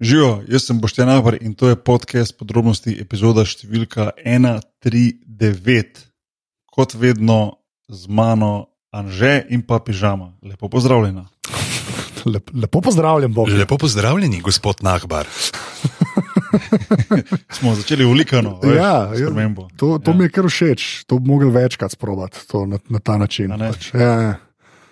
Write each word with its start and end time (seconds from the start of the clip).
Živijo, 0.00 0.42
jaz 0.48 0.62
sem 0.64 0.80
Boštjan 0.80 1.08
Nahbar 1.08 1.36
in 1.40 1.54
to 1.54 1.68
je 1.68 1.76
podcast 1.76 2.32
podrobnosti, 2.38 2.96
epizoda 3.00 3.44
številka 3.44 4.10
139. 4.16 5.84
Kot 6.72 6.94
vedno 6.96 7.60
z 7.90 8.08
mano 8.08 8.66
Anže 8.90 9.44
in 9.52 9.62
pa 9.62 9.78
pižama. 9.78 10.32
Lepo 10.42 10.68
pozdravljena. 10.72 11.26
Lep, 12.32 12.50
lepo 12.54 12.80
pozdravljen, 12.80 13.32
Bog. 13.32 13.48
Lepo 13.48 13.76
pozdravljeni, 13.78 14.40
gospod 14.40 14.76
Nahbar. 14.82 15.26
Smo 17.56 17.74
začeli 17.74 18.04
ulikano, 18.04 18.60
Ja, 18.64 18.72
ja, 18.72 19.10
spremembo. 19.14 19.68
To, 19.76 19.98
to 19.98 20.10
Ja. 20.10 20.16
mi 20.16 20.24
je 20.24 20.30
kar 20.30 20.44
všeč, 20.44 21.04
to 21.06 21.18
bi 21.18 21.28
mogli 21.28 21.50
večkrat 21.50 21.92
sprobati 21.92 22.48
to 22.48 22.66
na, 22.66 22.78
na 22.88 22.98
ta 22.98 23.18
način. 23.18 23.50
Pač, 23.52 23.94
ja, 23.94 24.00
ja. 24.00 24.34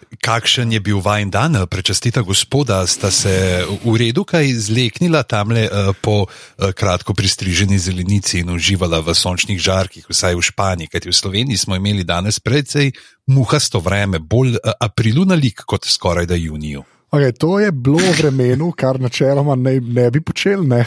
Kakšen 0.09 0.72
je 0.72 0.80
bil 0.80 1.00
vajen 1.04 1.29
dan, 1.30 1.52
prečastita 1.68 2.22
gospoda, 2.25 2.80
sta 2.88 3.11
se 3.12 3.64
v 3.84 3.95
redu 4.00 4.25
kaj 4.25 4.48
zleknila 4.57 5.20
tamle 5.22 5.68
eh, 5.68 5.93
po 6.00 6.25
eh, 6.25 6.72
kratko 6.72 7.12
pristriženi 7.14 7.79
zelenici 7.79 8.40
in 8.40 8.50
uživala 8.50 9.02
v 9.04 9.13
sončnih 9.13 9.61
žarkih, 9.61 10.08
vsaj 10.08 10.35
v 10.35 10.43
Španiji, 10.43 10.89
kajti 10.89 11.13
v 11.13 11.16
Sloveniji 11.16 11.61
smo 11.61 11.76
imeli 11.76 12.08
danes 12.08 12.40
precej 12.40 12.93
muhasto 13.29 13.85
vreme, 13.85 14.18
bolj 14.18 14.57
eh, 14.57 14.72
aprilu 14.80 15.29
na 15.29 15.36
lik 15.36 15.61
kot 15.68 15.85
skoraj 15.85 16.27
da 16.27 16.35
juniju. 16.35 16.85
Okay, 17.08 17.32
to 17.32 17.57
je 17.61 17.72
bilo 17.72 18.04
vremenu, 18.18 18.72
kar 18.77 19.00
načeloma 19.00 19.57
ne, 19.57 19.80
ne 19.80 20.11
bi 20.11 20.21
počeli, 20.21 20.66
ne. 20.66 20.85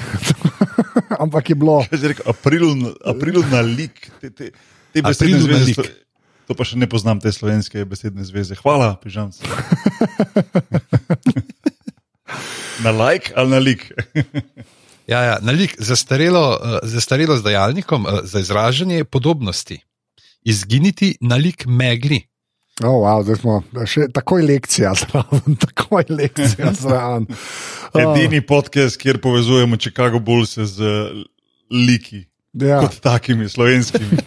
ampak 1.24 1.50
je 1.50 1.56
bilo. 1.56 1.86
Rekel, 1.92 2.26
aprilu, 2.26 2.94
aprilu 3.06 3.44
na 3.52 3.62
lik, 3.62 4.10
te, 4.22 4.30
te, 4.30 4.52
te 4.94 5.02
Aprilu 5.04 5.48
na 5.48 5.62
zveze. 5.62 5.66
lik. 5.66 5.92
To, 6.52 6.56
pa 6.60 6.66
še 6.68 6.76
ne 6.76 6.88
poznam, 6.92 7.16
te 7.24 7.32
slovenske 7.32 7.86
besedne 7.88 8.26
zveze. 8.28 8.58
Hvala, 8.60 8.98
pižam. 9.00 9.30
na 12.84 12.92
like 12.92 13.32
ali 13.40 13.54
na 13.54 13.60
lik? 13.64 13.86
Ja, 15.08 15.22
ja, 15.24 15.38
na 15.40 15.56
lik, 15.56 15.78
zastarelo, 15.80 16.60
eh, 16.60 16.76
zastarelo 16.92 17.40
z 17.40 17.48
dajalnikom 17.48 18.04
eh, 18.04 18.20
za 18.28 18.44
izražanje 18.44 19.08
podobnosti. 19.08 19.80
Izginiti 20.44 21.16
na 21.24 21.40
lik 21.40 21.64
megli. 21.72 22.20
Oh, 22.84 23.00
wow, 23.00 23.24
zdaj 23.24 23.40
smo 23.40 23.64
še 23.88 24.12
takoj 24.12 24.44
lekcija 24.44 24.92
zraven, 25.06 25.56
takoj 25.72 26.04
lekcija 26.12 26.76
zraven. 26.84 27.32
Oh, 27.32 28.04
Edini 28.04 28.44
podcast, 28.44 29.00
kjer 29.00 29.24
povezujemo 29.24 29.80
Chicago 29.80 30.20
Bulls 30.20 30.60
z 30.60 30.84
eh, 30.84 31.24
liki. 31.72 32.28
Ja. 32.54 32.82
Kot 32.84 33.00
takimi 33.04 33.50
slovenskimi. 33.50 34.18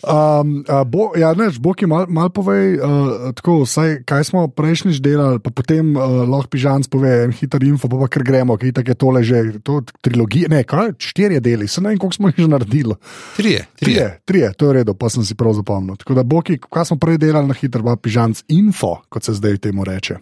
Um, 0.00 0.64
bo, 0.88 1.10
ja, 1.18 1.34
neč, 1.36 1.58
Boki, 1.60 1.84
malo 1.84 2.08
mal 2.08 2.30
povej, 2.32 2.78
uh, 2.80 3.34
tako, 3.36 3.60
vsaj, 3.68 4.00
kaj 4.08 4.24
smo 4.30 4.46
prejšnjič 4.48 4.96
delali, 5.04 5.42
pa 5.44 5.52
potem 5.52 5.92
uh, 5.92 6.22
lahko 6.24 6.48
pižam 6.56 6.80
pove 6.88 7.10
en 7.26 7.34
hiter 7.36 7.60
info, 7.68 7.90
pa, 7.90 7.98
pa 8.00 8.08
kar 8.08 8.24
gremo, 8.24 8.56
ki 8.56 8.72
je 8.72 8.96
tole 8.96 9.20
že, 9.26 9.60
to 9.60 9.82
trilogija, 10.00 10.48
ne, 10.48 10.62
kaj, 10.64 10.94
štirje 10.96 11.42
deli, 11.44 11.68
se 11.68 11.84
ne 11.84 11.92
vem, 11.92 12.00
koliko 12.00 12.16
smo 12.16 12.32
jih 12.32 12.40
že 12.40 12.48
naredili. 12.48 12.96
Trije, 13.36 13.66
trije. 13.76 13.76
Trije, 13.76 14.08
trije, 14.24 14.52
to 14.56 14.64
je 14.64 14.70
v 14.70 14.78
redu, 14.80 14.96
pa 14.96 15.12
sem 15.12 15.26
si 15.26 15.36
prav 15.36 15.52
zapomnil. 15.58 16.00
Tako 16.00 16.16
da, 16.16 16.24
Boki, 16.24 16.56
kaj 16.64 16.88
smo 16.88 16.96
prej 16.96 17.20
delali 17.20 17.50
na 17.50 17.54
hiter, 17.54 17.84
pa 17.84 17.98
pižam 18.00 18.32
info, 18.48 19.02
kot 19.12 19.28
se 19.28 19.36
zdaj 19.36 19.60
temu 19.68 19.84
reče. 19.84 20.16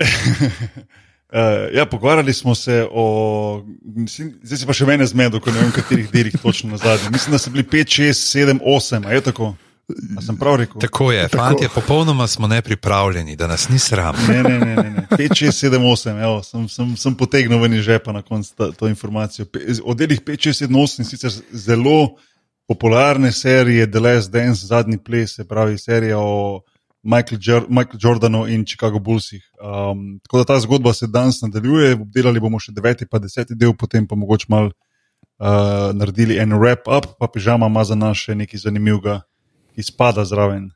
Uh, 1.32 1.76
ja, 1.76 1.86
pogovarjali 1.86 2.32
smo 2.32 2.54
se 2.54 2.86
o. 2.90 3.64
Mislim, 3.82 4.32
zdaj 4.42 4.58
si 4.58 4.66
pa 4.66 4.74
še 4.74 4.86
mene 4.86 5.06
zmedel, 5.06 5.38
ko 5.40 5.52
ne 5.54 5.60
vem, 5.62 5.70
katerih 5.70 6.08
delih 6.10 6.34
točno 6.42 6.72
na 6.74 6.80
zadnji. 6.82 7.12
Mislim, 7.14 7.36
da 7.36 7.38
so 7.38 7.52
bili 7.54 7.62
5, 7.62 7.92
6, 8.02 8.22
7, 8.38 8.58
8, 8.66 9.06
a 9.06 9.12
je 9.14 9.20
tako? 9.28 9.52
A 10.18 10.22
sem 10.22 10.36
prav 10.36 10.56
rekel? 10.56 10.80
Tako 10.80 11.12
je, 11.12 11.28
Tako. 11.28 11.44
fantje, 11.44 11.68
popolnoma 11.74 12.26
smo 12.26 12.46
nepripravljeni, 12.46 13.36
da 13.36 13.46
nas 13.46 13.68
ni 13.68 13.78
sram. 13.78 14.16
Ne, 14.28 14.42
ne, 14.42 14.58
ne, 14.58 14.74
ne, 14.76 14.90
ne. 14.90 15.06
5, 15.10 15.44
6, 15.44 15.70
7, 15.70 15.78
8, 15.78 16.22
evo, 16.22 16.42
sem, 16.42 16.68
sem, 16.68 16.96
sem 16.96 17.14
potegnil 17.14 17.62
ven 17.62 17.74
iz 17.74 17.86
žepa 17.86 18.12
na 18.12 18.22
koncu 18.22 18.54
ta, 18.56 18.72
to 18.72 18.88
informacijo. 18.88 19.46
O 19.84 19.94
delih 19.94 20.20
5, 20.26 20.48
6, 20.48 20.66
7, 20.66 20.82
8 20.82 21.04
sicer 21.04 21.30
zelo 21.52 22.16
popularne 22.68 23.32
serije 23.32 23.90
The 23.90 24.00
Last 24.00 24.30
Dance, 24.30 24.66
zadnji 24.66 24.98
ples, 24.98 25.34
se 25.34 25.48
pravi 25.48 25.78
serija 25.78 26.18
o 26.18 26.60
Michael, 27.02 27.38
Jor 27.40 27.66
Michael 27.68 27.98
Jordanu 27.98 28.46
in 28.46 28.64
Chicago 28.66 28.98
Bullsih. 28.98 29.42
Um, 29.60 30.20
tako 30.22 30.38
da 30.38 30.44
ta 30.44 30.60
zgodba 30.60 30.92
se 30.92 31.06
danes 31.06 31.40
nadaljuje, 31.42 31.94
obdelali 31.94 32.40
bomo 32.40 32.60
še 32.60 32.74
deveti, 32.76 33.08
pa 33.08 33.18
deseti 33.18 33.56
del, 33.56 33.72
potem 33.76 34.06
pa 34.06 34.18
mogoče 34.20 34.50
mal 34.52 34.68
uh, 34.68 35.90
naredili 35.96 36.36
en 36.38 36.52
wrap-up, 36.58 37.16
pa 37.18 37.28
pižama 37.28 37.70
ima 37.72 37.84
za 37.84 37.96
nas 37.96 38.20
še 38.20 38.36
nekaj 38.36 38.66
zanimivega, 38.66 39.20
ki 39.74 39.86
spada 39.86 40.26
zraven 40.28 40.68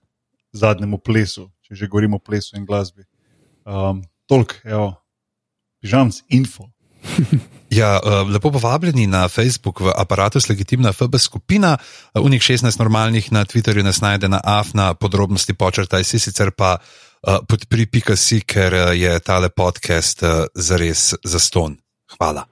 zadnjemu 0.57 0.99
plesu, 0.99 1.51
če 1.67 1.77
že 1.77 1.91
govorimo 1.93 2.17
o 2.17 2.25
plesu 2.25 2.57
in 2.57 2.65
glasbi. 2.65 3.05
Um, 3.65 4.03
Tolk, 4.25 4.57
evo, 4.65 4.95
pižamc 5.85 6.23
info. 6.33 6.71
Ja, 7.75 8.01
eh, 8.05 8.33
lepo 8.33 8.51
povabljeni 8.51 9.07
na 9.07 9.29
Facebook 9.29 9.81
v 9.81 9.93
aparatu 9.97 10.39
Legitimna 10.49 10.93
FB 10.93 11.19
skupina, 11.19 11.77
eh, 12.15 12.21
unik 12.21 12.43
16 12.43 12.79
normalnih 12.79 13.33
na 13.33 13.45
Twitterju 13.45 13.83
nas 13.83 14.01
najde 14.01 14.29
na 14.29 14.41
AFNA, 14.45 14.95
podrobnosti 14.95 15.55
počrtaj 15.55 16.05
si 16.05 16.19
sicer 16.19 16.51
pa 16.51 16.79
uh, 16.79 17.39
podpri.si, 17.49 18.41
ker 18.41 18.75
eh, 18.75 18.95
je 18.95 19.21
tale 19.21 19.49
podcast 19.49 20.23
zares 20.55 21.15
zaston. 21.25 21.77
Hvala. 22.19 22.47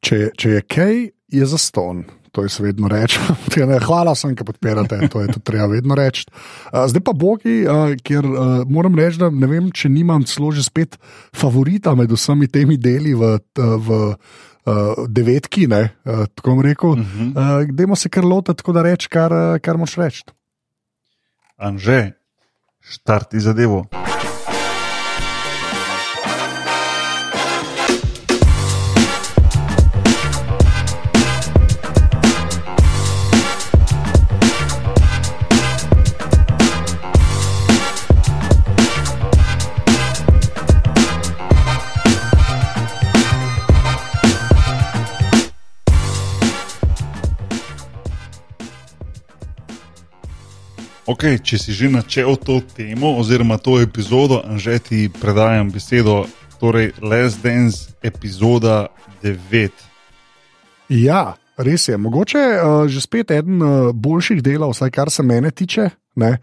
Če, 0.00 0.30
če 0.38 0.48
je 0.48 0.62
kaj, 0.62 1.10
je 1.32 1.46
za 1.46 1.58
ston. 1.58 2.04
To 2.34 2.42
jaz 2.42 2.58
vedno 2.58 2.90
rečem. 2.90 3.22
Hvala 3.88 4.12
vsem, 4.16 4.34
ki 4.34 4.46
podpirate, 4.46 4.98
to 5.06 5.22
je 5.22 5.30
tudi 5.30 5.44
treba 5.46 5.68
vedno 5.70 5.94
reči. 5.94 6.26
Zdaj 6.74 7.02
pa 7.06 7.14
Bogi, 7.14 7.62
ker 8.02 8.26
moram 8.66 8.98
reči, 8.98 9.22
da 9.22 9.30
ne 9.30 9.46
vem, 9.46 9.70
če 9.70 9.88
nimam 9.88 10.26
celo 10.26 10.50
že 10.50 10.66
spet 10.66 10.98
favorita 11.30 11.94
med 11.94 12.10
vsemi 12.10 12.50
temi 12.50 12.74
deli 12.74 13.14
v, 13.14 13.38
v 13.54 14.00
uh, 14.66 15.06
devetki, 15.08 15.66
ne, 15.70 15.82
uh, 16.04 16.26
tako 16.34 16.62
rekel. 16.62 16.90
Uh 16.90 16.98
-huh. 16.98 17.62
Uh, 17.62 17.70
Dajmo 17.70 17.96
se 17.96 18.08
kar 18.08 18.24
lotiti, 18.24 18.56
tako 18.56 18.72
da 18.72 18.82
reči, 18.82 19.08
kar, 19.08 19.32
kar 19.60 19.76
moš 19.76 19.96
reči. 19.96 20.24
Anže, 21.56 22.12
štarti 22.80 23.40
zadevo. 23.40 23.86
Okay, 51.04 51.36
če 51.36 51.60
si 51.60 51.76
že 51.76 51.90
načel 51.92 52.32
to 52.40 52.64
temo, 52.64 53.20
oziroma 53.20 53.60
to 53.60 53.76
epizodo, 53.76 54.40
Anže 54.40 54.78
ti 54.80 55.00
predajam 55.12 55.68
besedo, 55.68 56.24
torej 56.56 56.96
Les 57.04 57.36
Dance, 57.44 57.92
epizoda 58.00 58.88
9. 59.20 59.68
Ja, 60.96 61.36
res 61.60 61.84
je. 61.92 62.00
Mogoče 62.00 62.40
uh, 62.40 62.88
že 62.88 63.04
spet 63.04 63.36
eden 63.36 63.60
uh, 63.60 63.92
boljših 63.92 64.40
delov, 64.40 64.72
vsaj 64.72 64.88
kar 64.96 65.12
se 65.12 65.20
mene 65.20 65.52
tiče. 65.52 65.90
Ne? 66.16 66.40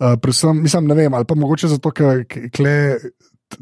Uh, 0.00 0.16
predvsem, 0.16 0.56
mislim, 0.56 0.88
ne 0.88 0.96
vem, 0.96 1.12
ali 1.12 1.28
pa 1.28 1.36
mogoče 1.36 1.68
zato, 1.68 1.92
ker 1.92 2.24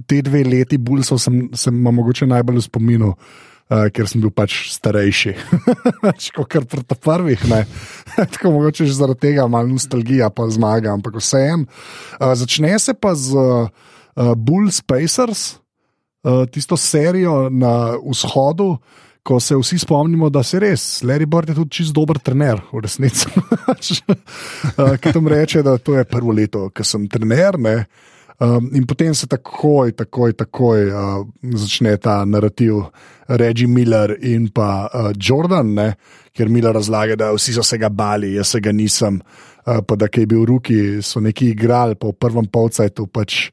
te 0.07 0.23
dve 0.23 0.47
leti 0.47 0.79
Bulsov 0.79 1.19
sem, 1.19 1.49
sem 1.59 1.75
ima 1.75 1.91
mogoče 1.91 2.31
najbolj 2.31 2.63
v 2.63 2.67
spominu. 2.71 3.11
Uh, 3.19 3.47
ker 3.67 4.07
sem 4.07 4.23
bil 4.23 4.31
pač 4.31 4.69
starejši, 4.77 5.33
pač 6.05 6.31
kot 6.35 6.49
kar 6.51 6.67
pri 6.71 6.85
ta 6.87 6.95
prvih. 6.95 7.43
Tako 8.37 8.55
mogoče 8.55 8.87
zaradi 8.87 9.27
tega 9.29 9.47
malo 9.51 9.75
nostalgija, 9.75 10.31
pa 10.31 10.47
zmaga, 10.53 10.93
ampak 10.95 11.19
vseeno. 11.19 11.67
Uh, 12.21 12.33
začne 12.39 12.77
se 12.79 12.95
pa 12.95 13.15
z 13.19 13.35
uh, 13.35 13.67
Bulls 14.39 14.79
Pacers, 14.87 15.59
uh, 16.23 16.47
tisto 16.47 16.79
serijo 16.79 17.49
na 17.51 17.99
vzhodu, 17.99 18.77
ko 19.27 19.41
se 19.43 19.57
vsi 19.59 19.81
spomnimo, 19.83 20.31
da 20.31 20.45
se 20.47 20.61
res, 20.63 21.03
Larry 21.03 21.27
Bird 21.27 21.51
je 21.51 21.57
tudi 21.59 21.81
čist 21.81 21.95
dober 21.95 22.21
trener, 22.23 22.63
v 22.71 22.85
resnici. 22.85 23.27
uh, 23.35 24.95
Ki 25.03 25.11
tam 25.11 25.27
reče, 25.27 25.67
da 25.67 25.75
to 25.83 25.99
je 25.99 26.07
prvo 26.07 26.31
leto, 26.31 26.69
ki 26.71 26.87
sem 26.87 27.09
trener. 27.11 27.59
Ne? 27.59 27.81
Um, 28.39 28.69
in 28.77 28.85
potem 28.85 29.15
se 29.17 29.25
takoj, 29.27 29.95
takoj, 29.97 30.35
takoj 30.37 30.91
uh, 30.93 31.25
začne 31.57 31.95
ta 31.97 32.19
narativ 32.29 32.83
Reggie 33.33 33.67
Miller 33.67 34.13
in 34.21 34.51
pa 34.53 34.91
uh, 34.93 35.13
Jordan, 35.17 35.73
ne? 35.73 35.95
ker 36.37 36.51
Miller 36.53 36.75
razlaga, 36.77 37.17
da 37.17 37.31
vsi 37.33 37.55
so 37.57 37.65
se 37.65 37.79
ga 37.81 37.89
bali, 37.89 38.35
jaz 38.37 38.53
se 38.53 38.61
ga 38.61 38.75
nisem, 38.77 39.23
uh, 39.65 39.81
pa 39.81 39.97
da 39.97 40.11
je 40.13 40.27
bil 40.29 40.45
ruki, 40.45 41.01
so 41.01 41.23
neki 41.25 41.55
igrali, 41.55 41.97
v 41.97 42.13
prvem 42.13 42.45
polcajtu 42.45 43.09
pač. 43.09 43.47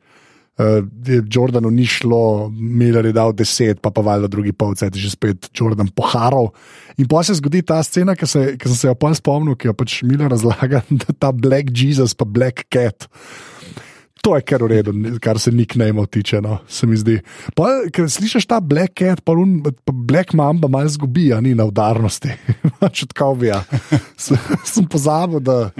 Uh, 0.59 0.83
Jordanu 1.31 1.71
ni 1.73 1.87
šlo, 1.87 2.51
Miller 2.51 3.07
je 3.07 3.15
dal 3.15 3.31
10, 3.33 3.79
pa 3.81 3.89
pa 3.89 4.03
valjda 4.05 4.27
drugi 4.27 4.51
polcajt, 4.51 4.99
že 4.99 5.15
spet 5.15 5.47
Jordan 5.55 5.87
poharal. 5.95 6.51
In 6.99 7.07
pa 7.07 7.23
se 7.23 7.39
zgodi 7.39 7.63
ta 7.63 7.79
scena, 7.81 8.19
ki, 8.19 8.27
se, 8.27 8.43
ki 8.59 8.69
sem 8.69 8.77
se 8.77 8.91
jo 8.91 8.99
pa 8.99 9.15
spomnil, 9.15 9.55
ki 9.55 9.71
jo 9.71 9.79
pač 9.79 10.01
Miller 10.03 10.29
razlaga, 10.29 10.83
da 11.07 11.15
ta 11.15 11.31
Black 11.31 11.71
Jesus 11.71 12.13
pa 12.13 12.27
Black 12.27 12.67
Cat. 12.67 13.07
To 14.23 14.37
je 14.37 14.43
kar 14.47 14.63
v 14.63 14.67
redu, 14.71 14.93
kar 15.19 15.35
se 15.39 15.51
nickname 15.51 16.05
tiče, 16.07 16.39
no, 16.41 16.61
se 16.67 16.87
mi 16.87 16.95
zdi. 16.95 17.17
Pa, 17.59 17.67
ker 17.91 18.07
slišiš 18.07 18.45
ta 18.47 18.61
Black 18.63 18.95
Cat, 18.95 19.19
pa, 19.19 19.35
un, 19.35 19.57
pa 19.63 19.91
Black 19.91 20.31
Mamba 20.33 20.69
malo 20.71 20.87
zgubi, 20.87 21.27
a 21.35 21.41
ni 21.43 21.51
na 21.55 21.65
udarnosti. 21.67 22.31
Pač 22.79 23.03
Čutkovija. 23.03 23.59
Sem 24.15 24.87
pozabil, 24.87 25.43
da 25.43 25.73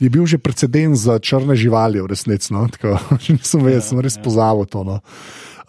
je 0.00 0.08
bil 0.08 0.24
že 0.26 0.40
precedens 0.40 1.04
za 1.04 1.18
črne 1.20 1.52
živali, 1.52 2.00
v 2.00 2.08
resnici. 2.08 2.48
No? 2.56 2.64
Tako, 2.72 2.96
nisem 3.36 3.60
vedel, 3.60 3.84
sem 3.84 4.00
res 4.00 4.16
pozabil 4.16 4.64
to. 4.72 4.86
No? 4.88 4.96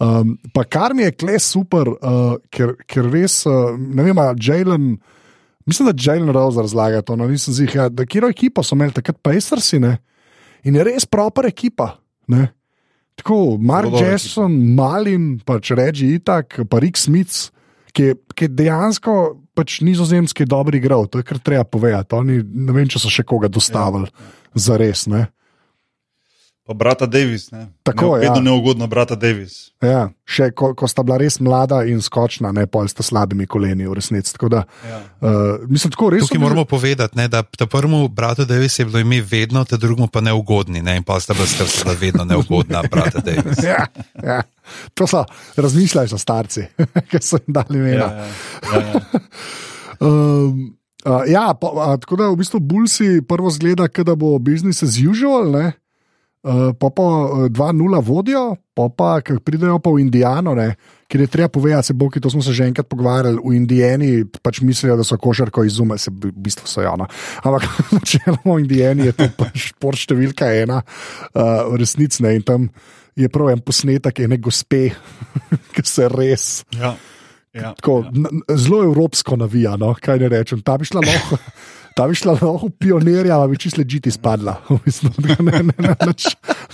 Um, 0.00 0.38
pa 0.56 0.64
kar 0.64 0.96
mi 0.96 1.04
je 1.04 1.12
kle 1.12 1.36
super, 1.38 1.92
uh, 1.92 2.40
ker, 2.48 2.72
ker 2.88 3.04
res, 3.12 3.42
uh, 3.44 3.76
ne 3.76 4.00
vem, 4.00 4.22
Jalen. 4.40 4.96
Mislim, 5.68 5.92
da 5.92 5.96
Jalen 5.96 6.32
Rose 6.32 6.64
razlaga 6.64 7.04
to. 7.04 7.20
No, 7.20 7.28
nisem 7.28 7.52
zih, 7.52 7.68
ja, 7.68 7.90
da 7.92 8.08
kjer 8.08 8.30
ekipo 8.32 8.64
so 8.64 8.80
imeli 8.80 8.96
takrat 8.96 9.20
Pacersi 9.20 9.76
ne? 9.80 9.98
in 10.64 10.76
je 10.78 10.84
res 10.88 11.04
proper 11.04 11.44
ekipa. 11.44 11.92
Ne? 12.32 12.48
Tako, 13.14 13.56
Mark 13.62 13.94
Jason, 13.94 14.52
Malin, 14.74 15.38
pač 15.46 15.70
reči 15.76 16.16
Itak, 16.18 16.64
pa 16.70 16.80
Rick 16.82 16.98
Smith, 16.98 17.54
ki, 17.94 18.14
ki 18.34 18.50
dejansko 18.50 19.14
pač 19.54 19.78
nizozemski 19.86 20.46
dobri 20.50 20.80
igral, 20.82 21.06
to 21.06 21.22
je 21.22 21.26
kar 21.26 21.38
treba 21.38 21.64
povedati. 21.64 22.18
Oni, 22.18 22.40
ne 22.42 22.74
vem, 22.74 22.88
če 22.90 22.98
so 22.98 23.12
še 23.12 23.22
koga 23.22 23.48
dostavili 23.52 24.10
ja. 24.10 24.34
za 24.66 24.78
res. 24.80 25.06
Ne? 25.10 25.28
Pa 26.66 26.74
brata 26.74 27.06
Davis, 27.06 27.50
ne? 27.50 27.66
Tako 27.82 28.16
je. 28.16 28.20
Vedno 28.20 28.36
ja. 28.36 28.42
neugodno, 28.42 28.86
brata 28.86 29.14
Davis. 29.14 29.68
Ja, 29.84 30.06
še 30.24 30.46
ko, 30.56 30.70
ko 30.72 30.88
sta 30.88 31.02
bila 31.04 31.18
res 31.20 31.36
mlada 31.36 31.82
in 31.84 32.00
skočna, 32.00 32.54
ne 32.56 32.64
pa 32.64 32.80
sta 32.88 33.04
slabimi 33.04 33.44
koleni, 33.44 33.84
v 33.84 33.92
resnici. 33.98 34.32
Da, 34.48 34.62
ja. 34.88 35.00
uh, 35.20 35.66
mislim, 35.68 35.92
tako 35.92 36.08
res. 36.14 36.24
Tukaj 36.24 36.40
moramo 36.40 36.64
povedati, 36.64 37.20
ne, 37.20 37.28
da 37.28 37.42
ta 37.44 37.68
prvemu 37.68 38.08
bratu 38.08 38.48
Davis 38.48 38.78
je 38.80 38.88
bilo 38.88 39.04
ime 39.04 39.20
vedno, 39.20 39.66
ta 39.68 39.76
drugemu 39.76 40.08
pa 40.08 40.24
neugodni, 40.24 40.80
ne, 40.80 40.96
in 41.02 41.04
pa 41.04 41.20
sta 41.20 41.36
bila 41.36 41.50
strsta 41.52 41.98
vedno 42.00 42.24
neugodna, 42.24 42.80
brata 42.88 43.20
Davis. 43.20 43.60
ja, 43.68 43.84
ja. 44.24 44.40
To 44.96 45.04
so, 45.04 45.26
razmišljajo 45.60 46.14
so 46.16 46.18
starci, 46.18 46.64
ki 47.12 47.20
so 47.20 47.44
jim 47.44 47.60
dali 47.60 47.76
imena. 47.76 48.08
Ja, 48.08 48.24
ja, 48.24 48.80
ja, 48.80 48.88
ja. 48.88 49.22
um, 50.08 50.66
uh, 51.04 51.22
ja, 51.28 51.46
pa, 51.60 51.76
a, 51.76 51.92
tako 52.00 52.24
da 52.24 52.32
v 52.32 52.40
bistvu 52.40 52.64
Bulsi 52.64 53.20
prvo 53.28 53.52
zgleda, 53.52 53.92
da 54.00 54.16
bo 54.16 54.38
business 54.40 54.80
as 54.80 54.96
usual. 54.96 55.52
Ne? 55.52 55.74
Uh, 56.44 56.76
pa 56.76 56.90
pa 56.92 57.02
2-0 57.48 57.48
eh, 57.96 58.02
vodijo, 58.04 58.56
pa 58.76 58.90
pa 58.92 59.16
pridejo 59.40 59.78
pa 59.80 59.88
v 59.88 60.04
Indijano, 60.04 60.52
ne, 60.52 60.74
ker 61.08 61.24
je 61.24 61.26
treba 61.32 61.48
povedati, 61.48 61.88
se 61.88 61.94
bo, 61.96 62.10
ki 62.12 62.20
to 62.20 62.28
smo 62.28 62.42
se 62.44 62.52
že 62.52 62.66
enkrat 62.68 62.84
pogovarjali, 62.84 63.40
v 63.40 63.54
Indijani 63.56 64.10
pač 64.44 64.60
mislijo, 64.60 64.98
da 65.00 65.06
so 65.08 65.16
košarko 65.16 65.64
izume, 65.64 65.96
se 65.96 66.12
v 66.12 66.34
bistvu 66.36 66.68
so 66.68 66.84
javno. 66.84 67.08
Ampak 67.48 67.64
načeloma 67.96 68.58
v 68.58 68.60
Indijani 68.60 69.08
je 69.08 69.16
to 69.16 69.30
pač 69.38 69.72
šport 69.72 69.96
številka 69.96 70.52
ena, 70.52 70.82
uh, 70.84 71.64
v 71.72 71.80
resnici 71.80 72.20
ne. 72.20 72.34
In 72.36 72.44
tam 72.44 72.68
je 73.16 73.30
prav 73.32 73.48
en 73.54 73.64
posnetek 73.64 74.20
ene 74.26 74.36
gospe, 74.36 74.90
ki 75.74 75.86
se 75.88 76.12
res. 76.12 76.48
Ja. 76.76 76.92
Ja, 77.54 77.70
tako, 77.78 78.02
ja. 78.04 78.56
Zelo 78.58 78.82
evropsko 78.82 79.38
navijano, 79.40 79.94
kaj 79.96 80.20
ne 80.26 80.28
rečem. 80.28 80.60
Ta 80.66 80.76
bi 80.76 80.84
šla 80.84 81.06
lahko. 81.06 81.38
Ta 81.94 82.08
bi 82.10 82.16
šla 82.18 82.32
lahko 82.34 82.68
pionirja, 82.78 83.36
pa 83.38 83.46
bi 83.46 83.58
čisto 83.58 83.80
ležiti 83.80 84.10
spadla. 84.10 84.56
ne, 85.26 85.36
ne, 85.40 85.60
ne, 85.62 85.94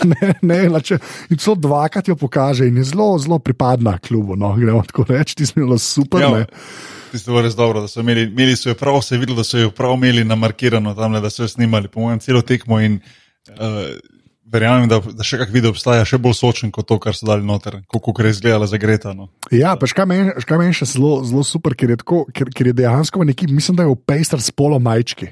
ne, 0.05 0.33
ne, 0.43 0.61
ne, 0.71 0.99
in 1.31 1.37
to 1.37 1.55
dvakrat 1.55 2.09
jo 2.09 2.17
pokaže 2.17 2.69
in 2.69 2.81
je 2.81 2.85
zelo, 2.93 3.19
zelo 3.19 3.39
pripadna 3.39 3.99
klubu. 3.99 4.37
No, 4.37 4.55
gremo 4.57 4.83
tako 4.89 5.05
reči, 5.09 5.37
ti 5.37 5.47
smo 5.47 5.67
bili 5.67 5.79
super. 5.79 6.25
Ja. 6.25 6.47
Tisto 7.13 7.37
je 7.37 7.43
res 7.43 7.57
dobro, 7.59 7.83
da 7.85 7.89
so 7.89 8.01
imeli, 8.01 8.31
imeli 8.31 8.57
so 8.57 8.71
jo 8.71 8.79
prav, 8.79 9.01
se 9.03 9.15
je 9.15 9.19
videlo, 9.19 9.37
da 9.43 9.45
so 9.45 9.59
jo 9.59 9.71
prav 9.71 9.93
imeli 9.99 10.25
namarkirano 10.25 10.95
tam, 10.95 11.19
da 11.21 11.31
so 11.31 11.43
jo 11.45 11.49
snimali, 11.49 11.89
po 11.89 12.01
mojem, 12.01 12.21
celo 12.25 12.43
tekmo. 12.43 12.81
In, 12.81 13.01
uh, 13.59 13.93
verjamem, 14.53 14.89
da, 14.91 15.01
da 15.01 15.27
še 15.27 15.41
kakšen 15.41 15.55
video 15.55 15.73
obstaja, 15.75 16.07
še 16.09 16.19
bolj 16.23 16.37
sočen 16.41 16.73
kot 16.75 16.89
to, 16.91 16.99
kar 17.03 17.17
so 17.17 17.29
dali 17.29 17.47
noter, 17.47 17.81
kako 17.91 18.15
je 18.19 18.33
izgledalo 18.35 18.69
za 18.71 18.81
Greta. 18.81 19.15
No. 19.17 19.31
Ja, 19.55 19.77
pa 19.79 19.89
škaj 19.91 20.07
meni 20.07 20.77
še 20.77 20.89
zelo, 20.91 21.21
zelo 21.27 21.45
super, 21.47 21.77
ker 21.79 21.95
je, 21.95 22.01
tako, 22.03 22.25
ker, 22.35 22.51
ker 22.55 22.71
je 22.71 22.79
dejansko 22.83 23.27
neki, 23.31 23.51
mislim, 23.55 23.79
da 23.79 23.87
je 23.87 23.95
v 23.95 24.01
Pejster 24.07 24.43
s 24.43 24.55
polo 24.55 24.81
majčki. 24.83 25.31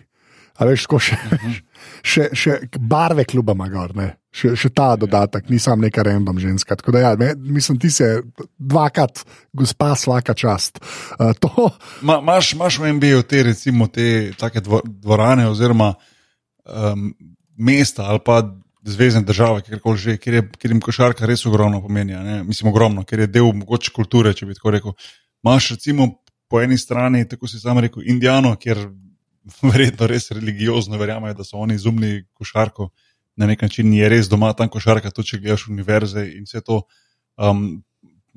A 0.59 0.67
veš, 0.67 0.89
ko 0.91 0.99
še, 0.99 1.15
uh 1.15 1.33
mhm. 1.35 1.51
-huh. 1.51 1.59
še, 2.13 2.29
še 2.35 2.61
barve 2.79 3.25
kluba 3.25 3.55
ima 3.55 3.69
gor, 3.71 3.95
ne? 3.97 4.09
Še, 4.35 4.53
še 4.59 4.69
ta 4.75 4.93
dodatek, 4.99 5.49
nisem 5.51 5.81
neka 5.81 6.03
random 6.03 6.39
ženska. 6.39 6.77
Da, 6.93 6.99
ja, 6.99 7.13
me, 7.17 7.33
mislim, 7.35 7.79
ti 7.79 7.91
si 7.91 8.05
dvakrat, 8.59 9.25
gospa, 9.53 9.95
vsaka 9.95 10.35
čast. 10.35 10.79
Uh, 11.19 11.71
Ma, 12.03 12.21
maš, 12.21 12.55
maš 12.55 12.79
v 12.79 12.93
MBA 12.99 13.23
te, 13.23 13.43
recimo, 13.43 13.89
te 13.89 14.35
dvorane 14.85 15.49
oziroma 15.49 15.95
um, 16.67 17.15
mesta 17.57 18.07
ali 18.07 18.21
pa 18.25 18.43
zvezdne 18.83 19.23
države, 19.23 19.63
kjer, 19.63 19.81
že, 19.97 20.17
kjer, 20.17 20.35
je, 20.35 20.43
kjer 20.59 20.73
jim 20.73 20.81
košarka 20.81 21.27
res 21.27 21.47
ogromno 21.47 21.81
pomeni. 21.83 22.15
Mislim, 22.45 22.71
ogromno, 22.71 23.05
ker 23.05 23.25
je 23.25 23.27
del 23.27 23.53
mogoče 23.53 23.93
kulture, 23.95 24.35
če 24.35 24.47
bi 24.47 24.55
tako 24.55 24.71
rekel. 24.75 24.95
Máš 25.43 25.71
recimo 25.77 26.09
po 26.49 26.63
eni 26.63 26.79
strani, 26.79 27.27
tako 27.29 27.49
si 27.49 27.61
sam 27.61 27.79
rekel, 27.79 28.03
Indijano, 28.07 28.55
kjer 28.57 28.87
verjetno 29.73 30.07
res 30.07 30.31
religiozno 30.31 30.99
verjamejo, 30.99 31.35
da 31.35 31.45
so 31.45 31.59
oni 31.59 31.75
izumili 31.75 32.25
košarko. 32.35 32.91
Na 33.39 33.47
nek 33.47 33.63
način 33.63 33.93
je 33.95 34.09
res 34.09 34.29
doma 34.29 34.53
tam 34.53 34.69
košarka, 34.69 35.11
tudi 35.15 35.35
če 35.35 35.43
gledaš 35.43 35.69
univerze 35.69 36.25
in 36.35 36.49
vse 36.49 36.65
to. 36.65 36.83
Um, 37.37 37.83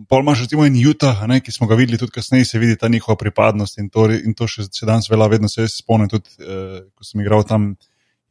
Pol 0.09 0.23
imaš 0.23 0.39
recimo 0.45 0.63
in 0.65 0.77
Utah, 0.87 1.19
ne, 1.29 1.41
ki 1.45 1.51
smo 1.53 1.67
ga 1.69 1.75
videli 1.77 1.99
tudi 1.99 2.13
kasneje, 2.15 2.45
se 2.45 2.59
vidi 2.59 2.77
ta 2.79 2.87
njihova 2.89 3.17
pripadnost 3.19 3.77
in 3.77 3.89
to, 3.93 4.07
in 4.09 4.33
to 4.33 4.47
še, 4.49 4.63
še 4.73 4.87
danes 4.89 5.09
velja, 5.11 5.27
vedno 5.29 5.49
se 5.51 5.61
jaz 5.61 5.75
spomnim, 5.77 6.09
tudi 6.09 6.31
uh, 6.41 6.79
ko 6.95 7.05
sem 7.05 7.21
igral 7.21 7.43
tam 7.45 7.67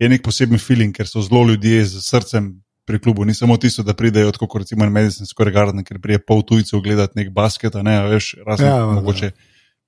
je 0.00 0.08
nek 0.08 0.22
poseben 0.24 0.58
feeling, 0.58 0.94
ker 0.96 1.08
so 1.08 1.22
zelo 1.22 1.44
ljudje 1.50 1.84
z 1.84 2.02
srcem 2.02 2.50
pri 2.88 2.98
klubu. 3.00 3.24
Ni 3.24 3.34
samo 3.34 3.56
tisto, 3.60 3.84
da 3.86 3.94
pridejo 3.94 4.32
kot 4.32 4.62
recimo 4.64 4.88
Medicine 4.90 5.28
Square 5.28 5.52
Garden, 5.52 5.84
ker 5.84 6.00
prije 6.00 6.22
pol 6.24 6.42
tujcev 6.42 6.80
gledati 6.80 7.20
nek 7.20 7.30
basket, 7.36 7.76
ne 7.84 7.98
veš, 8.08 8.34
razen 8.46 8.66
ja, 8.66 8.86
mogoče 8.86 9.28
ja. 9.28 9.36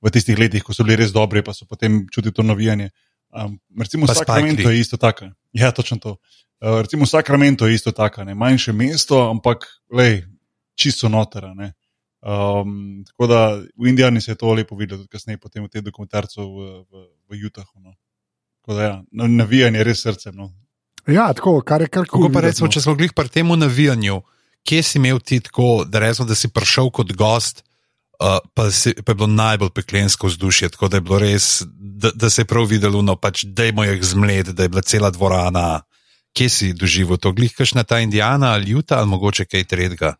v 0.02 0.12
tistih 0.12 0.38
letih, 0.38 0.62
ko 0.62 0.76
so 0.76 0.84
bili 0.84 1.00
res 1.00 1.14
dobri, 1.14 1.42
pa 1.42 1.56
so 1.56 1.66
potem 1.66 2.04
čutili 2.12 2.34
to 2.34 2.44
navijanje. 2.46 2.90
Um, 3.32 3.56
recimo 3.80 4.06
Sacramento 4.06 4.70
je 4.70 4.80
isto 4.80 4.96
tako. 5.00 5.32
Ja, 5.52 5.72
točno 5.72 5.96
to. 5.96 6.16
Uh, 6.60 6.82
recimo 6.84 7.06
Sacramento 7.06 7.66
je 7.66 7.74
isto 7.74 7.92
tako, 7.92 8.24
ne 8.24 8.34
manjše 8.34 8.72
mesto, 8.72 9.30
ampak 9.30 9.66
lej, 9.90 10.22
čisto 10.76 11.08
notera. 11.08 11.54
Um, 12.22 13.02
tako 13.06 13.26
da 13.26 13.56
v 13.56 13.88
Indijani 13.88 14.20
se 14.20 14.30
je 14.30 14.36
to 14.36 14.52
lepo 14.52 14.76
videlo, 14.76 15.00
tudi 15.00 15.08
kasneje, 15.08 15.40
potem 15.40 15.64
v 15.64 15.68
tem 15.68 15.84
dokumentarcu 15.84 16.44
v, 16.44 16.68
v, 16.86 17.06
v 17.32 17.46
Utahu. 17.46 17.80
No. 17.80 17.96
Ja, 18.66 19.02
navijanje 19.12 19.78
je 19.78 19.84
res 19.84 20.02
srce. 20.02 20.32
No. 20.32 20.52
Ja, 21.06 21.32
tako, 21.34 21.60
kar 21.66 21.82
je 21.82 21.88
kar 21.90 22.06
koli. 22.06 22.30
Recimo, 22.40 22.70
če 22.70 22.80
smo 22.80 22.94
bili 22.94 23.10
pri 23.14 23.28
tem 23.28 23.48
navijanju, 23.58 24.20
kje 24.68 24.82
si 24.82 24.98
imel 24.98 25.18
ti 25.18 25.40
tako, 25.40 25.84
da, 25.84 25.98
resmo, 25.98 26.26
da 26.26 26.34
si 26.38 26.48
prišel 26.48 26.90
kot 26.94 27.12
gost, 27.18 27.64
uh, 28.22 28.38
pa, 28.54 28.70
si, 28.70 28.94
pa 28.94 29.12
je 29.12 29.18
bilo 29.18 29.30
najbolj 29.30 29.72
peklensko 29.74 30.30
vzdušje, 30.30 30.72
tako 30.76 30.88
da 30.88 31.00
je 31.00 31.06
bilo 31.08 31.18
res, 31.18 31.48
da, 31.74 32.12
da 32.14 32.30
se 32.30 32.44
je 32.44 32.50
prav 32.50 32.70
videlo, 32.70 33.02
no, 33.02 33.16
pač, 33.16 33.44
da 33.44 33.66
je 33.66 33.74
moj 33.74 33.98
zmled, 34.02 34.54
da 34.54 34.62
je 34.62 34.72
bila 34.72 34.82
cela 34.86 35.10
dvorana. 35.10 35.82
Kje 36.32 36.48
si 36.48 36.72
doživel 36.72 37.18
to, 37.20 37.32
glikaš 37.36 37.74
na 37.76 37.82
ta 37.84 37.98
Indijana 38.00 38.54
ali 38.54 38.70
Juta 38.70 38.96
ali 38.98 39.10
mogoče 39.10 39.44
kaj 39.44 39.66
tretjega? 39.68 40.14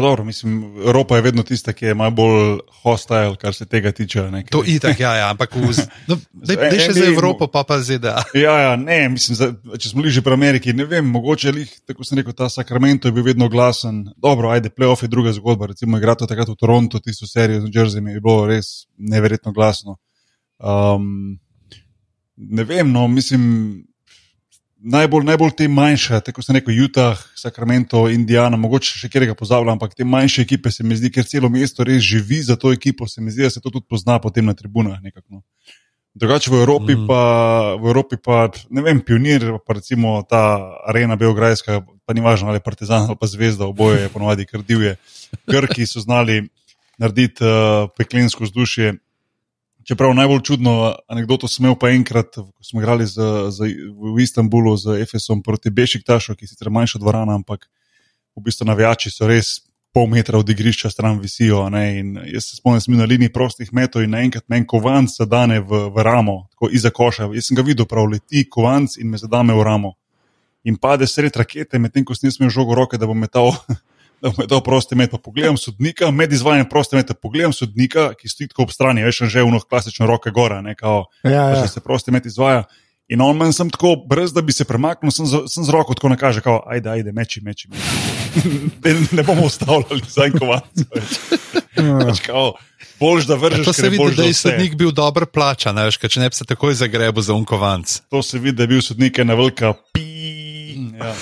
Dobro, 0.00 0.24
mislim, 0.24 0.76
Evropa 0.86 1.16
je 1.16 1.22
vedno 1.22 1.42
tista, 1.42 1.72
ki 1.72 1.84
je 1.84 1.94
najbolj 1.94 2.58
hostile, 2.82 3.36
kar 3.36 3.54
se 3.54 3.66
tega 3.66 3.92
tiče. 3.92 4.22
Nekaj. 4.22 4.50
To 4.50 4.62
je 4.66 4.78
tako, 4.80 5.02
ja, 5.02 5.14
ja, 5.16 5.30
ampak 5.30 5.54
no, 6.08 6.18
ne 6.32 6.80
še 6.80 6.92
za 6.92 7.04
Evropo, 7.06 7.46
pa 7.46 7.64
pa 7.64 7.78
ZDA. 7.80 8.22
Ja, 8.34 8.54
ja, 8.60 8.76
ne, 8.76 9.08
mislim, 9.08 9.36
za, 9.36 9.50
če 9.78 9.92
smo 9.92 10.02
bili 10.02 10.12
že 10.14 10.22
pri 10.22 10.34
Ameriki, 10.34 10.72
ne 10.72 10.88
vem, 10.90 11.06
mogoče 11.06 11.54
jih, 11.54 11.72
tako 11.86 12.04
sem 12.04 12.18
rekel, 12.20 12.36
ta 12.36 12.48
Sacramento 12.48 13.08
je 13.08 13.16
bil 13.16 13.26
vedno 13.26 13.48
glasen. 13.48 14.04
Dobro, 14.16 14.50
ajde, 14.50 14.72
playoff 14.74 15.04
je 15.04 15.12
druga 15.12 15.32
zgodba. 15.32 15.70
Recimo, 15.72 15.98
igrati 15.98 16.26
takrat 16.26 16.50
v 16.50 16.58
Torontu, 16.58 17.00
tisto 17.00 17.26
serijo 17.30 17.66
z 17.66 17.72
Jerseyjem 17.74 18.12
je 18.14 18.20
bilo 18.20 18.46
res 18.50 18.86
neverjetno 18.98 19.52
glasno. 19.52 19.98
Um, 20.58 21.38
ne 22.36 22.64
vem, 22.64 22.92
no, 22.92 23.08
mislim 23.08 23.84
najbolj, 24.84 25.24
najbolj 25.24 25.54
te 25.56 25.68
manjše, 25.68 26.20
tako 26.20 26.42
se 26.42 26.52
neko 26.52 26.72
Utah, 26.84 27.20
Sacramento, 27.36 28.04
Indiana, 28.10 28.56
mogoče 28.60 28.98
še 28.98 29.08
kjerega 29.08 29.34
pozabljam, 29.38 29.78
ampak 29.78 29.94
te 29.96 30.04
manjše 30.04 30.44
ekipe 30.44 30.70
se 30.70 30.84
mi 30.84 30.96
zdi, 30.96 31.10
ker 31.14 31.24
celo 31.28 31.48
mesto 31.48 31.84
res 31.84 32.02
živi 32.04 32.42
za 32.44 32.56
to 32.60 32.72
ekipo, 32.72 33.08
se 33.08 33.24
mi 33.24 33.32
zdi, 33.32 33.46
da 33.46 33.50
se 33.50 33.62
to 33.64 33.70
tudi 33.70 33.86
pozna 33.88 34.18
potem 34.20 34.46
na 34.46 34.54
tribunah. 34.54 35.00
Nekako. 35.02 35.40
No. 35.40 35.42
Drugače 36.14 36.50
v 36.52 36.60
Evropi, 36.60 36.94
mm. 36.94 37.06
pa, 37.08 37.22
v 37.80 37.88
Evropi 37.90 38.16
pa, 38.22 38.44
ne 38.70 38.84
vem, 38.86 39.00
pionir, 39.02 39.48
pa 39.66 39.74
recimo 39.80 40.20
ta 40.30 40.44
arena 40.86 41.16
Beograjska, 41.18 41.80
pa 42.06 42.14
ni 42.14 42.22
važno 42.22 42.52
ali 42.52 42.62
Partizan 42.62 43.08
ali 43.08 43.18
pa 43.18 43.26
Zvezda, 43.26 43.66
oboje 43.66 44.04
je 44.04 44.12
ponovadi 44.12 44.46
kar 44.46 44.62
divje. 44.62 44.94
Grki 45.50 45.88
so 45.90 46.04
znali 46.04 46.44
narediti 47.02 47.42
uh, 47.42 47.90
peklensko 47.98 48.44
vzdušje. 48.44 48.92
Čeprav 49.84 50.14
najbolj 50.16 50.40
čudno 50.40 50.94
anegdoto 51.08 51.48
sem 51.48 51.66
imel 51.66 51.76
pa 51.80 51.90
enkrat, 51.92 52.36
ko 52.36 52.64
smo 52.64 52.80
igrali 52.80 53.06
z, 53.06 53.20
z, 53.52 53.68
v 53.92 54.22
Istanbulu 54.22 54.76
z 54.80 55.00
Efesom 55.02 55.42
proti 55.42 55.70
Bešiktašu, 55.70 56.34
ki 56.34 56.44
je 56.44 56.54
sicer 56.54 56.70
manjša 56.70 56.98
dvorana, 57.02 57.34
ampak 57.36 57.68
v 58.36 58.44
bistvu 58.46 58.66
navijači 58.66 59.12
so 59.12 59.28
res 59.28 59.58
pol 59.94 60.08
metra 60.10 60.38
od 60.40 60.48
igrišča 60.50 60.90
stran 60.90 61.20
visijo. 61.20 61.66
Jaz 62.32 62.48
se 62.48 62.56
spomnim, 62.56 62.80
da 62.80 62.84
sem 62.84 62.96
na 62.98 63.04
liniji 63.04 63.32
prostih 63.32 63.72
metov 63.72 64.02
in 64.02 64.10
naenkrat 64.10 64.48
meni 64.48 64.66
kovanc 64.66 65.12
zadane 65.18 65.60
v, 65.60 65.84
v 65.94 66.02
ramo, 66.02 66.46
tako 66.50 66.72
iza 66.72 66.90
koša. 66.90 67.28
Jaz 67.36 67.50
sem 67.50 67.58
ga 67.58 67.62
videl, 67.62 67.86
prav 67.86 68.08
leti 68.10 68.48
kovanc 68.50 68.96
in 68.98 69.12
me 69.12 69.20
zadame 69.20 69.54
v 69.54 69.62
ramo. 69.62 69.94
in 70.64 70.76
pade 70.76 71.06
sred 71.06 71.36
rakete, 71.36 71.78
medtem 71.78 72.04
ko 72.04 72.16
snisem 72.16 72.48
žogo 72.48 72.72
v 72.72 72.80
roke, 72.80 72.98
da 72.98 73.06
bom 73.06 73.18
metal. 73.18 73.52
Da 74.24 74.30
bom 74.30 74.40
metal 74.40 74.62
prosti 74.64 74.96
met, 74.96 75.10
pa 75.12 75.18
pogledam 75.20 75.56
sodnika, 75.60 76.08
med 76.10 76.32
izvajanjem 76.32 76.68
prosti 76.68 76.96
met, 76.96 77.10
pogledam 77.22 77.52
sodnika, 77.52 78.06
ki 78.16 78.28
stoji 78.28 78.48
tako 78.48 78.64
ob 78.64 78.70
strani, 78.72 79.04
veš, 79.04 79.26
že 79.28 79.42
v 79.44 79.50
noh 79.52 79.66
klasično 79.68 80.08
roke 80.08 80.32
gora, 80.32 80.62
ne, 80.64 80.72
kao, 80.74 81.10
Ja, 81.24 81.30
ja. 81.30 81.60
da 81.60 81.68
se 81.68 81.80
prosti 81.84 82.10
met 82.10 82.24
izvaja. 82.26 82.64
In 83.12 83.20
on 83.20 83.36
meni 83.36 83.52
sem 83.52 83.68
tako, 83.68 83.98
brez 84.08 84.32
da 84.32 84.40
bi 84.40 84.52
se 84.56 84.64
premaknil, 84.64 85.12
sem 85.12 85.26
z, 85.28 85.42
sem 85.52 85.64
z 85.64 85.68
roko 85.68 85.92
tako 85.94 86.08
nakaže, 86.08 86.40
kao, 86.40 86.62
ajde, 86.64 86.88
ajde, 86.90 87.12
meči, 87.12 87.42
meči. 87.44 87.68
meči. 87.68 87.84
ne, 88.84 88.94
ne 89.12 89.22
bomo 89.22 89.44
ustavljali 89.44 90.00
za 90.08 90.24
en 90.24 90.38
kovanc. 90.38 90.88
Boljš, 93.00 93.28
da 93.28 93.34
vržeš, 93.34 93.66
To 93.66 93.72
se 93.72 93.86
je 93.86 93.90
vidi, 93.90 93.98
boljš 94.00 94.16
da 94.16 94.22
za 94.22 94.28
je 94.28 94.34
sodnik 94.34 94.74
bil 94.74 94.90
dobro 94.90 95.26
plačan, 95.26 95.78
a 95.78 95.84
veš, 95.84 96.00
ker 96.00 96.10
če 96.10 96.24
ne 96.24 96.32
bi 96.32 96.40
se 96.40 96.48
takoj 96.48 96.74
zagrebil 96.80 97.22
za 97.22 97.36
unkovanc. 97.36 98.00
To 98.08 98.22
se 98.22 98.38
vidi, 98.38 98.56
da 98.56 98.64
je 98.64 98.72
bil 98.72 98.80
sodnik 98.80 99.18
ena 99.18 99.34
velika 99.36 99.74
pi. 99.92 100.08
Ja. 100.96 101.12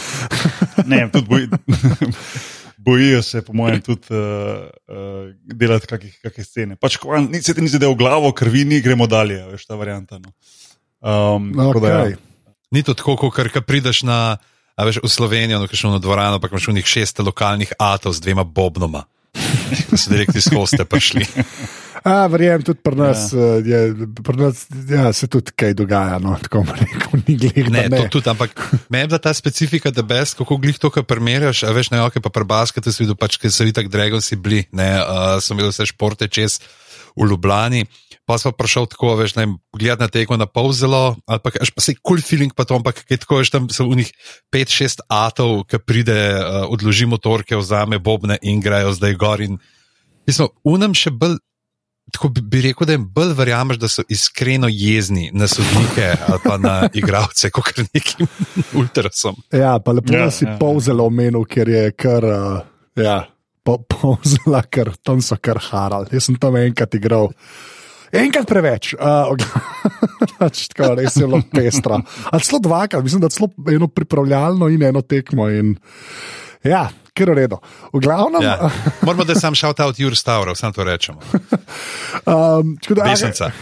Ne, 0.87 1.09
tudi 1.11 1.27
boji, 1.27 1.49
bojijo 2.83 3.23
se, 3.23 3.43
po 3.47 3.55
mojem, 3.55 3.79
tudi 3.81 4.11
uh, 4.11 4.67
uh, 4.91 5.31
delati 5.47 5.87
kakih, 5.87 6.17
kakih 6.23 6.47
scene. 6.47 6.75
Pač, 6.77 6.99
ko 6.99 7.15
vam- 7.15 7.31
ni 7.31 7.39
se 7.43 7.55
ti 7.55 7.62
ni 7.62 7.71
zadel 7.71 7.95
v 7.95 8.01
glavo, 8.03 8.33
krvi 8.35 8.65
ni, 8.67 8.81
gremo 8.83 9.07
dalje, 9.07 9.39
veš 9.53 9.67
ta 9.71 9.79
varianta. 9.79 10.19
No. 10.19 10.35
Um, 11.03 11.53
tako 11.55 11.81
da, 11.81 11.95
Okay. 12.03 12.11
ja. 12.11 12.57
Ni 12.73 12.83
to 12.83 12.95
tako, 12.95 13.15
kot 13.21 13.35
kar 13.37 13.62
prideš 13.62 14.03
na, 14.03 14.37
a 14.75 14.81
veš, 14.85 15.03
v 15.05 15.09
Slovenijo, 15.11 15.61
no, 15.61 15.69
kakšno 15.69 15.99
dvorano, 16.01 16.41
pa 16.41 16.49
imaš 16.49 16.69
v 16.69 16.77
njih 16.81 16.87
šest 16.89 17.21
lokalnih 17.21 17.73
atov 17.79 18.17
z 18.17 18.25
dvema 18.25 18.45
bobnoma. 18.45 19.05
So 19.97 20.12
direktni 20.12 20.41
skoste 20.41 20.85
prišli. 20.85 21.27
A, 22.03 22.27
verjamem, 22.27 22.65
tudi 22.67 22.83
pri 22.83 22.99
nas, 22.99 23.31
ja. 23.31 23.62
je, 23.62 24.07
pri 24.27 24.35
nas 24.41 24.65
ja, 24.91 25.12
se 25.15 25.29
tudi 25.31 25.55
kaj 25.55 25.77
dogaja. 25.79 26.19
No, 26.19 26.35
tako 26.43 26.65
rekel, 26.67 27.21
ni 27.29 27.37
glih, 27.39 27.71
Ne, 27.71 27.85
da 27.87 28.01
to 28.01 28.09
ne. 28.09 28.11
tudi, 28.11 28.27
ampak 28.27 28.59
meni 28.91 29.07
je 29.07 29.21
ta 29.23 29.31
specifika, 29.31 29.93
da 29.95 30.03
bes, 30.03 30.35
kako 30.35 30.59
glih 30.59 30.81
to, 30.83 30.91
kar 30.91 31.07
primerjaš, 31.07 31.62
a 31.62 31.71
veš, 31.71 31.93
na 31.95 32.03
joke 32.03 32.19
pa 32.19 32.33
pri 32.35 32.49
basketu 32.49 32.91
si 32.91 33.05
videl, 33.05 33.15
pač, 33.15 33.39
ker 33.39 33.55
so 33.55 33.62
itak 33.62 33.87
Dragoci 33.87 34.35
bili, 34.35 34.65
ne, 34.75 34.89
uh, 34.99 35.39
sem 35.39 35.55
videl 35.55 35.71
vse 35.71 35.87
športe 35.93 36.27
čez 36.27 36.59
v 37.15 37.31
Ljubljani. 37.31 37.87
Pa 38.23 38.37
sem 38.38 38.55
prišel 38.55 38.87
tako, 38.87 39.17
veš, 39.19 39.35
ne, 39.35 39.49
gledati 39.75 40.02
na 40.05 40.09
tekmo 40.09 40.37
na 40.38 40.47
pol 40.47 40.71
zelo, 40.71 41.17
ali 41.26 41.41
pa 41.43 41.50
až 41.59 41.73
pa 41.75 41.83
se 41.83 41.97
kul 41.99 42.17
cool 42.17 42.21
feeling, 42.23 42.52
pa 42.55 42.62
to, 42.62 42.79
ampak 42.79 43.02
kaj 43.02 43.19
tako, 43.25 43.41
veš, 43.43 43.50
tam 43.50 43.67
so 43.67 43.88
v 43.91 43.99
njih 43.99 44.12
5-6 44.55 45.02
atov, 45.11 45.64
ki 45.67 45.81
pride, 45.83 46.14
uh, 46.38 46.67
odloži 46.71 47.09
motorke, 47.11 47.59
vzame 47.59 47.99
bobne 47.99 48.38
in 48.47 48.62
grejo 48.62 48.95
zdaj 48.95 49.17
gor. 49.19 49.43
In, 49.43 49.59
mislim, 50.29 50.52
unem 50.62 50.95
še 50.95 51.11
bolj. 51.11 51.41
Tako 52.12 52.29
bi, 52.35 52.43
bi 52.43 52.61
rekel, 52.67 52.87
da 52.87 52.95
jim 52.97 53.05
bolj 53.14 53.31
verjameš, 53.38 53.79
da 53.79 53.88
so 53.88 54.02
iskreno 54.11 54.67
jezni 54.69 55.31
na 55.33 55.47
sodnike 55.49 56.09
ali 56.29 56.41
pa 56.45 56.57
na 56.59 56.73
igralce, 56.99 57.49
kot 57.55 57.79
nekim 57.95 58.26
ultrasom. 58.76 59.38
Ja, 59.55 59.79
pa 59.83 59.95
lepo, 59.95 60.12
Ja, 60.14 60.26
si 60.35 60.45
ja, 60.45 60.57
pol 60.61 60.83
zelo 60.83 61.07
omenil, 61.09 61.47
ker 61.49 61.71
je 61.71 61.85
kar. 61.95 62.26
Uh, 62.26 62.59
ja, 62.99 63.21
po- 63.64 63.79
Povzela, 63.87 64.62
ker 64.67 64.93
tam 65.02 65.23
so 65.23 65.38
kar 65.41 65.59
harali. 65.62 66.11
Jaz 66.12 66.26
sem 66.29 66.37
tam 66.43 66.59
enkrat 66.59 66.99
igral. 66.99 67.31
Enkrat 68.12 68.45
preveč, 68.49 68.92
uh, 68.95 69.33
tako, 70.38 70.95
res 70.99 71.16
je 71.16 71.25
bilo 71.25 71.40
pestra. 71.49 72.00
Ali 72.28 72.45
celo 72.45 72.61
dvakrat, 72.61 73.04
mislim, 73.04 73.23
da 73.25 73.31
celo 73.33 73.49
eno 73.73 73.88
pripravljalno 73.88 74.69
in 74.69 74.83
eno 74.83 75.00
tekmo. 75.00 75.49
In, 75.49 75.76
ja, 76.64 76.90
ker 77.16 77.33
je 77.33 77.35
redo. 77.35 77.61
V 77.92 78.00
glavnem, 78.04 78.42
Ja. 78.42 78.71
Moramo, 79.02 79.25
da 79.25 79.35
sam 79.35 79.54
šel 79.54 79.73
ta 79.73 79.87
od 79.87 80.00
Jur 80.00 80.16
Stavra, 80.16 80.54
samo 80.54 80.73
to 80.73 80.85
rečemo. 80.85 81.21
um, 82.26 82.76
da, 82.88 83.04
Desnica. 83.04 83.50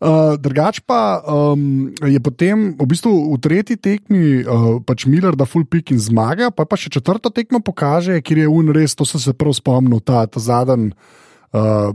Uh, 0.00 0.40
drugač 0.40 0.80
pa 0.88 1.20
um, 1.28 1.92
je 2.00 2.16
potem 2.24 2.72
v, 2.72 2.84
bistvu 2.88 3.12
v 3.12 3.36
tretji 3.36 3.76
tekmi 3.76 4.40
uh, 4.40 4.80
pač 4.80 5.04
Miller 5.04 5.36
da 5.36 5.44
full 5.44 5.68
pick 5.68 5.92
in 5.92 6.00
zmaga, 6.00 6.48
pa 6.48 6.64
pa 6.64 6.72
še 6.80 6.88
četrto 6.88 7.28
tekmo 7.28 7.60
pokaže, 7.60 8.16
kjer 8.24 8.40
je 8.40 8.48
un 8.48 8.72
res, 8.72 8.96
to 8.96 9.04
sem 9.04 9.20
se 9.20 9.36
prav 9.36 9.52
spomnil, 9.52 10.00
ta, 10.00 10.24
ta, 10.24 10.40
zadnj, 10.40 10.96
uh, 11.52 11.90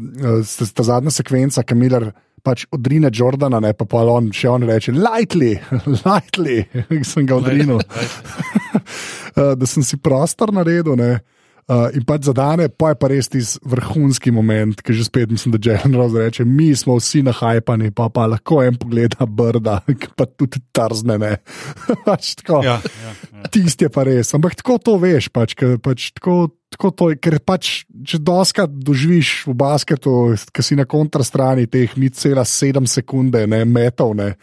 ta, 0.76 0.84
zadnja 0.84 1.14
sekvenca, 1.14 1.64
ki 1.64 1.78
Miller 1.78 2.10
pač 2.46 2.66
odrine 2.76 3.10
Jordana, 3.14 3.60
ne 3.64 3.74
pa 3.74 3.88
pa 3.90 4.04
on 4.12 4.30
še 4.36 4.50
on 4.52 4.68
reče: 4.68 4.94
lightly, 4.96 5.56
lightly, 6.06 6.66
sem 7.12 7.28
ga 7.30 7.40
odrinil. 7.40 7.82
uh, 7.82 9.54
da 9.60 9.70
sem 9.70 9.86
si 9.86 9.98
prostor 9.98 10.54
naredil. 10.56 10.98
Ne. 11.00 11.20
Uh, 11.66 11.90
in 11.98 12.04
pač 12.06 12.28
zadane, 12.28 12.68
pa 12.70 12.92
je 12.92 12.98
pa 13.02 13.08
res 13.10 13.26
tisti 13.26 13.58
vrhunski 13.66 14.30
moment, 14.30 14.78
ki 14.86 14.94
že 14.94 15.08
spet 15.08 15.32
mislim, 15.34 15.56
da 15.56 15.62
Jelen 15.66 15.96
Rose 15.98 16.22
reče: 16.22 16.44
Mi 16.46 16.68
smo 16.78 17.00
vsi 17.00 17.24
nahajpani, 17.26 17.90
pa 17.90 18.06
pa 18.14 18.28
lahko 18.30 18.60
en 18.62 18.78
pogleda 18.78 19.26
brda, 19.26 19.80
ki 20.02 20.12
pa 20.14 20.28
tudi 20.30 20.62
trzne. 20.70 21.18
ne." 21.18 21.32
pač 22.06 22.36
tako. 22.38 22.62
Ja, 22.62 22.78
ja, 22.78 23.16
ja. 23.34 23.50
Tisti 23.50 23.88
je 23.88 23.90
pa 23.90 24.06
res, 24.06 24.30
ampak 24.38 24.60
tako 24.62 24.78
to 24.78 24.96
veš, 25.02 25.32
pač, 25.34 25.58
ker, 25.58 25.80
pač, 25.82 26.12
tako, 26.14 26.54
tako 26.70 26.94
to, 26.94 27.10
je, 27.16 27.18
ker 27.18 27.40
pač, 27.42 27.74
če 27.90 28.22
doskrat 28.22 28.70
doživiš 28.70 29.34
v 29.50 29.58
basketu, 29.58 30.16
ki 30.54 30.70
si 30.70 30.78
na 30.78 30.86
kontrastrani 30.86 31.66
teh 31.66 31.98
ni 31.98 32.14
cela 32.14 32.46
sedem 32.46 32.86
sekunde, 32.86 33.42
ne 33.50 33.66
metov, 33.66 34.14
ne, 34.14 34.36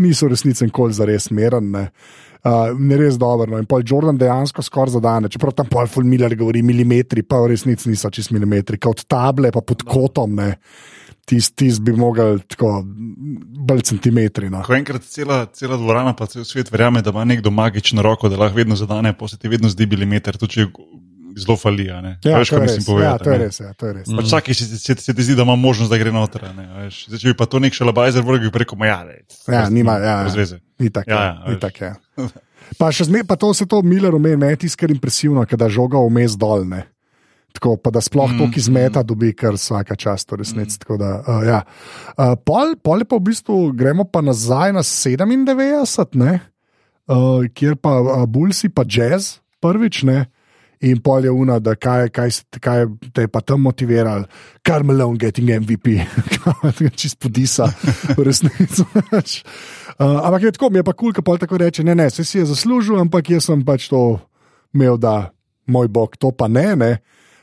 niso 0.00 0.24
resnici 0.24 0.64
nikoli 0.64 0.96
za 0.96 1.04
res 1.04 1.28
meren. 1.28 1.68
Ne. 1.68 1.90
Uh, 2.42 2.72
ne 2.74 2.96
res 2.98 3.14
dobro. 3.22 3.46
No. 3.52 3.60
In 3.62 3.68
pol 3.70 3.84
Jordan 3.86 4.16
dejansko 4.18 4.64
skoraj 4.66 4.96
zadane, 4.96 5.30
čeprav 5.30 5.54
tam 5.54 5.68
pol 5.70 5.86
Full 5.86 6.08
Miller 6.08 6.34
govori 6.38 6.64
milimetri, 6.66 7.22
pa 7.22 7.38
v 7.38 7.52
resnici 7.52 7.90
niso 7.90 8.10
čist 8.10 8.32
milimetri, 8.34 8.80
kot 8.82 9.04
table, 9.06 9.52
pa 9.54 9.62
pod 9.62 9.84
kotom, 9.86 10.40
tisti 11.22 11.68
tis 11.68 11.78
bi 11.78 11.94
mogel 11.94 12.40
tako 12.50 12.80
bolj 12.82 13.84
centimetri. 13.92 14.50
No. 14.50 14.64
Ko 14.66 14.74
enkrat 14.74 15.06
cela, 15.06 15.44
cela 15.54 15.78
dvorana, 15.78 16.16
pa 16.18 16.26
cel 16.26 16.42
svet 16.48 16.72
verjame, 16.72 17.04
da 17.06 17.14
ima 17.14 17.24
nekdo 17.30 17.54
magično 17.54 18.02
roko, 18.02 18.28
da 18.28 18.40
lahko 18.40 18.58
vedno 18.58 18.76
zadane, 18.76 19.14
pa 19.14 19.30
se 19.30 19.38
ti 19.38 19.48
vedno 19.52 19.70
zdi 19.70 19.86
milimeter, 19.86 20.38
tudi 20.40 20.58
če 20.58 20.66
zelo 21.38 21.56
fali. 21.56 21.84
ne. 22.02 22.18
Ja, 22.24 22.38
Veš, 22.38 22.48
to 22.52 22.56
kaj 22.56 22.66
mislim 22.66 22.82
ja, 22.82 22.86
povedati. 22.86 23.24
to 23.24 23.30
je 23.30 23.38
ne. 23.38 23.44
res. 23.44 23.60
Ja, 23.60 23.72
to 23.72 23.86
je 23.86 23.92
res. 23.92 24.08
Pač 24.16 24.30
vsaki 24.30 24.54
se, 24.54 24.78
se, 24.78 24.94
se 24.94 25.14
ti 25.14 25.22
zdi, 25.22 25.36
da 25.38 25.42
ima 25.42 25.56
možnost, 25.56 25.90
da 25.90 25.98
gre 25.98 26.12
noter. 26.12 26.44
ne. 26.56 26.68
Zdaj, 26.90 27.18
če 27.18 27.32
bi 27.32 27.36
pa 27.38 27.46
to 27.46 27.60
nek 27.62 27.76
šalabajzer 27.76 28.24
vrgel 28.26 28.50
preko 28.54 28.76
meja, 28.76 29.02
ne, 29.08 29.22
Ja, 29.48 29.68
nima, 29.68 29.98
ja, 30.02 30.16
brez 30.26 30.38
veze. 30.38 30.60
Itak, 30.78 31.08
Ja, 31.08 31.14
ja, 31.14 31.24
ja, 31.24 31.36
ja, 31.46 31.56
itak, 31.56 31.80
ja. 31.86 31.94
Pa 32.78 32.88
še 32.94 33.08
zmeraj, 33.10 33.26
pa 33.28 33.36
to 33.36 33.52
se 33.54 33.66
to 33.68 33.82
Miller 33.84 34.14
omeni, 34.14 34.38
meni 34.40 34.56
je 34.56 34.64
tisto 34.66 34.80
kar 34.80 34.90
impresivno, 34.94 35.44
da 35.44 35.68
žoga 35.68 36.00
vmes 36.00 36.38
dol. 36.40 36.64
Ne. 36.68 36.86
Tako, 37.52 37.76
pa 37.76 37.92
da 37.92 38.00
sploh 38.00 38.32
mm, 38.32 38.38
toliko 38.40 38.58
izmeta 38.58 39.02
dobi, 39.04 39.32
kar 39.36 39.58
vsaka 39.58 39.96
čast, 39.96 40.30
v 40.32 40.40
resnici. 40.40 40.80
Mm. 40.88 40.94
Uh, 40.96 41.42
ja. 41.44 41.60
uh, 42.16 42.32
pol, 42.40 42.74
pol 42.80 43.04
je 43.04 43.08
pa 43.08 43.18
v 43.20 43.26
bistvu, 43.28 43.58
gremo 43.76 44.08
pa 44.08 44.24
nazaj 44.24 44.72
na 44.72 44.80
97, 44.80 46.16
ne, 46.16 46.38
uh, 47.12 47.44
kjer 47.52 47.76
pa 47.76 47.98
uh, 48.00 48.24
Bulsi, 48.24 48.72
pa 48.72 48.86
jazz 48.88 49.42
prvič. 49.60 50.02
Ne, 50.08 50.31
In 50.82 50.98
pol 50.98 51.22
je 51.24 51.30
una, 51.30 51.60
da 51.62 51.76
kaj, 51.78 52.08
kaj, 52.10 52.30
kaj 52.58 52.86
te 53.14 53.22
je 53.22 53.30
pa 53.30 53.40
tam 53.46 53.62
motiviral, 53.62 54.24
kar 54.66 54.82
Malone 54.82 55.18
getting 55.18 55.52
MVP, 55.62 55.94
čist 56.98 57.20
podisa, 57.22 57.68
v 58.16 58.24
resnici. 58.26 58.82
uh, 58.82 60.18
ampak 60.26 60.48
je 60.48 60.52
tako, 60.58 60.72
mi 60.74 60.82
je 60.82 60.86
pa 60.88 60.94
kul, 60.96 61.14
cool, 61.14 61.22
pa 61.22 61.38
tako 61.38 61.60
reče, 61.62 61.86
ne, 61.86 61.94
ne, 61.94 62.10
se 62.10 62.26
si 62.26 62.40
je 62.40 62.48
zaslužil, 62.50 62.98
ampak 62.98 63.30
jaz 63.30 63.46
sem 63.46 63.62
pač 63.62 63.86
to 63.92 64.18
imel, 64.74 64.98
da 64.98 65.30
moj 65.70 65.86
bog, 65.86 66.18
to 66.18 66.34
pa 66.34 66.50
ne. 66.50 66.74
ne. 66.74 66.92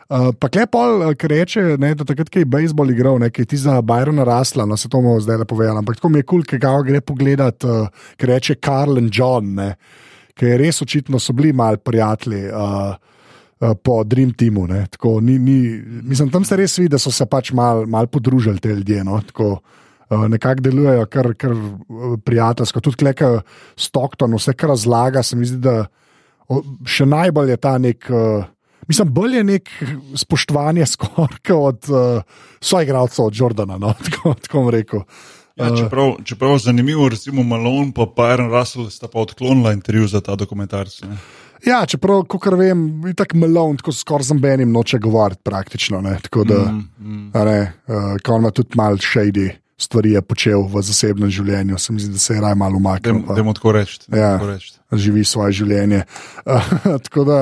Uh, 0.09 0.33
pa 0.35 0.49
klepol, 0.51 1.07
ki 1.15 1.31
reče, 1.31 1.63
ne, 1.79 1.93
da 1.95 2.03
takrat, 2.03 2.27
ko 2.33 2.43
je 2.43 2.49
bejzbol 2.49 2.91
igral, 2.91 3.21
ne, 3.23 3.29
ki 3.31 3.45
je 3.45 3.53
ti 3.53 3.59
za 3.61 3.79
Byrona 3.79 4.27
rasla, 4.27 4.65
no 4.67 4.75
se 4.75 4.91
to 4.91 4.99
bomo 4.99 5.15
zdaj 5.23 5.45
le 5.45 5.47
povedali. 5.47 5.79
Ampak 5.79 6.01
tako 6.01 6.11
mi 6.11 6.19
je 6.19 6.27
kul, 6.27 6.41
cool, 6.41 6.47
ki 6.49 6.59
ga 6.59 6.73
gre 6.83 6.99
pogledat, 6.99 7.63
uh, 7.63 8.09
ki 8.19 8.33
reče 8.33 8.59
Karl 8.59 8.99
in 8.99 9.07
John, 9.13 9.53
ne, 9.61 9.75
ki 10.35 10.49
je 10.49 10.57
res 10.59 10.83
očitno 10.83 11.21
so 11.23 11.31
bili 11.37 11.53
mal 11.55 11.79
prijatelji. 11.79 12.49
Uh, 12.51 12.97
Po 13.59 14.03
Dream 14.03 14.31
Teamu. 14.33 14.67
tako, 14.91 15.19
ni, 15.21 15.39
ni, 15.39 15.81
mislim, 16.03 16.29
tam 16.31 16.45
se 16.45 16.55
res 16.55 16.77
vidi, 16.77 16.93
da 16.93 16.99
so 16.99 17.11
se 17.11 17.25
pač 17.25 17.51
malo 17.51 17.85
mal 17.87 18.07
podružili 18.07 18.59
te 18.59 18.69
ljudje. 18.69 19.03
No, 19.03 19.19
tako, 19.27 19.57
uh, 20.09 20.27
nekako 20.31 20.61
delujejo 20.61 21.05
kar, 21.11 21.33
kar 21.35 21.51
uh, 21.51 22.13
prijateljsko. 22.23 22.79
Tudi 22.79 23.01
kleka 23.03 23.41
Stockton, 23.75 24.37
vse 24.39 24.53
kar 24.53 24.71
razlaga, 24.71 25.23
se 25.23 25.35
mi 25.35 25.49
zdi, 25.49 25.59
da 25.59 25.89
še 26.87 27.05
najbolj 27.05 27.51
je 27.51 27.57
ta 27.57 27.77
nek. 27.77 28.07
Mislim, 28.89 29.11
bolj 29.13 29.35
je 29.37 29.43
nek 29.43 29.67
spoštovanje 30.17 30.87
skorka 30.95 31.57
od 31.57 31.91
uh, 31.91 32.39
soigralcev 32.63 33.27
od 33.27 33.35
Jordana, 33.37 33.77
no? 33.77 33.91
tako, 34.07 34.33
tako 34.39 34.63
bom 34.63 34.71
rekel. 34.73 35.03
Ja, 35.59 35.67
čeprav, 35.75 36.15
čeprav 36.23 36.55
zanimivo, 36.63 37.09
recimo 37.09 37.43
Malone 37.43 37.89
in 37.89 37.93
Byron 37.93 38.47
Russell 38.47 38.89
sta 38.89 39.07
pa 39.11 39.19
odklonila 39.19 39.73
intervju 39.75 40.07
za 40.07 40.21
ta 40.21 40.35
dokumentarc. 40.35 41.01
ne. 41.01 41.17
Ja, 41.65 41.85
čeprav, 41.85 42.23
kot 42.31 42.45
vem, 42.55 42.83
je 43.07 43.13
tako 43.19 43.37
melon, 43.37 43.79
tako 43.79 43.91
skoraj 43.91 44.29
z 44.29 44.37
nobenim 44.37 44.71
noče 44.71 44.99
govoriti 44.99 45.41
praktično. 45.43 46.01
Ne? 46.01 46.17
Tako 46.23 46.43
da, 46.43 46.59
mm, 46.71 46.85
mm. 46.99 47.31
ne, 47.33 47.59
uh, 47.87 48.13
ko 48.23 48.37
ima 48.39 48.51
tudi 48.51 48.79
malo 48.79 48.97
shady 48.97 49.49
stvari 49.79 50.11
je 50.11 50.21
počel 50.21 50.65
v 50.67 50.83
zasebnem 50.83 51.31
življenju, 51.31 51.79
se 51.79 51.95
mi 51.95 52.03
zdi, 52.03 52.11
da 52.17 52.21
se 52.21 52.35
je 52.35 52.43
raj 52.43 52.55
malo 52.59 52.79
umaknil. 52.81 53.23
pa 53.25 53.37
Dajmo 53.37 53.55
tako 53.55 53.73
reči. 53.77 54.01
dajmo 54.07 54.19
Ja. 54.19 54.59
tako. 54.59 54.99
Živi 54.99 55.23
svoje 55.23 55.55
življenje. 55.61 56.03
Uh, 56.43 56.69
tako 57.07 57.25
da, 57.29 57.39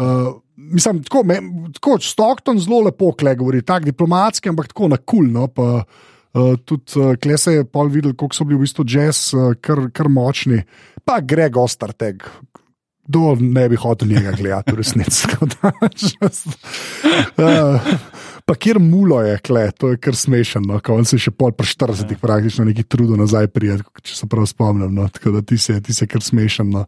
uh, 0.00 0.28
mislim, 0.56 1.02
tako, 1.04 1.24
me, 1.28 1.40
tako 1.76 1.98
Stockton 2.02 2.60
zelo 2.62 2.80
lepo 2.88 3.12
kle 3.18 3.36
govori, 3.36 3.64
tako 3.66 3.90
diplomatski, 3.90 4.52
ampak 4.52 4.72
tako 4.72 4.92
na 4.94 5.00
kul. 5.02 5.32
No, 5.32 5.48
pa, 5.52 5.84
Uh, 6.36 6.58
tudi 6.68 6.98
uh, 7.00 7.14
kle 7.16 7.38
se 7.40 7.54
je 7.54 7.62
pol 7.64 7.88
videl, 7.88 8.12
kako 8.12 8.36
so 8.36 8.44
bili 8.44 8.58
v 8.58 8.66
bistvu 8.66 8.84
jazz 8.84 9.30
uh, 9.32 9.54
kar, 9.56 9.86
kar 9.96 10.10
močni, 10.12 10.58
pa 11.08 11.14
Greg 11.24 11.56
Osterteg, 11.56 12.26
kdo 13.06 13.36
ne 13.40 13.68
bi 13.68 13.76
hotel 13.76 14.08
njega 14.08 14.32
gledati, 14.32 14.72
v 14.72 14.76
resnici. 14.76 15.26
Uh, 17.36 17.80
pa 18.44 18.54
kjer 18.54 18.78
mulo 18.80 19.20
je, 19.22 19.38
kle, 19.38 19.70
to 19.72 19.88
je 19.92 19.96
kar 20.00 20.16
smešno. 20.16 20.60
No, 20.66 20.78
ko 20.80 20.94
on 20.96 21.04
se 21.04 21.18
še 21.18 21.30
pol 21.30 21.52
pri 21.52 21.66
40 21.66 22.10
Ja. 22.12 22.18
praktično 22.20 22.64
neki 22.64 22.82
trudo 22.82 23.16
nazaj 23.16 23.46
prijeti, 23.52 23.84
če 24.02 24.14
se 24.16 24.26
prav 24.30 24.46
spomnim. 24.46 24.94
No, 24.94 25.08
tako 25.08 25.30
da 25.36 25.42
ti 25.42 25.58
se, 25.58 25.80
ti 25.82 25.94
se 25.94 26.06
kar 26.06 26.22
smešno. 26.22 26.64
No. 26.64 26.84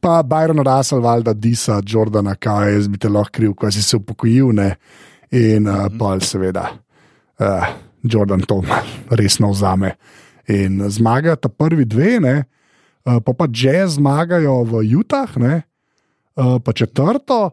Pa 0.00 0.22
Byron 0.22 0.62
Russell, 0.62 1.02
valjda 1.04 1.32
Disa, 1.34 1.80
Jordana, 1.86 2.34
kaj 2.34 2.74
jaz 2.74 2.88
bi 2.88 2.98
te 2.98 3.08
lahko 3.08 3.32
kriv, 3.32 3.54
ko 3.54 3.70
si 3.70 3.82
se 3.82 3.96
upokojil. 3.96 4.52
Ne? 4.52 4.74
In 5.32 5.68
uh, 5.68 5.86
Mhm. 5.86 5.98
pol 5.98 6.20
seveda. 6.20 6.68
Uh, 7.38 7.66
Jordan 8.02 8.40
to 8.40 8.62
resno 9.10 9.50
vzame. 9.52 9.94
In 10.48 10.82
zmagajo 10.90 11.36
ta 11.36 11.48
prvi 11.48 11.84
dve, 11.84 12.18
ne, 12.20 12.44
pa 13.02 13.32
pa 13.34 13.46
jazz 13.50 13.98
zmagajo 13.98 14.62
v 14.64 14.82
Jutah, 14.94 15.30
ne, 15.36 15.62
uh, 16.36 16.58
pa 16.62 16.72
četrto, 16.72 17.50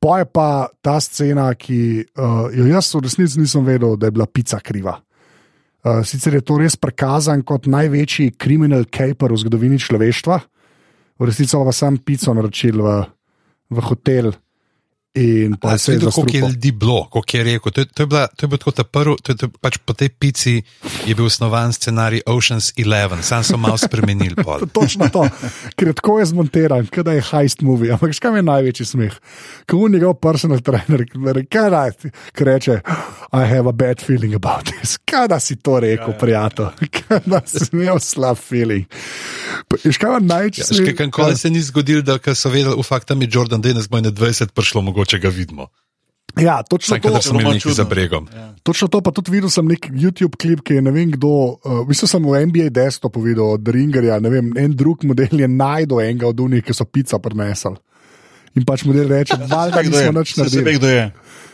pa 0.00 0.18
je 0.20 0.26
pa 0.28 0.48
ta 0.80 1.00
scena, 1.00 1.50
ki 1.54 2.04
uh, 2.16 2.48
jo 2.52 2.66
jaz 2.68 2.92
v 2.94 3.04
resnici 3.04 3.40
nisem 3.40 3.64
vedel, 3.64 3.96
da 3.96 4.08
je 4.08 4.16
bila 4.16 4.26
pica 4.26 4.60
kriva. 4.60 5.00
Uh, 5.80 6.04
sicer 6.04 6.36
je 6.36 6.44
to 6.44 6.58
res 6.60 6.76
prikazan 6.76 7.40
kot 7.42 7.68
največji 7.68 8.36
kriminal 8.36 8.84
caper 8.84 9.32
v 9.32 9.40
zgodovini 9.40 9.80
človeštva, 9.80 10.36
v 11.20 11.28
resnici 11.28 11.56
pa 11.56 11.72
sem 11.72 11.96
pico 12.00 12.32
naročil 12.36 12.80
v, 12.80 13.00
v 13.72 13.78
hotel. 13.88 14.32
In 15.14 15.56
pa 15.58 15.78
se 15.78 15.92
je 15.92 15.98
Koliko 15.98 16.20
je 16.20 16.22
zastrupil. 16.22 16.48
ljudi 16.48 16.70
bilo, 16.72 17.08
koliko 17.10 17.36
je 17.36 17.44
rekel. 17.44 17.72
To 17.72 17.80
je, 17.80 17.84
to 17.84 18.02
je, 18.02 18.06
bila, 18.06 18.26
to 18.26 18.46
je 18.46 18.48
bilo 18.48 18.58
tako 18.58 18.70
ta 18.70 18.84
prvi, 18.84 19.16
to 19.22 19.32
je, 19.32 19.36
to 19.36 19.46
je, 19.46 19.50
pač 19.60 19.78
po 19.84 19.92
tej 19.92 20.08
pici 20.08 20.62
je 21.06 21.14
bil 21.14 21.26
osnovan 21.26 21.72
scenarij 21.72 22.20
Ocean's 22.26 22.70
Eleven, 22.78 23.22
sam 23.22 23.42
so 23.44 23.56
malo 23.56 23.74
spremenili. 23.78 24.34
Točno 24.72 25.08
to, 25.08 25.26
ker 25.74 25.88
je 25.88 25.94
tako 25.98 26.18
je 26.18 26.26
zmontiran, 26.26 26.86
kot 26.86 27.04
da 27.04 27.12
je 27.12 27.24
heist 27.32 27.60
movie. 27.60 27.90
Ampak 27.92 28.14
škam 28.14 28.36
je 28.36 28.42
največji 28.42 28.86
smeh? 28.86 29.14
Ko 29.66 29.76
je 29.76 29.90
njegov 29.90 30.14
personal 30.14 30.58
ti 30.62 30.70
ki 32.32 32.44
reče, 32.44 32.80
I 33.32 33.46
have 33.46 33.66
a 33.68 33.72
bad 33.72 33.98
feeling 33.98 34.34
about 34.34 34.64
this. 34.64 34.98
Kaj 35.04 35.28
da 35.28 35.40
si 35.40 35.56
to 35.56 35.80
rekel, 35.80 36.14
prijatelj? 36.20 36.66
Kaj 36.98 37.20
da 37.26 37.42
si 37.46 37.66
imel 37.72 37.98
slab 37.98 38.38
feeling? 38.38 38.86
Škam 39.90 40.14
je 40.14 40.20
največji 40.20 40.60
Ja, 40.60 40.66
smeh? 40.66 41.10
kaj 41.10 41.34
se 41.36 41.50
ni 41.50 41.62
zgodilo, 41.62 42.02
da 42.02 42.34
so 42.34 42.48
vedeli, 42.48 42.74
uf, 42.78 42.90
tam 43.06 43.22
je 43.22 43.28
Jordan 43.32 43.60
Dennis, 43.62 43.88
bo 43.88 43.96
je 43.96 44.02
na 44.02 44.10
20 44.10 44.46
prišlo, 44.54 44.82
mogoče 44.82 44.99
ga 45.18 45.28
vidimo. 45.28 45.68
Ja, 46.38 46.62
točno 46.62 46.94
Vsaj, 46.94 47.00
to. 47.02 47.08
imeli 47.30 47.44
nekaj 47.44 47.60
čudno. 47.60 47.74
za 47.74 47.84
bregom. 47.84 48.28
Ja. 48.34 48.54
Točno 48.62 48.88
to, 48.88 49.00
pa 49.00 49.10
tudi 49.10 49.30
videl 49.30 49.50
sem 49.50 49.66
nek 49.66 49.88
YouTube 49.90 50.36
klip, 50.38 50.60
ki 50.62 50.74
je 50.74 50.82
ne 50.82 50.90
vem 50.90 51.10
kdo, 51.10 51.26
uh, 51.26 51.88
mislim, 51.88 52.08
sem 52.08 52.22
v 52.22 52.46
NBA 52.46 52.68
desto 52.70 53.08
povedal 53.10 53.58
od 53.58 53.68
Ringerja, 53.68 54.20
ne 54.20 54.30
vem, 54.30 54.52
en 54.56 54.76
drug 54.76 55.02
model 55.04 55.40
je 55.40 55.48
najdel 55.48 56.00
enega 56.00 56.28
od 56.30 56.40
unih, 56.40 56.62
ki 56.64 56.74
so 56.74 56.84
pica 56.84 57.18
prinesli. 57.18 57.74
In 58.54 58.64
pač 58.64 58.84
model 58.86 59.08
reče, 59.10 59.36
valjda 59.50 59.82
Kdo 59.82 59.98
je? 59.98 60.06
nismo 60.06 60.20
nič 60.20 60.34
Saj 60.34 60.48
se 60.48 60.62
ve, 60.62 60.62
naredili. 60.62 60.78
kdo 60.78 60.88
je. 60.88 61.12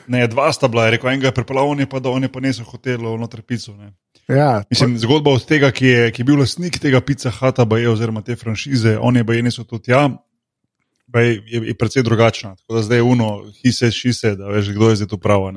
Ne, 0.08 0.26
dva 0.28 0.52
sta 0.52 0.68
bila, 0.68 0.84
je 0.86 0.90
rekel, 0.90 1.10
enega 1.10 1.26
je 1.26 1.34
pripeljal, 1.34 1.68
on 1.72 1.80
je 1.80 1.86
pa 1.88 1.98
da 1.98 2.10
on 2.10 2.22
je 2.22 2.28
pa 2.28 2.40
nesel 2.40 2.64
hotelu 2.64 3.16
noter 3.18 3.42
pico. 3.42 3.72
Ne. 3.74 3.92
Ja, 4.28 4.62
Mislim, 4.70 4.98
zgodba 4.98 5.30
od 5.30 5.44
tega, 5.46 5.70
ki 5.70 5.86
je, 5.86 6.10
ki 6.12 6.20
je 6.20 6.24
bil 6.24 6.38
lastnik 6.38 6.78
tega 6.82 7.00
pica 7.00 7.30
hata, 7.30 7.64
baje, 7.64 7.88
oziroma 7.88 8.22
te 8.22 8.36
franšize, 8.36 8.98
on 8.98 9.16
je 9.16 9.24
baje 9.24 9.42
nesel 9.42 9.64
to 9.64 9.78
tja, 9.78 10.10
baje, 11.16 11.40
je, 11.46 11.62
je 11.64 11.75
precej 11.75 12.02
drugačna. 12.02 12.54
Tako 12.54 12.75
da 12.75 12.82
zdaj 12.82 12.99
je 12.99 13.02
uno, 13.04 13.28
hise, 13.56 13.88
šise, 13.90 14.37
da 14.37 14.46
veš, 14.49 14.68
kdo 14.70 14.90
je 14.90 14.96
zdaj 14.96 15.08
to 15.08 15.16
pravo. 15.16 15.49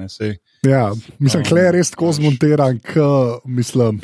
Ja, 0.63 0.91
mislim, 1.19 1.41
Um, 1.41 1.45
kle 1.45 1.61
je 1.61 1.71
res 1.73 1.91
tako 1.91 2.11
zmontiran, 2.11 2.79
k, 2.79 3.03
mislim. 3.45 3.99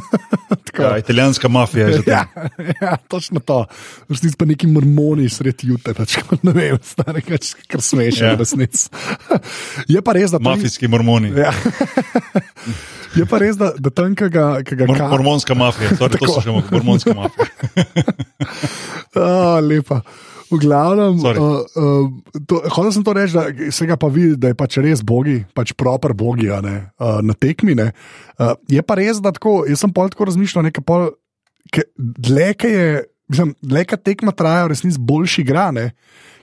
tako. 0.64 0.82
Ja, 0.84 0.98
italijanska 0.98 1.48
mafija 1.48 1.86
je 1.86 1.92
za 1.92 2.02
to. 2.02 2.10
Ja, 2.10 2.24
ja, 2.80 2.96
točno 3.08 3.40
to. 3.40 3.64
Resnici 4.08 4.36
pa 4.36 4.44
neki 4.44 4.66
mormoni 4.66 5.28
sredi 5.28 5.68
jutra, 5.68 5.94
pač, 5.94 6.18
ne 6.42 6.52
vem, 6.52 6.78
stari, 6.82 7.22
pač, 7.22 7.54
kar 7.66 7.80
smešno, 7.80 8.26
Ja. 8.26 8.34
resnici. 8.34 8.88
Je 9.94 10.02
pa 10.02 10.12
res, 10.12 10.30
da 10.30 10.38
Mafijski 10.38 10.88
mormoni. 10.88 11.32
Ja. 11.36 11.52
Je 13.16 13.24
pa 13.26 13.38
res, 13.38 13.56
da, 13.56 13.72
da 13.78 13.90
tam, 13.90 14.14
ki 14.14 14.28
ga, 14.30 14.46
ki 14.62 14.76
ga 14.76 14.86
Mor, 14.86 14.96
ka- 14.98 15.08
mormonska 15.10 15.54
mafija, 15.56 15.96
sorry, 15.98 16.18
to 16.20 16.28
so 16.28 16.42
še 16.44 16.52
mormonska 16.70 17.14
mafija. 17.16 17.48
A, 19.16 19.58
lepa. 19.60 20.02
V 20.48 20.56
glavnem, 20.62 21.18
Sorry. 21.20 21.36
uh, 21.36 21.60
uh, 21.76 22.40
to, 22.48 22.62
hotel 22.72 22.92
sem 22.94 23.04
to 23.04 23.12
reči, 23.12 23.36
da 23.36 23.72
se 23.74 23.86
ga 23.88 23.98
pa 24.00 24.08
vidi, 24.08 24.36
da 24.40 24.52
je 24.52 24.56
pač 24.56 24.78
res 24.80 25.02
bogi, 25.04 25.42
pač 25.52 25.74
proper 25.76 26.14
bogi 26.16 26.48
ne, 26.64 26.76
uh, 26.96 27.20
na 27.20 27.36
tekmi. 27.36 27.76
ne. 27.76 27.90
Uh, 28.40 28.56
je 28.70 28.80
pa 28.80 28.96
res, 28.96 29.20
da 29.20 29.34
tako, 29.34 29.62
jaz 29.68 29.84
sem 29.84 29.92
pol 29.92 30.08
tako 30.08 30.30
razmišljal, 30.30 30.64
nekaj 30.70 30.84
pol, 30.88 31.10
ke, 31.74 31.84
dlje, 31.98 32.48
ke 32.56 32.72
je, 32.72 32.88
mislim, 33.28 33.52
dlje, 33.60 33.84
ka 33.92 34.00
tekma 34.00 34.32
traja, 34.32 34.70
resnici 34.72 35.00
boljši 35.00 35.44
igra. 35.44 35.68
Ne. 35.76 35.90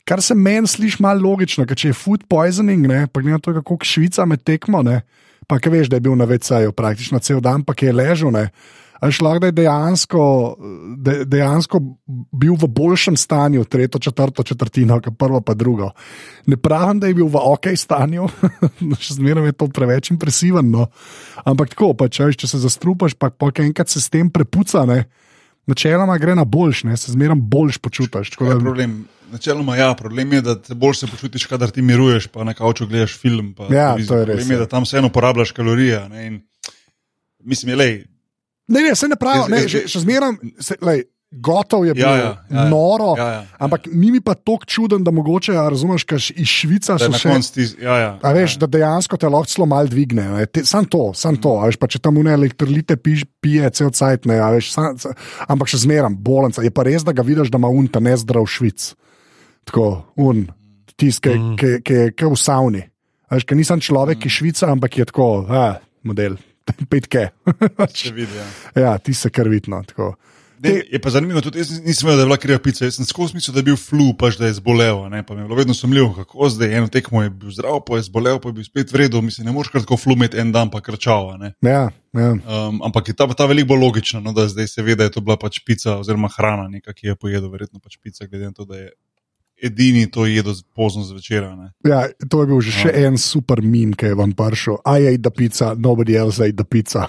Kar 0.06 0.22
se 0.22 0.38
meni 0.38 0.70
sliši 0.70 1.02
malo 1.02 1.26
logično, 1.26 1.65
ker 1.65 1.78
če 1.78 1.89
je 1.89 1.98
food 1.98 2.28
poisoning, 2.30 2.86
ne, 2.86 3.06
pa 3.10 3.26
glede 3.26 3.39
na 3.39 3.41
to, 3.41 3.56
kako 3.58 3.82
Švica 3.82 4.28
med 4.30 4.46
tekmo, 4.46 4.86
ne, 4.86 5.02
pa 5.50 5.58
ki 5.58 5.74
veš, 5.74 5.89
da 5.89 5.98
je 5.98 6.06
bil 6.06 6.13
na 6.18 6.30
VC-ju 6.30 6.76
praktično 6.78 7.18
cel 7.26 7.41
dan, 7.41 7.65
pa 7.65 7.74
ki 7.74 7.89
je 7.89 7.96
ležal. 7.98 8.34
Ne, 8.36 8.52
a 9.06 9.10
veš, 9.10 9.20
lahko 9.22 9.39
da 9.44 9.50
je 9.52 9.56
dejansko, 9.60 10.22
de, 11.06 11.15
dejansko 11.30 11.82
bil 12.34 12.56
v 12.58 12.70
boljšem 12.74 13.18
stanju, 13.18 13.65
tretjo, 13.70 14.00
četrto 14.00 14.44
četrtino, 14.44 14.98
kot 15.02 15.18
prvo, 15.20 15.41
pa 15.46 15.54
drugo. 15.54 15.91
Ne 16.50 16.58
pravim, 16.58 17.00
da 17.00 17.08
je 17.08 17.18
bil 17.20 17.30
v 17.30 17.41
ok 17.41 17.70
stanju, 17.78 18.26
še 19.06 19.20
zmeraj 19.20 19.52
je 19.52 19.58
to 19.60 19.70
preveč 19.70 20.10
impresivno. 20.12 20.88
Ampak 21.46 21.76
tako, 21.76 21.94
pa, 21.94 22.10
če, 22.10 22.32
če 22.34 22.50
se 22.50 22.63
zastrupaš, 22.65 23.13
pa 23.13 23.30
pa 23.30 23.52
enkrat 23.62 23.94
se 23.94 24.02
s 24.02 24.10
tem 24.10 24.32
prepuca, 24.34 24.86
ne, 24.89 25.04
načeloma 25.70 26.18
gre 26.22 26.36
na 26.36 26.46
boljš, 26.46 26.86
ne, 26.89 26.98
se 26.98 27.13
zmeraj 27.13 27.38
boljš 27.38 27.78
počutiš. 27.78 28.34
tako 28.34 28.50
da- 28.54 28.60
problem? 28.60 29.04
Načeloma, 29.32 29.76
ja, 29.76 29.94
problem 29.98 30.34
je, 30.34 30.41
da 30.46 30.54
bolj 30.78 31.00
se 31.00 31.08
počutiš, 31.10 31.48
kadar 31.50 31.72
ti 31.74 31.82
miruješ, 31.82 32.28
pa 32.30 32.44
na 32.46 32.54
kauču 32.54 32.86
gledaš 32.88 33.18
film. 33.18 33.56
Ja, 33.74 33.96
to 33.98 34.20
je 34.22 34.26
res, 34.26 34.36
Problem 34.38 34.52
je, 34.52 34.56
ja. 34.56 34.60
da 34.60 34.68
tam 34.70 34.86
vseeno 34.86 35.10
porabljaš 35.10 35.52
kalorije. 35.52 36.04
Ne, 36.10 36.28
in, 36.28 36.36
mislim, 37.41 37.74
je, 37.74 37.76
lej, 37.76 37.96
Ne, 38.67 38.82
ne, 38.82 38.95
se 38.95 39.08
ne 39.08 39.15
pravi, 39.15 39.45
ne, 39.47 39.67
še, 39.67 39.84
še 39.86 39.99
zmeraj, 40.01 40.39
se- 40.60 40.78
lej, 40.82 41.04
gotov 41.32 41.84
je 41.84 41.93
bil, 41.93 42.01
Ja, 42.01 42.12
ja, 42.12 42.23
ja, 42.23 42.34
ja. 42.49 42.63
noro. 42.65 43.12
Ja, 43.13 43.25
ja, 43.25 43.34
ja. 43.36 43.58
Ampak 43.60 43.89
ni 43.91 44.08
mi 44.10 44.21
pa 44.21 44.34
tako 44.34 44.65
čuden, 44.65 45.04
da 45.04 45.12
mogoče, 45.12 45.51
a 45.51 45.67
razumeš, 45.67 46.06
kaj 46.06 46.32
iz 46.34 46.47
Švica 46.47 46.95
so 46.95 47.12
še. 47.12 47.34
ti. 47.51 47.65
Ja, 47.84 47.95
ja, 47.97 48.10
A 48.23 48.32
veš, 48.32 48.56
da 48.56 48.65
dejansko 48.65 49.17
te 49.17 49.28
lahko 49.28 49.45
celo 49.45 49.65
malo 49.65 49.86
dvigne. 49.86 50.23
ne. 50.23 50.45
Te- 50.45 50.63
Sam 50.63 50.86
to, 50.86 51.12
sam 51.13 51.36
to. 51.36 51.60
a 51.60 51.67
Veš, 51.67 51.75
pa 51.75 51.88
če 51.88 51.99
tam 51.99 52.17
une 52.17 52.32
elektrolite 52.32 52.95
piš, 52.95 53.25
pije 53.41 53.69
cel 53.69 53.91
cajt, 53.91 54.25
ne, 54.25 54.39
a 54.39 54.49
veš, 54.49 54.71
sam, 54.71 54.95
ampak 55.45 55.67
še 55.67 55.84
zmeram, 55.84 56.15
bolenca. 56.15 56.63
Je 56.63 56.71
pa 56.71 56.84
res, 56.84 57.04
da 57.04 57.12
ga 57.12 57.21
vidiš, 57.21 57.51
da 57.51 57.58
ima 57.58 57.67
unta 57.69 57.99
nezdrav 57.99 58.47
švic. 58.47 58.95
Tako, 59.65 60.06
un, 60.15 60.47
tiskaj, 60.95 61.36
mm. 61.36 61.56
ki 61.60 61.69
ki 61.84 61.93
je 61.93 62.12
kot 62.15 62.32
v 62.32 62.39
savni. 62.39 62.84
A 63.28 63.36
Veš, 63.36 63.43
ker 63.43 63.58
nisem 63.58 63.82
človek, 63.82 64.21
ki 64.23 64.30
švica, 64.30 64.71
ampak 64.71 64.97
je 64.97 65.06
tako, 65.06 65.43
a, 65.49 65.82
model, 66.06 66.38
petke. 66.91 67.30
se 67.93 68.12
vidi. 68.12 68.32
Ja. 68.75 68.82
ja, 68.82 68.97
ti 68.97 69.13
se 69.13 69.30
kar 69.30 69.49
vidno. 69.49 69.84
tako. 69.84 70.15
Ne, 70.60 70.82
je 70.91 70.99
pa 71.01 71.10
zanimivo, 71.10 71.41
tudi 71.41 71.60
jaz 71.60 71.71
nisem 71.84 72.08
vedel, 72.08 72.17
da 72.17 72.23
je 72.23 72.25
bila 72.25 72.38
kriva 72.38 72.60
pica. 72.60 72.86
Jaz 72.86 72.95
sem 72.95 73.06
skozi 73.06 73.36
mislil, 73.36 73.54
da 73.54 73.60
je 73.60 73.67
bil 73.69 73.78
flu, 73.78 74.13
pač 74.17 74.38
da 74.39 74.47
je 74.47 74.56
zbolel. 74.60 75.04
Ne? 75.12 75.23
Pa 75.23 75.36
mi 75.36 75.41
je 75.41 75.47
bilo 75.49 75.58
vedno 75.60 75.73
sumljivo, 75.73 76.13
kako 76.15 76.49
zdaj 76.49 76.78
eno 76.78 76.88
tekmo 76.88 77.23
je 77.23 77.30
bil 77.30 77.51
zdrav, 77.51 77.82
pa 77.88 77.99
je 77.99 78.06
zbolel, 78.08 78.39
pa 78.39 78.49
je 78.49 78.54
bil 78.60 78.63
spet 78.63 78.93
v 78.93 79.04
redu. 79.04 79.21
Mislim, 79.21 79.45
ne 79.45 79.54
moreš 79.56 79.73
kar 79.73 79.84
tako 79.84 79.97
flu 79.97 80.15
imeti 80.15 80.39
en 80.39 80.51
dan, 80.56 80.71
pa 80.71 80.82
krčava. 80.82 81.38
Ja, 81.62 81.89
ja. 82.13 82.32
Um, 82.32 82.82
ampak 82.86 83.12
je 83.12 83.15
ta, 83.15 83.28
ta 83.28 83.49
veliko 83.51 83.73
bolj 83.73 83.84
logična, 83.84 84.23
no, 84.23 84.34
da 84.34 84.47
zdaj 84.47 84.67
se 84.71 84.84
ve, 84.84 84.95
da 84.95 85.10
je 85.10 85.15
to 85.17 85.21
bila 85.21 85.38
pač 85.38 85.60
pica 85.65 85.99
oziroma 85.99 86.32
hrana, 86.38 86.69
neka, 86.71 86.93
ki 86.93 87.12
je 87.12 87.15
pojedel, 87.19 87.51
verjetno 87.51 87.84
pač 87.84 87.99
pica, 88.01 88.28
glede 88.28 88.45
na 88.45 88.56
to, 88.56 88.65
da 88.65 88.80
je 88.80 88.89
edini 89.63 90.08
to 90.12 90.26
jedel 90.26 90.54
z- 90.54 90.63
pozno 90.76 91.04
zvečer. 91.04 91.44
ne. 91.58 91.72
Ja, 91.86 92.08
to 92.30 92.41
je 92.41 92.48
bil 92.48 92.62
že 92.62 92.72
še 92.72 92.91
en 93.06 93.18
super 93.18 93.62
min, 93.62 93.94
ki 93.94 94.06
je 94.06 94.15
vam 94.15 94.32
prišel. 94.32 94.78
I 94.86 95.08
ate 95.08 95.22
the 95.22 95.32
pizza, 95.32 95.76
nobody 95.76 96.15
else 96.18 96.39
ate 96.44 96.56
the 96.56 96.63
pizza. 96.65 97.08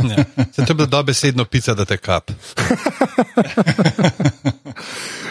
Ja. 0.00 0.24
Se 0.52 0.64
to 0.64 0.72
je 0.72 0.74
bila 0.74 0.86
dobesedno 0.86 1.44
pica, 1.44 1.74
da 1.74 1.84
te 1.84 1.96
kap. 1.96 2.30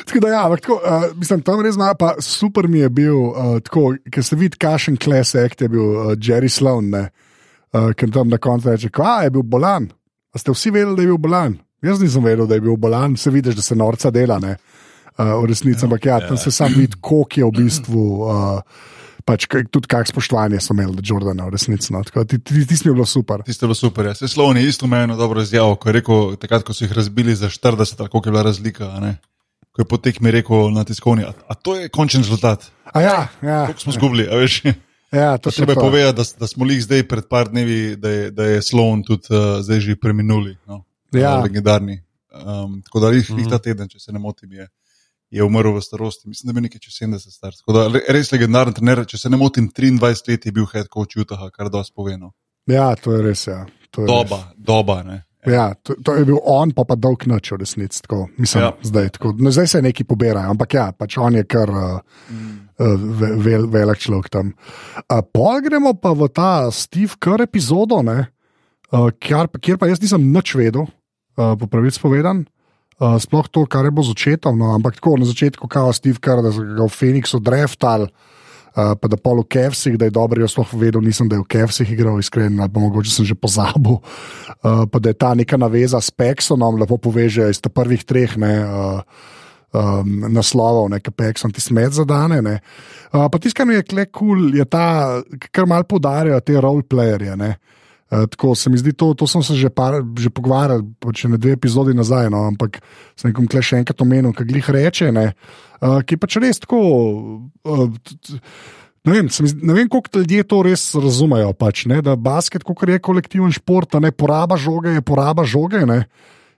Tako 0.06 0.20
da, 0.20 0.28
ja, 0.28 0.46
ampak 0.46 0.62
tako, 0.62 0.74
uh, 0.74 1.18
mislim, 1.18 1.42
tam 1.42 1.62
res 1.62 1.76
ima, 1.76 1.94
pa 1.94 2.16
super 2.22 2.68
mi 2.68 2.80
je 2.80 2.90
bil, 2.90 3.16
uh, 3.30 3.60
tako, 3.62 3.96
ker 4.12 4.24
se 4.26 4.36
vidi, 4.36 4.58
kakšen 4.58 4.98
klasek 4.98 5.62
je 5.62 5.70
bil 5.70 5.86
uh, 5.86 6.14
Jerry 6.18 6.50
Sloan, 6.50 6.90
ne, 6.90 7.04
uh, 7.74 7.92
ker 7.94 8.10
tam 8.14 8.30
na 8.30 8.38
koncu 8.42 8.72
reče, 8.74 8.90
kva 8.90 9.20
je 9.28 9.34
bil 9.36 9.44
bolan. 9.46 9.90
A 10.34 10.42
ste 10.42 10.54
vsi 10.54 10.72
vedeli, 10.74 10.96
da 10.98 11.02
je 11.06 11.12
bil 11.12 11.18
bolan? 11.22 11.58
Jaz 11.86 12.02
nisem 12.02 12.26
vedel, 12.26 12.48
da 12.50 12.58
je 12.58 12.62
bil 12.66 12.78
bolan, 12.78 13.18
se 13.18 13.30
vidiš, 13.32 13.56
da 13.56 13.62
se 13.62 13.76
norca 13.78 14.10
dela, 14.12 14.40
ne, 14.42 14.56
uh, 15.20 15.36
v 15.44 15.52
resnici, 15.52 15.86
ampak 15.86 16.06
ja, 16.06 16.20
tam 16.24 16.38
se 16.38 16.52
sam 16.52 16.74
vidi, 16.74 16.98
koliko 17.02 17.40
je 17.40 17.46
v 17.46 17.52
bistvu. 17.52 18.06
Uh, 18.24 18.88
Pač, 19.30 19.46
tudi 19.46 19.86
kak 19.86 20.08
spoštovanje 20.10 20.58
so 20.64 20.74
imeli 20.74 20.96
do 20.98 21.04
Jordana, 21.06 21.46
v 21.46 21.54
resnici. 21.54 21.92
No. 21.94 22.02
Tako, 22.02 22.24
ti, 22.26 22.40
ti, 22.42 22.64
ti 22.66 22.74
je 22.74 22.94
bilo 22.94 23.06
super. 23.06 23.44
Tiste 23.46 23.66
je 23.66 23.68
bilo 23.68 23.78
super. 23.78 24.08
Ja. 24.10 24.16
Se 24.18 24.28
Sloven 24.32 24.58
je 24.58 24.66
isto 24.66 24.88
eno 24.90 25.18
dobro 25.20 25.44
izjavo, 25.46 25.76
ko 25.76 25.90
je 25.90 25.94
rekel, 26.00 26.36
takrat, 26.42 26.66
ko 26.66 26.74
so 26.74 26.88
jih 26.88 26.96
razbili 26.98 27.36
za 27.36 27.46
40, 27.46 28.00
ali 28.00 28.10
koliko 28.10 28.30
je 28.30 28.32
bila 28.32 28.44
razlika. 28.44 28.90
Ko 29.70 29.84
je 29.84 29.86
potek 29.86 30.18
mi 30.20 30.32
rekel 30.34 30.72
na 30.74 30.84
tiskovni, 30.84 31.28
a, 31.30 31.34
a 31.48 31.54
to 31.54 31.76
je 31.76 31.92
končni 31.94 32.24
rezultat. 32.24 32.72
A 32.90 33.02
ja, 33.02 33.28
ja, 33.44 33.66
Koliko 33.70 33.86
smo 33.86 33.94
zgubili, 33.94 34.26
a 34.26 34.40
veš? 34.40 34.64
ja 35.12 35.38
to 35.38 35.52
Treba 35.52 35.78
je 35.78 35.84
povedati, 35.84 36.18
da, 36.18 36.24
da 36.40 36.48
smo 36.48 36.66
jih 36.66 36.82
zdaj 36.84 37.06
pred 37.08 37.30
par 37.30 37.54
dnevi, 37.54 37.96
da 38.02 38.10
je, 38.10 38.32
da 38.32 38.50
je 38.50 38.62
Sloven 38.66 39.04
tudi 39.06 39.30
uh, 39.30 39.62
zdaj 39.62 39.80
že 39.80 39.96
preminuli. 39.96 40.58
No? 40.66 40.82
Ja. 41.14 41.38
Legendarni. 41.44 42.02
Um, 42.34 42.82
tako 42.82 43.00
da 43.00 43.14
jih, 43.14 43.30
jih 43.30 43.50
ta 43.50 43.60
teden, 43.62 43.90
če 43.90 44.00
se 44.00 44.12
ne 44.12 44.20
motim, 44.20 44.58
je 44.58 44.66
je 45.32 45.44
umrl 45.44 45.76
v 45.76 45.82
starosti, 45.82 46.30
mislim, 46.30 46.54
da 46.54 46.58
je 46.58 46.62
nekaj 46.62 46.80
čez 46.80 46.94
70 47.02 47.32
star. 47.32 47.54
Tako 47.56 47.74
da 47.74 47.88
re- 47.88 48.06
res 48.10 48.32
legendaren 48.32 48.74
trener, 48.74 49.06
če 49.06 49.18
se 49.18 49.30
ne 49.30 49.38
motim, 49.38 49.70
23 49.70 50.30
let 50.30 50.46
je 50.46 50.52
bil 50.52 50.66
head 50.72 50.90
coach 50.94 51.18
Utaha, 51.22 51.50
kar 51.54 51.70
dosti 51.70 51.94
poveno. 51.96 52.34
Ja, 52.70 52.96
to 52.96 53.14
je 53.14 53.24
res. 53.24 53.48
Ja. 53.48 53.66
To 53.94 54.04
je 54.04 54.08
res. 54.08 54.14
Doba, 54.14 54.40
doba, 54.58 55.02
ne. 55.06 55.24
Ja, 55.48 55.72
to, 55.74 55.96
to 56.04 56.18
je 56.18 56.26
bil 56.28 56.40
on, 56.44 56.74
pa 56.76 56.84
pa 56.84 56.98
dolg 57.00 57.24
noč 57.30 57.54
v 57.54 57.62
resnici. 57.62 58.02
Tako, 58.04 58.26
mislim, 58.38 58.64
ja. 58.64 58.72
Ja. 58.74 58.90
zdaj, 58.90 59.10
tako, 59.16 59.34
no, 59.40 59.54
zdaj 59.56 59.70
se 59.72 59.82
neki 59.82 60.04
pobirajo, 60.04 60.52
ampak 60.52 60.74
ja, 60.76 60.90
pač 60.92 61.16
on 61.18 61.38
je 61.40 61.46
kar 61.48 61.72
uh, 61.72 62.02
uh, 62.34 63.08
ve, 63.22 63.32
vel, 63.40 63.70
velik 63.72 64.02
človek 64.04 64.28
tam. 64.34 64.52
Uh, 65.06 65.22
Pol 65.24 65.64
gremo 65.64 65.94
pa 65.96 66.12
v 66.12 66.28
ta 66.34 66.68
Steve 66.76 67.16
Kerr 67.22 67.46
epizodo, 67.46 68.02
ne, 68.04 68.26
uh, 68.92 69.08
kjer, 69.16 69.48
kjer 69.62 69.80
pa 69.80 69.88
jaz 69.88 70.04
nisem 70.04 70.28
nič 70.34 70.58
vedel, 70.60 70.90
uh, 70.90 71.56
po 71.56 71.72
pravici 71.72 72.04
povedan. 72.04 72.44
Uh, 72.44 72.59
sploh 73.00 73.48
to, 73.48 73.64
kar 73.66 73.88
je 73.88 73.92
bilo 73.96 74.04
z 74.04 74.12
očetom, 74.12 74.60
no, 74.60 74.74
ampak 74.76 75.00
tako 75.00 75.16
na 75.20 75.28
začetku, 75.28 75.68
kot 75.72 75.96
Steve 75.96 76.20
Kerr, 76.20 76.44
da 76.44 76.52
so 76.52 76.64
ga 76.64 76.84
v 76.84 76.92
Phoenixu 76.92 77.40
dreftali. 77.40 78.10
Uh, 78.70 78.94
pa 78.94 79.10
da 79.10 79.18
pol 79.18 79.42
v 79.42 79.50
Kevsih, 79.50 79.98
da 79.98 80.06
je 80.06 80.14
dobro, 80.14 80.40
jaz 80.46 80.54
sploh 80.54 80.70
vedel, 80.78 81.02
nisem, 81.02 81.26
da 81.26 81.40
je 81.40 81.42
v 81.42 81.50
Kevsih 81.50 81.90
igral, 81.90 82.20
iskreno, 82.22 82.62
ali 82.62 82.70
pa 82.70 82.80
mogoče 82.80 83.12
sem 83.12 83.26
že 83.26 83.34
pozabil. 83.34 83.98
Uh, 83.98 84.86
pa 84.86 85.02
da 85.02 85.10
je 85.10 85.18
ta 85.18 85.34
neka 85.34 85.58
naveza 85.58 85.98
s 85.98 86.14
Pexonom, 86.14 86.78
lepo 86.78 87.00
poveže 87.02 87.50
iz 87.50 87.60
teh 87.60 87.74
prvih 87.74 88.06
treh 88.06 88.38
ne, 88.38 88.54
uh, 88.62 89.02
um, 89.74 90.30
naslovov, 90.30 90.86
nekaj 90.94 91.16
Pexon 91.18 91.52
ti 91.52 91.66
smet 91.66 91.98
zadane. 91.98 92.42
ne. 92.46 92.60
Uh, 93.10 93.26
pa 93.26 93.42
tisto, 93.42 93.58
kar 93.58 93.66
mi 93.66 93.74
je 93.74 93.84
kle 93.90 94.06
kul, 94.06 94.38
cool, 94.38 94.56
je 94.62 94.66
ta, 94.70 95.18
kar 95.50 95.66
mal 95.66 95.84
podarjajo 95.84 96.40
te 96.46 96.62
roleplayerje. 96.62 97.36
ne. 97.36 97.56
Uh, 98.10 98.26
tako 98.26 98.56
se 98.58 98.72
mi 98.74 98.78
zdi, 98.82 98.94
to, 98.98 99.12
to 99.14 99.28
sem 99.30 99.44
se 99.46 99.54
že, 99.54 99.70
par, 99.70 100.00
že 100.18 100.32
pogovarjal, 100.34 100.82
če 101.14 101.30
ne 101.30 101.38
dve 101.38 101.54
epizodi 101.54 101.94
nazaj, 101.94 102.32
no, 102.34 102.42
ampak 102.50 102.80
sem 103.14 103.30
nekom 103.30 103.46
kle 103.46 103.62
še 103.62 103.78
enkrat 103.84 104.02
omenil, 104.02 104.34
kaj 104.34 104.48
glih 104.50 104.70
reče. 104.74 105.12
Ne, 105.14 105.28
uh, 105.80 106.00
ki 106.02 106.18
pač 106.18 106.40
res 106.42 106.62
tako. 106.66 106.82
Uh, 107.62 107.94
Ne 109.08 109.14
vem, 109.16 109.30
zdi- 109.32 109.64
ne 109.64 109.74
vem, 109.74 109.88
koliko 109.88 110.20
ljudje 110.20 110.44
to 110.44 110.58
res 110.68 110.82
razumejo. 110.94 111.54
Pač, 111.56 111.86
ne, 111.88 112.02
da 112.04 112.18
basket, 112.20 112.66
kot 112.68 112.84
je 112.84 113.00
kolektiven 113.00 113.50
šport, 113.56 113.96
ne 114.04 114.12
poraba 114.12 114.58
žoge, 114.60 114.92
je 114.98 115.02
poraba 115.02 115.46
žoge. 115.48 115.86
Ne. 115.88 116.02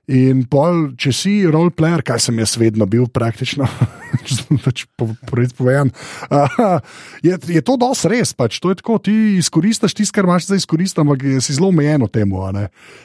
In 0.09 0.41
pol, 0.49 0.95
če 0.97 1.11
si 1.13 1.33
roleplayer, 1.45 2.01
kaj 2.01 2.23
sem 2.25 2.39
jaz 2.41 2.55
vedno 2.57 2.87
bil, 2.89 3.05
praktično, 3.13 3.67
pač 4.65 4.83
po, 4.97 5.11
povedz 5.29 5.53
povedan, 5.55 5.91
uh, 6.33 6.81
je, 7.27 7.37
je 7.37 7.61
to 7.61 7.77
dosti 7.79 8.09
res. 8.09 8.33
Pač, 8.33 8.57
to 8.63 8.73
je 8.73 8.79
tako, 8.81 8.97
ti 8.97 9.13
izkoristiš 9.37 9.93
tisto, 9.93 10.17
kar 10.17 10.25
imaš 10.27 10.49
za 10.49 10.57
izkoristiti, 10.57 11.03
ampak 11.05 11.23
si 11.45 11.53
zelo 11.53 11.69
omejen 11.69 12.07
v 12.07 12.11
tem. 12.17 12.33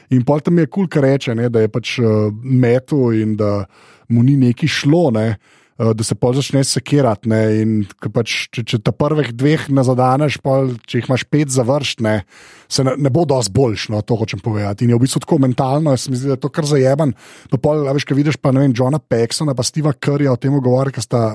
In 0.08 0.24
pol 0.24 0.40
tam 0.40 0.58
je 0.58 0.66
kul, 0.66 0.86
cool, 0.86 0.90
kar 0.96 1.06
reče, 1.06 1.36
ne, 1.36 1.52
da 1.52 1.66
je 1.66 1.70
pač 1.70 1.98
uh, 2.00 2.32
metu 2.42 3.12
in 3.12 3.36
da 3.36 3.66
mu 4.08 4.24
ni 4.24 4.40
neki 4.40 4.66
šlo. 4.70 5.10
Ne. 5.14 5.28
Uh, 5.36 5.65
da 5.76 6.04
se 6.04 6.14
pol 6.16 6.32
začne 6.36 6.64
sekirati. 6.64 7.28
ne, 7.28 7.40
In 7.60 7.72
pač, 8.12 8.48
če, 8.52 8.64
če 8.64 8.78
te 8.80 8.92
prvih 8.96 9.32
dveh 9.36 9.68
ne 9.76 9.84
zadaneš, 9.84 10.38
pol, 10.44 10.72
če 10.88 11.00
jih 11.00 11.10
imaš 11.10 11.26
pet 11.28 11.52
završt, 11.52 12.00
ne, 12.00 12.22
se 12.68 12.84
ne, 12.84 12.96
ne 12.96 13.12
bo 13.12 13.26
dosti 13.28 13.52
boljš, 13.52 13.88
no, 13.92 14.00
to 14.00 14.16
hočem 14.16 14.40
povedati. 14.40 14.84
In 14.84 14.94
je 14.94 14.98
v 14.98 15.04
bistvu 15.04 15.20
tako 15.26 15.40
mentalno, 15.44 15.92
jaz 15.92 16.06
se 16.06 16.10
mi 16.10 16.20
zdi, 16.20 16.32
da 16.32 16.38
je 16.38 16.44
to 16.46 16.52
kar 16.52 16.68
zajeban. 16.68 17.12
Pa 17.52 17.60
pol, 17.60 17.84
veš, 17.92 18.08
kaj 18.08 18.20
vidiš, 18.20 18.40
pa 18.40 18.54
ne 18.56 18.64
vem, 18.64 18.76
Johna 18.76 19.00
Paxona, 19.02 19.56
pa 19.56 19.66
Steva 19.66 19.92
Curryja 19.92 20.32
o 20.32 20.40
tem 20.40 20.56
govori, 20.56 20.94
ker 20.96 21.04
sta 21.04 21.26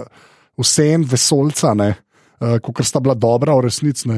vse 0.57 0.89
en 0.95 1.05
vesolca. 1.05 1.75
Ne. 1.77 1.93
Uh, 2.41 2.57
Kot 2.57 2.81
sta 2.87 2.97
bila 2.97 3.13
dobra, 3.13 3.53
v 3.59 3.67
resnici. 3.67 4.09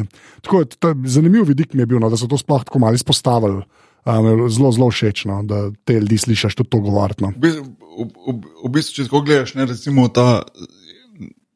Tako 0.45 0.63
je, 0.63 0.71
to 0.79 0.93
je 0.93 1.11
zanimiv 1.11 1.49
vidik 1.49 1.73
mi 1.75 1.83
je 1.83 1.89
bil, 1.91 1.99
no, 1.99 2.07
da 2.07 2.15
so 2.15 2.29
to 2.31 2.39
sploh 2.39 2.63
tako 2.63 2.79
malo 2.79 2.95
izpostavili. 2.95 3.65
Um, 4.03 4.49
zelo, 4.51 4.71
zelo 4.75 4.89
všeč, 4.91 5.25
no, 5.31 5.39
da 5.47 5.69
te 5.87 5.95
ljudi 6.01 6.17
slišiš 6.17 6.57
tudi 6.59 6.69
to 6.69 6.79
govoriti. 6.83 7.23
No. 7.23 7.29
V, 7.35 7.39
bistvu- 7.39 8.07
v, 8.27 8.33
v, 8.65 8.71
bistvu, 8.75 8.95
če 8.97 9.05
tako 9.07 9.21
gledaš, 9.23 9.53
ne, 9.55 9.67
recimo 9.69 10.09
ta 10.11 10.43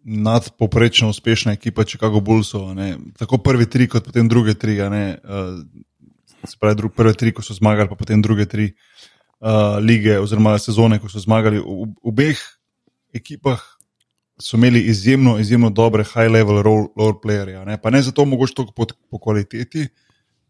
nadpoprečno 0.07 1.09
uspešna 1.11 1.57
ekipa 1.57 1.83
Chicago 1.83 2.21
Bullsov, 2.23 2.71
ne, 2.77 2.95
tako 3.19 3.41
prvi 3.43 3.67
tri, 3.67 3.89
kot 3.91 4.07
potem 4.07 4.29
druge 4.31 4.55
tri. 4.55 4.77
Ne, 4.87 5.19
uh, 5.27 5.59
se 6.47 6.55
pravi, 6.59 6.79
dru, 6.79 6.89
prve 6.89 7.13
tri, 7.19 7.35
ko 7.35 7.43
so 7.43 7.57
zmagali, 7.57 7.91
pa 7.91 7.99
potem 7.99 8.23
druge 8.23 8.47
tri 8.47 8.69
uh, 8.71 9.75
lige 9.83 10.15
oziroma 10.19 10.55
sezone, 10.61 11.01
ko 11.03 11.11
so 11.11 11.19
zmagali. 11.19 11.59
V, 11.59 11.91
v 11.91 12.13
obeh 12.13 12.39
ekipah 13.17 13.59
so 14.39 14.55
imeli 14.55 14.85
izjemno, 14.87 15.35
izjemno 15.41 15.69
dobre 15.69 16.05
high-level 16.07 16.61
role, 16.61 16.87
role 16.95 17.19
playerje. 17.23 17.65
Ne, 17.65 17.79
ne 17.91 18.01
zato 18.01 18.25
mogoče 18.25 18.53
toliko 18.53 18.73
po, 18.73 18.85
po 19.11 19.19
kvaliteti, 19.19 19.87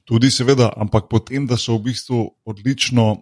tudi 0.07 0.31
seveda, 0.31 0.71
ampak 0.79 1.09
potem, 1.11 1.43
da 1.43 1.57
so 1.59 1.75
v 1.75 1.91
bistvu 1.91 2.23
odlično 2.47 3.17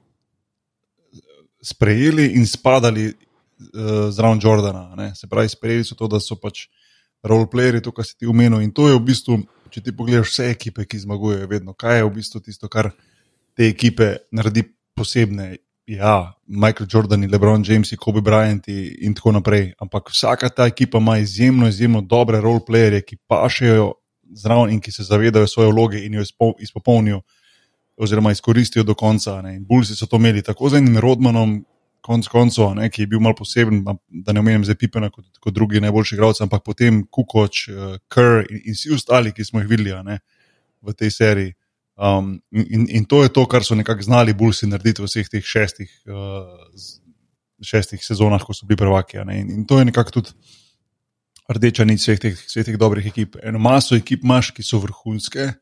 sprejeli 1.66 2.36
in 2.38 2.46
spadali 2.46 3.08
uh, 3.10 4.14
zraven 4.14 4.40
Jordana. 4.44 4.94
Ne? 4.96 5.16
Se 5.16 5.28
pravi, 5.28 5.50
sprejeli 5.50 5.84
so 5.84 5.98
to, 5.98 6.08
da 6.08 6.22
so 6.22 6.38
pač 6.38 6.68
roleplayeri, 7.26 7.82
to, 7.82 7.90
kar 7.90 8.06
si 8.06 8.14
ti 8.14 8.30
umenil. 8.30 8.62
In 8.62 8.70
to 8.70 8.86
je 8.92 9.00
v 9.00 9.02
bistvu, 9.02 9.40
če 9.74 9.82
ti 9.82 9.96
pogledaš 9.98 10.30
vse 10.30 10.52
ekipe, 10.54 10.86
ki 10.86 11.02
zmagujejo, 11.08 11.50
vedno, 11.50 11.74
kaj 11.74 12.04
je 12.04 12.06
v 12.06 12.16
bistvu 12.20 12.44
tisto, 12.46 12.70
kar 12.70 12.94
te 13.58 13.66
ekipe 13.66 14.30
naredi 14.30 14.68
posebne. 14.94 15.56
Ja, 15.90 16.34
Michael 16.50 16.90
Jordan, 16.90 17.26
LeBron 17.30 17.62
James, 17.66 17.92
Kobe 18.02 18.22
Bryant 18.26 18.66
in 18.70 19.14
tako 19.14 19.36
naprej. 19.38 19.72
Ampak 19.82 20.10
vsaka 20.10 20.50
ta 20.50 20.66
ekipa 20.70 20.98
ima 20.98 21.18
izjemno, 21.22 21.68
izjemno 21.70 22.02
dobre 22.02 22.42
roleplayerje, 22.42 23.04
ki 23.06 23.22
pašejo 23.30 23.92
zraven 24.36 24.74
in 24.76 24.82
ki 24.82 24.92
se 24.92 25.04
zavedajo 25.08 25.48
svoje 25.48 25.72
vloge 25.74 26.06
in 26.06 26.14
jo 26.20 26.22
izpo- 26.26 26.54
izpopolnijo 26.60 27.22
oziroma 27.98 28.32
izkoristijo 28.32 28.84
do 28.84 28.94
konca. 28.94 29.44
Bulsi 29.62 29.96
so 29.96 30.06
to 30.06 30.18
imeli 30.18 30.44
tako 30.44 30.70
z 30.70 30.78
enim 30.78 30.98
Rodmanom, 31.00 31.66
konc 32.02 32.28
koncev, 32.30 32.76
ne, 32.76 32.90
ki 32.90 33.02
je 33.04 33.08
bil 33.08 33.20
malo 33.20 33.36
poseben, 33.36 33.84
da 34.10 34.34
ne 34.34 34.40
omenim 34.40 34.66
zdaj 34.66 34.76
Pipena 34.78 35.10
kot, 35.10 35.26
kot 35.42 35.54
drugi 35.54 35.82
najboljši 35.82 36.16
igralci, 36.16 36.44
ampak 36.44 36.64
potem 36.66 37.04
Kukoč, 37.12 37.68
uh, 37.70 37.96
Kerr 38.14 38.44
in, 38.52 38.62
in 38.66 38.78
vsi 38.78 38.94
ostali, 38.94 39.34
ki 39.34 39.46
smo 39.46 39.62
jih 39.64 39.70
videli 39.70 39.96
ne, 40.06 40.20
v 40.86 40.94
tej 40.94 41.12
seriji. 41.12 41.56
Um, 41.98 42.42
in, 42.52 42.86
in- 42.90 43.06
to 43.10 43.24
je 43.24 43.32
to, 43.34 43.46
kar 43.48 43.64
so 43.66 43.76
nekako 43.76 44.04
znali 44.06 44.34
Bulsi 44.38 44.68
narediti 44.68 45.02
v 45.02 45.10
vseh 45.10 45.30
teh 45.32 45.46
šestih, 45.46 45.92
uh, 46.12 46.70
šestih 47.64 48.04
sezonah, 48.06 48.44
ko 48.44 48.54
so 48.54 48.68
bili 48.70 48.78
prvaki. 48.84 49.18
In, 49.24 49.50
in 49.52 49.66
to 49.66 49.80
je 49.80 49.86
nekako 49.90 50.20
tudi 50.20 50.36
rdeča 51.50 51.86
nič 51.86 52.02
vseh 52.02 52.20
teh, 52.20 52.36
vseh 52.36 52.66
teh 52.66 52.78
dobrih 52.78 53.06
ekip. 53.06 53.38
Eno 53.44 53.60
maso 53.62 53.96
ekip 53.96 54.24
imaš, 54.26 54.52
ki 54.56 54.66
so 54.66 54.80
vrhunske, 54.84 55.54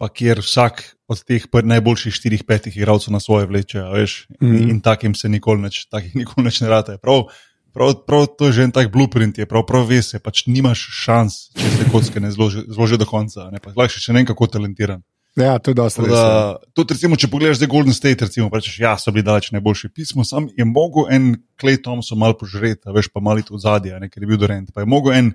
pa 0.00 0.08
kjer 0.08 0.40
vsak 0.44 0.82
od 1.10 1.22
teh 1.26 1.44
najboljših 1.44 2.14
štirih, 2.14 2.44
petih 2.48 2.76
igralcev 2.76 3.12
na 3.12 3.20
svoje 3.20 3.46
vleče, 3.46 3.82
veš, 3.92 4.26
mm 4.28 4.46
Mhm. 4.46 4.56
-hmm. 4.56 4.70
in 4.70 4.80
takim 4.80 5.14
se 5.14 5.28
nikoli 5.28 5.60
neč, 5.60 5.86
takih 5.90 6.16
nikoli 6.16 6.44
neč 6.44 6.60
ne 6.60 6.68
rate. 6.68 6.98
Prav, 7.02 7.24
prav, 7.72 7.94
prav 8.06 8.26
to 8.38 8.46
je 8.46 8.52
že 8.52 8.62
en 8.62 8.72
tak 8.72 8.92
blueprint, 8.92 9.38
je 9.38 9.46
prav, 9.46 9.66
prav 9.66 9.86
veš, 9.86 10.18
pač 10.22 10.46
nimaš 10.46 10.88
šans, 11.04 11.52
če 11.54 11.70
se 11.76 11.90
kocke 11.92 12.20
ne 12.20 12.30
zloži, 12.30 12.64
zloži 12.68 12.98
do 12.98 13.04
konca. 13.06 13.50
Ne, 13.50 13.58
lahko 13.76 13.98
še 13.98 14.12
ne 14.12 14.18
vem, 14.18 14.26
kako 14.26 14.46
talentiran. 14.46 15.02
Ja, 15.38 15.58
to 15.58 15.70
je 15.70 15.74
dosti 15.78 16.00
Tako 16.00 16.10
res. 16.10 16.18
ja. 16.18 16.24
Da, 16.24 16.56
tudi, 16.74 16.96
recimo, 16.96 17.16
če 17.16 17.28
pogledaš 17.30 17.60
zdaj 17.60 17.70
Golden 17.70 17.94
State, 17.94 18.26
recimo, 18.26 18.50
rečeš, 18.52 18.80
ja, 18.82 18.96
so 18.98 19.12
bili 19.14 19.22
daleč 19.26 19.52
najboljši 19.54 19.92
pismo, 19.94 20.24
sam 20.26 20.48
je 20.56 20.66
mogel 20.66 21.06
en 21.14 21.30
Clay 21.60 21.78
Thompson 21.82 22.18
malo 22.18 22.34
požreti, 22.38 22.90
veš 22.90 23.12
pa 23.14 23.22
malo 23.22 23.42
iti 23.42 23.54
v 23.54 23.62
zadje, 23.62 24.00
ker 24.10 24.26
je 24.26 24.30
bil 24.30 24.40
Dorent. 24.40 24.72
Pa 24.74 24.82
je 24.82 24.90
mogel 24.90 25.14
en 25.14 25.32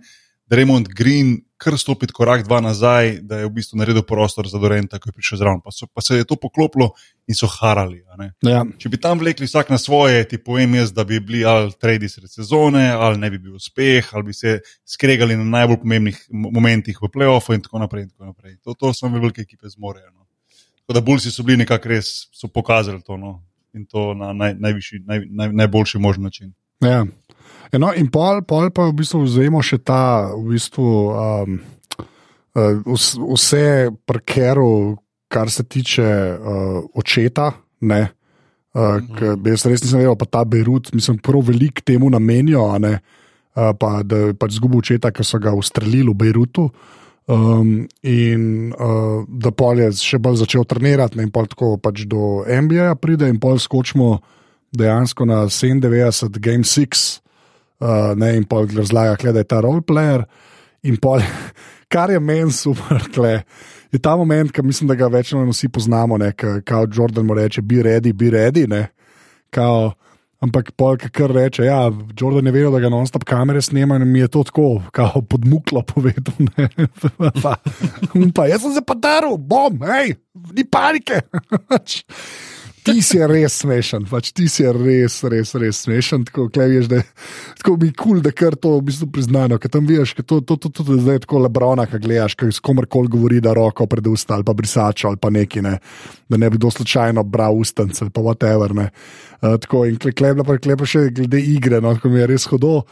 Draymond 0.49 0.88
Green 0.93 1.39
kar 1.58 1.77
stopiti 1.79 2.13
korak 2.13 2.43
dva 2.45 2.60
nazaj, 2.62 3.19
da 3.23 3.39
je 3.39 3.47
v 3.47 3.53
bistvu 3.55 3.79
naredil 3.79 4.03
prostor 4.05 4.47
za 4.51 4.60
Dorenta, 4.60 4.99
ko 4.99 5.10
je 5.10 5.15
prišel 5.15 5.39
zraven. 5.39 5.62
Pa, 5.63 5.71
so, 5.71 5.88
pa 5.88 6.03
se 6.03 6.19
je 6.19 6.27
to 6.27 6.36
poklopilo 6.36 6.91
in 7.31 7.38
so 7.38 7.47
harali. 7.49 8.01
Ja. 8.45 8.63
Če 8.77 8.91
bi 8.91 8.99
tam 9.01 9.21
vlekli 9.23 9.47
vsak 9.47 9.71
na 9.71 9.79
svoje, 9.81 10.25
ti 10.29 10.38
povem 10.38 10.75
jaz, 10.75 10.91
da 10.93 11.05
bi 11.08 11.19
bili 11.23 11.45
ali 11.47 11.71
tradi 11.79 12.10
sred 12.12 12.29
sezone, 12.31 12.89
ali 12.91 13.21
ne 13.21 13.31
bi 13.31 13.39
bil 13.39 13.55
uspeh, 13.55 14.12
ali 14.13 14.29
bi 14.29 14.36
se 14.36 14.60
skregali 14.86 15.38
na 15.39 15.47
najbolj 15.58 15.81
pomembnih 15.86 16.21
mo- 16.29 16.51
momentih 16.60 16.99
v 17.01 17.10
playoffu 17.10 17.55
in 17.55 17.63
tako 17.65 17.81
naprej. 17.81 18.05
In 18.05 18.13
tako 18.13 18.29
naprej. 18.34 18.60
To, 18.63 18.75
to 18.75 18.93
samo 18.93 19.19
velike 19.19 19.41
ekipe 19.47 19.71
zmorejo. 19.71 20.12
No. 20.12 20.27
Tako 20.84 20.99
da 20.99 21.01
Bulsi 21.01 21.31
so 21.31 21.43
bili 21.43 21.63
nekako 21.63 21.95
res, 21.95 22.27
so 22.36 22.51
pokazali 22.51 23.01
to 23.01 23.17
no. 23.17 23.39
in 23.73 23.86
to 23.86 24.13
na 24.13 24.34
naj, 24.34 24.53
najvišji, 24.60 25.01
naj, 25.08 25.25
naj, 25.29 25.49
najboljši 25.53 25.99
možen 25.99 26.23
način. 26.23 26.53
Ja. 26.84 27.05
No, 27.73 27.93
in 27.97 28.10
pol, 28.13 28.43
pol 28.45 28.69
pa 28.69 28.89
v 28.89 28.97
bistvu 29.01 29.23
vzamemo 29.25 29.62
še 29.65 29.80
ta, 29.82 30.30
v 30.36 30.54
bistvu, 30.54 30.89
um, 31.15 31.58
vs- 32.56 33.17
vse 33.17 33.65
prekeru, 34.06 34.97
kar 35.28 35.49
se 35.49 35.63
tiče 35.63 36.06
uh, 36.06 36.84
očeta. 36.95 37.51
Ne? 37.82 38.01
Uh, 38.75 38.99
mm. 38.99 39.45
Jaz 39.47 39.65
res 39.65 39.84
nisem 39.84 40.01
vedel, 40.04 40.17
pa 40.19 40.28
ta 40.28 40.43
Beirut, 40.47 40.91
mislim, 40.95 41.17
prav 41.23 41.45
veliko 41.47 41.84
temu 41.86 42.10
namenijo, 42.12 42.63
ne, 42.84 42.97
uh, 43.56 43.71
pa, 43.80 44.01
da 44.04 44.28
je 44.28 44.36
pač 44.36 44.58
zgubil 44.60 44.84
očeta, 44.84 45.13
ker 45.15 45.28
so 45.28 45.39
ga 45.39 45.56
ustrelili 45.56 46.12
v 46.12 46.17
Beirutu. 46.25 46.69
Um, 47.25 47.88
in 48.06 48.69
uh, 48.75 49.23
da 49.25 49.49
pol 49.49 49.80
je 49.82 49.88
še 49.97 50.19
bolj 50.21 50.43
začel 50.43 50.67
trenirati, 50.69 51.17
ne, 51.17 51.25
in 51.25 51.32
pol 51.34 51.47
tako 51.49 51.71
pač 51.82 52.04
do 52.06 52.43
NBA 52.45 52.91
pride, 53.01 53.32
in 53.32 53.39
pol 53.41 53.58
skočimo 53.58 54.19
dejansko 54.75 55.25
na 55.25 55.45
97, 55.47 56.38
Game 56.38 56.67
6, 56.67 57.24
uh, 57.79 58.13
ne, 58.15 58.35
in 58.38 58.45
pol 58.49 58.67
razlaga, 58.75 59.15
kle, 59.21 59.33
da 59.35 59.43
je 59.43 59.49
ta 59.49 59.61
roleplayer. 59.65 60.25
In 60.83 60.97
pol, 61.01 61.23
kar 61.93 62.13
je 62.13 62.19
meni 62.19 62.51
super, 62.51 63.03
kle, 63.13 63.39
je 63.91 64.01
ta 64.01 64.15
moment, 64.19 64.51
ki 64.51 64.63
mislim, 64.65 64.91
da 64.91 64.95
ga 64.99 65.07
večino 65.07 65.45
vsi 65.49 65.69
poznamo, 65.69 66.17
ne, 66.17 66.31
kao 66.35 66.88
Jordan 66.93 67.25
mu 67.25 67.33
reče: 67.33 67.61
Be 67.61 67.83
ready, 67.85 68.13
be 68.13 68.31
ready. 68.33 68.67
Ne, 68.69 68.88
kao, 69.49 69.93
Ampak 70.43 70.75
polk 70.75 71.07
kar 71.15 71.31
reče, 71.31 71.63
ja, 71.63 71.88
Jordan 72.19 72.45
je 72.45 72.51
vedel, 72.51 72.73
da 72.75 72.79
ga 72.83 72.89
non-stop 72.91 73.23
kamere 73.25 73.61
snema 73.63 73.95
in 73.95 74.03
mi 74.11 74.19
je 74.19 74.27
to 74.27 74.43
tako, 74.43 74.81
kao 74.91 75.21
podmuklo 75.29 75.81
povedal. 75.88 76.35
pa, 78.35 78.45
jaz 78.45 78.61
sem 78.61 78.75
se 78.75 78.83
pa 78.85 78.93
daril, 78.99 79.38
bom, 79.39 79.79
hej, 79.88 80.17
ni 80.53 80.67
panike. 80.67 81.21
Ti 82.86 83.02
si 83.02 83.17
res 83.17 83.56
smešen, 83.63 84.04
pač 84.06 84.30
ti 84.36 84.45
si 84.52 84.62
res, 84.69 85.15
res, 85.26 85.56
res 85.58 85.80
smešen. 85.88 86.28
Tako, 86.28 86.45
veš, 86.54 86.86
da, 86.91 87.00
tako 87.58 87.74
je 87.82 87.89
kul, 87.89 87.95
cool, 88.02 88.19
da 88.21 88.30
kar 88.30 88.54
to 88.62 88.76
v 88.78 88.84
bistvu 88.91 89.08
priznano. 89.15 89.58
Ker 89.62 89.74
tam 89.74 89.88
vidiš, 89.89 90.13
da 90.19 90.26
to, 90.30 90.39
to, 90.45 90.58
to, 90.62 90.69
to, 90.69 90.86
to 90.86 91.00
zdaj 91.00 91.24
tako 91.24 91.41
lebrona, 91.48 91.88
ki 91.89 92.00
gledaš, 92.04 92.38
ki 92.38 92.52
s 92.54 92.62
komerkoli 92.62 93.10
govori, 93.15 93.41
da 93.41 93.56
roko 93.58 93.89
pred 93.89 94.06
usta 94.12 94.38
ali 94.38 94.45
pa 94.45 94.54
brisačo 94.54 95.10
ali 95.10 95.17
pa 95.17 95.34
neki, 95.34 95.65
ne, 95.65 95.80
da 96.30 96.38
ne 96.38 96.52
bi 96.54 96.62
do 96.62 96.69
slučajno 96.69 97.26
bral 97.26 97.58
ustance 97.58 98.06
ali 98.06 98.13
pa 98.13 98.21
whatever. 98.21 98.78
Ne. 98.78 98.91
Uh, 99.41 99.58
tako 99.58 99.88
in 99.89 99.98
klebla 99.98 100.45
pa 100.45 100.60
klepa 100.62 100.86
še 100.86 101.08
glede 101.10 101.41
igre, 101.41 101.82
no, 101.82 101.98
tako 101.98 102.13
mi 102.13 102.21
je 102.21 102.32
res 102.36 102.45
hodo. 102.54 102.84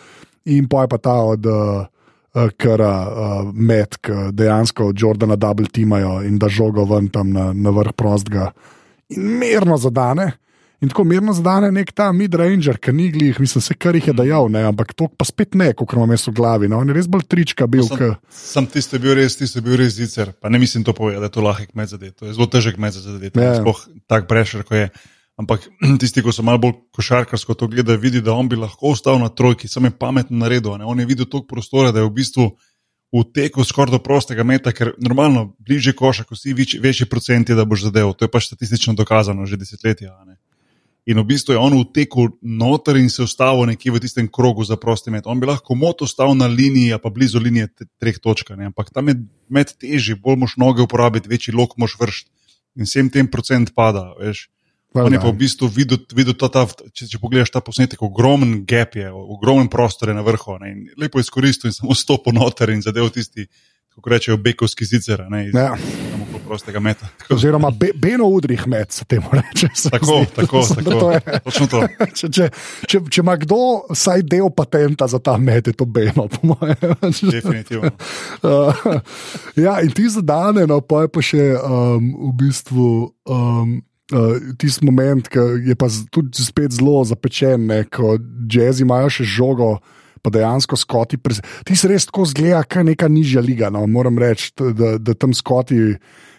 In 0.50 0.66
pa 0.70 0.88
je 0.88 0.96
pa 0.96 1.04
ta 1.10 1.20
od. 1.22 1.46
Uh, 1.46 1.90
Ker 2.34 2.82
uh, 2.82 3.52
med, 3.54 4.00
ki 4.02 4.32
dejansko 4.34 4.88
Jordana 4.98 5.36
double 5.38 5.70
timajo 5.70 6.16
in 6.26 6.40
da 6.42 6.48
žogo 6.50 6.82
ven 6.90 7.12
tam 7.14 7.30
na, 7.30 7.52
na 7.54 7.70
vrh 7.70 7.94
prostega 7.94 8.48
in 9.16 9.38
mirno 9.40 9.78
zadane. 9.78 10.32
In 10.84 10.90
tako 10.92 11.06
mirno 11.08 11.32
zadane 11.32 11.70
nek 11.72 11.94
ta 11.96 12.10
mid-ranger, 12.12 12.76
ki 12.84 12.92
ni 12.92 13.06
glih, 13.12 13.38
mislim, 13.40 13.64
vse 13.64 13.76
kar 13.80 13.96
jih 13.96 14.10
je 14.10 14.14
dejal, 14.18 14.50
ne, 14.52 14.66
ampak 14.68 14.92
to 15.00 15.08
pa 15.08 15.24
spet 15.24 15.56
ne, 15.56 15.70
kot 15.80 15.94
imamo 15.96 16.10
mesto 16.12 16.34
v 16.34 16.36
glavi. 16.42 16.68
No. 16.68 16.82
On 16.84 16.92
je 16.92 16.96
res 16.98 17.08
bolj 17.08 17.24
trička 17.32 17.70
bil. 17.72 17.86
Sam, 17.88 18.02
k... 18.02 18.10
sam 18.36 18.68
tisti 18.68 19.00
bil 19.00 19.16
res, 19.16 19.38
tisti 19.40 19.64
bil 19.64 19.78
res 19.80 19.96
zicer. 19.96 20.34
Pa 20.44 20.52
ne 20.52 20.60
mislim 20.60 20.84
to 20.84 20.92
povedati, 20.98 21.24
da 21.24 21.30
je 21.32 21.36
to 21.38 21.46
lahek 21.46 21.72
med 21.80 21.88
zadeti. 21.88 22.18
To 22.20 22.28
je 22.28 22.36
zelo 22.36 22.50
težek 22.52 22.82
med 22.84 22.98
zadeti. 22.98 23.40
Yeah. 23.40 23.62
Sploh 23.62 23.80
tak 24.12 24.28
prešer, 24.28 24.68
ko 24.68 24.76
je. 24.76 24.90
Ampak 25.40 25.70
tisti, 26.04 26.20
ki 26.26 26.36
so 26.36 26.44
malo 26.44 26.60
bolj 26.66 26.76
košarkarsko 27.00 27.56
to 27.56 27.72
gledali, 27.72 28.02
vidi, 28.04 28.20
da 28.20 28.36
on 28.36 28.52
bi 28.52 28.60
lahko 28.60 28.92
ostal 28.92 29.24
na 29.24 29.32
trojki, 29.32 29.72
samo 29.72 29.88
je 29.88 29.96
pametno 29.96 30.36
naredil. 30.44 30.76
Ne? 30.82 30.90
On 30.90 31.00
je 31.00 31.08
videl 31.08 31.32
toliko 31.32 31.56
prostora, 31.56 31.96
da 31.96 32.04
je 32.04 32.12
v 32.12 32.16
bistvu 32.20 32.52
v 33.14 33.22
teku 33.30 33.62
skoraj 33.62 33.94
do 33.94 34.02
prostega 34.02 34.42
meta, 34.42 34.74
ker 34.74 34.96
normalno 34.98 35.54
bliže 35.62 35.94
koša, 35.94 36.26
ko 36.26 36.34
si 36.34 36.56
več, 36.58 36.74
večji 36.82 37.06
procenti, 37.06 37.54
da 37.54 37.66
boš 37.66 37.86
zadeval. 37.92 38.16
To 38.18 38.26
je 38.26 38.32
pač 38.34 38.50
statistično 38.50 38.98
dokazano 38.98 39.46
že 39.46 39.60
desetletja. 39.62 40.18
In 41.06 41.20
v 41.20 41.26
bistvu 41.28 41.54
je 41.54 41.60
on 41.60 41.76
v 41.76 41.84
teku 41.94 42.30
noter 42.42 42.98
in 42.98 43.12
se 43.12 43.22
ustavil 43.22 43.68
nekje 43.70 43.92
v 43.92 44.02
tistem 44.02 44.28
krogu 44.32 44.64
za 44.64 44.80
prosti 44.80 45.12
met. 45.12 45.28
On 45.28 45.38
bi 45.38 45.46
lahko 45.46 45.76
moto 45.76 46.08
ostal 46.08 46.34
na 46.34 46.48
liniji, 46.48 46.96
pa 46.98 47.12
blizu 47.14 47.44
linije 47.44 47.70
treh 48.00 48.18
točk, 48.18 48.56
ne? 48.58 48.72
ampak 48.72 48.90
tam 48.90 49.12
je 49.12 49.20
med 49.52 49.76
težji, 49.78 50.16
bolj 50.16 50.40
moš 50.48 50.58
noge 50.58 50.82
uporabiti, 50.82 51.30
večji 51.30 51.54
lok 51.54 51.76
moš 51.78 52.00
vršiti 52.00 52.32
in 52.80 52.90
vsem 52.90 53.12
tem 53.14 53.28
procent 53.30 53.76
pada. 53.76 54.16
Veš? 54.18 54.48
Well, 54.94 55.10
On 55.10 55.14
je 55.14 55.20
pa 55.20 55.32
v 55.34 55.38
bistvu 55.42 55.68
videl, 55.74 55.98
videl 56.14 56.36
ta, 56.38 56.52
ta, 56.54 56.68
če, 56.70 57.08
če 57.10 57.18
pogledaš 57.18 57.50
ta 57.50 57.64
posnetek, 57.66 58.02
ogromen 58.06 58.60
gap 58.70 58.94
je, 58.94 59.10
ogromen 59.10 59.66
prostor 59.66 60.12
je 60.12 60.18
na 60.18 60.22
vrhu. 60.22 60.60
Ne, 60.62 60.94
lepo 61.02 61.18
je 61.18 61.26
izkoristil 61.26 61.72
in 61.72 61.78
samo 61.78 61.98
stopil 62.04 62.36
noter 62.38 62.70
in 62.70 62.84
zadev 62.86 63.10
tisti, 63.14 63.48
kako 63.94 64.10
rečejo, 64.14 64.38
bekovski 64.38 64.86
zicer. 64.86 65.26
Ne, 65.34 65.48
iz, 65.48 65.56
ja. 65.58 65.74
Prostega 66.44 66.78
meta. 66.84 67.08
Oziroma, 67.34 67.72
be, 67.74 67.90
beno 67.98 68.28
udrih 68.30 68.68
med, 68.70 68.92
se 68.98 69.06
temu 69.10 69.32
reče. 69.34 69.70
Tako, 69.90 70.18
zdi, 70.20 70.28
tako, 70.36 70.62
tako. 70.76 70.92
To 70.92 71.40
Točno 71.48 71.68
to. 71.72 71.80
če, 72.14 72.30
če, 72.30 72.50
če, 72.86 73.02
če 73.10 73.24
ima 73.24 73.34
kdo 73.42 73.58
vsaj 73.90 74.22
del 74.30 74.52
patenta 74.54 75.08
za 75.10 75.18
ta 75.24 75.40
med, 75.42 75.72
je 75.72 75.74
to 75.74 75.88
beno, 75.90 76.28
po 76.30 76.52
mojem. 76.52 76.94
Definitivno. 77.32 77.90
Uh, 78.46 78.86
ja, 79.58 79.80
in 79.82 79.90
ti 79.96 80.06
zadane, 80.12 80.68
no, 80.70 80.84
pa 80.86 81.08
je 81.08 81.12
pa 81.16 81.26
še 81.26 81.48
um, 81.58 82.14
v 82.28 82.32
bistvu. 82.44 82.92
Um, 83.26 83.74
uh, 84.12 84.54
tisti 84.60 84.86
moment, 84.86 85.28
ki 85.32 85.40
je 85.70 85.76
pa 85.80 85.88
tudi 86.12 86.44
spet 86.44 86.76
zelo 86.76 87.04
zapečen, 87.08 87.68
ne, 87.70 87.84
ko 87.88 88.18
jazzi 88.52 88.84
imajo 88.84 89.12
še 89.20 89.28
žogo. 89.38 89.76
Pa 90.24 90.32
dejansko 90.32 90.78
skoti, 90.80 91.18
ti 91.68 91.76
se 91.76 91.90
res 91.92 92.06
tako 92.08 92.24
zgleda, 92.32 92.62
kot 92.64 92.88
neka 92.88 93.10
nižja 93.12 93.42
liga. 93.44 93.68
No. 93.74 93.84
Moram 93.92 94.16
reči, 94.22 94.54
da, 94.56 94.96
da 94.96 95.16
tam 95.20 95.34
skoti 95.36 95.98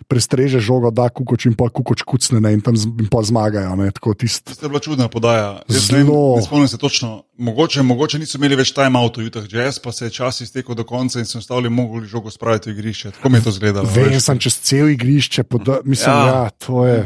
prestreže 0.09 0.61
žogo, 0.61 0.91
da 0.91 1.09
kukoč 1.09 1.47
in 1.49 1.57
pa 1.57 1.69
kukoč 1.73 2.05
kucne 2.05 2.41
ne, 2.41 2.53
in 2.57 2.61
tam 2.65 2.77
in 2.77 3.09
pa 3.11 3.23
zmagajo. 3.25 3.73
Tist... 4.19 4.53
To 4.61 4.67
je 4.67 4.71
bila 4.71 4.81
čudna 4.81 5.09
podaja. 5.09 5.63
Zelo. 5.69 6.37
Ne 6.37 6.43
spomnim 6.45 6.69
se 6.69 6.79
točno. 6.79 7.25
Mogoče, 7.39 7.83
mogoče 7.83 8.19
niso 8.23 8.39
imeli 8.39 8.57
več 8.57 8.71
time 8.77 8.99
out 8.99 9.17
v 9.19 9.27
Utah 9.27 9.47
Jazz, 9.51 9.81
pa 9.83 9.93
se 9.93 10.07
je 10.07 10.15
čas 10.15 10.41
iztekel 10.45 10.77
do 10.79 10.85
konca 10.87 11.19
in 11.19 11.27
so 11.27 11.41
ostali 11.41 11.71
mogli 11.71 12.07
žogo 12.07 12.31
spraviti 12.31 12.71
v 12.71 12.79
igrišče. 12.79 13.17
Tako 13.19 13.33
mi 13.33 13.41
je 13.41 13.49
to 13.49 13.55
izgledalo. 13.57 13.91
Vem, 13.95 14.15
sem 14.21 14.39
čez 14.39 14.61
cel 14.63 14.93
igrišče, 14.95 15.43
poda... 15.43 15.81
mislim, 15.85 16.15
ja. 16.15 16.27
ja, 16.27 16.51
to 16.51 16.87
je. 16.87 17.03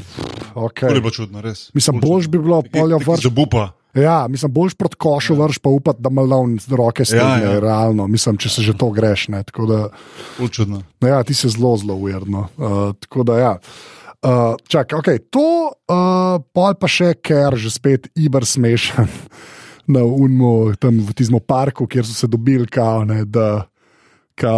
Okay. 0.54 0.88
To 0.88 0.94
je 0.94 1.00
bilo 1.00 1.14
čudno, 1.14 1.40
res. 1.40 1.70
Mislim, 1.74 2.00
boljš 2.02 2.28
bi 2.28 2.42
bilo 2.42 2.62
poljo 2.72 3.00
vrš. 3.06 3.24
Zabupa. 3.30 3.70
Ja, 3.94 4.26
mislim, 4.28 4.52
boljš 4.52 4.74
proti 4.74 4.96
košu 4.96 5.34
ja. 5.34 5.44
vrš, 5.44 5.58
pa 5.58 5.70
upati, 5.70 6.02
da 6.02 6.10
malo 6.10 6.46
z 6.60 6.72
roke 6.72 7.04
stane, 7.04 7.44
ja, 7.44 7.52
ja. 7.52 7.60
realno. 7.60 8.06
Mislim, 8.06 8.36
če 8.36 8.48
se 8.48 8.62
že 8.62 8.76
to 8.76 8.90
greš. 8.90 9.28
Ne, 9.28 9.42
da, 9.68 9.88
Učudno. 10.40 10.82
Ja, 11.00 11.22
ti 11.22 11.34
si 11.34 11.48
zelo, 11.48 11.76
zelo 11.76 11.94
ujerno. 11.94 12.48
Uh, 12.56 12.94
tako 13.00 13.22
da, 13.22 13.38
ja. 13.38 13.54
Uh, 14.22 14.56
čak, 14.68 14.92
okay, 14.92 15.18
to, 15.30 15.70
uh, 15.88 16.74
pa 16.80 16.88
še, 16.90 17.14
ker 17.22 17.54
že 17.56 17.70
spet 17.70 18.08
iber 18.18 18.46
smešen 18.46 19.06
na 19.94 20.02
Unmu, 20.04 20.74
tam 20.76 20.98
v 21.06 21.14
tistem 21.14 21.40
parku, 21.40 21.86
kjer 21.86 22.06
so 22.06 22.14
se 22.14 22.26
dobili, 22.26 22.66
kao, 22.66 23.04
ne, 23.06 23.24
da 23.24 23.68
je 24.38 24.48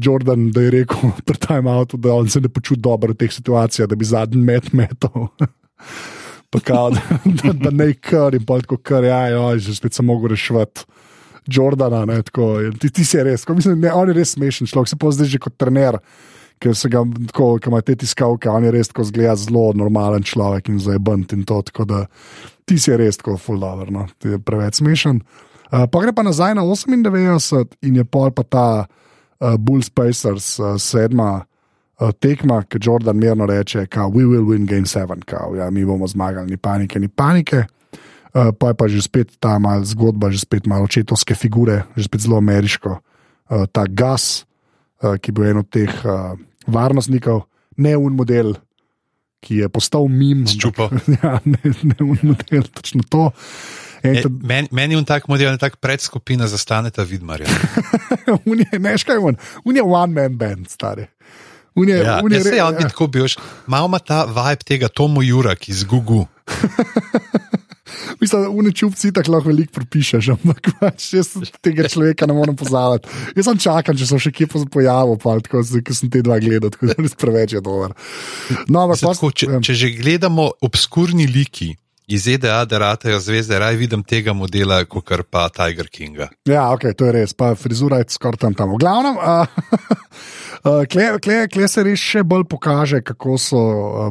Jordan, 0.00 0.50
da 0.50 0.60
je 0.60 0.70
rekel 0.70 1.10
pri 1.26 1.38
time 1.38 1.70
outu, 1.70 1.96
da 1.96 2.14
on 2.14 2.28
se 2.28 2.40
ne 2.40 2.48
počuti 2.48 2.80
dobro 2.80 3.12
v 3.12 3.16
teh 3.16 3.32
situacijah, 3.32 3.88
da 3.88 3.96
bi 3.96 4.04
zadnji 4.04 4.40
met 4.40 4.72
metal. 4.72 5.28
pa 6.52 6.60
kao, 6.60 6.90
da, 6.94 7.00
da, 7.24 7.52
da 7.52 7.70
ne 7.70 7.94
kar 7.94 8.36
in 8.36 8.44
tako 8.44 8.76
kar, 8.76 9.04
ja, 9.04 9.24
ja, 9.32 9.46
že 9.58 9.74
spet 9.74 9.96
sem 9.96 10.06
mogel 10.06 10.34
rešiti. 10.34 10.84
Jordana, 11.50 12.04
ne, 12.06 12.20
tako, 12.22 12.60
ti, 12.78 12.86
ti 12.94 13.02
si 13.04 13.18
res, 13.18 13.42
ko, 13.44 13.56
mislim, 13.58 13.80
ne, 13.82 13.90
on 13.90 14.12
je 14.12 14.14
res 14.14 14.36
smešen 14.36 14.68
človek, 14.70 14.92
se 14.92 14.98
pa 15.00 15.10
zdaj 15.10 15.26
že 15.32 15.40
kot 15.42 15.56
trener, 15.58 15.96
ker 16.62 16.76
se 16.78 16.86
ga 16.92 17.02
tako, 17.32 17.56
ki 17.58 17.72
ima 17.72 17.80
te 17.82 17.96
tiskavke, 17.98 18.46
on 18.46 18.62
je 18.62 18.70
res 18.70 18.92
tako 18.92 19.08
zgleda 19.08 19.34
zelo 19.40 19.64
normalen 19.74 20.22
človek 20.22 20.70
in 20.70 20.78
zdaj 20.78 21.00
bant 21.02 21.34
in 21.34 21.42
to, 21.48 21.58
tako 21.66 21.88
da 21.90 22.04
ti 22.62 22.78
si 22.78 22.94
res 22.94 23.18
tako 23.18 23.34
fuldover, 23.42 23.90
no, 23.90 24.06
ti 24.22 24.36
je 24.36 24.38
preveč 24.38 24.78
smešen. 24.78 25.18
Uh, 25.72 25.88
pa 25.90 26.04
gre 26.04 26.14
pa 26.14 26.22
nazaj 26.22 26.54
na 26.54 26.62
98 26.68 27.74
in 27.88 27.98
je 27.98 28.06
pol 28.06 28.30
pa 28.30 28.46
ta 28.46 28.66
uh, 28.84 29.56
Bulls 29.58 29.90
Pacers 29.90 30.60
uh, 30.62 30.76
sedma 30.78 31.30
uh, 31.40 31.51
tekma, 32.10 32.62
ki 32.66 32.80
Jordan 32.82 33.16
mirno 33.16 33.46
reče, 33.46 33.86
da 33.86 34.08
we 34.08 34.24
will 34.26 34.46
win 34.48 34.66
game 34.66 34.86
7, 34.86 35.22
kao, 35.24 35.54
ja, 35.56 35.70
mi 35.70 35.84
bomo 35.84 36.06
zmagali, 36.06 36.50
ni 36.50 36.56
panike, 36.56 37.00
ni 37.00 37.08
panike. 37.08 37.64
Uh, 38.32 38.48
pa 38.58 38.72
je 38.72 38.74
pa 38.74 38.88
že 38.88 39.02
spet 39.04 39.28
ta 39.36 39.58
malce 39.60 39.92
zgodba, 39.92 40.30
že 40.32 40.40
spet 40.40 40.64
malo 40.66 40.88
očetovske 40.88 41.34
figure, 41.36 41.84
že 41.96 42.08
spet 42.08 42.24
zelo 42.24 42.40
ameriško. 42.40 42.96
Uh, 42.96 43.68
ta 43.68 43.84
gas, 43.84 44.48
uh, 45.04 45.20
ki 45.20 45.32
bo 45.36 45.44
en 45.44 45.60
od 45.60 45.68
teh 45.68 45.92
uh, 46.08 46.32
varnostnikov, 46.64 47.44
ne 47.76 47.92
un 47.92 48.16
model, 48.16 48.56
ki 49.44 49.60
je 49.60 49.68
postal 49.68 50.08
mim. 50.08 50.46
Zčupa. 50.48 50.88
Ja, 51.20 51.44
ne, 51.44 51.60
ne 51.60 51.98
un 52.00 52.18
model, 52.22 52.64
točno 52.72 53.04
to. 53.04 53.28
E, 54.02 54.24
meni 54.42 54.68
men 54.72 54.90
je 54.90 55.04
tak 55.04 55.28
model, 55.28 55.58
tak 55.58 55.76
predskupina 55.76 56.48
za 56.48 56.58
staneta 56.58 57.04
vidmarja. 57.06 57.46
ne, 58.80 58.98
škaj 58.98 59.14
je 59.14 59.20
on, 59.20 59.36
on 59.64 59.76
je 59.76 59.82
one 59.82 60.12
man 60.12 60.36
band, 60.36 60.70
stari. 60.70 61.06
Unje, 61.74 61.94
ja, 61.94 62.20
unje, 62.24 62.36
ja, 62.36 62.44
se 62.44 62.50
bi 62.50 62.56
ja. 62.56 62.88
tako 62.88 63.06
bil, 63.06 63.26
malo 63.66 63.88
ima 63.88 63.98
ta 63.98 64.24
vibe 64.28 64.64
tega 64.64 64.88
Tomu 64.88 65.22
Jura, 65.22 65.56
ki 65.56 65.72
z 65.72 65.88
Gugu. 65.88 66.26
Mislim, 68.20 68.42
da 68.42 68.48
v 68.70 68.72
čupci 68.72 69.12
tako 69.12 69.32
lahko 69.32 69.50
veliko 69.50 69.72
pripišeš, 69.76 70.28
ampak 70.36 70.68
pač 70.80 71.08
jaz 71.16 71.32
tega 71.64 71.88
človeka 71.90 72.26
ne 72.30 72.36
morem 72.36 72.56
pozavati. 72.56 73.10
Jaz 73.36 73.48
sem 73.48 73.58
čakal, 73.58 73.96
če 73.98 74.08
so 74.08 74.18
še 74.22 74.32
kje 74.34 74.48
pojavili, 74.70 75.18
pa 75.22 75.36
tako, 75.42 75.62
ker 75.64 75.96
sem 75.96 76.12
te 76.12 76.22
dva 76.24 76.38
gledal, 76.42 76.70
tako 76.72 76.92
da 76.92 76.96
res 77.00 77.16
preveč 77.18 77.56
je 77.56 77.62
dobro. 77.64 77.96
No, 78.70 78.86
če, 78.94 79.48
ja. 79.50 79.60
če 79.64 79.74
že 79.74 79.92
gledamo 79.98 80.52
obskurni 80.62 81.26
liki. 81.26 81.72
Iz 82.10 82.26
EDA, 82.28 82.64
da 82.66 82.78
ratajo 82.82 83.20
zvezde, 83.22 83.58
raj 83.58 83.76
vidim 83.78 84.02
tega 84.02 84.32
modela, 84.34 84.80
kot 84.84 85.10
pa 85.30 85.46
Tiger 85.48 85.86
Kinga. 85.88 86.28
Ja, 86.48 86.72
ok, 86.74 86.88
to 86.98 87.06
je 87.06 87.12
res, 87.14 87.34
pa 87.34 87.52
frizura 87.54 88.00
je 88.02 88.08
skoraj 88.10 88.42
tam 88.42 88.56
tam. 88.58 88.74
V 88.74 88.80
glavnem, 88.82 89.16
uh, 89.16 89.46
Klej 90.92 91.16
kle, 91.22 91.36
kle 91.50 91.68
se 91.70 91.82
res 91.82 92.02
še 92.02 92.24
bolj 92.26 92.44
pokaže, 92.50 93.00
kako 93.06 93.34
so 93.38 93.60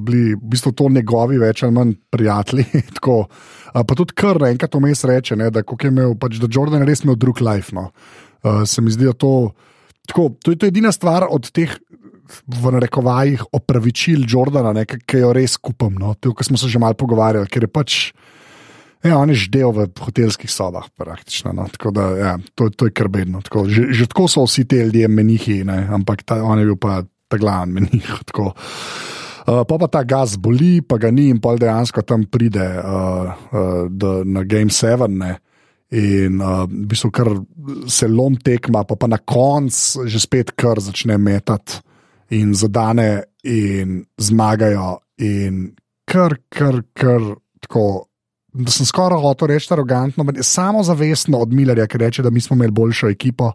bili 0.03 0.33
v 0.35 0.51
bistvu 0.51 0.73
to 0.75 0.89
njegovi 0.91 1.39
več 1.39 1.63
ali 1.63 1.75
manj 1.75 1.93
prijatelji. 2.11 2.65
tako, 2.97 3.17
uh, 3.27 3.83
pa 3.83 3.97
tudi 3.97 4.15
kar 4.15 4.39
enkrat 4.47 4.79
vmes 4.79 5.03
reče, 5.07 5.35
ne, 5.39 5.51
da, 5.51 5.63
imel, 5.63 6.15
pač, 6.19 6.39
da 6.39 6.51
Jordan 6.51 6.87
res 6.87 7.03
imel 7.03 7.19
drug 7.19 7.43
life. 7.43 7.75
No. 7.75 7.89
Uh, 8.41 8.63
se 8.67 8.81
mi 8.81 8.91
zdi, 8.91 9.07
da 9.07 9.13
to, 9.13 9.51
tako, 10.07 10.31
to 10.43 10.55
je 10.55 10.63
to 10.63 10.71
edina 10.71 10.91
stvar 10.95 11.27
od 11.27 11.51
teh. 11.51 11.75
V 12.47 12.71
narekovajih 12.75 13.43
opravičil 13.53 14.25
Jordana, 14.29 14.73
ki 14.85 15.23
jo 15.23 15.31
res 15.35 15.57
kupam. 15.57 15.97
No? 15.99 16.13
Tukaj 16.15 16.49
smo 16.49 16.57
se 16.57 16.71
že 16.71 16.79
malo 16.79 16.97
pogovarjali, 16.97 17.49
ker 17.51 17.67
je 17.67 17.71
pač 17.71 17.97
Ja, 19.01 19.17
on 19.17 19.33
je 19.33 19.49
ždel 19.49 19.73
v 19.73 19.89
hotelskih 19.97 20.49
sobah, 20.49 20.85
praktično. 20.93 21.55
No. 21.57 21.65
Da, 21.65 22.05
ja, 22.17 22.33
to, 22.53 22.69
to 22.69 22.85
je 22.85 22.93
kar 22.93 23.09
bedno. 23.09 23.41
Tako, 23.41 23.65
že, 23.65 23.89
že 23.97 24.05
tako 24.05 24.29
so 24.29 24.45
vsi 24.45 24.67
ti 24.69 24.77
ljudje 24.77 25.09
menihi, 25.09 25.63
ne. 25.65 25.89
ampak 25.89 26.21
ta, 26.21 26.37
on 26.45 26.61
je 26.61 26.69
bil 26.69 26.77
pa 26.77 27.01
ta 27.25 27.41
glavni 27.41 27.81
menih. 27.81 28.05
Uh, 29.41 29.65
pa 29.65 29.73
pa 29.81 29.89
ta 29.89 30.03
gas 30.05 30.35
boli, 30.37 30.85
pa 30.85 31.01
ga 31.01 31.09
ni, 31.09 31.31
in 31.33 31.39
pol 31.41 31.57
dejansko 31.57 32.03
tam 32.05 32.27
pride 32.29 32.61
uh, 32.61 33.33
uh, 33.49 33.89
do, 33.89 34.21
na 34.21 34.45
Game 34.45 34.69
7. 34.69 35.09
Ne? 35.17 35.31
In 35.97 36.37
uh, 36.37 36.69
v 36.69 36.85
bistvu 36.85 37.09
kar 37.09 37.25
se 37.89 38.05
lom 38.05 38.37
tekma, 38.37 38.85
pa, 38.85 38.93
pa 38.93 39.09
na 39.09 39.17
koncu 39.17 40.05
že 40.05 40.21
spet 40.21 40.53
kar 40.53 40.77
začne 40.77 41.17
metati 41.17 41.81
in 42.31 42.53
zadane, 42.55 43.23
in 43.43 44.05
zmagajo. 44.17 44.99
In 45.17 45.71
kar, 46.07 46.37
kar, 46.49 46.81
kar 46.93 47.35
tako. 47.61 48.07
Da 48.51 48.67
sem 48.67 48.83
skoraj 48.83 49.21
hotel 49.23 49.47
reči 49.53 49.69
arogantno, 49.71 50.25
samo 50.43 50.81
zavestno 50.83 51.39
od 51.39 51.53
Millerja, 51.55 51.85
ki 51.87 51.97
reče, 51.97 52.23
da 52.23 52.29
mi 52.29 52.41
smo 52.43 52.57
imeli 52.57 52.71
boljšo 52.75 53.07
ekipo, 53.07 53.53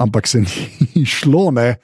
ampak 0.00 0.26
se 0.26 0.40
ni 0.94 1.04
šlo, 1.04 1.50
ne? 1.50 1.74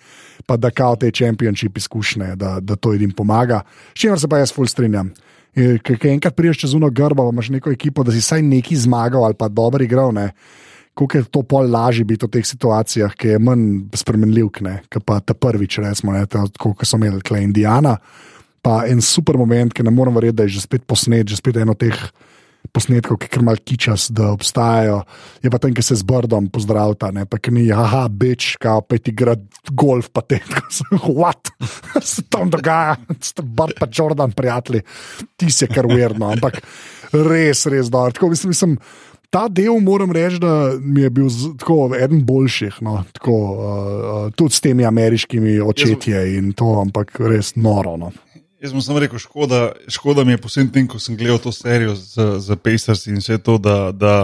pa 0.47 0.57
da 0.57 0.71
kao 0.71 0.97
te 0.97 1.11
championship 1.11 1.77
izkušnje, 1.77 2.37
da, 2.37 2.57
da 2.61 2.77
to 2.77 2.93
jim 2.93 3.13
pomaga. 3.13 3.61
S 3.95 4.01
čimer 4.01 4.21
se 4.21 4.29
pa 4.29 4.39
jaz 4.39 4.55
ful 4.55 4.67
strinjam. 4.67 5.13
Ker 5.55 6.07
enkrat 6.09 6.37
priješ 6.37 6.59
čez 6.65 6.75
uno 6.75 6.89
grbo, 6.91 7.29
imaš 7.31 7.49
neko 7.49 7.71
ekipo, 7.71 8.03
da 8.03 8.13
si 8.13 8.19
vsaj 8.25 8.43
neki 8.43 8.77
zmagal 8.77 9.25
ali 9.25 9.35
pa 9.35 9.49
dobro 9.49 9.85
igral. 9.85 10.15
Ne? 10.15 10.31
Kako 10.95 11.17
je 11.17 11.25
to 11.33 11.43
pol 11.47 11.71
lažje 11.71 12.05
biti 12.05 12.27
v 12.27 12.33
teh 12.35 12.47
situacijah, 12.47 13.15
ki 13.17 13.35
je 13.35 13.43
manj 13.43 13.69
spremenljiv, 13.97 14.51
kot 14.91 15.05
pa 15.07 15.21
ta 15.21 15.35
prvič, 15.35 15.79
recimo, 15.81 16.17
kot 16.59 16.85
so 16.85 16.99
imeli 16.99 17.23
Klej 17.25 17.47
Indijana. 17.47 17.97
Pa 18.61 18.85
en 18.91 19.01
super 19.01 19.39
moment, 19.41 19.73
ki 19.73 19.87
ne 19.87 19.95
morem 19.95 20.15
verjeti, 20.19 20.37
da 20.37 20.45
je 20.45 20.59
že 20.59 20.67
spet 20.67 20.85
posnet, 20.85 21.31
že 21.31 21.39
spet 21.41 21.57
eno 21.63 21.73
teh 21.79 21.97
posnetkov, 22.69 23.19
ki 23.21 23.31
kar 23.33 23.45
mal 23.45 23.59
kičas, 23.59 24.11
da 24.15 24.31
obstajajo. 24.35 25.01
Je 25.43 25.51
pa 25.53 25.59
tam, 25.63 25.73
ki 25.75 25.85
se 25.85 25.97
z 25.97 26.07
Brdom 26.07 26.51
pozdravlja, 26.53 27.11
ne 27.17 27.25
pa 27.25 27.41
ki 27.41 27.55
ni, 27.57 27.65
aha, 27.73 28.07
beč, 28.13 28.55
kao 28.61 28.83
peti 28.85 29.15
grad 29.17 29.43
golf, 29.73 30.11
pa 30.13 30.23
te, 30.23 30.41
what, 31.21 31.53
se 32.13 32.27
tam 32.29 32.53
dogaja, 32.53 32.99
Brd 33.41 33.79
pa 33.81 33.89
Jordan, 33.89 34.35
prijatelji, 34.37 34.85
ti 35.41 35.51
si 35.51 35.69
kar 35.71 35.89
uverno, 35.89 36.31
ampak 36.37 36.61
res, 37.13 37.67
res 37.71 37.91
dobro. 37.91 38.13
Tako 38.17 38.35
mislim, 38.35 38.55
mislim. 38.55 38.77
Ta 39.31 39.45
del, 39.49 39.79
moram 39.79 40.11
reči, 40.13 40.41
da 40.43 40.73
mi 40.81 41.05
je 41.05 41.11
bil 41.11 41.29
tako, 41.59 41.93
eden 41.95 42.25
boljših, 42.27 42.81
no, 42.83 42.97
tako, 43.15 43.35
uh, 43.55 44.33
tudi 44.35 44.57
s 44.57 44.65
temi 44.65 44.85
ameriškimi 44.85 45.61
očetji 45.63 46.35
in 46.39 46.51
to, 46.53 46.73
ampak 46.81 47.15
res 47.23 47.55
noro. 47.55 47.95
No. 47.97 48.11
Jaz 48.61 48.75
sem 48.85 48.99
rekel, 48.99 49.23
škoda, 49.23 49.71
škoda 49.89 50.25
mi 50.27 50.35
je 50.35 50.41
posebej 50.43 50.73
tem, 50.75 50.89
ko 50.91 50.99
sem 50.99 51.17
gledal 51.17 51.39
to 51.41 51.53
serijo 51.55 51.95
za, 51.95 52.41
za 52.43 52.57
Pacers 52.59 53.07
in 53.07 53.23
vse 53.23 53.39
to, 53.39 53.55
da, 53.63 53.77
da, 53.93 54.17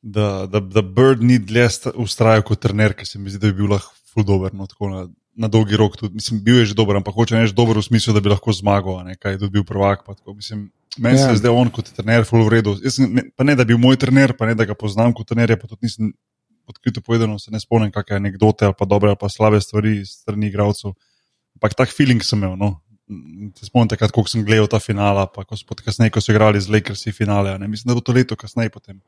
da, 0.00 0.28
da, 0.46 0.62
da 0.62 0.82
Bird 0.82 1.26
ni 1.26 1.40
dlje 1.42 1.90
ustrajal 2.00 2.46
kot 2.46 2.62
trener, 2.62 2.94
ki 2.94 3.10
se 3.10 3.18
mi 3.18 3.30
zdi, 3.30 3.42
da 3.42 3.50
bi 3.50 3.58
bil 3.58 3.74
lahko 3.74 3.90
fuldober. 4.14 4.54
No, 4.54 4.70
na, 4.94 5.04
na 5.34 5.50
dolgi 5.50 5.76
rok, 5.76 5.98
tudi, 5.98 6.14
mislim, 6.14 6.40
bil 6.46 6.62
je 6.62 6.70
že 6.72 6.78
dober, 6.78 6.96
ampak 6.96 7.18
hoče 7.18 7.42
reči 7.42 7.58
dober 7.58 7.76
v 7.76 7.84
smislu, 7.90 8.14
da 8.14 8.22
bi 8.22 8.30
lahko 8.32 8.54
zmagal, 8.54 9.02
ne, 9.04 9.18
kaj 9.18 9.34
je 9.34 9.42
tudi 9.42 9.58
bil 9.58 9.66
prvak. 9.68 10.06
Meni 10.98 11.18
se 11.18 11.24
je 11.24 11.28
ja. 11.28 11.36
zdaj 11.40 11.54
on 11.56 11.70
kot 11.72 11.88
trener, 11.96 12.26
full 12.28 12.44
v 12.44 12.58
redu. 12.58 12.74
Sem, 12.90 13.08
ne, 13.16 13.24
pa 13.36 13.46
ne, 13.48 13.56
da 13.56 13.64
bi 13.64 13.72
bil 13.72 13.80
moj 13.80 13.96
trener, 14.00 14.34
pa 14.36 14.48
ne, 14.48 14.56
da 14.58 14.66
ga 14.68 14.76
poznam 14.76 15.14
kot 15.16 15.30
trener, 15.30 15.54
pa 15.56 15.70
tudi 15.70 15.88
nisem 15.88 16.12
odkrito 16.68 17.00
povedano, 17.00 17.38
se 17.38 17.50
ne 17.50 17.60
spomnim, 17.60 17.92
kakšne 17.92 18.20
anekdote 18.20 18.68
ali 18.68 18.76
pa 18.78 18.86
dobre 18.86 19.10
ali 19.10 19.18
pa 19.20 19.28
slabe 19.28 19.60
stvari 19.60 20.02
strani 20.06 20.48
igralcev. 20.52 20.94
Ampak 21.56 21.74
tak 21.74 21.92
feeling 21.92 22.22
sem 22.24 22.38
imel. 22.38 22.56
No. 22.56 22.76
Se 23.58 23.66
spomnite, 23.66 23.98
kako 24.00 24.24
sem 24.30 24.44
gledal 24.44 24.68
ta 24.70 24.78
finala, 24.80 25.26
pa 25.28 25.44
ko 25.44 25.56
so 25.58 25.66
kasneje, 25.74 26.12
ko 26.14 26.20
so 26.22 26.32
igrali 26.32 26.60
z 26.60 26.70
Lakersi 26.72 27.12
finale. 27.12 27.58
Ne? 27.58 27.68
Mislim, 27.68 27.90
da 27.90 27.98
bo 27.98 28.00
to 28.00 28.12
leto 28.12 28.36
kasneje 28.36 28.70
potem. 28.72 29.00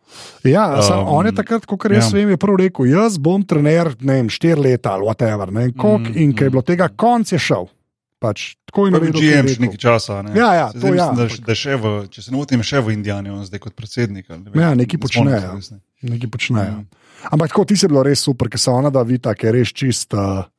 Ja, 0.44 0.66
um, 0.76 1.08
on 1.20 1.26
je 1.26 1.32
takrat, 1.32 1.64
kot 1.64 1.86
jaz 1.88 2.10
ja. 2.10 2.18
vem, 2.18 2.34
je 2.34 2.40
prvo 2.40 2.58
rekel: 2.60 2.90
Jaz 2.90 3.16
bom 3.16 3.44
trener, 3.46 3.94
ne 4.00 4.18
vem, 4.18 4.28
štiri 4.28 4.60
leta 4.60 4.92
ali 4.98 5.08
whatever. 5.08 5.52
Ne, 5.54 5.70
kolik, 5.72 6.10
mm, 6.10 6.20
in 6.20 6.34
ker 6.36 6.50
je 6.50 6.56
bilo 6.56 6.64
tega, 6.66 6.90
konc 6.90 7.32
je 7.32 7.40
šel. 7.40 7.70
Pač, 8.22 8.54
tako 8.70 8.86
je 8.86 8.92
bilo. 8.94 9.20
Že 9.20 9.32
imam 9.32 9.62
nekaj 9.66 9.80
časa. 9.80 10.22
Ne? 10.24 10.32
Ja, 10.38 10.50
ja, 10.56 10.66
to, 10.72 10.94
ja, 10.94 11.10
mislim, 11.12 11.18
da, 11.18 11.46
da 11.50 11.56
še 11.58 11.76
v, 11.76 11.94
če 12.08 12.24
se 12.24 12.32
ne 12.32 12.38
motim, 12.38 12.62
še 12.64 12.80
v 12.80 12.94
Indijani, 12.94 13.34
zdaj 13.44 13.60
kot 13.66 13.76
predsednik. 13.76 14.30
Ne 14.30 14.62
ja, 14.62 14.72
nekaj 14.78 15.02
počnejo. 15.02 15.58
Nekaj 16.04 16.30
počnejo. 16.32 16.80
Ja. 16.84 17.28
Ampak 17.34 17.52
tako 17.52 17.66
ti 17.68 17.76
se 17.76 17.88
bilo 17.90 18.04
res 18.06 18.24
super, 18.24 18.48
ker 18.52 18.60
se 18.60 18.72
ona 18.72 18.92
da 18.92 19.04
vidi, 19.04 19.22
ker 19.24 19.50
je 19.50 19.56
res 19.58 19.74
čista. 19.76 20.24
Uh, 20.24 20.50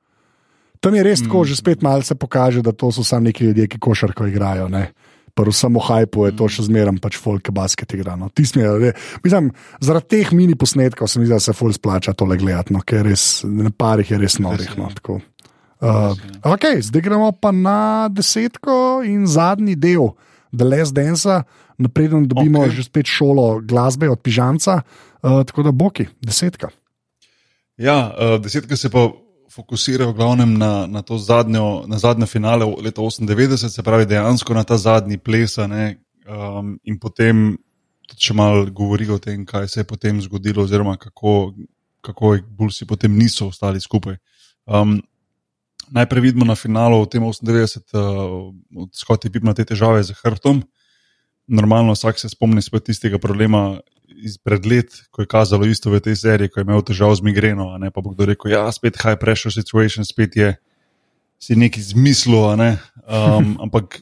Tam 0.85 0.93
je 0.93 1.01
res 1.01 1.23
tako, 1.25 1.41
mm. 1.41 1.49
že 1.49 1.55
spet 1.57 1.81
malo 1.81 2.05
se 2.05 2.13
pokaže, 2.13 2.61
da 2.61 2.69
to 2.69 2.91
so 2.93 3.01
samo 3.01 3.25
neki 3.25 3.49
ljudje, 3.49 3.67
ki 3.73 3.79
košarko 3.81 4.27
igrajo. 4.29 4.67
Ne? 4.69 4.91
Prvo 5.33 5.51
samo 5.51 5.81
hajpo 5.81 6.27
je 6.27 6.35
to 6.37 6.45
še 6.47 6.67
zmeraj, 6.69 6.99
pač 7.01 7.17
folk 7.19 7.49
basket 7.49 7.95
igra. 7.97 8.13
No. 8.15 8.29
Smije, 8.29 8.93
mislim, 9.25 9.49
zaradi 9.81 10.13
teh 10.13 10.31
mini 10.31 10.55
posnetkov 10.55 11.09
se 11.09 11.19
mi 11.19 11.25
zdi, 11.25 11.33
da 11.33 11.41
se 11.41 11.57
folk 11.57 11.75
splača 11.75 12.13
tole 12.13 12.37
gledati, 12.37 12.75
no, 12.75 12.83
ker 12.85 13.01
res 13.09 13.41
na 13.43 13.73
parih 13.73 14.13
je 14.13 14.21
res 14.21 14.37
norih. 14.39 14.77
No, 14.77 14.91
uh, 15.81 16.15
okay, 16.43 16.81
zdaj 16.81 17.01
gremo 17.01 17.31
pa 17.31 17.51
na 17.51 18.07
desetko 18.09 19.01
in 19.05 19.27
zadnji 19.27 19.75
del 19.75 20.13
The 20.55 20.65
Last 20.65 20.93
Dance, 20.95 21.41
napreden 21.77 22.27
dobimo 22.27 22.63
okay. 22.63 22.71
že 22.71 22.83
spet 22.83 23.05
šolo 23.07 23.59
glasbe 23.61 24.09
od 24.09 24.21
Pižanca, 24.21 24.81
uh, 24.81 25.43
tako 25.43 25.63
da 25.63 25.71
boki, 25.71 26.07
desetka. 26.21 26.69
Ja, 27.77 28.11
uh, 28.15 28.39
desetka 28.41 28.77
se 28.77 28.89
pa 28.89 29.09
fokusirajo 29.55 30.11
v 30.11 30.15
glavnem 30.15 30.57
na, 30.57 30.87
na 30.87 31.01
to 31.01 31.17
zadnjo, 31.17 31.87
na 31.87 31.97
zadnje 31.97 32.27
finale 32.27 32.65
leta 32.65 33.01
98, 33.01 33.69
se 33.69 33.83
pravi 33.83 34.05
dejansko 34.05 34.53
na 34.53 34.63
ta 34.63 34.77
zadnji 34.77 35.17
ples. 35.17 35.57
Um, 35.57 36.79
in 36.83 36.99
potem 36.99 37.55
tudi 38.09 38.21
če 38.21 38.33
malo 38.33 38.65
govori 38.71 39.07
o 39.09 39.19
tem, 39.21 39.45
kaj 39.45 39.67
se 39.67 39.79
je 39.79 39.87
potem 39.87 40.21
zgodilo, 40.21 40.63
oziroma 40.63 40.97
kako, 40.97 41.53
kako 42.01 42.37
Bulsi 42.49 42.85
potem 42.85 43.15
niso 43.15 43.47
ostali 43.47 43.81
skupaj. 43.81 44.17
Um, 44.65 44.99
najprej 45.91 46.21
vidimo 46.21 46.45
na 46.45 46.55
finalu 46.55 47.03
v 47.03 47.09
tem 47.09 47.21
98, 47.21 47.93
uh, 47.93 48.53
od 48.85 48.89
Scotty 48.95 49.29
Pip 49.29 49.43
na 49.43 49.53
te 49.53 49.65
težave 49.65 50.03
z 50.03 50.15
hrbtom. 50.23 50.63
Normalno 51.47 51.93
vsak 51.93 52.19
se 52.19 52.29
spomni 52.29 52.61
tistega 52.61 53.21
problema, 53.21 53.79
izpred 54.15 54.65
let, 54.65 54.89
ko 55.11 55.21
je 55.21 55.27
kazalo 55.27 55.65
isto 55.65 55.89
v 55.89 55.99
tej 55.99 56.15
seriji, 56.15 56.49
ko 56.49 56.59
je 56.59 56.65
imel 56.65 56.81
težav 56.81 57.13
z 57.15 57.21
migreno. 57.25 57.77
Ne, 57.77 57.91
pa 57.91 58.01
bo 58.01 58.13
kdo 58.13 58.29
rekel, 58.31 58.51
da 58.51 58.55
ja, 58.55 58.63
je 58.69 58.77
spet 58.77 58.97
high 59.01 59.19
pressure 59.19 59.53
situation, 59.53 60.05
spet 60.05 60.35
je 60.35 60.49
si 61.41 61.55
neki 61.55 61.81
zmislil. 61.81 62.55
Ne, 62.57 62.77
um, 63.05 63.55
ampak 63.67 64.01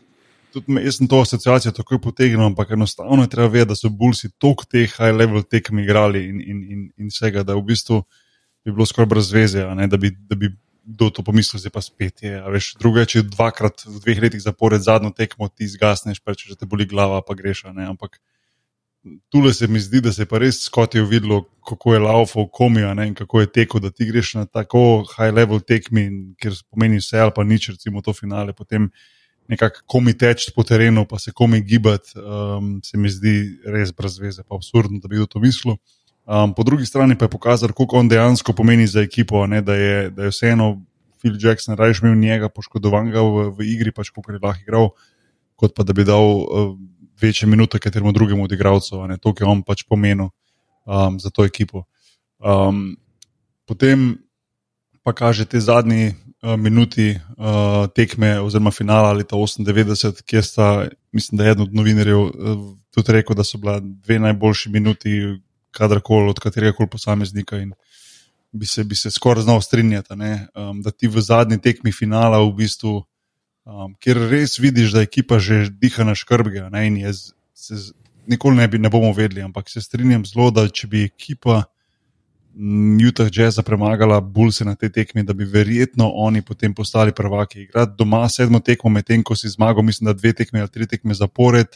tudi 0.53 0.79
jaz 0.85 0.99
sem 1.01 1.09
to 1.09 1.21
asociacijo 1.23 1.73
takoj 1.73 1.99
potegnil, 2.01 2.45
ampak 2.45 2.75
enostavno 2.77 3.25
je 3.25 3.31
treba 3.31 3.49
vedeti, 3.49 3.73
da 3.73 3.79
so 3.79 3.89
bulsi 3.89 4.31
tok 4.37 4.67
teh 4.69 4.91
high 4.99 5.15
level 5.15 5.43
tekem 5.43 5.81
igrali 5.81 6.27
in, 6.29 6.41
in, 6.41 6.59
in, 6.63 6.81
in 6.97 7.09
vsega, 7.09 7.43
da 7.43 7.57
v 7.57 7.65
bistvu 7.73 8.03
bi 8.63 8.71
bilo 8.71 8.85
skoraj 8.87 9.09
brez 9.09 9.31
veze, 9.33 9.65
da 9.65 9.97
bi. 9.97 10.13
Da 10.29 10.39
bi 10.39 10.53
Kdo 10.83 11.07
to 11.09 11.23
pomisli, 11.23 11.61
zdaj 11.63 11.71
pa 11.71 11.81
spet 11.81 12.25
je. 12.25 12.35
Veš, 12.51 12.73
druge, 12.75 13.05
če 13.07 13.23
dvakrat 13.23 13.85
v 13.87 14.01
dveh 14.03 14.19
letih 14.25 14.41
zapored 14.43 14.83
zadnjo 14.83 15.13
tekmo 15.15 15.47
ti 15.47 15.67
zgasneš, 15.71 16.19
pa 16.19 16.35
če 16.35 16.57
te 16.59 16.67
boli 16.67 16.87
glava, 16.89 17.21
pa 17.23 17.37
greš. 17.39 17.63
Ampak 17.71 18.19
Tule 19.29 19.53
se 19.53 19.67
mi 19.67 19.79
zdi, 19.79 19.99
da 20.01 20.13
se 20.13 20.21
je 20.21 20.25
pa 20.31 20.39
res 20.39 20.61
skotil 20.63 21.03
videlo, 21.05 21.41
kako 21.67 21.93
je 21.93 21.99
laufal 21.99 22.45
komija 22.47 22.93
in 23.03 23.13
kako 23.13 23.41
je 23.41 23.51
tekel, 23.51 23.81
da 23.83 23.89
ti 23.91 24.05
greš 24.07 24.33
na 24.33 24.45
tako 24.45 25.03
high 25.17 25.33
level 25.35 25.59
tekmi, 25.59 26.35
ker 26.39 26.55
pomeni 26.71 27.01
vse 27.01 27.19
ali 27.19 27.33
pa 27.35 27.43
nič, 27.43 27.69
recimo 27.75 28.01
to 28.01 28.13
finale, 28.13 28.53
potem 28.53 28.87
nekako 29.51 29.83
komi 29.85 30.13
teč 30.17 30.47
po 30.55 30.63
terenu, 30.63 31.03
pa 31.05 31.19
se 31.19 31.31
komi 31.35 31.59
gibati, 31.61 32.15
um, 32.15 32.79
se 32.83 32.97
mi 32.97 33.11
zdi 33.11 33.35
res 33.65 33.91
brez 33.91 34.15
veze, 34.19 34.43
pa 34.47 34.55
absurdno, 34.55 35.01
da 35.03 35.11
bi 35.11 35.19
to 35.27 35.39
mislil. 35.39 35.75
Um, 36.25 36.53
po 36.55 36.63
drugi 36.63 36.85
strani 36.85 37.17
pa 37.17 37.25
je 37.25 37.29
pokazal, 37.29 37.73
koliko 37.75 37.99
on 37.99 38.09
dejansko 38.09 38.53
pomeni 38.53 38.87
za 38.87 39.01
ekipo, 39.01 39.47
ne, 39.47 39.61
da, 39.61 39.75
je, 39.75 40.09
da 40.09 40.23
je 40.23 40.31
vseeno 40.31 40.81
Phil 41.19 41.35
Jackson 41.39 41.75
raje 41.75 41.99
imel 42.01 42.15
njega 42.15 42.49
poškodovanega 42.49 43.21
v, 43.21 43.49
v 43.57 43.67
igri, 43.75 43.91
pač 43.91 44.09
kako 44.09 44.31
je 44.31 44.39
lahko 44.43 44.61
igral, 44.61 44.89
kot 45.55 45.75
pa 45.75 45.83
da 45.83 45.93
bi 45.93 46.07
dal. 46.07 46.23
Uh, 46.23 46.73
večje 47.21 47.47
minute 47.47 47.79
kateremu 47.79 48.11
drugemu 48.11 48.43
odigravcu, 48.43 49.07
to, 49.21 49.33
ki 49.33 49.43
je 49.43 49.47
on 49.47 49.61
pač 49.63 49.83
pomenil 49.89 50.29
um, 50.85 51.19
za 51.19 51.29
to 51.29 51.45
ekipo. 51.45 51.85
Um, 52.39 52.95
potem 53.65 54.17
pa 55.03 55.13
kaže 55.13 55.45
te 55.45 55.59
zadnji 55.59 56.13
uh, 56.13 56.55
minuti 56.57 57.15
uh, 57.37 57.87
tekme 57.95 58.39
oziroma 58.41 58.71
finala 58.71 59.13
leta 59.13 59.35
98, 59.35 60.23
kjer 60.25 60.43
sta, 60.43 60.87
mislim, 61.11 61.37
da 61.37 61.45
je 61.45 61.51
eden 61.51 61.63
od 61.63 61.73
novinarjev 61.73 62.19
uh, 62.19 62.31
tudi 62.91 63.11
rekel, 63.11 63.35
da 63.35 63.43
so 63.43 63.57
bila 63.57 63.79
dve 63.79 64.19
najboljši 64.19 64.69
minuti, 64.69 65.19
kadarkoli 65.73 66.29
od 66.29 66.39
katerega 66.39 66.77
koli 66.77 66.91
posameznika. 66.93 67.59
In, 67.65 67.73
Bi 68.53 68.67
se, 68.69 68.83
bi 68.85 68.93
se 68.93 69.09
skoraj 69.09 69.47
znal 69.47 69.63
strinjati, 69.65 70.13
um, 70.13 70.81
da 70.85 70.91
ti 70.93 71.07
v 71.09 71.21
zadnji 71.25 71.57
tekmi 71.57 71.89
finala, 71.89 72.37
v 72.37 72.51
bistvu, 72.53 72.91
um, 73.65 73.95
kjer 73.97 74.19
res 74.29 74.59
vidiš, 74.61 74.91
da 74.93 75.01
ekipa 75.01 75.39
že 75.41 75.71
diha 75.81 76.05
na 76.05 76.13
škrbge. 76.13 76.67
Ne, 76.69 76.85
z, 77.13 77.33
se, 77.57 77.79
nikoli 78.29 78.61
ne, 78.61 78.67
bi, 78.69 78.77
ne 78.77 78.91
bomo 78.93 79.09
vedeli, 79.09 79.41
ampak 79.41 79.73
se 79.73 79.81
strinjam 79.81 80.21
zelo, 80.29 80.51
da 80.53 80.67
če 80.69 80.87
bi 80.87 81.01
ekipa 81.09 81.63
Utah 83.01 83.33
Jazza 83.33 83.65
premagala 83.65 84.21
Bulls 84.21 84.61
na 84.61 84.75
tej 84.77 84.91
tekmi, 84.93 85.23
da 85.25 85.33
bi 85.33 85.45
verjetno 85.45 86.11
oni 86.13 86.41
potem 86.45 86.73
postali 86.73 87.11
prvaki. 87.11 87.65
Igrati 87.65 87.97
doma 87.97 88.27
sedmo 88.29 88.59
tekmo, 88.61 88.93
medtem 88.93 89.23
ko 89.25 89.35
si 89.35 89.49
zmagal, 89.49 89.81
mislim, 89.81 90.11
da 90.11 90.13
dve 90.13 90.33
tekme 90.33 90.61
ali 90.61 90.69
tri 90.69 90.87
tekme 90.87 91.17
zapored, 91.17 91.73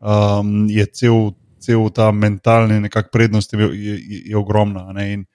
um, 0.00 0.68
je 0.68 0.84
cel, 0.92 1.32
cel 1.58 1.90
ta 1.90 2.10
mentalni 2.12 2.90
prednost 3.12 3.52
je, 3.52 3.58
je, 3.58 4.22
je 4.30 4.36
ogromna. 4.36 4.92
In, 5.02 5.26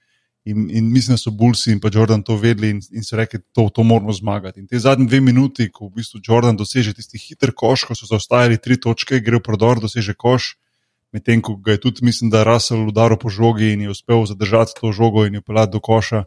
In, 0.44 0.68
in 0.70 0.92
mislim, 0.92 1.14
da 1.14 1.18
so 1.18 1.30
Bulsi 1.30 1.72
in 1.72 1.78
pa 1.80 1.88
Jordan 1.92 2.22
to 2.22 2.36
vedeli 2.36 2.70
in, 2.70 2.80
in 2.92 3.04
so 3.04 3.16
rekli, 3.16 3.40
to, 3.52 3.68
to 3.74 3.82
moramo 3.82 4.12
zmagati. 4.12 4.60
In 4.60 4.66
te 4.68 4.78
zadnje 4.78 5.06
dve 5.08 5.20
minuti, 5.20 5.70
ko 5.72 5.86
v 5.88 6.02
bistvu 6.02 6.20
Jordan 6.20 6.56
doseže 6.56 6.92
tisti 6.92 7.18
hiter 7.18 7.54
koš, 7.56 7.86
ko 7.88 7.96
so 7.96 8.04
zaostajali 8.10 8.60
tri 8.60 8.76
točke, 8.76 9.22
gre 9.24 9.40
v 9.40 9.44
prodor, 9.46 9.80
doseže 9.80 10.12
koš, 10.12 10.50
medtem 11.16 11.40
ko 11.40 11.56
ga 11.56 11.78
je 11.78 11.80
tudi, 11.86 12.04
mislim, 12.04 12.28
da 12.30 12.44
Russell 12.44 12.90
udaril 12.90 13.16
po 13.16 13.32
žogi 13.32 13.72
in 13.72 13.86
je 13.86 13.94
uspel 13.94 14.26
zadržati 14.28 14.76
to 14.80 14.92
žogo 14.92 15.24
in 15.24 15.40
jo 15.40 15.42
pelati 15.42 15.72
do 15.72 15.80
koša. 15.80 16.24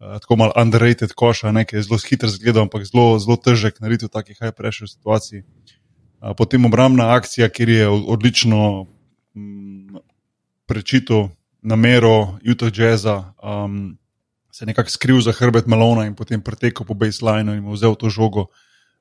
Uh, 0.00 0.16
tako 0.24 0.36
malo 0.40 0.56
underrated 0.56 1.12
koša, 1.12 1.52
nekaj 1.52 1.78
je 1.78 1.82
zelo 1.82 1.98
hiter 2.00 2.32
zgled, 2.32 2.56
ampak 2.56 2.88
zelo, 2.88 3.18
zelo 3.20 3.36
težek 3.36 3.82
narediti 3.84 4.08
v 4.08 4.14
takih 4.14 4.40
high 4.40 4.56
pressure 4.56 4.88
situaciji. 4.88 5.44
Uh, 5.44 6.32
potem 6.32 6.64
obrambna 6.64 7.12
akcija, 7.12 7.50
kjer 7.52 7.68
je 7.68 7.88
odlično 7.88 8.86
mm, 9.34 10.00
prečital 10.66 11.28
namero 11.62 12.38
Utah 12.42 12.70
Jazza, 12.72 13.34
um, 13.42 13.98
se 14.52 14.66
nekako 14.66 14.90
skril 14.90 15.20
za 15.20 15.32
hrbet 15.32 15.66
Malona 15.66 16.06
in 16.06 16.14
potem 16.14 16.40
pretekel 16.42 16.86
po 16.86 16.94
baselineu 16.94 17.54
in 17.54 17.64
vzel 17.72 17.94
to 17.94 18.10
žogo. 18.10 18.48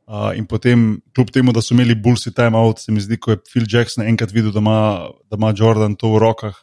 Uh, 0.09 0.33
in 0.33 0.47
potem, 0.49 1.01
kljub 1.13 1.29
temu, 1.29 1.53
da 1.53 1.61
so 1.61 1.75
imeli 1.75 1.93
Bullsi 1.95 2.31
timeout, 2.33 2.79
se 2.81 2.91
mi 2.91 3.01
zdi, 3.01 3.19
ko 3.21 3.31
je 3.31 3.43
Phil 3.45 3.67
Jackson 3.69 4.07
enkrat 4.07 4.31
videl, 4.33 4.49
da 4.51 4.57
ima, 4.57 5.09
da 5.29 5.37
ima 5.37 5.53
Jordan 5.53 5.93
to 5.95 6.09
v 6.15 6.21
rokah, 6.23 6.55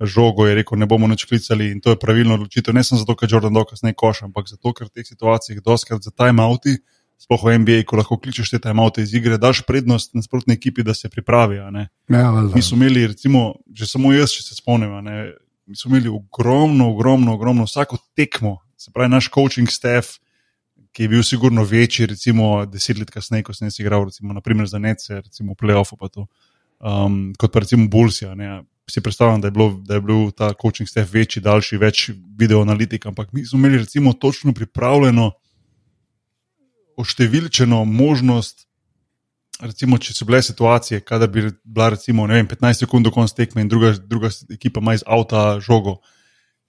žogo 0.00 0.46
je 0.46 0.54
rekel, 0.56 0.78
ne 0.80 0.88
bomo 0.88 1.08
več 1.08 1.26
klicali 1.28 1.70
in 1.72 1.80
to 1.84 1.92
je 1.92 2.00
pravilno 2.00 2.36
odločitev. 2.36 2.74
Ne 2.74 2.84
samo 2.84 3.00
zato, 3.00 3.16
ker 3.16 3.28
Jordan 3.32 3.52
dokaz 3.52 3.84
ne 3.84 3.92
koša, 3.92 4.30
ampak 4.30 4.48
zato, 4.48 4.72
ker 4.72 4.88
v 4.88 4.96
teh 4.96 5.08
situacijah 5.08 5.60
doskrat 5.64 6.04
za 6.04 6.12
timeouti, 6.12 6.78
sploh 7.18 7.42
v 7.44 7.58
NBA, 7.58 7.84
ko 7.88 7.98
lahko 7.98 8.18
kličeš 8.20 8.52
te 8.52 8.60
timeoute 8.62 9.02
iz 9.02 9.14
igre, 9.16 9.38
daš 9.40 9.62
prednost 9.66 10.14
nasprotni 10.14 10.54
ekipi, 10.54 10.84
da 10.86 10.94
se 10.94 11.08
pripravi. 11.08 11.56
Ja, 11.56 11.70
Mi 12.54 12.62
smo 12.62 12.76
imeli, 12.76 13.06
recimo, 13.06 13.54
že 13.72 13.88
samo 13.88 14.12
jaz, 14.12 14.34
če 14.36 14.44
se 14.46 14.58
spomnim, 14.60 14.92
mi 15.66 15.76
smo 15.76 15.90
imeli 15.90 16.12
ogromno, 16.12 16.90
ogromno, 16.92 17.34
ogromno 17.34 17.64
vsako 17.66 17.98
tekmo, 18.14 18.58
se 18.76 18.92
pravi, 18.94 19.10
naš 19.10 19.30
coaching 19.34 19.70
staff, 19.72 20.20
ki 20.96 21.04
je 21.04 21.08
bil 21.12 21.22
sigurno 21.26 21.64
večji, 21.64 22.06
recimo 22.06 22.64
deset 22.66 22.98
let 22.98 23.10
kasneje, 23.12 23.44
ko 23.44 23.54
sem 23.56 23.66
jaz 23.66 23.80
igral, 23.80 24.06
recimo, 24.08 24.32
naprimer 24.32 24.68
za 24.68 24.78
Nece, 24.78 25.20
recimo 25.20 25.52
v 25.52 25.60
playoffu, 25.60 25.98
pa 26.00 26.08
to, 26.08 26.24
um, 26.80 27.34
kot 27.36 27.52
pa 27.52 27.64
recimo 27.64 27.88
Bulsija. 27.88 28.34
Ne, 28.34 28.62
Si 28.86 29.00
predstavljam, 29.02 29.40
da 29.42 29.48
je, 29.48 29.50
bilo, 29.50 29.80
da 29.82 29.96
je 29.96 30.00
bil 30.00 30.28
ta 30.30 30.52
coaching 30.54 30.86
staff 30.86 31.10
večji, 31.10 31.40
daljši, 31.42 31.76
več 31.82 32.04
video 32.38 32.60
analitik, 32.62 33.08
ampak 33.10 33.32
mi 33.34 33.42
smo 33.42 33.58
imeli 33.58 33.80
recimo 33.82 34.12
točno 34.12 34.52
pripravljeno, 34.54 35.32
oštevilčeno 36.96 37.84
možnost, 37.84 38.66
recimo, 39.60 39.98
če 39.98 40.14
so 40.14 40.26
bile 40.28 40.42
situacije, 40.42 41.00
kada 41.00 41.26
bi 41.26 41.50
bila 41.64 41.90
recimo 41.94 42.26
vem, 42.26 42.48
15 42.48 42.84
sekund 42.84 43.06
do 43.06 43.12
konca 43.12 43.34
tekme 43.34 43.64
in 43.64 43.68
druga, 43.68 43.94
druga 43.98 44.30
ekipa 44.52 44.80
ima 44.80 44.94
iz 44.94 45.04
avta 45.06 45.60
žogo. 45.60 45.98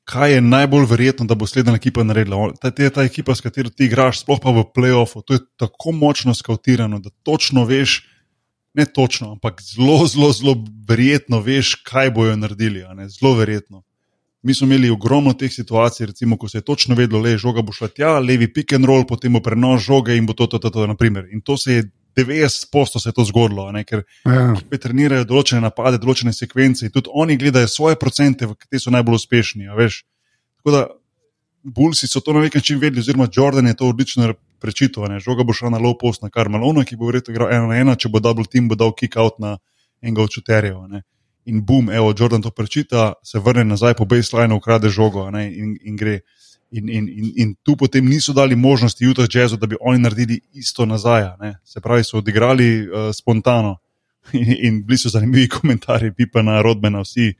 Kaj 0.07 0.37
je 0.37 0.41
najbolj 0.41 0.85
verjetno, 0.87 1.25
da 1.27 1.35
bo 1.35 1.47
slednja 1.47 1.75
ekipa 1.75 2.03
naredila? 2.07 2.53
Ta, 2.61 2.71
ta, 2.71 2.89
ta 2.95 3.03
ekipa, 3.03 3.35
s 3.35 3.43
katero 3.43 3.69
ti 3.69 3.89
igraš, 3.89 4.21
sploh 4.23 4.39
pa 4.43 4.53
v 4.55 4.63
playoffu, 4.71 5.23
to 5.25 5.35
je 5.35 5.43
tako 5.59 5.91
močno 5.91 6.35
skautirano, 6.35 7.01
da 7.03 7.11
točno 7.27 7.65
veš, 7.67 8.05
ne 8.77 8.85
točno, 8.85 9.33
ampak 9.35 9.59
zelo, 9.61 10.05
zelo, 10.07 10.31
zelo 10.31 10.55
verjetno 10.87 11.41
veš, 11.43 11.75
kaj 11.83 12.11
bojo 12.15 12.35
naredili. 12.39 12.85
Zelo 13.11 13.35
verjetno. 13.35 13.83
Mi 14.47 14.53
smo 14.55 14.63
imeli 14.67 14.89
ogromno 14.89 15.33
teh 15.35 15.51
situacij, 15.51 16.05
recimo, 16.07 16.37
ko 16.39 16.47
se 16.47 16.61
je 16.61 16.63
točno 16.63 16.95
vedelo, 16.95 17.19
da 17.23 17.33
je 17.33 17.41
žoga 17.43 17.61
bo 17.67 17.73
šla 17.75 17.89
tja, 17.91 18.13
levi 18.23 18.47
pick 18.53 18.71
and 18.77 18.87
roll, 18.87 19.03
potem 19.07 19.33
bo 19.35 19.41
prenos 19.43 19.81
žoge 19.83 20.15
in 20.15 20.25
bo 20.25 20.33
to, 20.33 20.47
to, 20.47 20.59
to, 20.59 20.69
to, 20.71 20.85
to 20.87 21.23
in 21.31 21.41
to 21.41 21.57
se 21.57 21.73
je 21.73 21.89
90% 22.17 23.01
se 23.03 23.09
je 23.09 23.13
to 23.13 23.23
zgodilo, 23.23 23.71
ne? 23.71 23.83
ker 23.83 24.01
ja. 24.25 24.77
trenirajo 24.81 25.25
določene 25.27 25.61
napade, 25.61 25.99
določene 26.01 26.33
sekvence 26.33 26.87
in 26.87 26.93
tudi 26.93 27.11
oni 27.13 27.37
gledajo 27.37 27.67
svoje 27.67 27.99
procente, 27.99 28.47
v 28.47 28.55
kateri 28.57 28.81
so 28.81 28.93
najbolj 28.93 29.19
uspešni. 29.19 29.67
Tako 29.67 30.73
da 30.73 30.87
Bulsi 31.63 32.07
so 32.07 32.23
to 32.23 32.33
na 32.33 32.41
nek 32.45 32.55
način 32.55 32.79
vedeli, 32.79 33.03
oziroma 33.03 33.27
Jordan 33.33 33.67
je 33.67 33.75
to 33.77 33.89
odlično 33.91 34.31
prečital. 34.63 35.11
Žoga 35.19 35.43
bo 35.43 35.53
šla 35.53 35.75
na 35.75 35.81
low 35.83 35.93
post 35.99 36.23
na 36.23 36.31
Karmelona, 36.33 36.85
ki 36.87 36.97
bo 36.97 37.11
verjetno 37.11 37.35
igral 37.35 37.51
ena 37.53 37.67
na 37.67 37.77
ena, 37.83 37.95
če 37.99 38.09
bo 38.09 38.23
double 38.23 38.47
team, 38.49 38.71
bo 38.71 38.79
dal 38.79 38.95
kick 38.95 39.17
out 39.19 39.37
na 39.43 39.57
enega 40.01 40.23
od 40.23 40.33
čuterjev. 40.33 40.79
In 41.47 41.61
boom, 41.63 41.89
evo, 41.89 42.11
Jordan 42.11 42.41
to 42.43 42.51
prečita, 42.51 43.13
se 43.23 43.39
vrne 43.39 43.63
nazaj 43.63 43.93
po 43.95 44.05
baseline, 44.05 44.53
ukrade 44.53 44.89
žogo 44.89 45.29
in, 45.31 45.77
in 45.81 45.95
gre. 45.95 46.19
In, 46.71 46.89
in, 46.89 47.07
in, 47.07 47.31
in 47.35 47.55
tu 47.63 47.77
potem 47.79 48.03
niso 48.03 48.33
dali 48.35 48.55
možnosti 48.55 49.05
Utah 49.05 49.27
Jazzu, 49.31 49.55
da 49.55 49.67
bi 49.67 49.77
oni 49.79 50.01
naredili 50.03 50.41
isto 50.53 50.85
nazaj. 50.85 51.37
Ne? 51.39 51.55
Se 51.63 51.79
pravi, 51.79 52.03
so 52.03 52.17
odigrali 52.17 52.83
uh, 52.83 53.13
spontano 53.15 53.77
in, 54.33 54.55
in 54.67 54.85
bili 54.85 54.97
so 54.97 55.09
zanimivi 55.09 55.47
komentarji, 55.59 56.11
pipa 56.11 56.41
na 56.41 56.61
rodbena, 56.61 57.01
vsi. 57.01 57.33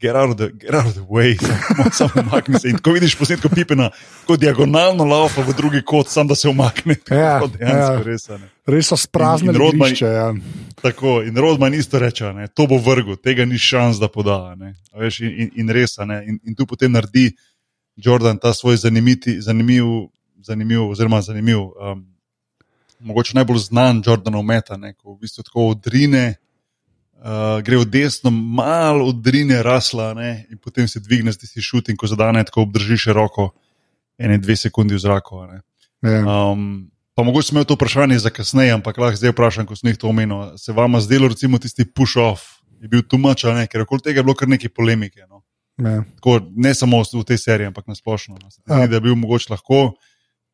Get 0.00 0.16
out, 0.16 0.36
the, 0.36 0.50
get 0.52 0.74
out 0.74 0.86
of 0.86 0.94
the 0.94 1.06
way, 1.08 1.36
samo 1.98 2.10
umakni 2.16 2.58
se. 2.60 2.68
In 2.68 2.78
ko 2.78 2.92
vidiš 2.92 3.14
posnetek 3.18 3.54
pipena, 3.54 3.90
kot 4.26 4.40
diagonalno 4.40 5.04
laufa 5.04 5.42
v 5.42 5.54
drugi 5.56 5.82
kot, 5.82 6.08
samo 6.08 6.28
da 6.28 6.34
se 6.34 6.48
umakne. 6.48 6.96
Ja, 7.10 7.40
ja. 7.60 8.02
Res, 8.02 8.28
res 8.66 8.90
so 8.90 8.96
sprazni 8.96 9.52
rodman. 9.52 9.94
Ja. 10.00 10.34
Tako, 10.82 11.22
in 11.22 11.36
rodman 11.36 11.74
isto 11.74 11.98
reče, 11.98 12.32
ne, 12.32 12.48
to 12.48 12.66
bo 12.66 12.78
vrgu, 12.78 13.16
tega 13.16 13.44
ni 13.44 13.58
šans, 13.58 14.00
da 14.02 14.08
poda. 14.08 14.56
Veš, 14.98 15.20
in, 15.20 15.34
in, 15.38 15.50
in 15.62 15.70
res, 15.70 15.96
in, 15.98 16.40
in 16.44 16.54
tu 16.54 16.66
potem 16.66 16.92
naredi. 16.92 17.30
Jordan 17.96 18.38
ta 18.38 18.50
svoj 18.54 18.76
zanimiti, 18.76 19.40
zanimiv, 19.40 19.84
zanimiv, 20.42 20.88
oziroma 20.90 21.20
zanimiv, 21.22 21.58
um, 21.58 22.02
mogoče 22.98 23.32
najbolj 23.34 23.58
znan 23.58 24.02
Jordanov 24.06 24.42
meta, 24.42 24.76
ne, 24.76 24.94
ko 24.94 25.14
v 25.14 25.20
bistvu 25.20 25.44
tako 25.46 25.68
odrine, 25.68 26.34
uh, 27.24 27.58
gre 27.64 27.80
v 27.80 27.88
desno, 27.88 28.30
malo 28.30 29.08
odrine 29.08 29.62
rasla 29.64 30.12
ne, 30.14 30.44
in 30.52 30.60
potem 30.60 30.88
se 30.88 31.00
dvigne 31.00 31.32
z 31.32 31.44
tisti 31.44 31.64
šut 31.64 31.88
in 31.88 31.96
ko 31.96 32.08
zadane, 32.10 32.44
tako 32.44 32.66
obdrži 32.68 33.08
še 33.08 33.16
roko, 33.16 33.52
ene 34.20 34.36
dve 34.38 34.56
sekunde 34.60 34.94
v 34.94 35.02
zraku. 35.02 35.40
Ja. 36.04 36.20
Um, 36.20 36.92
pa 37.16 37.24
mogoče 37.24 37.48
smo 37.48 37.58
imeli 37.58 37.70
to 37.70 37.78
vprašanje 37.78 38.20
za 38.26 38.30
kasneje, 38.30 38.74
ampak 38.76 39.00
lahko 39.00 39.18
zdaj 39.18 39.32
vprašam, 39.32 39.66
ko 39.66 39.78
sem 39.78 39.92
jih 39.92 40.02
to 40.02 40.10
omenil. 40.12 40.52
Se 40.60 40.76
vam 40.76 41.00
zdelo, 41.00 41.32
recimo, 41.32 41.58
tisti 41.58 41.88
push-off 41.88 42.60
je 42.84 42.90
bil 42.92 43.02
tumač, 43.08 43.46
ker 43.72 43.86
okoli 43.86 44.04
tega 44.04 44.20
je 44.20 44.26
bilo 44.26 44.36
kar 44.36 44.50
nekaj 44.50 44.68
polemike. 44.68 45.24
No? 45.30 45.40
Ja. 45.80 46.04
Tako, 46.20 46.40
ne 46.54 46.74
samo 46.76 47.00
v 47.02 47.24
tej 47.24 47.40
seriji, 47.40 47.72
ampak 47.72 47.88
na 47.88 47.96
splošno. 47.96 48.36
No. 48.36 48.52
Ja. 48.68 48.84
Da 48.86 49.00
je 49.00 49.00
bil 49.00 49.16
mogoče 49.16 49.56
lahko 49.56 49.96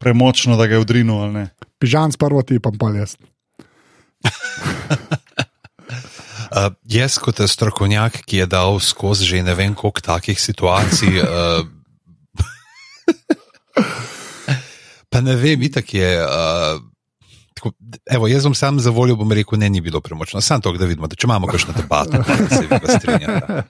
premočno, 0.00 0.56
da 0.56 0.70
ga 0.70 0.78
je 0.78 0.86
odrinil. 0.86 1.50
Pižam 1.82 2.12
s 2.12 2.16
prvo 2.16 2.40
ti 2.46 2.62
pa 2.62 2.70
pa 2.72 2.94
jaz. 2.94 3.18
Uh, 6.50 6.72
jaz, 6.90 7.14
kot 7.22 7.38
strokovnjak, 7.46 8.24
ki 8.26 8.42
je 8.42 8.46
dal 8.50 8.80
skozi 8.82 9.22
že 9.22 9.42
ne 9.46 9.54
vem 9.54 9.74
koliko 9.74 10.02
takih 10.02 10.34
situacij, 10.34 11.22
uh, 11.22 11.62
pa 15.12 15.20
ne 15.22 15.36
vem, 15.38 15.62
itak 15.62 15.94
je. 15.94 16.10
Uh, 16.18 16.82
tako, 17.54 17.70
evo, 18.10 18.26
jaz 18.26 18.42
sem 18.42 18.54
sam 18.58 18.82
za 18.82 18.90
voljo, 18.90 19.14
bom 19.20 19.30
rekel, 19.30 19.62
ne, 19.62 19.70
ni 19.70 19.80
bilo 19.80 20.00
premočno. 20.02 20.40
Sam 20.42 20.58
to, 20.58 20.72
da 20.74 20.90
vidimo, 20.90 21.06
da 21.06 21.14
če 21.14 21.30
imamo 21.30 21.46
kakšno 21.46 21.76
debato, 21.76 22.18
se 22.56 22.66
vi 22.66 22.98
strinjate. 22.98 23.62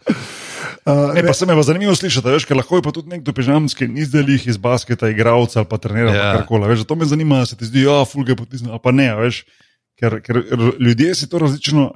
Uh, 0.89 1.13
ne, 1.13 1.21
pa 1.27 1.37
se 1.37 1.45
mi 1.47 1.53
je 1.53 1.63
zanimivo 1.69 1.95
slišati, 1.95 2.33
veš, 2.33 2.49
ker 2.49 2.57
lahko 2.57 2.81
je 2.81 2.89
pa 2.89 2.97
tudi 2.97 3.13
nekdo 3.13 3.37
pižamski, 3.37 3.91
jih 3.93 4.47
iz 4.49 4.57
basketa, 4.57 5.13
igralca 5.13 5.61
ali 5.61 5.69
pa 5.69 5.77
trenera. 5.77 6.15
Ja. 6.17 6.85
To 6.89 6.97
me 6.97 7.05
zanima, 7.05 7.45
se 7.47 7.61
ti 7.61 7.69
zdi, 7.69 7.85
ja, 7.85 8.05
fulge 8.09 8.37
potisne, 8.41 8.79
pa 8.81 8.93
ne, 8.93 9.13
veš. 9.21 9.45
Ker, 10.01 10.17
ker 10.25 10.41
ljudje 10.81 11.15
si 11.15 11.29
to 11.29 11.39
različno, 11.39 11.91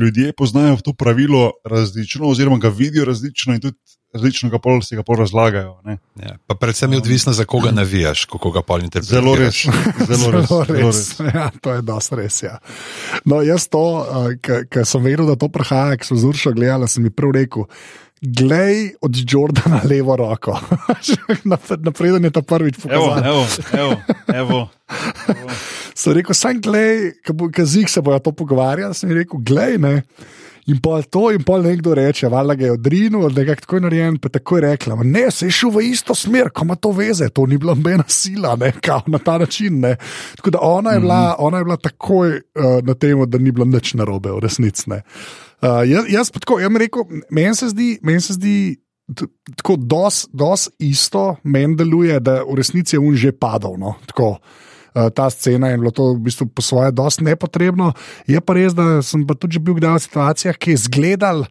ljudje 0.00 0.32
poznajo 0.32 0.78
to 0.84 0.94
pravilo 0.96 1.52
različno, 1.64 2.26
oziroma 2.28 2.58
ga 2.58 2.68
vidijo 2.68 3.04
različno 3.04 3.54
in 3.54 3.60
tudi 3.60 3.76
različno 4.14 4.48
ga 4.50 4.58
pol 4.58 4.80
si 4.82 4.96
ga 4.96 5.02
pol 5.04 5.18
razlagajo. 5.20 5.74
Ja, 6.16 6.38
pa 6.46 6.54
predvsem 6.54 6.92
je 6.92 6.98
odvisno, 6.98 7.32
za 7.32 7.44
koga 7.44 7.70
navijaš, 7.70 8.24
kako 8.24 8.50
ga 8.50 8.62
pol 8.62 8.82
interpretiraš. 8.86 9.20
Zelo 9.20 9.36
res. 9.36 9.62
Zelo 10.08 10.30
res. 10.32 10.48
Zelo 10.48 10.64
res. 10.64 10.72
Zelo 10.72 10.88
res. 10.88 11.34
Ja, 11.34 11.50
to 11.60 11.74
je 11.74 11.82
dosti 11.82 12.20
res. 12.22 12.42
Ja. 12.42 12.58
No, 13.28 13.42
jaz 13.44 13.68
to, 13.68 13.84
ker 14.42 14.88
sem 14.88 15.04
vedel, 15.04 15.28
da 15.28 15.36
to 15.36 15.50
prihaja, 15.52 16.00
ker 16.00 16.08
sem 16.08 16.20
zuršal 16.24 16.56
gledal, 16.56 16.88
sem 16.88 17.04
mi 17.04 17.12
prvi 17.12 17.42
rekel. 17.42 17.68
Glej 18.20 18.94
od 19.00 19.14
Jordana 19.30 19.80
levo 19.84 20.16
roko. 20.16 20.58
Napreden 21.86 22.24
je 22.24 22.30
ta 22.30 22.42
prvič 22.42 22.76
pokazal. 22.82 23.18
Evo, 23.24 23.46
evo, 23.72 23.94
evo. 24.34 24.68
evo. 25.28 25.50
Sem 25.94 26.12
rekel, 26.12 26.34
sem 26.34 26.60
glej, 26.60 27.12
ki 27.54 27.86
se 27.88 28.02
bojo 28.02 28.18
to 28.18 28.32
pogovarjali. 28.32 28.94
Sem 28.94 29.12
rekel, 29.12 29.40
glej, 29.42 29.78
ne. 29.78 30.02
In 30.68 30.82
pol 30.84 31.00
to, 31.08 31.30
in 31.32 31.40
pol 31.48 31.62
nekdo 31.64 31.94
reče, 31.96 32.28
valjda 32.28 32.54
ga 32.54 32.64
je 32.66 32.72
odrinil, 32.76 33.30
da 33.32 33.40
je 33.40 33.54
tako 33.56 33.78
narejen, 33.80 34.18
pa 34.20 34.28
tako 34.28 34.58
je 34.58 34.62
rekla. 34.66 34.98
Ne, 35.00 35.30
se 35.32 35.46
je 35.48 35.54
šel 35.56 35.72
v 35.72 35.84
isto 35.88 36.14
smer, 36.14 36.50
ko 36.52 36.66
ima 36.66 36.76
to 36.76 36.92
veze, 36.92 37.30
to 37.32 37.46
ni 37.48 37.56
bila 37.56 37.72
nobena 37.74 38.04
sila, 38.08 38.52
ne, 38.60 38.74
kao, 38.84 39.00
na 39.06 39.18
ta 39.18 39.38
način. 39.38 39.80
Ne. 39.80 39.94
Tako 40.36 40.50
da 40.50 40.60
ona 40.60 40.92
je 40.92 41.00
bila, 41.00 41.20
mm 41.20 41.30
-hmm. 41.30 41.46
ona 41.46 41.58
je 41.58 41.64
bila 41.64 41.76
takoj 41.76 42.36
uh, 42.36 42.82
na 42.82 42.94
tem, 42.94 43.30
da 43.30 43.38
ni 43.38 43.50
bilo 43.50 43.64
nič 43.64 43.94
narobe, 43.94 44.30
v 44.30 44.38
resnici. 44.38 44.90
Uh, 45.58 45.82
jaz, 45.88 46.06
jaz 46.12 46.30
pa 46.30 46.42
tako, 46.42 46.60
jaz 46.62 46.76
rekel, 46.78 47.06
meni 47.34 47.56
se 47.58 47.70
zdi, 47.72 47.96
meni 48.02 48.22
se 48.22 48.38
zdi. 48.38 48.58
Tako 49.56 49.78
dos, 49.80 50.26
dos 50.36 50.66
isto 50.84 51.38
meni 51.40 51.78
deluje, 51.78 52.18
da 52.20 52.42
v 52.44 52.58
resnici 52.58 52.92
je 52.96 53.00
un 53.00 53.16
že 53.16 53.32
padal. 53.32 53.78
No? 53.80 53.94
Tako, 54.06 54.34
uh, 54.36 55.08
ta 55.16 55.30
scena 55.32 55.72
je 55.72 55.78
bila 55.80 55.90
to 55.94 56.12
v 56.12 56.26
bistvu 56.28 56.46
po 56.52 56.62
svoje 56.62 56.92
dosti 56.92 57.24
nepotrebno. 57.24 57.94
Je 58.28 58.40
pa 58.40 58.54
res, 58.58 58.76
da 58.76 59.00
sem 59.02 59.24
pa 59.26 59.34
tudi 59.34 59.58
bil 59.58 59.80
kdaj 59.80 59.96
v 59.96 60.04
situacijah, 60.04 60.60
ki 60.60 60.74
je 60.76 60.80
izgledal, 60.82 61.48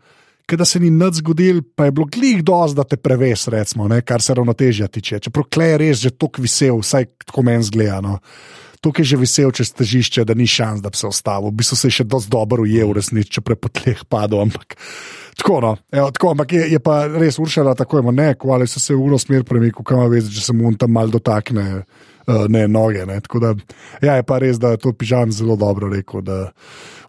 da 0.47 0.65
se 0.65 0.79
ni 0.79 0.87
nič 0.93 1.19
zgodil, 1.19 1.59
pa 1.75 1.89
je 1.89 1.91
bilo 1.91 2.07
glih 2.07 2.39
doz, 2.45 2.71
da 2.77 2.85
te 2.87 2.95
preves, 2.95 3.49
recimo, 3.51 3.89
ne, 3.91 3.99
kar 4.05 4.23
se 4.23 4.37
ravnotežja 4.37 4.87
tiče. 4.87 5.19
Čeprav 5.27 5.49
klej 5.51 5.73
je 5.73 5.81
res 5.81 5.97
že 6.05 6.13
tako 6.15 6.45
visel, 6.45 6.79
vsaj 6.79 7.09
tako 7.25 7.43
meni 7.43 7.67
zgleda. 7.67 7.99
No. 8.05 8.19
Tukaj 8.81 9.05
že 9.09 9.17
visel 9.17 9.53
čez 9.55 9.71
težišče, 9.73 10.25
da 10.27 10.35
ni 10.37 10.47
šans, 10.47 10.81
da 10.83 10.91
bi 10.93 10.99
se 10.99 11.07
ustavil. 11.07 11.49
V 11.49 11.59
bistvu 11.61 11.77
se 11.77 11.87
je 11.89 11.97
še 11.99 12.07
dosti 12.09 12.31
dobro 12.33 12.65
ujel, 12.65 12.93
resnici, 12.97 13.37
če 13.37 13.45
pre 13.45 13.57
po 13.57 13.71
tleh 13.73 14.03
padel. 14.09 14.43
Ampak, 14.45 14.77
tako, 15.39 15.61
no. 15.63 15.71
Evo, 15.91 16.11
tako, 16.13 16.33
ampak 16.35 16.57
je, 16.57 16.67
je 16.75 16.81
pa 16.83 16.99
res 17.09 17.39
uršala 17.41 17.75
tako, 17.77 18.03
ima 18.03 18.13
ne, 18.15 18.33
kvali 18.39 18.67
so 18.69 18.83
se 18.83 18.95
v 18.95 19.01
uro 19.01 19.19
smer 19.21 19.47
premikal, 19.47 19.85
kam 19.87 20.05
veš, 20.11 20.29
če 20.35 20.49
se 20.49 20.57
mu 20.57 20.73
tam 20.77 20.93
mal 20.97 21.13
dotakne. 21.13 21.83
Uh, 22.27 22.43
ne, 22.51 22.65
noge. 22.67 23.05
Ne. 23.07 23.21
Da, 23.23 23.53
ja, 24.03 24.17
je 24.19 24.23
pa 24.27 24.41
res, 24.43 24.57
da 24.59 24.73
je 24.73 24.81
to 24.83 24.91
pižam 24.91 25.31
zelo 25.31 25.55
dobro 25.55 25.87
rekel. 25.87 26.19
Da, 26.27 26.49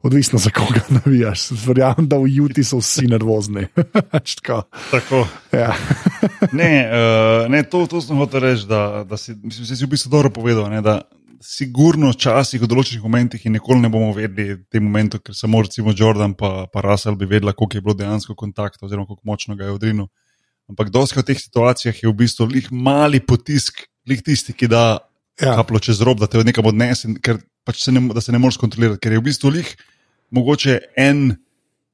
odvisno 0.03 0.39
za 0.39 0.51
koga 0.51 0.81
navijaš. 1.05 1.51
Verjamem, 1.67 2.09
da 2.09 2.19
v 2.19 2.31
Juti 2.31 2.65
so 2.65 2.79
vsi 2.79 3.07
nervozni. 3.07 3.67
tako. 4.39 4.63
tako. 4.91 5.27
Ja. 5.53 5.75
ne, 6.53 6.71
uh, 6.87 7.51
ne, 7.51 7.63
to, 7.63 7.87
to 7.87 8.01
sem 8.01 8.17
hotel 8.17 8.41
reči, 8.41 8.67
da, 8.71 9.05
da 9.09 9.17
si, 9.17 9.35
mislim, 9.43 9.67
si 9.67 9.85
v 9.85 9.91
bistvu 9.91 10.11
dobro 10.11 10.31
povedal. 10.31 10.71
Ne, 10.71 10.83
da, 10.83 11.01
sigurno 11.45 12.11
včasih 12.13 12.63
v 12.63 12.69
določenih 12.71 13.03
momentih 13.05 13.45
in 13.47 13.55
nikoli 13.57 13.83
ne 13.83 13.91
bomo 13.93 14.11
vedeli 14.17 14.59
te 14.71 14.81
momente, 14.83 15.21
ker 15.23 15.37
samo 15.37 15.63
recimo 15.63 15.95
Jordan 15.97 16.35
pa, 16.39 16.67
pa 16.73 16.83
Russell 16.85 17.19
bi 17.19 17.29
vedela, 17.31 17.55
koliko 17.55 17.79
je 17.79 17.85
bilo 17.85 17.97
dejansko 17.99 18.35
kontakta 18.39 18.87
oziroma 18.87 19.07
kako 19.07 19.23
močno 19.29 19.57
ga 19.59 19.69
je 19.69 19.77
odrinil. 19.77 20.09
Ampak 20.69 20.91
dosti 20.93 21.21
v 21.21 21.27
teh 21.31 21.39
situacijah 21.41 22.03
je 22.03 22.09
v 22.11 22.17
bistvu 22.17 22.49
lih 22.51 22.67
mali 22.75 23.23
potisk, 23.25 23.87
lih 24.09 24.21
tisti, 24.25 24.53
ki 24.53 24.69
da 24.69 25.01
ja. 25.41 25.55
kaplo 25.55 25.81
čez 25.81 26.03
rob, 26.05 26.21
da 26.21 26.29
te 26.29 26.41
od 26.41 26.49
nekam 26.49 26.67
odnese, 26.69 27.15
ker 27.25 27.41
pač 27.65 27.85
se 27.87 27.95
ne, 27.95 28.03
se 28.21 28.35
ne 28.35 28.41
moreš 28.43 28.61
kontrolirati, 28.61 29.01
ker 29.01 29.17
je 29.17 29.23
v 29.23 29.29
bistvu 29.31 29.55
lih 29.55 29.71
mogoče 30.35 30.81
en 31.01 31.39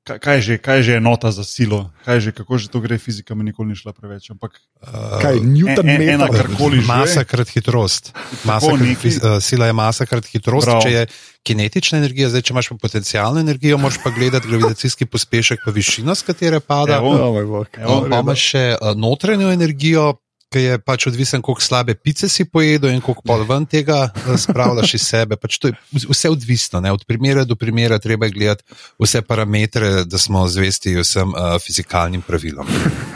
kaj, 0.04 0.38
že, 0.44 0.54
kaj 0.60 0.84
že 0.84 0.92
je 0.96 1.00
nota 1.00 1.32
za 1.32 1.44
silo, 1.44 1.88
kaj 2.04 2.20
že, 2.20 2.30
kako 2.36 2.60
že 2.60 2.68
to 2.68 2.80
gre, 2.84 3.00
fizika 3.00 3.32
mi 3.32 3.44
nikoli 3.44 3.72
ni 3.72 3.76
šla 3.76 3.96
preveč. 3.96 4.28
Ampak, 4.30 4.60
uh, 4.84 5.16
kaj, 5.24 5.40
Newton 5.40 5.88
en, 5.88 6.02
ena, 6.20 6.28
karkoli 6.28 6.84
že. 6.84 6.88
Masa 6.88 7.24
krat 7.24 7.48
hitrost. 7.48 8.12
Masa 8.44 8.68
krat, 8.76 8.84
neki, 8.84 9.08
uh, 9.16 9.40
sila 9.40 9.72
je 9.72 9.74
masa 9.76 10.04
krat 10.04 10.28
hitrost. 10.28 10.68
Prav. 10.68 10.84
Če 10.84 10.92
je 10.92 11.02
kinetična 11.44 12.04
energija, 12.04 12.28
zdaj 12.28 12.44
če 12.44 12.52
imaš 12.52 12.68
pa 12.72 12.76
potencijalno 12.84 13.40
energijo, 13.40 13.80
moraš 13.80 14.00
pa 14.04 14.12
gledati 14.12 14.48
gravitacijski 14.48 15.08
pospešek, 15.08 15.64
pa 15.64 15.72
višino, 15.72 16.12
s 16.12 16.24
katere 16.24 16.60
pada. 16.60 17.00
Evo, 17.00 17.16
evo, 17.16 17.64
evo, 17.64 17.98
pa 18.04 18.20
imaš 18.20 18.44
še 18.52 18.64
uh, 18.76 18.92
notranjo 18.92 19.52
energijo, 19.56 20.14
ki 20.54 20.62
je 20.62 20.78
pač 20.78 21.08
odvisen, 21.10 21.42
koliko 21.42 21.62
slabe 21.62 21.96
pice 21.98 22.28
si 22.30 22.46
pojedel 22.46 22.94
in 22.94 23.02
koliko 23.02 23.24
pol 23.26 23.42
ven 23.48 23.66
tega 23.66 24.06
eh, 24.08 24.36
spravljaš 24.38 24.94
iz 25.00 25.06
sebe. 25.08 25.38
Pač 25.40 25.58
to 25.58 25.72
je 25.72 26.06
vse 26.06 26.30
odvisno, 26.30 26.80
ne? 26.84 26.92
od 26.94 27.02
primera 27.08 27.44
do 27.44 27.58
primera 27.58 27.98
treba 27.98 28.28
gledati 28.30 28.62
vse 29.02 29.22
parametre, 29.26 30.04
da 30.06 30.18
smo 30.18 30.46
zvesti 30.48 30.94
vsem 31.00 31.34
uh, 31.34 31.56
fizikalnim 31.62 32.22
pravilom. 32.22 32.68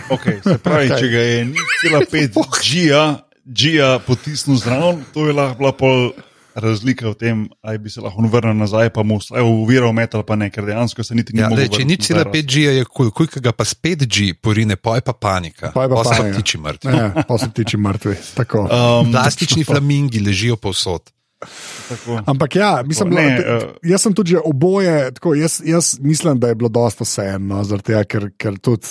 Okay, 0.09 0.41
se 0.43 0.59
pravi, 0.62 0.89
če 0.89 1.09
ga 1.12 1.24
je 1.24 1.41
0,5 1.53 3.16
G-ja 3.49 3.99
potisnil 4.05 4.59
zraven, 4.61 5.05
to 5.14 5.26
je 5.28 5.32
lahko 5.36 5.59
bila 5.61 5.72
pol 5.72 6.11
razlika 6.61 7.09
v 7.09 7.15
tem, 7.15 7.43
ali 7.63 7.79
bi 7.79 7.91
se 7.91 8.01
lahko 8.01 8.23
vrnil 8.29 8.57
nazaj, 8.59 8.91
pa 8.95 9.03
mu 9.03 9.19
uviral 9.63 9.93
metal, 9.93 10.23
pa 10.27 10.37
ne, 10.37 10.51
ker 10.51 10.67
dejansko 10.67 11.05
se 11.05 11.15
niti 11.15 11.37
ni 11.37 11.43
ja, 11.43 11.51
mogel. 11.53 11.69
Če 11.73 11.87
ni 11.89 11.97
cela 12.03 12.25
5G, 12.29 12.65
je 12.79 12.87
kul, 12.89 13.11
kuj 13.15 13.31
ga 13.43 13.53
pa 13.57 13.67
s 13.67 13.77
5G 13.79 14.33
porine, 14.43 14.77
pa 14.77 14.99
je 14.99 15.07
pa 15.07 15.15
panika. 15.15 15.73
Pa 15.75 15.87
je 15.87 15.93
pa, 15.93 16.01
pa 16.01 16.03
panika. 16.11 16.33
se 16.33 16.43
tiči 16.43 16.63
mrtvi. 16.65 16.97
Ja, 16.97 17.25
pa 17.29 17.39
se 17.39 17.51
tiči 17.55 17.77
mrtvi. 17.77 18.17
Um, 18.59 19.13
Plastični 19.13 19.65
flamingi 19.65 20.21
ležijo 20.25 20.57
povsod. 20.57 21.11
Tako. 21.89 22.21
Ampak 22.27 22.57
ja, 22.57 22.83
mislim, 22.87 23.13
ne, 23.15 23.27
uh, 23.39 23.63
jaz 23.87 24.03
sem 24.03 24.15
tudi 24.15 24.37
oboje, 24.45 25.13
tako, 25.15 25.35
jaz, 25.39 25.61
jaz 25.65 25.99
mislim, 26.01 26.41
da 26.41 26.49
je 26.49 26.55
bilo 26.59 26.69
dosta 26.69 27.07
vseeno, 27.07 27.63
ker, 28.09 28.31
ker 28.37 28.59
tudi 28.59 28.87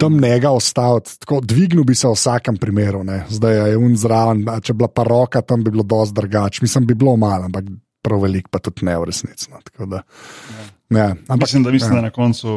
tam 0.00 0.16
ne 0.20 0.32
ga 0.40 0.50
ostaviti. 0.50 1.18
Tako, 1.22 1.40
dvignil 1.44 1.84
bi 1.84 1.94
se 1.94 2.08
v 2.08 2.14
vsakem 2.16 2.56
primeru, 2.60 3.04
ne. 3.04 3.24
zdaj 3.30 3.70
je 3.70 3.76
un 3.78 3.96
zraven, 3.96 4.44
če 4.62 4.74
bi 4.74 4.82
bila 4.82 4.92
pa 4.92 5.04
roka, 5.06 5.42
tam 5.42 5.64
bi 5.64 5.70
bilo 5.70 5.86
dosti 5.86 6.14
drugače. 6.14 6.64
Mislim, 6.64 6.86
bi 6.86 6.94
bilo 6.94 7.16
malo, 7.16 7.48
ampak 7.50 7.68
prav 8.02 8.22
velik, 8.22 8.48
pa 8.50 8.62
tudi 8.62 8.86
ne 8.86 8.96
v 8.98 9.10
resnici. 9.10 9.50
No. 9.50 9.60
Da, 9.86 10.02
ja. 10.06 10.64
Ja, 10.98 11.10
ampak, 11.28 11.48
mislim, 11.48 11.66
da, 11.66 11.74
mislim 11.74 11.92
ja. 11.92 11.96
da 11.96 12.08
na 12.08 12.10
koncu, 12.10 12.56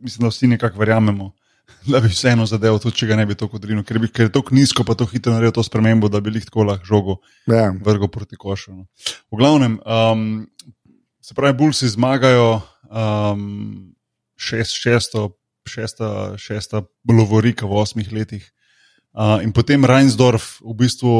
mislim, 0.00 0.20
da 0.26 0.28
vsi 0.28 0.46
nekako 0.46 0.78
verjamemo. 0.78 1.32
Da 1.86 1.98
bi 2.00 2.08
vseeno 2.12 2.44
zadeval, 2.46 2.78
tudi 2.78 2.94
če 3.00 3.06
ga 3.10 3.16
ne 3.18 3.24
bi 3.26 3.34
tako 3.34 3.58
odrinil, 3.58 3.82
ker, 3.82 3.98
ker 4.14 4.28
je 4.28 4.32
tako 4.36 4.54
nizko, 4.54 4.84
pa 4.86 4.94
tako 4.94 5.10
hitro 5.16 5.32
naredil 5.34 5.56
to 5.56 5.64
spremembo, 5.66 6.06
da 6.12 6.20
bi 6.22 6.30
jih 6.30 6.44
tako 6.46 6.66
lahko 6.68 6.86
žogo 6.86 7.16
ja. 7.50 7.72
vrgel 7.82 8.10
proti 8.12 8.38
košu. 8.38 8.74
No. 8.76 8.84
V 9.32 9.40
glavnem, 9.40 9.80
um, 9.82 10.44
se 11.22 11.34
pravi, 11.34 11.56
Bulsi 11.58 11.90
zmagajo 11.90 12.60
um, 12.86 13.94
šest, 14.38 14.78
šesto, 14.78 15.32
šesta, 15.68 16.38
šesta 16.38 16.82
lovorika 17.08 17.66
v 17.66 17.78
osmih 17.82 18.12
letih. 18.12 18.52
Uh, 19.12 19.42
in 19.44 19.52
potem 19.52 19.84
Reinsdorf, 19.84 20.62
v 20.64 20.74
bistvu 20.74 21.12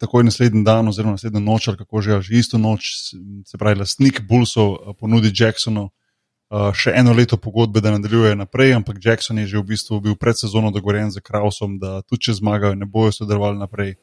takoj 0.00 0.24
naslednji 0.24 0.64
dan, 0.64 0.88
oziroma 0.88 1.14
naslednjo 1.14 1.40
noč, 1.40 1.68
ali 1.68 1.78
kako 1.78 2.02
že, 2.02 2.20
že 2.22 2.34
isto 2.34 2.58
noč, 2.58 3.14
se 3.46 3.58
pravi, 3.58 3.78
lastnik 3.78 4.22
Bulsov 4.26 4.96
ponudi 4.98 5.30
Jacksonu 5.30 5.90
uh, 6.50 6.72
še 6.74 6.94
eno 6.96 7.12
leto 7.14 7.36
pogodbe, 7.36 7.80
da 7.80 7.92
nadaljuje 7.94 8.34
naprej, 8.36 8.74
ampak 8.80 8.98
Jackson 9.04 9.38
je 9.38 9.46
že 9.46 9.58
v 9.60 9.68
bistvu 9.74 10.00
bil 10.00 10.16
pred 10.16 10.38
sezono 10.38 10.72
dogovorjen 10.74 11.12
z 11.12 11.22
Krausom, 11.22 11.78
da 11.78 12.00
tudi 12.02 12.30
če 12.30 12.40
zmagajo, 12.40 12.74
ne 12.74 12.88
bojo 12.88 13.12
sodelovali 13.12 13.60
naprej. 13.60 13.94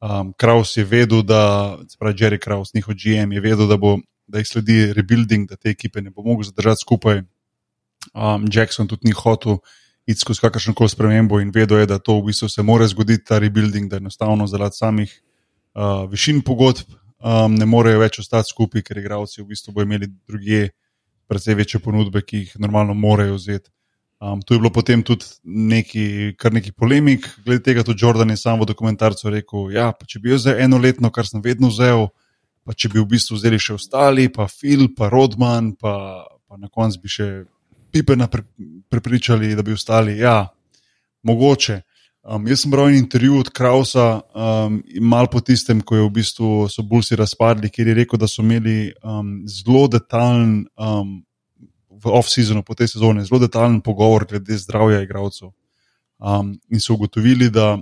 Um, 0.00 0.32
Kraus 0.32 0.76
je 0.76 0.84
vedel, 0.84 1.22
da, 1.26 1.76
se 1.88 1.98
pravi, 1.98 2.16
Jerry 2.16 2.38
Kraus, 2.38 2.72
njihov 2.74 2.94
GM, 2.94 3.32
je 3.32 3.40
vedel, 3.40 3.66
da, 3.68 3.76
bo, 3.76 3.98
da 4.28 4.40
jih 4.40 4.48
sledi 4.48 4.78
rebuilding, 4.96 5.48
da 5.48 5.56
te 5.56 5.68
ekipe 5.74 6.00
ne 6.00 6.14
bo 6.14 6.22
mogel 6.22 6.46
zadržati 6.48 6.86
skupaj 6.86 7.20
um, 8.14 8.46
Jackson 8.52 8.88
tudi 8.88 9.08
ni 9.08 9.12
hotel 9.16 9.58
iti 10.06 10.20
skozi 10.20 10.40
kakršno 10.40 10.74
koli 10.74 10.90
spremembo 10.90 11.40
in 11.40 11.52
vedel 11.54 11.78
je, 11.78 11.86
da 11.86 11.98
to 11.98 12.18
v 12.18 12.30
bistvu 12.30 12.48
se 12.48 12.62
mora 12.62 12.86
zgoditi, 12.88 13.24
ta 13.24 13.38
rebuilding, 13.38 13.90
da 13.90 14.00
enostavno 14.00 14.46
zaradi 14.46 14.76
samih 14.76 15.12
uh, 15.74 16.10
višin 16.10 16.40
pogodb 16.42 16.88
um, 17.20 17.54
ne 17.54 17.66
morejo 17.66 18.00
več 18.00 18.18
ostati 18.22 18.50
skupaj, 18.50 18.84
ker 18.86 18.98
igravci 18.98 19.42
v 19.42 19.50
bistvu 19.52 19.74
bodo 19.76 19.88
imeli 19.88 20.08
druge, 20.28 20.70
precej 21.30 21.54
večje 21.54 21.80
ponudbe, 21.84 22.24
ki 22.26 22.44
jih 22.44 22.56
normalno 22.58 22.94
morajo 22.94 23.36
vzeti. 23.36 23.70
Um, 24.20 24.42
tu 24.44 24.54
je 24.54 24.60
bilo 24.60 24.72
potem 24.74 25.02
tudi 25.06 25.24
neki, 25.44 26.34
kar 26.36 26.52
neki 26.52 26.74
polemik, 26.76 27.28
glede 27.44 27.62
tega, 27.64 27.84
tudi 27.86 28.02
Jordan 28.04 28.34
je 28.34 28.36
sam 28.36 28.60
v 28.60 28.66
dokumentarcu 28.68 29.30
rekel: 29.32 29.70
ja, 29.72 29.92
če 29.94 30.20
bi 30.20 30.34
jaz 30.34 30.44
vzel 30.44 30.60
eno 30.66 30.80
letno, 30.80 31.08
kar 31.14 31.28
sem 31.28 31.40
vedno 31.40 31.70
vzel, 31.70 32.10
pa 32.66 32.76
če 32.76 32.90
bi 32.92 33.00
v 33.00 33.06
bistvu 33.14 33.38
vzeli 33.38 33.60
še 33.62 33.78
ostali, 33.78 34.26
pa 34.28 34.44
Phil, 34.50 34.90
pa 34.96 35.08
Rodman, 35.08 35.72
pa, 35.72 36.26
pa 36.44 36.60
na 36.60 36.68
koncu 36.68 37.00
bi 37.00 37.14
še 37.14 37.30
Pipena 37.92 38.28
prepričali, 38.88 39.54
da 39.54 39.62
bi 39.62 39.72
ostali. 39.72 40.18
Ja, 40.18 40.48
mogoče. 41.22 41.80
Um, 42.22 42.44
jaz 42.48 42.60
sem 42.60 42.70
bral 42.70 42.90
en 42.90 42.98
intervju 42.98 43.38
od 43.40 43.48
Krausa, 43.56 44.20
um, 44.36 44.82
malo 45.00 45.30
po 45.32 45.40
tistem, 45.40 45.80
ko 45.80 45.96
je 45.96 46.02
v 46.04 46.10
bistvu 46.18 46.48
so 46.68 46.82
Bulsi 46.84 47.16
razpadli, 47.16 47.70
kjer 47.72 47.88
je 47.88 47.94
rekel, 48.02 48.20
da 48.20 48.28
so 48.28 48.42
imeli 48.44 48.92
um, 49.00 49.38
zelo 49.48 49.86
detaljen, 49.88 50.66
um, 50.76 51.14
v 52.00 52.12
off-seasonu, 52.12 52.62
po 52.64 52.76
tej 52.76 52.92
sezoni, 52.92 53.24
zelo 53.24 53.40
detaljen 53.40 53.80
pogovor 53.80 54.26
glede 54.28 54.58
zdravja 54.60 55.00
igralcev. 55.00 55.48
Um, 56.20 56.58
in 56.68 56.80
so 56.80 56.94
ugotovili, 56.94 57.48
da 57.50 57.78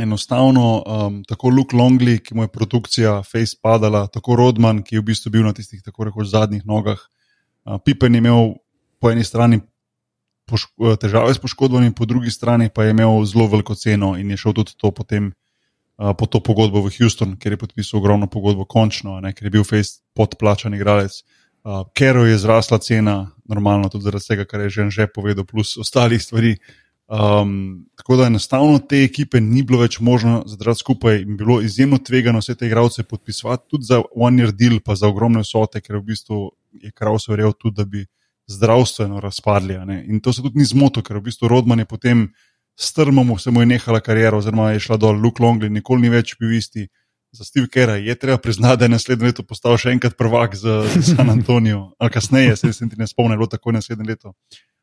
enostavno 0.00 0.80
um, 0.80 1.20
tako 1.28 1.52
Luke 1.52 1.76
Longley, 1.76 2.22
ki 2.24 2.34
mu 2.34 2.48
je 2.48 2.52
produkcija 2.52 3.20
Face 3.28 3.60
padala, 3.60 4.06
tako 4.08 4.40
Rodman, 4.40 4.80
ki 4.82 4.96
je 4.96 5.04
v 5.04 5.08
bistvu 5.12 5.36
bil 5.36 5.44
na 5.44 5.52
tistih 5.52 5.82
tako 5.84 6.08
rekoč 6.08 6.32
zadnjih 6.32 6.64
nogah, 6.64 6.96
uh, 6.96 7.76
Pipen 7.84 8.14
je 8.14 8.24
imel 8.24 8.54
po 9.00 9.10
eni 9.10 9.24
strani 9.24 9.60
eh, 9.60 10.96
težave 11.00 11.34
s 11.34 11.42
poškodbami, 11.42 11.94
po 11.96 12.06
drugi 12.06 12.30
strani 12.30 12.68
pa 12.68 12.84
je 12.84 12.94
imel 12.94 13.24
zelo 13.24 13.48
veliko 13.48 13.74
ceno 13.74 14.16
in 14.18 14.30
je 14.30 14.36
šel 14.36 14.56
tudi 14.60 14.76
to 14.76 14.90
potem. 14.90 15.32
Uh, 16.00 16.14
po 16.16 16.24
to 16.24 16.40
pogodbo 16.40 16.80
v 16.80 16.88
Houston, 16.96 17.34
ker 17.36 17.52
je 17.52 17.60
podpisal 17.60 17.98
ogromno 18.00 18.24
pogodbo, 18.24 18.64
končno, 18.64 19.18
ne, 19.20 19.34
ker 19.36 19.44
je 19.44 19.50
bil 19.52 19.66
Face 19.68 20.00
podplačan 20.16 20.72
igralec. 20.72 21.12
Uh, 21.60 21.82
ker 21.92 22.16
je 22.24 22.38
zrasla 22.40 22.78
cena, 22.80 23.34
normalno 23.44 23.90
tudi 23.92 24.08
zaradi 24.08 24.24
tega, 24.24 24.46
kar 24.48 24.64
je 24.64 24.70
že 24.70 24.86
že 24.88 25.06
povedal, 25.12 25.44
plus 25.44 25.76
ostalih 25.76 26.22
stvari. 26.22 26.56
Um, 27.10 27.84
tako 27.96 28.16
da 28.16 28.26
enostavno 28.26 28.78
te 28.78 29.02
ekipe 29.04 29.40
ni 29.40 29.62
bilo 29.62 29.82
več 29.82 29.98
možno 30.00 30.44
zadržati 30.46 30.78
skupaj 30.78 31.20
in 31.20 31.36
bilo 31.36 31.60
izjemno 31.60 31.98
tvegano 31.98 32.38
vse 32.38 32.54
te 32.54 32.66
igralce 32.66 33.02
podpisovati, 33.02 33.68
tudi 33.68 33.84
za 33.84 34.00
one 34.16 34.42
year 34.42 34.52
deal, 34.56 34.80
pa 34.80 34.94
za 34.94 35.08
ogromne 35.08 35.42
vsote, 35.44 35.82
ker 35.84 35.98
v 35.98 36.04
bistvu 36.14 36.38
je 36.80 36.92
Kraus 36.96 37.28
verjel 37.28 37.52
tudi, 37.52 37.76
da 37.76 37.84
bi 37.84 38.06
zdravstveno 38.50 39.20
razpadli. 39.20 39.78
In 40.06 40.20
to 40.20 40.32
se 40.32 40.42
tudi 40.42 40.58
ni 40.58 40.66
zmotil, 40.66 41.04
ker 41.06 41.20
v 41.20 41.28
bistvu 41.30 41.48
Rodman 41.48 41.78
je 41.78 41.86
potem 41.86 42.28
strmom, 42.80 43.38
se 43.38 43.50
mu 43.50 43.62
je 43.62 43.66
nehala 43.66 44.00
karijera, 44.00 44.36
oziroma 44.36 44.70
je 44.72 44.80
šla 44.80 44.96
dol, 44.96 45.20
Luke 45.20 45.42
Longley, 45.42 45.70
nikoli 45.70 46.06
ni 46.06 46.10
več 46.10 46.34
bil 46.40 46.56
isti. 46.56 46.88
Za 47.30 47.44
Steve 47.46 47.68
Kera 47.70 47.94
je 47.94 48.14
treba 48.18 48.40
priznati, 48.42 48.80
da 48.80 48.84
je 48.88 48.96
naslednje 48.96 49.30
leto 49.30 49.42
postal 49.46 49.76
še 49.78 49.92
enkrat 49.94 50.16
prvak 50.18 50.56
za, 50.58 50.80
za 50.90 51.02
San 51.12 51.30
Antonijo, 51.30 51.92
ali 51.98 52.10
kasneje, 52.10 52.56
se 52.56 52.72
jim 52.72 52.90
ne 52.98 53.06
spomnim, 53.06 53.38
bilo 53.38 53.46
tako 53.46 53.72
naslednje 53.76 54.08
leto. 54.08 54.32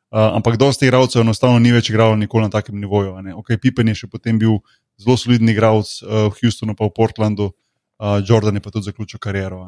Uh, 0.07 0.29
ampak 0.37 0.55
dosti 0.55 0.87
igralcev 0.87 1.25
enostavno 1.25 1.59
ni 1.59 1.73
več 1.75 1.89
igral 1.91 2.15
nikoli 2.15 2.45
na 2.45 2.53
takem 2.53 2.77
nivoju. 2.79 3.17
Ok, 3.35 3.57
Pippen 3.59 3.91
je 3.91 3.97
še 4.03 4.07
potem 4.07 4.39
bil 4.39 4.61
zelo 4.95 5.17
solidni 5.19 5.51
igralec 5.51 5.89
uh, 6.05 6.29
v 6.31 6.37
Houstonu, 6.39 6.77
pa 6.79 6.87
v 6.87 6.95
Portlandu, 6.95 7.49
uh, 7.51 8.21
Jordan 8.23 8.55
je 8.55 8.63
pa 8.63 8.71
tudi 8.71 8.87
zaključil 8.87 9.19
kariero. 9.19 9.65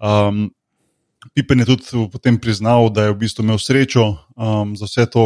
Um, 0.00 0.48
Pipen 1.34 1.60
je 1.60 1.66
tudi 1.68 2.08
potem 2.12 2.38
priznal, 2.40 2.88
da 2.88 3.08
je 3.08 3.12
v 3.12 3.20
bistvu 3.20 3.44
imel 3.44 3.58
srečo 3.60 4.16
um, 4.36 4.72
za 4.76 4.88
vse 4.88 5.04
to, 5.12 5.24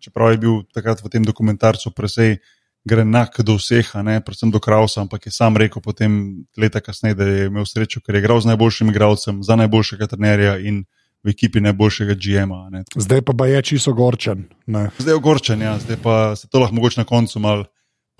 čeprav 0.00 0.32
je 0.32 0.40
bil 0.40 0.54
takrat 0.72 1.04
v 1.04 1.12
tem 1.12 1.24
dokumentarcu 1.24 1.92
presej 1.92 2.40
grenak 2.84 3.36
do 3.40 3.56
vseh, 3.56 3.88
ne, 4.04 4.20
predvsem 4.20 4.52
do 4.52 4.60
Krausa, 4.60 5.00
ampak 5.04 5.26
je 5.26 5.32
sam 5.32 5.56
rekel 5.56 5.80
potem 5.84 6.44
leta 6.56 6.80
kasneje, 6.80 7.14
da 7.16 7.24
je 7.24 7.46
imel 7.48 7.64
srečo, 7.68 8.00
ker 8.04 8.16
je 8.16 8.24
igral 8.24 8.40
z 8.40 8.52
najboljšim 8.52 8.92
igralcem, 8.92 9.40
za 9.44 9.56
najboljšega 9.56 10.08
trenerja 10.12 10.58
in 10.60 10.84
v 11.24 11.32
ekipi 11.32 11.60
najboljšega 11.64 12.16
GM-a. 12.20 12.84
Zdaj 12.96 13.24
pa 13.24 13.46
je 13.48 13.62
čisto 13.64 13.92
gorčen. 13.96 14.44
Ne. 14.66 14.90
Zdaj 15.00 15.12
je 15.12 15.16
ogorčen, 15.16 15.64
ja, 15.64 15.78
zdaj 15.80 15.96
pa 16.04 16.36
se 16.36 16.48
to 16.48 16.60
lahko 16.60 16.76
mogoče 16.76 17.00
na 17.00 17.08
koncu 17.08 17.40
mal 17.40 17.64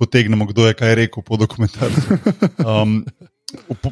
potegnemo, 0.00 0.48
kdo 0.48 0.66
je 0.66 0.74
kaj 0.74 0.94
rekel 0.94 1.22
po 1.22 1.36
dokumentarcu. 1.36 2.00
Um, 2.64 3.04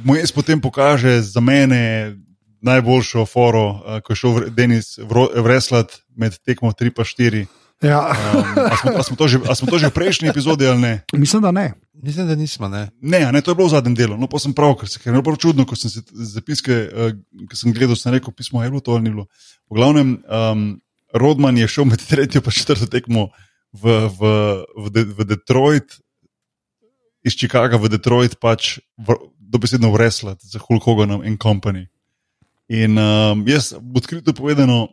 Mojes 0.03 0.33
potem 0.33 0.59
pokaže 0.59 1.20
za 1.22 1.39
mene 1.41 2.16
najboljšo 2.62 3.26
foro, 3.26 3.66
uh, 3.70 3.98
ko 4.04 4.12
je 4.12 4.20
šel 4.22 4.38
Denis 4.54 4.94
Vreslat 5.44 5.98
med 6.16 6.38
tekmo 6.46 6.72
3 6.72 6.94
pa 6.96 7.04
4. 7.04 7.46
Ja, 7.82 8.14
Um, 8.14 8.46
a, 8.70 8.76
smo, 8.78 8.90
a, 8.94 9.02
smo 9.02 9.16
to 9.18 9.26
že, 9.28 9.38
a 9.42 9.54
smo 9.58 9.66
to 9.66 9.78
že 9.78 9.90
v 9.90 9.94
prejšnji 9.98 10.30
epizodi 10.30 10.66
ali 10.70 10.78
ne? 10.78 10.94
mislim, 11.18 11.42
da 11.42 11.50
ne. 11.50 11.74
Mislim, 11.92 12.28
da 12.30 12.34
nismo. 12.38 12.68
Ne? 12.68 12.90
Ne, 13.02 13.26
a 13.26 13.32
ne, 13.34 13.42
to 13.42 13.50
je 13.50 13.58
bilo 13.58 13.66
v 13.66 13.74
zadnjem 13.74 13.94
delu. 13.98 14.14
No, 14.14 14.30
pa 14.30 14.38
sem 14.38 14.54
prav, 14.54 14.76
ker 14.78 14.86
se 14.86 15.02
je 15.02 15.10
bilo 15.10 15.34
čudno, 15.36 15.66
ko 15.66 15.74
sem 15.74 15.90
se 15.90 16.02
zapiske, 16.12 16.70
uh, 16.70 17.10
ko 17.50 17.58
sem 17.58 17.74
gledal, 17.74 17.98
sem 17.98 18.14
rekel, 18.14 18.30
pismo 18.30 18.62
je 18.62 18.70
bilo 18.70 18.80
to 18.80 18.94
ali 18.94 19.02
ni 19.02 19.10
bilo. 19.10 19.26
V 19.66 19.82
glavnem, 19.82 20.22
um, 20.22 20.78
Rodman 21.10 21.58
je 21.58 21.66
šel 21.68 21.90
med 21.90 22.06
tretjo 22.06 22.38
in 22.38 22.54
četrto 22.54 22.86
tekmo 22.86 23.34
v, 23.74 24.06
v, 24.14 24.20
v, 24.78 24.90
De, 24.94 25.02
v 25.04 25.26
Detroit, 25.26 25.98
iz 27.26 27.34
Chicaga 27.34 27.78
v 27.78 27.90
Detroit, 27.90 28.38
pač 28.38 28.78
v, 28.98 29.18
dobesedno 29.38 29.90
v 29.90 30.06
Reslat 30.06 30.38
za 30.38 30.58
Hulk 30.62 30.86
Hoganom 30.86 31.26
in 31.26 31.38
Company. 31.38 31.86
In 32.73 32.97
um, 32.97 33.43
jaz, 33.49 33.73
odkrito 33.77 34.33
povedano, 34.33 34.87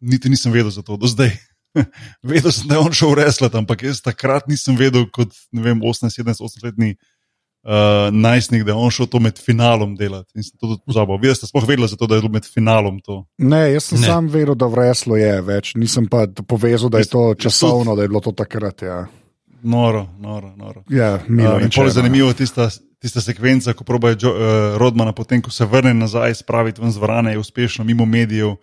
niti 0.00 0.30
nisem 0.32 0.52
vedel 0.54 0.70
za 0.72 0.80
to 0.82 0.96
do 0.96 1.06
zdaj. 1.10 1.34
vedel 2.32 2.52
sem, 2.54 2.68
da 2.70 2.78
je 2.78 2.84
on 2.86 2.94
šel 2.96 3.12
v 3.12 3.18
Reslat, 3.24 3.54
ampak 3.58 3.82
jaz 3.84 4.00
takrat 4.00 4.46
nisem 4.48 4.76
vedel, 4.78 5.04
kot 5.12 5.34
ne 5.52 5.60
vem, 5.64 5.82
18-17-letni 5.84 6.94
uh, 6.94 8.08
najstnik, 8.14 8.62
da 8.64 8.72
je 8.72 8.78
on 8.78 8.94
šel 8.94 9.08
to 9.10 9.20
med 9.20 9.36
finalom 9.42 9.96
delati. 9.98 10.30
In 10.38 10.46
sem 10.46 10.54
to 10.56 10.70
tudi 10.70 10.82
pozabil. 10.86 11.18
Vi 11.20 11.34
ste 11.34 11.50
sploh 11.50 11.66
vedeli 11.68 11.88
za 11.90 11.98
to, 12.00 12.06
da 12.08 12.16
je 12.16 12.22
bilo 12.24 12.32
med 12.32 12.46
finalom 12.48 13.00
to. 13.04 13.24
Ne, 13.38 13.66
jaz 13.74 13.90
sem 13.90 14.00
Ne. 14.00 14.06
sam 14.06 14.30
vedel, 14.32 14.54
da 14.54 14.70
v 14.70 14.80
reslu 14.86 15.18
je 15.20 15.34
več, 15.42 15.74
nisem 15.74 16.08
pa 16.08 16.24
povezal, 16.48 16.88
da 16.88 17.02
je 17.04 17.10
to 17.10 17.34
časovno, 17.34 17.96
da 17.98 18.06
je 18.06 18.12
bilo 18.14 18.24
to 18.24 18.32
takrat. 18.32 18.82
Ja, 18.82 19.04
Noro, 19.64 20.06
noro, 20.20 20.52
noro. 20.56 20.82
ja 20.92 21.18
milo. 21.28 21.56
Uh, 21.56 21.62
in 21.64 21.70
pol 21.72 21.84
je 21.84 21.88
rečeno. 21.88 21.90
zanimivo 21.90 22.32
tista, 22.36 22.68
tista 23.04 23.20
sekvenca, 23.20 23.74
ko 23.76 23.84
probajo 23.84 24.16
jo, 24.16 24.30
uh, 24.32 24.76
Rodmana, 24.80 25.12
potem 25.12 25.42
ko 25.44 25.52
se 25.52 25.66
vrne 25.68 25.92
nazaj, 25.94 26.40
spraviti 26.40 26.80
ven 26.80 26.92
z 26.92 27.02
vrane, 27.02 27.34
je 27.34 27.42
uspešno 27.42 27.84
mimo 27.84 28.06
medijev 28.08 28.56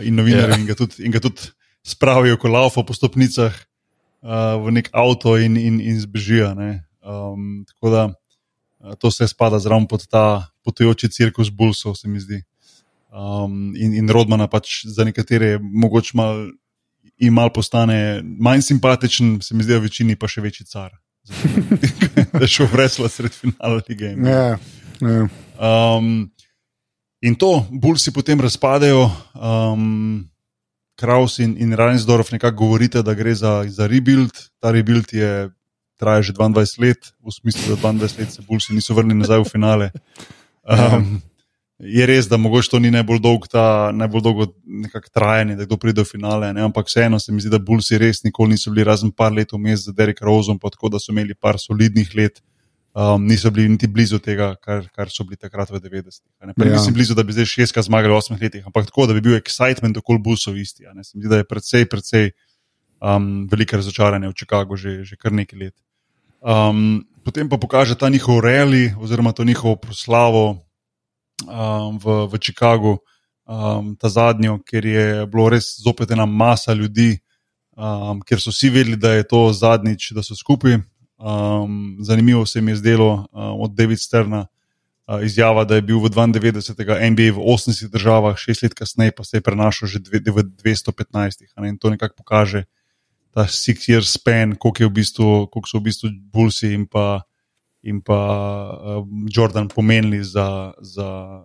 in 0.00 0.16
novinarjev 0.16 0.56
Ja. 0.56 0.60
in, 0.60 0.66
ga 0.66 0.76
tudi, 0.78 1.04
in 1.04 1.12
ga 1.12 1.20
tudi 1.20 1.52
spravijo, 1.84 2.38
ko 2.40 2.48
laufa 2.48 2.86
po 2.88 2.96
stopnicah 2.96 3.52
uh, 3.52 4.56
v 4.64 4.72
nek 4.78 4.88
avto 4.96 5.36
in, 5.36 5.60
in, 5.60 5.80
in 5.80 6.00
zbežijo. 6.00 6.54
ne. 6.56 6.86
Um, 7.02 7.66
tako 7.68 7.90
da 7.90 8.02
uh, 8.08 8.94
to 8.96 9.12
vse 9.12 9.28
spada 9.28 9.60
zraven 9.60 9.84
pod 9.90 10.06
ta 10.08 10.48
potujoči 10.64 11.10
cirkus 11.12 11.50
Bulsov, 11.50 11.98
se 11.98 12.08
mi 12.08 12.20
zdi. 12.20 12.40
Um, 13.12 13.74
in, 13.76 13.92
in 13.92 14.08
Rodmana 14.08 14.48
pač 14.48 14.86
za 14.88 15.04
nekatere 15.04 15.58
mogoče 15.60 16.16
mal. 16.16 16.48
In 17.22 17.34
mal 17.34 17.52
postane 17.54 18.22
manj 18.24 18.64
simpatičen, 18.66 19.36
se 19.42 19.54
mi 19.54 19.62
zdi, 19.62 19.76
v 19.76 19.84
večini 19.84 20.16
pa 20.18 20.26
še 20.26 20.40
večji 20.42 20.64
car. 20.66 21.01
da 22.32 22.44
je 22.44 22.48
šel 22.48 22.66
vresla 22.72 23.08
sred 23.08 23.32
finala 23.32 23.80
lige. 23.88 24.14
Ja, 24.24 24.58
ja. 25.00 25.28
Um, 25.96 26.30
in 27.20 27.34
to, 27.34 27.66
Bulsi 27.70 28.12
potem 28.12 28.40
razpadejo, 28.40 29.10
um, 29.34 30.28
Kraus 30.98 31.38
in, 31.38 31.56
in 31.58 31.72
Reinsdorf 31.74 32.32
nekako 32.32 32.56
govorite, 32.56 33.02
da 33.02 33.14
gre 33.14 33.34
za, 33.34 33.64
za 33.68 33.86
rebuild. 33.86 34.32
Ta 34.60 34.70
rebuild 34.70 35.12
je 35.12 35.50
traja 35.98 36.22
že 36.22 36.32
22 36.32 36.82
let, 36.82 37.12
v 37.22 37.30
smislu, 37.30 37.76
da 37.76 37.90
22 37.90 38.18
let 38.18 38.32
se 38.32 38.42
Bulsi 38.42 38.74
niso 38.74 38.94
vrnili 38.94 39.18
nazaj 39.18 39.38
v 39.38 39.48
finale. 39.48 39.90
Um, 40.62 41.22
je 41.82 42.06
res, 42.06 42.28
da 42.30 42.38
mogoče 42.38 42.70
to 42.70 42.78
ni 42.78 42.90
najbolj 42.94 43.18
dolg, 43.22 43.46
ta, 43.50 43.90
najbolj 43.94 44.22
dolgo 44.22 44.46
trajanje, 45.12 45.56
da 45.58 45.66
kdo 45.66 45.76
pride 45.82 46.00
do 46.00 46.04
finale, 46.06 46.52
ne? 46.54 46.62
ampak 46.62 46.86
vseeno 46.86 47.18
se 47.18 47.32
mi 47.34 47.42
zdi, 47.42 47.50
da 47.50 47.58
Bulsi 47.58 47.98
res 47.98 48.22
nikoli 48.22 48.54
niso 48.54 48.70
bili, 48.70 48.86
razen 48.86 49.10
par 49.10 49.34
let 49.34 49.52
vmes 49.52 49.88
z 49.88 49.94
Derek 49.96 50.22
Roseom, 50.22 50.60
pa 50.62 50.70
tako 50.70 50.92
da 50.94 51.02
so 51.02 51.10
imeli 51.12 51.34
par 51.34 51.58
solidnih 51.58 52.14
let 52.14 52.38
um, 52.94 53.26
niso 53.26 53.50
bili 53.50 53.68
niti 53.68 53.86
blizu 53.86 54.20
tega, 54.22 54.52
kar, 54.62 54.86
kar 54.94 55.10
so 55.10 55.26
bili 55.26 55.36
takrat 55.40 55.70
v 55.70 55.80
90-ih. 55.80 56.30
a 56.40 56.46
ne. 56.46 56.54
Pa 56.54 56.68
Ja. 56.68 56.76
Nisem 56.76 56.94
blizu, 56.94 57.14
da 57.18 57.22
bi 57.26 57.34
zdaj 57.34 57.50
šestkrat 57.50 57.88
zmagali 57.88 58.14
v 58.14 58.20
8 58.20 58.42
letih, 58.42 58.66
ampak 58.66 58.86
tako, 58.86 59.06
da 59.06 59.14
bi 59.14 59.24
bil 59.24 59.36
excitement 59.36 59.96
okoli 59.98 60.22
busov 60.22 60.56
isti. 60.56 60.86
a 60.86 60.94
ne. 60.94 61.04
Se 61.04 61.18
mi 61.18 61.24
zdi, 61.24 61.30
da 61.30 61.42
je 61.42 61.48
precej, 61.48 61.88
precej 61.88 62.30
um, 63.00 63.48
veliko 63.50 63.76
razočaranje 63.76 64.28
v 64.28 64.36
Chicagu 64.36 64.76
že, 64.76 65.04
že 65.04 65.16
kar 65.16 65.32
nekaj 65.32 65.58
let. 65.58 65.76
Um, 66.42 67.06
potem 67.24 67.48
pa 67.48 67.56
pokaže 67.56 67.94
ta 67.94 68.08
njihov 68.08 68.42
rally 68.42 68.94
oziroma 68.98 69.32
to 69.32 69.44
njihovo 69.44 69.76
proslavo 69.76 70.62
um, 71.48 71.98
v, 71.98 72.26
v 72.30 72.38
Chicagu, 72.38 72.98
um, 73.46 73.96
ta 73.96 74.08
zadnjo, 74.08 74.58
ker 74.66 74.86
je 74.86 75.06
bilo 75.26 75.48
res 75.52 75.74
zopet 75.82 76.10
ena 76.10 76.26
masa 76.26 76.74
ljudi, 76.74 77.16
um, 77.76 78.22
ker 78.24 78.40
so 78.40 78.52
vsi 78.54 78.70
vedeli, 78.70 78.96
da 78.96 79.16
je 79.18 79.26
to 79.28 79.44
zadnjič, 79.52 80.12
da 80.16 80.22
so 80.22 80.36
skupaj. 80.38 80.80
Um, 81.22 81.98
zanimivo 82.02 82.46
se 82.46 82.60
mi 82.60 82.72
je 82.72 82.80
zdelo 82.82 83.12
um, 83.30 83.60
od 83.62 83.74
David 83.74 84.00
Sterna 84.00 84.46
uh, 84.46 85.22
izjava, 85.22 85.64
da 85.64 85.78
je 85.78 85.86
bil 85.86 86.00
v 86.02 86.10
92. 86.10 86.74
NBA 87.10 87.30
v 87.36 87.38
80 87.38 87.92
državah, 87.92 88.38
šest 88.38 88.62
let 88.62 88.74
kasneje 88.74 89.14
pa 89.14 89.24
se 89.24 89.36
je 89.36 89.40
prenašal 89.40 89.88
že 89.88 89.98
dve, 89.98 90.18
v 90.18 90.42
215. 90.64 91.52
a 91.54 91.62
ne, 91.62 91.68
In 91.68 91.78
to 91.78 91.90
nekako 91.90 92.22
pokaže 92.24 92.64
ta 93.32 93.48
six-year 93.48 94.04
span, 94.04 94.56
koliko, 94.56 94.90
v 94.90 94.92
bistvu, 94.92 95.46
koliko 95.48 95.68
so 95.68 95.78
v 95.78 95.88
bistvu 95.88 96.08
Bulsi 96.32 96.74
in 96.76 96.84
pa, 96.84 97.24
in 97.82 98.00
pa 98.00 98.18
uh, 98.70 99.06
Jordan 99.26 99.68
pomenili 99.68 100.24
za, 100.24 100.72
za, 100.80 101.42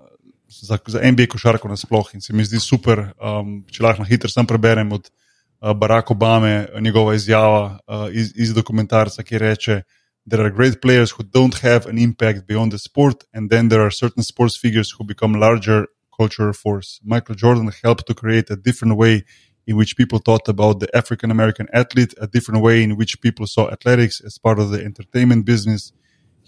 za, 0.48 0.78
za 0.88 1.12
NBA 1.12 1.26
košarko 1.30 1.68
nasploh. 1.68 2.10
In 2.14 2.22
se 2.22 2.34
mi 2.34 2.46
zdi 2.46 2.60
super, 2.60 3.12
um, 3.18 3.64
če 3.72 3.84
lahko 3.84 4.06
na 4.06 4.10
hitro 4.10 4.30
sam 4.30 4.46
preberem 4.48 4.92
od 4.92 5.10
uh, 5.10 5.74
Barack 5.74 6.12
Obame, 6.12 6.68
njegova 6.82 7.16
izjava 7.16 7.80
uh, 7.88 8.08
iz, 8.12 8.34
iz 8.36 8.54
dokumentarca, 8.54 9.24
ki 9.24 9.38
reče: 9.38 9.82
There 10.30 10.44
are 10.44 10.52
great 10.52 10.82
players 10.82 11.12
who 11.12 11.24
don't 11.24 11.56
have 11.62 11.90
an 11.90 11.98
impact 11.98 12.48
beyond 12.48 12.72
the 12.72 12.80
sport, 12.80 13.24
and 13.34 13.50
then 13.50 13.70
there 13.70 13.82
are 13.82 13.92
certain 13.92 14.24
sports 14.24 14.60
figures 14.62 14.92
who 14.92 15.08
become 15.08 15.40
larger 15.40 15.86
cultural 16.20 16.54
force. 16.54 17.00
Michael 17.04 17.36
Jordan 17.36 17.72
helped 17.84 18.08
to 18.08 18.14
create 18.14 18.52
a 18.52 18.56
different 18.56 18.98
way 18.98 19.24
in 19.68 19.76
which 19.76 19.96
people 19.98 20.20
thought 20.20 20.48
about 20.48 20.80
the 20.80 20.90
African 20.96 21.32
American 21.32 21.68
athlete, 21.74 22.14
a 22.20 22.28
different 22.28 22.64
way 22.64 22.84
in 22.84 22.96
which 22.96 23.22
people 23.22 23.46
saw 23.48 23.70
athletics 23.70 24.22
as 24.26 24.38
part 24.38 24.60
of 24.60 24.70
the 24.72 24.84
entertainment 24.84 25.46
business. 25.46 25.92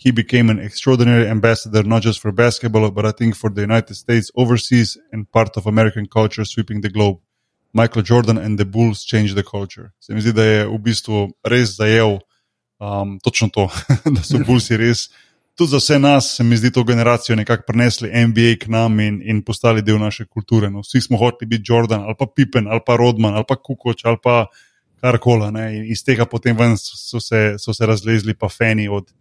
He 0.01 0.11
became 0.11 0.49
an 0.49 0.59
extraordinary 0.59 1.27
ambassador, 1.27 1.83
not 1.83 2.01
just 2.03 2.21
for 2.21 2.31
basketball, 2.31 2.89
but 2.89 3.05
I 3.05 3.11
think 3.11 3.35
for 3.35 3.49
the 3.49 3.61
United 3.61 3.95
States 3.95 4.31
overseas 4.33 4.97
and 5.11 5.29
part 5.29 5.57
of 5.57 5.67
American 5.67 6.05
culture 6.07 6.45
sweeping 6.45 6.79
the 6.79 6.89
globe. 6.89 7.19
Michael 7.73 8.03
Jordan 8.03 8.37
and 8.37 8.57
the 8.57 8.65
Bulls 8.65 9.03
changed 9.03 9.35
the 9.35 9.43
culture. 9.43 9.91
Se 9.99 10.13
mi 10.13 10.21
zdi, 10.21 10.33
da 10.33 10.43
je 10.43 10.67
v 10.67 10.77
bistvu 10.79 11.27
res 11.43 11.75
zajel 11.75 12.21
um, 12.79 13.19
točno 13.19 13.49
to, 13.49 13.67
da 14.15 14.23
so 14.23 14.39
Bullsi 14.39 14.77
res. 14.77 15.09
Tudi 15.59 15.75
za 15.75 15.83
vse 15.83 15.99
nas, 15.99 16.31
se 16.37 16.43
mi 16.43 16.57
zdi, 16.57 16.71
to 16.71 16.83
generacijo 16.83 17.35
nekako 17.35 17.67
prenesli 17.67 18.09
NBA 18.27 18.55
k 18.63 18.71
nam 18.71 18.99
in, 18.99 19.19
in 19.21 19.43
postali 19.43 19.83
del 19.83 19.99
naše 19.99 20.25
kulture. 20.25 20.69
No. 20.69 20.79
Vsi 20.79 21.01
smo 21.01 21.17
hoteli 21.17 21.49
biti 21.57 21.67
Jordan 21.67 22.07
ali 22.07 22.15
pa 22.19 22.25
Pippen 22.35 22.71
ali 22.71 22.79
pa 22.85 22.95
Rodman 22.95 23.35
ali 23.35 23.43
pa 23.47 23.55
Kukoč 23.55 24.05
ali 24.05 24.17
pa 24.23 24.45
karkoli. 25.01 25.51
iz 25.91 26.03
tega 26.03 26.25
potem 26.25 26.57
ven 26.57 26.77
so 26.77 27.19
se, 27.19 27.55
so 27.59 27.73
se 27.73 27.85
razlezli 27.85 28.33
pa 28.33 28.49
fani 28.49 28.87
od, 28.87 29.11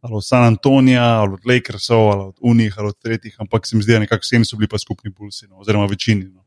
ali 0.00 0.14
od 0.14 0.26
San 0.26 0.44
Antonija, 0.44 1.04
ali 1.04 1.32
od 1.34 1.46
Lakersov, 1.46 2.10
ali 2.10 2.22
od 2.22 2.36
Unih, 2.40 2.74
ali 2.78 2.88
od 2.88 2.98
tretjih, 2.98 3.36
ampak 3.38 3.66
se 3.66 3.76
mi 3.76 3.82
zdi, 3.82 3.92
da 3.92 3.98
nekako 3.98 4.22
vsem 4.22 4.44
so 4.44 4.56
bili 4.56 4.68
pa 4.68 4.78
skupni 4.78 5.10
Bullsi, 5.10 5.46
no, 5.48 5.58
oziroma 5.58 5.86
večini. 5.86 6.24
No. 6.24 6.44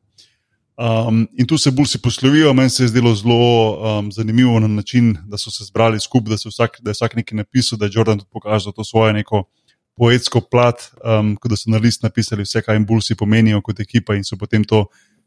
Um, 0.78 1.28
in 1.38 1.48
tu 1.48 1.58
se 1.58 1.72
Bulsi 1.72 2.02
poslovijo, 2.02 2.54
meni 2.54 2.70
se 2.70 2.84
je 2.84 2.88
zdelo 2.88 3.16
zelo 3.16 4.00
um, 4.00 4.12
zanimivo 4.12 4.60
na 4.60 4.68
način, 4.68 5.18
da 5.28 5.38
so 5.38 5.52
se 5.52 5.66
zbrali 5.66 6.00
skupaj, 6.00 6.30
da, 6.30 6.36
vsak, 6.50 6.80
da 6.82 6.90
je 6.90 6.94
vsak 6.94 7.16
nekaj 7.16 7.38
napisal, 7.38 7.80
da 7.80 7.86
je 7.86 7.92
Jordan 7.94 8.20
tudi 8.20 8.32
pokazal 8.32 8.74
to 8.74 8.84
svojo 8.84 9.14
neko 9.14 9.44
poetsko 9.98 10.42
plat, 10.42 10.82
um, 11.04 11.36
kot 11.36 11.50
da 11.52 11.58
so 11.58 11.70
na 11.70 11.78
list 11.78 12.04
napisali 12.04 12.44
vse, 12.44 12.62
kaj 12.62 12.76
jim 12.76 12.86
Bulsi 12.86 13.16
pomenijo 13.16 13.62
kot 13.62 13.80
ekipa 13.80 14.16
in 14.16 14.24
so 14.24 14.38
potem 14.38 14.64
to 14.64 14.86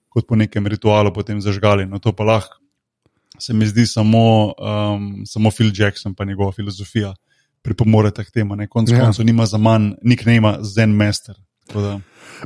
kot 0.09 0.27
po 0.27 0.37
nekem 0.37 0.67
ritualu 0.67 1.13
potem 1.13 1.41
zažgali. 1.41 1.87
No, 1.87 1.99
to 1.99 2.13
pa 2.13 2.25
lahko 2.25 2.65
se 3.39 3.53
mi 3.53 3.67
zdi 3.67 3.87
samo, 3.87 4.55
um, 4.59 5.27
samo 5.27 5.51
Phil 5.51 5.71
Jackson 5.75 6.15
pa 6.15 6.25
njegova 6.25 6.53
filozofija 6.53 7.15
pripomorete 7.65 8.21
k 8.21 8.31
temu. 8.31 8.55
ne. 8.55 8.67
Konec 8.67 8.91
Ja. 8.91 8.97
ja. 8.97 9.05
koncev 9.05 9.25
nima 9.25 9.47
za 9.47 9.59
manj, 9.59 9.95
nik 10.03 10.23
ne 10.25 10.37
ima 10.37 10.59
zen 10.61 10.93
master. 10.93 11.35
Tako 11.67 11.81
da- 11.81 12.01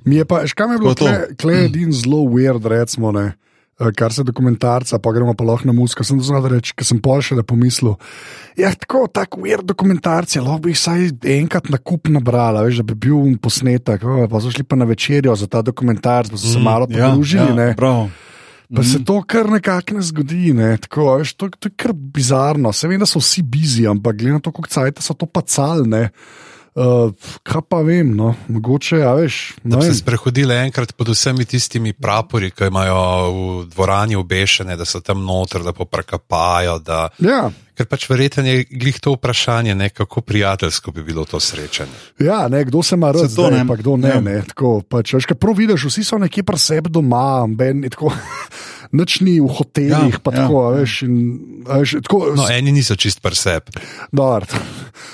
Mi 0.05 0.15
je 0.15 0.25
pa, 0.25 0.47
škam 0.47 0.73
je 0.73 0.79
bilo 0.79 0.95
To 0.95 1.03
je 1.03 1.15
kle, 1.17 1.37
kle 1.37 1.65
edin 1.65 1.91
zelo 1.93 2.23
weird, 2.25 2.63
recimo. 2.65 3.11
Ne. 3.13 3.33
eh, 3.81 3.93
kar 3.93 4.13
se 4.13 4.23
dokumentarca, 4.23 4.99
pa 4.99 5.13
gremo 5.13 5.35
pa 5.35 5.45
lahko 5.45 5.63
na 5.65 5.73
musko. 5.73 6.03
Sem 6.03 6.19
znal 6.19 6.43
reči, 6.45 6.75
ker 6.75 6.83
sem 6.85 6.99
pol 6.99 7.21
še 7.21 7.35
le 7.35 7.43
pomislil. 7.43 7.95
Ja, 8.57 8.73
tako, 8.73 9.07
tako 9.07 9.41
ujer 9.41 9.63
dokumentarce, 9.63 10.41
lahko 10.41 10.59
bi 10.61 10.71
jih 10.71 10.77
vsaj 10.77 11.01
enkrat 11.33 11.69
na 11.69 11.79
kup 11.79 12.09
nabrala, 12.09 12.63
veš, 12.63 12.77
da 12.77 12.83
bi 12.85 12.95
bil 12.97 13.39
posnetek. 13.39 14.03
O, 14.03 14.27
pa 14.27 14.41
so 14.41 14.51
šli 14.51 14.63
pa 14.63 14.75
na 14.75 14.85
večerjo 14.85 15.31
za 15.35 15.47
ta 15.47 15.63
dokumentarc, 15.63 16.27
pa 16.27 16.37
so 16.37 16.47
se 16.49 16.59
Mm, 16.59 16.63
malo 16.65 16.87
Ja, 16.91 17.07
podružili. 17.07 17.47
ja, 17.49 17.55
ne. 17.55 17.75
Pa 18.69 18.83
se 18.83 18.99
Mhm. 18.99 19.05
to 19.05 19.23
kar 19.23 19.49
nekako 19.49 19.95
ne 19.95 20.03
zgodi. 20.03 20.53
Ne? 20.53 20.77
Tako, 20.77 21.17
veš, 21.17 21.33
to, 21.35 21.49
to 21.49 21.69
je 21.69 21.75
kar 21.77 21.93
bizarno. 21.93 22.73
Se 22.73 22.89
vem, 22.89 23.01
da 23.01 23.07
so 23.07 23.19
vsi 23.19 23.43
bizi, 23.43 23.87
ampak 23.87 24.17
glede 24.17 24.33
na 24.33 24.41
to, 24.41 24.53
kako 24.53 24.69
cajt 24.69 25.01
so 25.01 25.15
to 25.15 25.27
pa 25.27 25.41
calne. 25.41 26.11
Uh, 26.75 27.11
kaj 27.43 27.63
pa 27.69 27.81
vem, 27.83 28.13
no? 28.15 28.35
mogoče, 28.49 29.01
a 29.03 29.15
veš. 29.15 29.57
Da 29.65 29.81
vem. 29.81 29.89
se 29.89 29.99
sprehodili 29.99 30.55
enkrat 30.55 30.93
pod 30.95 31.09
vsemi 31.09 31.45
tistimi 31.45 31.93
prapori, 31.93 32.51
ki 32.51 32.69
imajo 32.69 32.99
v 33.33 33.65
dvorani 33.73 34.15
obešene, 34.15 34.77
da 34.77 34.85
so 34.85 35.01
tam 35.01 35.25
noter, 35.27 35.63
da 35.63 35.73
poprakapajo. 35.73 36.79
Da... 36.79 37.09
Ja, 37.19 37.51
Ker 37.79 37.87
pač 37.87 38.09
verjetno 38.11 38.43
je 38.43 38.65
glih 38.75 38.97
to 38.99 39.13
vprašanje, 39.15 39.75
ne, 39.79 39.89
kako 39.95 40.21
prijateljsko 40.27 40.91
bi 40.97 41.05
bilo 41.07 41.25
to 41.25 41.39
srečanje. 41.41 41.95
ja 42.19 42.49
ne, 42.49 42.65
kdo 42.67 42.83
se 42.83 42.99
ima 42.99 43.13
rad, 43.15 43.31
zdaj, 43.31 43.51
ne- 43.51 43.67
pa 43.69 43.77
kdo 43.79 43.97
ne. 43.97 44.09
ja. 44.09 44.21
ne 44.21 44.43
tako, 44.49 44.81
pač, 44.83 45.15
veš, 45.15 45.31
prav 45.39 45.55
vidiš, 45.55 45.87
vsi 45.87 46.05
so 46.05 46.19
nekje 46.19 46.43
pri 46.43 46.59
sebi 46.59 46.91
doma, 46.91 47.47
ben, 47.47 47.87
tako, 47.87 48.11
nič 48.99 49.21
ni 49.21 49.37
v 49.41 49.49
hotelih. 49.53 50.17
Ja, 50.17 50.23
pa 50.23 50.33
ja, 50.33 50.43
tako, 50.43 50.57
a 50.65 50.69
ja. 50.73 50.83
veš, 50.83 50.95
in, 51.05 51.15
a 51.69 51.81
veš, 51.83 51.99
tako, 52.07 52.21
No, 52.39 52.49
eni 52.51 52.73
niso 52.73 52.97
čist 52.97 53.21
preseb. 53.23 53.69
Dobar. 54.11 54.47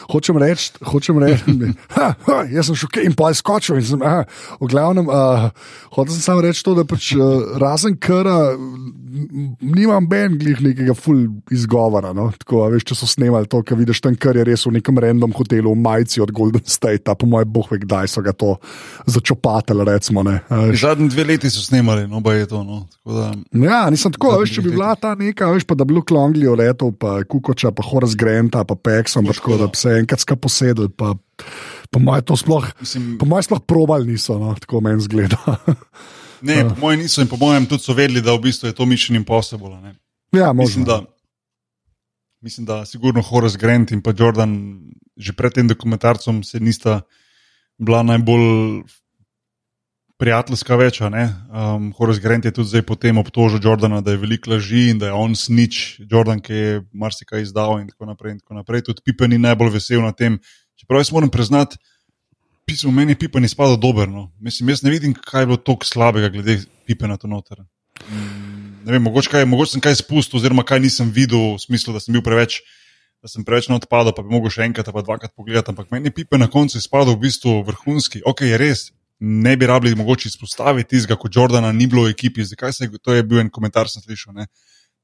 Hočem 0.09 0.39
reči, 0.41 0.73
hočem 0.85 1.19
reči, 1.21 1.45
ha, 1.97 2.15
ha, 2.15 2.39
jaz 2.51 2.71
sem 2.71 2.79
šokir 2.79 3.05
in 3.05 3.17
pa 3.19 3.33
je 3.33 3.41
skočil. 3.41 3.81
In 3.83 3.87
sem, 3.89 4.05
aha, 4.05 4.25
v 4.62 4.71
glavnem, 4.71 5.11
uh, 5.11 5.49
hotel 5.97 6.15
sem 6.15 6.23
samo 6.25 6.45
reči 6.45 6.65
to, 6.65 6.77
da 6.79 6.87
pač 6.89 7.12
uh, 7.19 7.59
razen 7.61 7.99
kara, 7.99 8.55
m, 8.55 9.55
nimam 9.61 10.07
ben 10.11 10.39
glih 10.39 10.62
nekega 10.62 10.95
full 10.95 11.27
izgovora. 11.55 12.15
No? 12.17 12.31
Tako, 12.39 12.54
a 12.63 12.69
veš, 12.71 12.85
če 12.91 12.95
so 12.99 13.09
snemali 13.11 13.49
to, 13.51 13.63
kar 13.67 13.79
vidiš 13.81 14.01
tam, 14.05 14.15
kar 14.15 14.37
je 14.39 14.45
res 14.47 14.67
v 14.69 14.77
nekem 14.77 14.99
random 15.03 15.35
hotelu 15.35 15.73
v 15.73 15.81
majici 15.83 16.23
od 16.23 16.31
Golden 16.31 16.63
State, 16.69 17.09
po 17.19 17.27
mojem, 17.27 17.51
boh 17.51 17.67
ve, 17.73 17.81
kdaj 17.83 18.13
so 18.13 18.23
ga 18.23 18.31
to 18.37 18.55
začopateli. 19.11 19.85
Recimo. 19.85 20.23
Zadnji 20.79 21.09
dve 21.11 21.25
leti 21.25 21.51
so 21.51 21.65
snemali, 21.65 22.07
no, 22.09 22.21
ba 22.21 22.37
je 22.37 22.47
to. 22.47 22.63
No. 22.63 22.85
Tako 22.93 23.15
Da, 23.15 23.27
Ja, 23.65 23.81
nisem 23.91 24.13
tako, 24.15 24.35
veš, 24.41 24.57
če 24.57 24.63
bi 24.65 24.73
bila 24.75 24.95
ta 24.99 25.15
neka, 25.19 25.51
veš, 25.55 25.67
pa 25.69 25.77
da 25.79 25.85
bi 25.87 25.95
bil 25.97 26.05
Klonglijo 26.07 26.55
letel, 26.59 26.93
pa 26.93 27.21
Kukoča, 27.29 27.73
pa 27.75 27.85
Horace 27.87 28.17
Granta, 28.19 28.65
pa 28.65 28.77
Peksom, 28.77 29.27
pa 29.29 29.37
tako, 29.37 29.59
da 29.61 29.69
bi 29.71 29.79
se 29.79 29.97
enkrat 30.01 30.23
ska 30.25 30.37
posedel, 30.37 30.89
pa 30.91 31.15
po 31.91 32.03
mojem 32.03 32.25
to 32.27 32.37
sploh, 32.37 32.67
mislim, 32.81 33.15
po 33.21 33.29
mojem 33.31 33.47
sploh 33.47 33.63
probal 33.67 34.07
niso, 34.07 34.39
no, 34.41 34.55
tako 34.61 34.81
meni 34.85 35.05
zgleda. 35.05 35.39
ne, 36.49 36.65
po 36.69 36.81
mojem 36.87 37.05
niso 37.05 37.23
in 37.23 37.31
po 37.31 37.39
mojem 37.41 37.67
tudi 37.71 37.87
so 37.87 37.95
vedeli, 37.95 38.23
da 38.25 38.35
v 38.35 38.45
bistvu 38.49 38.71
je 38.71 38.77
to 38.77 38.87
Mission 38.87 39.17
Impossible. 39.17 39.77
Ne. 39.81 39.95
ja, 40.35 40.53
Mislim, 40.53 40.83
možno. 40.83 40.85
da, 40.85 41.14
mislim, 42.45 42.66
da 42.66 42.84
sigurno 42.84 43.22
Horace 43.22 43.59
Grant 43.59 43.92
in 43.92 44.03
pa 44.03 44.12
Jordan 44.12 44.80
že 45.16 45.32
pred 45.32 45.55
tem 45.55 45.68
dokumentarcem 45.68 46.42
se 46.42 46.61
nista 46.61 47.01
bila 47.78 48.03
najbolj 48.03 48.82
prijateljska 50.18 50.76
več. 50.76 51.01
a 51.01 51.09
ne. 51.09 51.24
Um, 51.51 51.92
Horace 51.97 52.20
Grant 52.20 52.45
je 52.45 52.53
tudi 52.53 52.68
zdaj 52.68 52.82
potem 52.82 53.18
obtožil 53.18 53.62
Jordana, 53.62 54.01
da 54.01 54.14
je 54.14 54.20
veliko 54.22 54.51
laži 54.51 54.90
in 54.90 54.99
da 54.99 55.11
je 55.11 55.12
on 55.12 55.34
snič, 55.34 56.01
Jordan, 56.11 56.40
ki 56.40 56.53
je 56.53 56.82
marsikaj 56.92 57.42
izdal 57.42 57.80
in 57.80 57.88
tako 57.88 58.11
naprej. 58.11 58.36
In 58.36 58.40
tako 58.42 58.61
naprej. 58.61 58.84
Tudi 58.90 59.03
Pippen 59.05 59.30
ni 59.30 59.38
najbolj 59.38 59.74
vesel 59.78 60.03
na 60.03 60.12
tem. 60.12 60.38
Čeprav 60.80 61.03
jaz 61.03 61.12
moram 61.14 61.30
priznati, 61.30 61.78
pismo 62.66 62.90
meni 62.90 63.14
je 63.14 63.22
Pippen 63.24 63.45
izpadel 63.45 63.76
dober. 63.76 64.09
No. 64.09 64.30
Mislim, 64.40 64.68
jaz 64.68 64.82
ne 64.82 64.90
vidim, 64.95 65.14
kaj 65.14 65.42
je 65.42 65.51
bilo 65.53 65.62
tako 65.62 65.86
slabega 65.86 66.28
glede 66.34 66.61
Pippena 66.86 67.16
tu 67.16 67.30
noter. 67.30 67.64
Mm, 68.11 68.54
vem, 68.93 69.03
mogoče, 69.03 69.30
kaj, 69.32 69.47
mogoče 69.49 69.76
sem 69.76 69.85
kaj 69.85 69.99
spustil, 70.03 70.41
oziroma 70.41 70.64
kaj 70.66 70.82
nisem 70.85 71.12
videl, 71.14 71.55
v 71.55 71.62
smislu, 71.62 71.95
da 71.97 72.03
sem 72.03 72.16
bil 72.16 72.24
preveč, 72.24 72.61
da 73.24 73.30
sem 73.32 73.45
preveč 73.47 73.70
na 73.70 73.78
odpadu, 73.80 74.12
pa 74.12 74.24
bi 74.24 74.32
mogel 74.32 74.53
še 74.53 74.66
enkrat 74.66 74.91
pa 74.93 75.03
dvakrat 75.05 75.32
pogledati. 75.32 75.72
Ampak 75.72 75.89
meni 75.95 76.11
je 76.12 76.18
Pippen 76.18 76.43
na 76.45 76.51
koncu 76.53 76.76
izpadel 76.78 77.16
v 77.16 77.24
bistvu 77.24 77.62
vrhunski. 77.64 78.20
Ok, 78.28 78.45
je 78.45 78.61
res, 78.61 78.91
ne 79.24 79.57
bi 79.57 79.66
rabili 79.66 79.97
mogoče 79.97 80.28
izpostaviti 80.28 80.97
tistega, 80.97 81.16
kot 81.16 81.37
Jordana 81.37 81.72
ni 81.72 81.87
bilo 81.89 82.05
v 82.05 82.12
ekipi. 82.12 82.45
Zakaj 82.45 82.72
se 82.72 82.85
je, 82.85 82.99
to 83.01 83.14
je 83.14 83.24
bil 83.24 83.41
en 83.41 83.51
komentar, 83.51 83.89
sem 83.89 84.05
slišal. 84.05 84.35
Ne? 84.37 84.49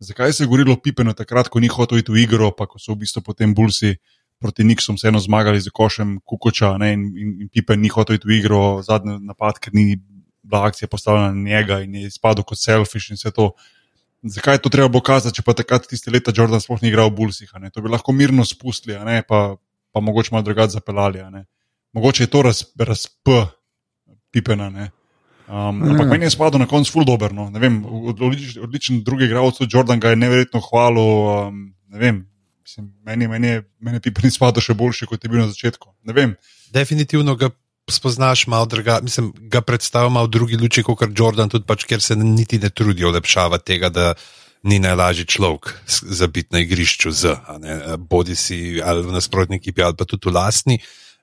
Zakaj 0.01 0.33
se 0.33 0.45
je 0.45 0.51
govorilo 0.51 0.77
o 0.77 0.81
Pippenu 0.81 1.15
takrat, 1.17 1.49
ko 1.49 1.61
ni 1.61 1.69
hotel 1.69 2.01
iti 2.01 2.13
v 2.13 2.25
igro, 2.25 2.51
pa 2.57 2.67
ko 2.67 2.79
so 2.79 2.93
v 2.93 3.05
bistvu 3.05 3.25
potem 3.25 3.55
Bulsi 3.55 3.97
proti 4.41 4.65
Nixom 4.65 4.97
vseeno 4.97 5.21
zmagali 5.21 5.61
z 5.61 5.69
košem 5.73 6.19
Kukoča 6.25 6.77
ne? 6.81 6.93
in, 6.97 7.05
in, 7.17 7.35
in 7.45 7.49
Pippen 7.49 7.81
ni 7.81 7.89
hotel 7.93 8.17
iti 8.17 8.29
v 8.29 8.41
igro, 8.41 8.81
zadnji 8.85 9.21
napad, 9.21 9.61
ker 9.61 9.73
ni 9.77 10.01
bila 10.51 10.67
akcija 10.67 10.89
postavljena 10.91 11.31
na 11.33 11.43
njega 11.49 11.81
in 11.87 11.95
je 11.95 12.09
izpadel 12.11 12.45
kot 12.45 12.59
selfish 12.59 13.11
in 13.11 13.17
vse 13.21 13.31
to. 13.31 13.53
Zakaj 14.23 14.59
je 14.59 14.63
to 14.67 14.69
treba 14.69 14.91
pokazati, 14.93 15.39
če 15.39 15.43
pa 15.47 15.55
takrat 15.57 15.87
tiste 15.89 16.11
leta 16.13 16.33
Jordan 16.37 16.61
sploh 16.61 16.83
ni 16.83 16.91
igral 16.91 17.09
v 17.09 17.31
ne? 17.61 17.71
To 17.71 17.81
bi 17.81 17.89
lahko 17.89 18.13
mirno 18.13 18.45
spustili, 18.45 18.97
a 18.97 19.05
ne? 19.05 19.23
pa, 19.23 19.57
pa 19.95 20.01
mogoče 20.01 20.29
malo 20.33 20.43
drugače 20.45 20.77
zapeljali. 20.77 21.21
a 21.21 21.31
ne. 21.31 21.47
Mogoče 21.93 22.23
je 22.23 22.27
to 22.27 22.43
raz, 22.43 22.65
razp 22.77 23.29
pipena. 24.31 24.69
ne. 24.71 24.91
Um, 25.49 25.83
ampak 25.83 26.07
Ja. 26.07 26.11
meni 26.11 26.25
je 26.25 26.31
spadal 26.31 26.61
na 26.61 26.67
koncu 26.67 26.93
ful 26.93 27.05
dobro. 27.05 27.33
No. 27.33 27.51
Ne 27.51 27.59
vem, 27.59 27.83
od- 27.85 28.21
Odličen, 28.23 28.63
odličen 28.63 29.03
drugi 29.05 29.25
igralec, 29.25 29.57
tudi 29.59 29.77
Jordan 29.77 30.01
ga 30.01 30.11
je 30.11 30.17
neverjetno 30.17 30.61
hvalil. 30.61 31.49
Um, 31.49 31.75
ne 31.89 31.99
vem, 31.99 32.29
mislim, 32.63 32.93
meni, 33.03 33.29
meni 33.29 33.47
je, 33.49 33.63
meni 33.81 33.97
je 33.97 34.01
pipen 34.01 34.31
spadal 34.31 34.63
še 34.63 34.75
boljši, 34.75 35.07
kot 35.07 35.25
je 35.25 35.31
bil 35.31 35.41
na 35.41 35.49
začetku. 35.49 35.89
Ne 36.07 36.13
vem. 36.13 36.37
Definitivno 36.71 37.35
ga 37.37 37.51
spoznaš 37.91 38.47
malo 38.47 38.67
drugače, 38.67 39.05
mislim, 39.05 39.33
ga 39.53 39.61
predstavlja 39.61 40.09
malo 40.09 40.27
v 40.27 40.31
drugi 40.31 40.57
luči, 40.57 40.83
kot 40.83 41.09
Jordan, 41.17 41.49
tudi 41.49 41.67
pač, 41.67 41.85
ker 41.85 42.03
se 42.03 42.17
niti 42.17 42.59
ne 42.59 42.71
trudi 42.71 43.05
olepšavati 43.05 43.65
tega, 43.65 43.89
da 43.89 44.15
ni 44.63 44.79
najlažji 44.79 45.25
človek 45.27 45.75
za 45.87 46.27
biti 46.27 46.49
na 46.53 46.61
igrišču 46.61 47.11
z, 47.11 47.37
ne, 47.61 47.97
bodi 47.97 48.37
si 48.37 48.81
ali 48.85 49.03
v 49.03 49.13
nasprotni 49.13 49.57
ekipi, 49.57 49.83
ali 49.83 49.97
pa 49.97 50.05
tudi 50.05 50.29
v 50.29 50.35
lastni. 50.35 50.79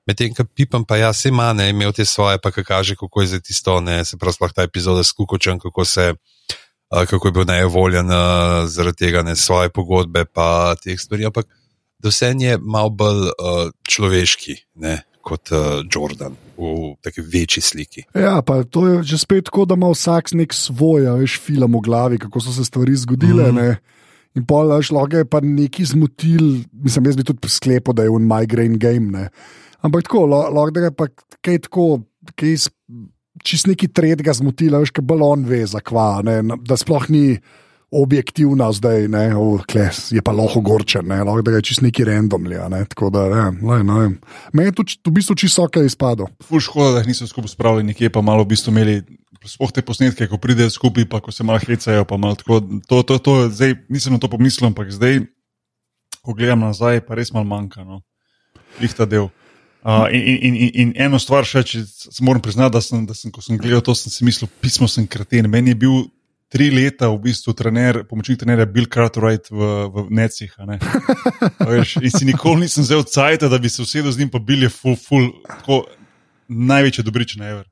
Medtem, 0.07 0.33
ko 0.33 0.45
Pipan 0.45 0.85
pa 0.87 0.97
ja, 0.97 1.11
se 1.13 1.29
ima, 1.29 1.51
ne, 1.53 1.69
imel 1.69 1.91
te 1.93 2.05
svoje, 2.05 2.39
pa 2.39 2.51
ka 2.51 2.63
kaže, 2.63 2.95
kako 2.95 3.21
je 3.21 3.27
za 3.27 3.39
tisto, 3.39 3.81
ne, 3.81 4.05
se 4.05 4.17
pravi, 4.17 4.33
sploh 4.33 4.53
ta 4.55 4.63
epizoda 4.63 5.03
s 5.03 5.11
Kukočem, 5.11 5.59
kako 5.59 5.85
se. 5.85 6.13
a, 6.89 7.05
Kako 7.05 7.27
je 7.27 7.31
bil 7.31 7.45
nevoljen 7.45 8.07
zaradi 8.65 8.97
tega, 8.97 9.21
ne 9.21 9.35
svoje 9.35 9.69
pogodbe, 9.69 10.25
pa 10.25 10.75
teh 10.79 10.99
stvari. 10.99 11.25
Ampak 11.25 11.45
da 11.99 12.09
vse 12.09 12.33
je 12.39 12.57
malo 12.61 12.89
bolj 12.89 13.27
uh, 13.27 13.69
človeški 13.89 14.55
ne, 14.75 15.01
kot 15.21 15.51
uh, 15.51 15.83
Jordan 15.91 16.46
v 16.57 16.95
taki 17.05 17.21
večji 17.21 17.61
sliki. 17.61 18.03
Ja, 18.15 18.41
pa 18.41 18.63
to 18.63 18.87
je 18.87 19.03
že 19.03 19.17
spet 19.21 19.45
tako, 19.45 19.65
da 19.65 19.77
ima 19.77 19.91
vsak 19.93 20.33
nek 20.33 20.53
svoj, 20.53 21.05
veš, 21.21 21.37
film 21.39 21.77
v 21.77 21.81
glavi, 21.85 22.17
kako 22.17 22.41
so 22.41 22.51
se 22.51 22.65
stvari 22.65 22.95
zgodile. 22.95 23.51
Mm. 23.51 23.77
In 24.37 24.45
pol 24.45 24.69
lahko 24.69 25.17
je 25.17 25.25
pa 25.25 25.41
neki 25.41 25.85
zmotil, 25.85 26.65
mislim, 26.71 27.05
jaz 27.09 27.15
bi 27.17 27.23
tudi 27.23 27.49
sklepal, 27.49 27.93
da 27.93 28.03
je 28.05 28.09
un 28.13 28.27
migraine 28.27 28.77
game. 28.77 29.11
Ne. 29.11 29.29
Ampak 29.81 30.03
tako, 30.09 30.25
lahko 30.29 30.71
da 30.71 30.89
je 30.89 30.91
pa 30.93 31.07
kaj 31.41 31.59
tako, 31.69 32.01
kaj 32.35 32.53
s- 32.57 32.73
čist 33.43 33.67
neki 33.69 33.87
tretjega 33.87 34.33
zmotila, 34.33 34.81
veš, 34.81 34.91
kaj 34.91 35.05
bolj 35.05 35.21
on 35.25 35.45
ve, 35.45 35.61
zakva, 35.65 36.21
ne, 36.25 36.41
da 36.65 36.77
sploh 36.77 37.09
ni 37.09 37.37
objektivna 37.91 38.71
zdaj, 38.71 39.07
ne, 39.07 39.35
oh, 39.35 39.63
kles, 39.63 40.11
je 40.11 40.21
pa 40.21 40.33
lahko 40.35 40.59
gorčen, 40.61 41.07
ne, 41.07 41.21
lahko 41.23 41.45
da 41.47 41.55
je 41.55 41.61
čist 41.69 41.81
neki 41.85 42.03
randomli. 42.03 42.57
a 42.59 42.67
Ne, 42.69 42.83
tako 42.85 43.09
da, 43.09 43.23
ja, 43.31 43.47
lej, 43.51 43.83
ne 43.83 43.99
vem. 43.99 44.17
Meni 44.53 44.67
je 44.67 44.75
to 44.75 44.83
v 45.07 45.13
bistvu 45.15 45.35
čisto 45.35 45.63
ok 45.63 45.79
izpadlo. 45.87 46.27
Ful 46.43 46.59
škoda, 46.59 46.97
da 46.97 47.03
jih 47.03 47.13
niso 47.13 47.27
skupaj 47.27 47.55
spravili, 47.55 47.87
nekje 47.87 48.11
pa 48.11 48.21
malo 48.21 48.43
v 48.43 48.51
bistvu 48.55 48.75
imeli. 48.75 49.01
Sploh 49.47 49.71
te 49.71 49.79
posnetke, 49.85 50.25
ko 50.27 50.35
pridejo 50.41 50.67
skupaj, 50.73 51.05
pa 51.07 51.21
ko 51.23 51.31
se 51.31 51.43
malo 51.47 51.61
hecajo. 51.63 52.03
Malo, 52.19 52.35
tako, 52.35 52.59
to, 52.89 53.03
to, 53.07 53.17
to, 53.23 53.33
zdaj, 53.53 53.77
nisem 53.87 54.11
na 54.11 54.19
to 54.19 54.27
pomislil, 54.27 54.67
ampak 54.67 54.91
zdaj, 54.91 55.21
ko 56.19 56.35
gledam 56.35 56.65
nazaj, 56.65 56.99
pa 57.07 57.15
res 57.15 57.31
malo 57.31 57.47
manjka. 57.47 57.85
No. 57.87 58.01
Lih 58.81 58.91
ta 58.91 59.07
del. 59.07 59.29
Uh, 59.87 60.09
in, 60.11 60.19
in, 60.19 60.55
in, 60.55 60.71
in 60.73 60.89
eno 60.99 61.15
stvar 61.21 61.47
še, 61.47 61.61
če 61.63 61.85
moram 62.19 62.43
priznati, 62.43 62.75
da 62.75 62.81
sem, 62.83 63.05
da 63.07 63.15
sem, 63.15 63.31
ko 63.31 63.39
sem 63.45 63.55
gledal 63.61 63.79
to, 63.85 63.95
sem 63.95 64.11
si 64.11 64.27
mislil, 64.27 64.49
pismo 64.59 64.89
sem 64.91 65.07
kreten. 65.07 65.47
Meni 65.47 65.71
je 65.71 65.79
bil 65.85 66.09
tri 66.47 66.69
leta 66.71 67.09
v 67.11 67.19
bistvu 67.27 67.53
trener, 67.57 68.03
pomočnik 68.07 68.39
trenerja 68.39 68.65
Bill 68.71 68.87
Cartwright 68.87 69.51
v, 69.51 69.87
v 69.91 70.05
Necih. 70.15 70.53
Veš, 71.59 71.97
in 71.99 72.11
si 72.13 72.27
nikoli 72.27 72.65
nisem 72.65 72.87
vzel 72.87 73.03
cajt, 73.03 73.47
da 73.51 73.59
bi 73.59 73.71
se 73.71 73.81
usedel 73.83 74.11
z 74.11 74.23
njim, 74.23 74.31
pa 74.31 74.39
bil 74.39 74.63
je 74.63 74.71
full, 74.71 74.95
full, 74.95 75.33
tako 75.47 75.83
največji 76.47 77.03
dobričen 77.03 77.43
ever. 77.43 77.67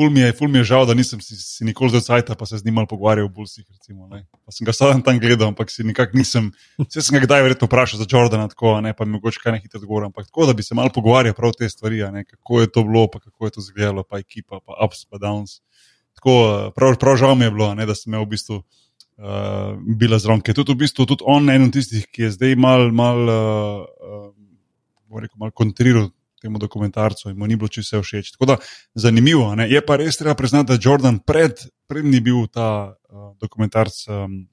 Ful 0.00 0.10
mi, 0.10 0.22
je, 0.22 0.32
ful 0.32 0.48
mi 0.48 0.60
je 0.62 0.70
žal, 0.70 0.86
da 0.86 0.94
nisem 0.94 1.20
si, 1.20 1.34
si 1.36 1.66
nikoli 1.66 1.90
zdaj 1.92 2.02
cajt, 2.06 2.30
pa 2.38 2.46
se 2.46 2.58
z 2.58 2.64
njim 2.64 2.78
malo 2.78 2.88
pogovarjal 2.88 3.26
o 3.26 3.32
Bulsih. 3.34 3.66
Recimo, 3.68 4.06
ne. 4.08 4.22
pa 4.46 4.54
sem 4.54 4.64
ga 4.64 4.72
sadem 4.72 5.02
tam 5.04 5.18
gledal, 5.20 5.50
ampak 5.50 5.70
si 5.70 5.84
nikak 5.84 6.14
nisem. 6.14 6.52
Vse 6.78 7.02
sem 7.04 7.18
ga 7.18 7.26
kdaj 7.26 7.42
verjetno 7.44 7.68
vprašal 7.68 8.00
za 8.00 8.06
Jordana, 8.08 8.46
tako, 8.48 8.78
ne, 8.80 8.94
pa 8.96 9.04
mi 9.04 9.18
mogoče 9.18 9.42
kaj 9.42 9.56
ne 9.56 9.60
hitro 9.60 9.82
odgovoril. 9.82 10.08
Ampak 10.08 10.30
tako, 10.30 10.46
da 10.48 10.54
bi 10.56 10.64
se 10.64 10.78
malo 10.78 10.94
pogovarjal 10.94 11.34
prav 11.34 11.52
te 11.58 11.68
stvari, 11.68 12.00
ne, 12.14 12.24
kako 12.24 12.62
je 12.62 12.70
to 12.72 12.86
bilo, 12.86 13.08
pa 13.12 13.20
kako 13.20 13.50
je 13.50 13.56
to 13.58 13.64
izgledalo, 13.66 14.06
pa 14.06 14.22
ekipa, 14.22 14.62
pa 14.64 14.78
ups, 14.86 15.04
pa 15.10 15.18
downs. 15.18 15.58
Tako, 16.20 16.36
eh, 16.68 16.70
prav, 16.76 16.98
prav 17.00 17.16
žal 17.16 17.34
mi 17.34 17.48
je 17.48 17.50
bilo, 17.50 17.74
ne, 17.74 17.86
da 17.88 17.94
sem 17.96 18.12
imel 18.12 18.26
v 18.26 18.34
bistvu. 18.36 18.62
Uh, 19.20 19.76
bila 19.96 20.16
je 20.16 20.54
tudi, 20.54 20.72
v 20.72 20.76
bistvu, 20.80 21.04
tudi 21.06 21.24
on 21.28 21.50
eden 21.50 21.68
od 21.68 21.72
tistih, 21.72 22.06
ki 22.08 22.22
je 22.22 22.30
zdaj 22.32 22.54
mal, 22.56 22.88
mal, 22.92 23.18
uh, 23.28 24.32
uh, 25.08 25.20
rekel, 25.20 25.36
mal 25.36 25.50
kontriral 25.52 26.08
temu 26.40 26.58
dokumentarcu 26.58 27.28
in 27.28 27.36
mu 27.36 27.46
ni 27.46 27.56
bilo 27.56 27.68
čisto 27.68 28.00
vse 28.00 28.04
všeč. 28.04 28.30
Tako 28.32 28.46
da 28.46 28.56
zanimivo. 28.94 29.54
Ne? 29.54 29.68
Je 29.68 29.80
pa 29.84 29.96
res 30.00 30.16
treba 30.16 30.34
priznati, 30.34 30.72
da 30.72 30.80
Jordan 30.80 31.18
pred, 31.20 31.60
pred 31.88 32.04
ni 32.04 32.20
bil 32.20 32.48
ta 32.48 32.96
uh, 32.96 33.32
dokumentarc 33.40 34.08
um, 34.08 34.48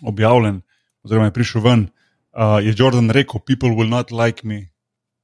objavljen, 0.00 0.62
oziroma 1.04 1.28
je 1.28 1.36
prišel 1.36 1.60
ven, 1.64 1.88
uh, 2.32 2.56
je 2.64 2.72
Jordan 2.76 3.12
rekel: 3.12 3.40
People 3.40 3.76
will 3.76 3.88
not 3.88 4.12
like 4.12 4.48
me. 4.48 4.70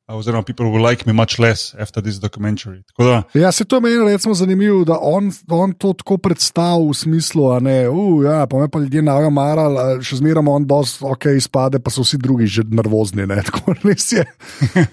Oziroma, 0.09 0.45
people 0.47 0.71
will 0.71 0.81
like 0.91 1.05
me 1.05 1.13
much 1.13 1.41
less 1.41 1.75
after 1.75 2.01
this 2.01 2.21
documentary. 2.21 2.85
Da, 2.99 3.23
ja, 3.35 3.53
se 3.53 3.65
to 3.65 3.81
meni 3.81 4.13
recimo 4.13 4.35
zanimivo, 4.35 4.85
da 4.85 4.99
on, 5.01 5.33
on 5.51 5.73
to 5.73 5.93
tako 5.93 6.19
predstavlja 6.19 6.91
v 6.91 6.95
smislu, 6.95 7.49
da 7.53 7.59
ne, 7.61 7.89
uh, 7.89 8.25
ja, 8.25 8.47
pa 8.47 8.59
me 8.59 8.69
pa 8.69 8.79
ljudje 8.79 9.03
navajo 9.03 9.31
marali, 9.31 10.05
še 10.07 10.21
zmeraj 10.21 10.47
on 10.47 10.67
boss, 10.67 11.01
ok, 11.03 11.27
izpade, 11.37 11.81
pa 11.83 11.91
so 11.91 12.07
vsi 12.07 12.21
drugi 12.23 12.47
že 12.47 12.63
nervozni, 12.71 13.27
ne, 13.27 13.41
tako 13.51 13.75
res 13.83 14.07
je. 14.13 14.23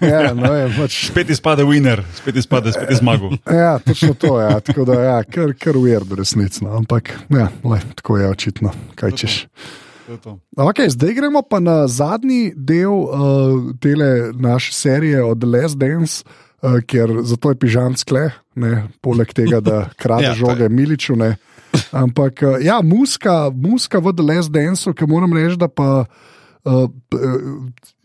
Ja, 0.02 0.34
no, 0.34 0.50
je 0.50 0.66
pač... 0.80 0.98
Spet 1.12 1.30
izpade 1.30 1.62
winner, 1.62 2.02
spet 2.18 2.42
izpade, 2.42 2.74
spet 2.74 2.90
je 2.90 2.98
zmagal. 2.98 3.38
ja, 3.62 3.78
točno 3.86 4.18
to 4.18 4.34
je, 4.40 4.50
ja, 4.50 4.58
tako 4.66 4.90
da, 4.90 4.98
ja, 4.98 5.16
kar, 5.22 5.54
kar 5.54 5.78
weird 5.78 6.10
resnično, 6.18 6.74
ampak, 6.74 7.14
ja, 7.30 7.52
le, 7.62 7.80
tako 8.02 8.18
je 8.18 8.34
očitno, 8.34 8.74
kaj 8.98 9.18
češ. 9.22 9.40
To. 9.46 9.83
Okay, 10.56 10.90
zdaj 10.90 11.14
gremo 11.16 11.42
pa 11.42 11.60
na 11.60 11.86
zadnji 11.88 12.52
del 12.56 12.92
uh, 12.92 13.72
te 13.80 13.94
naše 14.34 14.72
serije 14.72 15.24
od 15.24 15.44
Last 15.44 15.78
Dance, 15.78 16.24
uh, 16.62 16.80
ker 16.86 17.10
zato 17.22 17.50
je 17.50 17.58
pižam 17.58 17.96
skle, 17.96 18.30
ne, 18.54 18.88
poleg 19.00 19.32
tega, 19.32 19.60
da 19.60 19.88
krade 20.02 20.32
ja, 20.32 20.34
žoge 20.34 20.68
Miliču. 20.68 21.16
Ne. 21.16 21.36
Ampak 21.92 22.42
uh, 22.42 22.60
ja, 22.60 22.80
muska, 22.84 23.50
muska 23.50 23.98
v 23.98 24.12
The 24.12 24.24
Last 24.24 24.52
Dance, 24.52 24.92
ki 24.92 25.08
moram 25.08 25.32
reči, 25.32 25.58
da 25.60 25.68
pa. 25.68 26.04
Uh, 26.64 26.88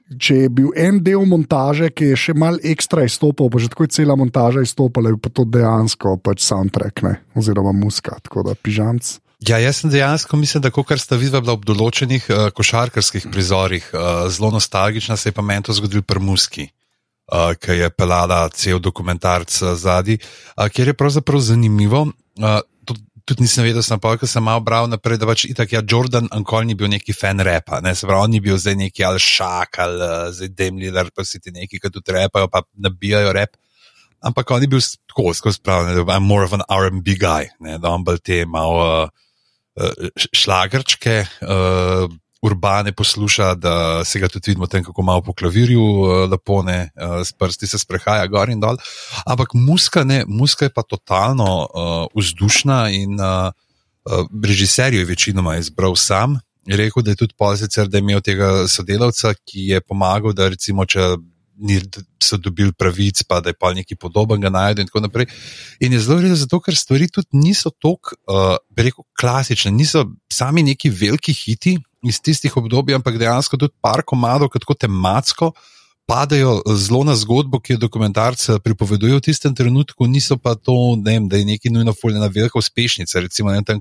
Če 0.09 0.35
je 0.39 0.49
bil 0.49 0.71
en 0.73 0.95
del 1.05 1.21
montaže, 1.29 1.91
ki 1.93 2.07
je 2.09 2.15
še 2.17 2.33
mal 2.33 2.55
ekstra 2.65 3.03
izstopal, 3.05 3.45
pa 3.53 3.59
že 3.61 3.67
tako 3.69 3.85
je 3.85 3.93
cela 3.93 4.15
montaža 4.17 4.63
izstopala, 4.65 5.11
je 5.13 5.19
pa 5.21 5.29
to 5.29 5.45
dejansko 5.45 6.15
pač 6.17 6.41
soundtrack, 6.41 7.03
ne? 7.05 7.11
oziroma 7.37 7.69
muska, 7.77 8.17
tako 8.25 8.41
da 8.47 8.57
pižamc. 8.57 9.19
Ja, 9.39 9.55
jaz 9.55 9.77
sem 9.79 9.91
dejansko 9.91 10.35
mislil, 10.35 10.59
da 10.59 10.71
kar 10.71 10.99
sta 10.99 11.15
videla 11.15 11.53
ob 11.53 11.61
določenih 11.63 12.25
uh, 12.27 12.41
košarkarskih 12.51 13.29
prizorih, 13.31 13.85
uh, 13.93 14.25
zelo 14.27 14.49
nostalgična, 14.51 15.15
se 15.15 15.29
je 15.29 15.35
pa 15.35 15.45
meni 15.45 15.63
to 15.63 15.75
zgodilo 15.77 16.03
pri 16.03 16.19
Muski, 16.19 16.65
uh, 17.31 17.53
ki 17.55 17.77
je 17.79 17.89
pelala 17.95 18.41
cel 18.51 18.81
dokumentarc 18.83 19.61
zadnji, 19.79 20.17
uh, 20.57 20.67
kjer 20.67 20.91
je 20.91 20.97
pravzaprav 20.99 21.45
zanimivo. 21.51 22.09
Uh, 22.35 22.59
Tudi 23.29 23.45
nisem 23.45 23.61
vedel, 23.61 23.83
sem 23.85 23.99
pa, 24.01 24.15
ker 24.17 24.25
sem 24.25 24.41
malo 24.41 24.63
bral 24.65 24.87
naprej, 24.89 25.19
da 25.21 25.27
pač 25.29 25.43
itak, 25.45 25.75
ja, 25.75 25.83
Jordan 25.85 26.25
Ankol 26.33 26.63
ni 26.65 26.73
bil 26.73 26.89
neki 26.89 27.13
fan 27.13 27.37
repa, 27.45 27.77
ne, 27.85 27.91
se 27.93 28.07
pravi, 28.09 28.25
on 28.25 28.33
ni 28.33 28.39
bil 28.41 28.57
zdaj 28.57 28.73
neki 28.79 29.05
ali 29.05 29.21
šak 29.21 29.77
ali 29.83 30.07
zdaj 30.33 30.49
demliler, 30.57 31.11
pa 31.13 31.21
si 31.21 31.37
ti 31.37 31.53
neki, 31.53 31.77
ki 31.77 31.91
tudi 31.93 32.15
repajo, 32.15 32.49
pa 32.49 32.63
nabijajo 32.73 33.29
rep. 33.37 33.53
Ampak 34.25 34.49
on 34.49 34.65
je 34.65 34.71
bil 34.73 34.81
tako, 34.81 35.29
skozi 35.37 35.61
pravno, 35.61 35.93
da 35.93 36.17
je 36.17 36.25
more 36.25 36.49
of 36.49 36.57
an 36.57 36.65
RB 36.65 37.13
guy, 37.21 37.53
ne, 37.61 37.77
da 37.77 37.93
on 37.93 38.07
bolj 38.07 38.17
te 38.25 38.41
malo. 38.49 38.81
Uh, 38.81 39.05
Eh, 39.05 39.28
šlagrčke, 40.33 41.25
uh, 41.41 42.09
urbane 42.41 42.91
posluša, 42.91 43.53
da 43.55 44.05
se 44.05 44.19
ga 44.19 44.27
tudi 44.27 44.51
vidimo 44.51 44.67
tam, 44.67 44.83
kako 44.83 45.01
malo 45.01 45.21
po 45.21 45.33
klavirju 45.33 45.81
uh, 45.83 46.29
lepo 46.31 46.61
ne, 46.63 46.89
uh, 46.95 47.21
s 47.25 47.33
prsti 47.33 47.67
se 47.67 47.79
sprehaja 47.79 48.27
gor 48.27 48.49
in 48.49 48.59
dol. 48.59 48.77
Ampak 49.25 49.53
muska, 49.53 50.03
ne, 50.03 50.23
muska 50.27 50.65
je 50.65 50.73
pa 50.73 50.83
totalno 50.83 51.67
uh, 51.67 52.05
vzdušna 52.15 52.89
in 52.89 53.19
uh, 53.19 53.51
režiser 54.43 54.93
je 54.93 55.05
večinoma 55.05 55.57
izbral 55.57 55.95
sam. 55.95 56.39
Da 56.65 56.83
je 56.83 57.15
tudi 57.15 57.33
pozicer, 57.37 57.87
da 57.87 57.97
je 57.97 58.01
imel 58.01 58.21
tega 58.21 58.67
sodelavca, 58.67 59.33
ki 59.33 59.59
je 59.73 59.81
pomagal, 59.81 60.33
da 60.33 60.49
recimo, 60.49 60.85
če 60.85 61.15
niso 61.59 62.37
dobili 62.37 62.71
pravic, 62.73 63.23
pa 63.27 63.39
da 63.39 63.49
je 63.49 63.57
pa 63.59 63.73
nekaj 63.73 63.97
podobnega 63.97 64.49
najdel. 64.49 64.83
In 64.83 64.87
tako 64.87 65.03
naprej. 65.03 65.27
In 65.79 65.93
je 65.93 65.99
zelo 65.99 66.21
redno 66.21 66.35
zato, 66.39 66.59
ker 66.59 66.75
stvari 66.75 67.09
tudi 67.11 67.27
niso 67.31 67.69
tako, 67.69 68.15
uh, 68.27 68.55
rekel, 68.77 69.03
klasične, 69.19 69.71
niso 69.71 70.05
sami 70.33 70.63
neki 70.63 70.89
veliki 70.89 71.33
hiti 71.33 71.77
iz 72.03 72.21
tistih 72.21 72.55
obdobij, 72.57 72.95
ampak 72.95 73.19
dejansko 73.19 73.59
tudi 73.59 73.75
par 73.81 74.03
komadov, 74.05 74.49
kot 74.53 74.79
tematsko. 74.79 75.51
Padajo 76.09 76.63
zelo 76.73 77.03
na 77.05 77.13
zgodbo, 77.13 77.59
ki 77.61 77.75
jo 77.75 77.83
dokumentarci 77.83 78.55
pripovedujejo 78.65 79.19
v 79.19 79.25
tistem 79.27 79.53
trenutku, 79.53 80.07
niso 80.09 80.39
pa 80.41 80.55
to, 80.55 80.97
vem, 81.05 81.27
da 81.29 81.37
je 81.37 81.45
neki 81.45 81.69
nujno 81.69 81.93
fuljena 81.93 82.31
velika 82.33 82.57
uspešnica. 82.57 83.21
Recimo, 83.21 83.51
ne, 83.53 83.61
tam, 83.61 83.77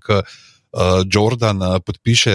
uh, 0.73 1.03
Jordan 1.11 1.63
uh, 1.63 1.79
podpiše 1.85 2.35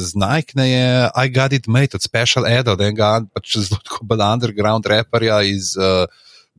z 0.00 0.14
Nike, 0.14 0.52
da 0.54 0.64
je 0.64 1.10
I 1.24 1.28
got 1.28 1.52
it 1.52 1.66
made, 1.66 1.94
od 1.94 2.02
Special 2.02 2.46
Edo, 2.46 2.76
da 2.76 2.84
je 2.84 2.92
ga 2.92 3.20
pač 3.34 3.56
zelo 3.58 3.80
kot 3.88 4.10
underground 4.10 4.86
raperja 4.86 5.42
iz 5.42 5.76
uh, 5.76 6.06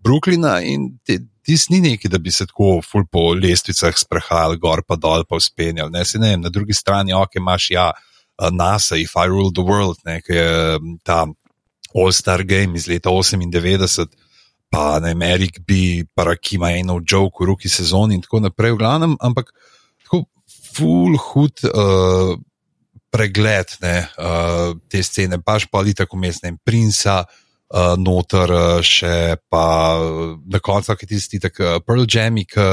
Brooklyna 0.04 0.60
in 0.62 0.98
tisti 1.44 1.74
ni 1.74 1.82
neki, 1.82 2.10
da 2.10 2.18
bi 2.18 2.32
se 2.32 2.46
tako 2.46 2.82
ful 2.84 3.06
po 3.12 3.34
lestvicah 3.34 3.96
sprehajal 3.98 4.58
gor 4.60 4.84
pa 4.88 4.96
dol 4.96 5.24
pa 5.24 5.36
uspenjal. 5.40 5.92
Ne, 5.92 6.04
ne, 6.20 6.38
na 6.38 6.50
drugi 6.50 6.74
strani, 6.74 7.14
ok, 7.14 7.40
imaš 7.40 7.72
ja, 7.72 7.92
uh, 7.92 8.50
NASA, 8.52 8.96
If 8.96 9.16
I 9.16 9.28
Rule 9.28 9.52
the 9.56 9.64
World, 9.64 10.04
ne, 10.06 10.20
ki 10.22 10.34
je 10.34 10.80
ta 11.04 11.26
All-Star 11.94 12.44
Game 12.44 12.76
iz 12.76 12.88
leta 12.88 13.10
98. 13.10 14.08
Pa 14.74 15.00
ne, 15.00 15.14
Erik 15.28 15.60
B, 15.68 16.04
pa 16.16 16.24
Rakima, 16.24 16.72
eno 16.74 16.98
joke 17.00 17.44
v 17.44 17.52
roki 17.52 17.70
sezoni 17.70 18.18
in 18.18 18.24
tako 18.26 18.42
naprej, 18.42 18.74
v 18.74 18.82
glavnem, 18.82 19.14
ampak 19.22 19.54
full 20.74 21.18
hud 21.18 21.64
uh, 21.70 22.34
pregled 23.14 23.78
ne, 23.84 23.96
uh, 24.18 24.74
te 24.90 25.04
scene, 25.06 25.40
paš 25.46 25.68
pa 25.70 25.84
ali 25.84 25.94
tako 25.98 26.20
mestne 26.22 26.56
princa. 26.66 27.24
Uh, 27.74 27.96
noter 27.98 28.52
še 28.86 29.34
pa 29.50 29.98
na 30.46 30.60
koncu, 30.62 30.94
ki 30.94 31.08
tisti 31.10 31.40
tako 31.42 31.80
Pearl 31.82 32.06
Jam, 32.06 32.36
ki 32.46 32.66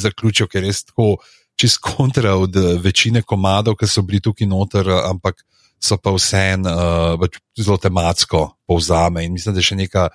zaključijo, 0.00 0.46
ker 0.48 0.62
je 0.62 0.70
res 0.70 0.86
tako 0.88 1.18
čist 1.60 1.82
kontra 1.84 2.32
od 2.40 2.56
večine 2.80 3.20
komadov, 3.28 3.76
ki 3.76 3.88
so 3.88 4.04
bili 4.08 4.22
tukaj 4.24 4.48
noter, 4.48 4.88
ampak 5.04 5.44
so 5.76 5.98
pa 6.00 6.14
vseeno 6.16 6.72
uh, 7.20 7.38
zelo 7.60 7.76
tematsko 7.76 8.46
povzame 8.64 9.26
in 9.26 9.36
mislim, 9.36 9.54
da 9.54 9.60
je 9.60 9.68
še 9.68 9.76
neka 9.76 10.08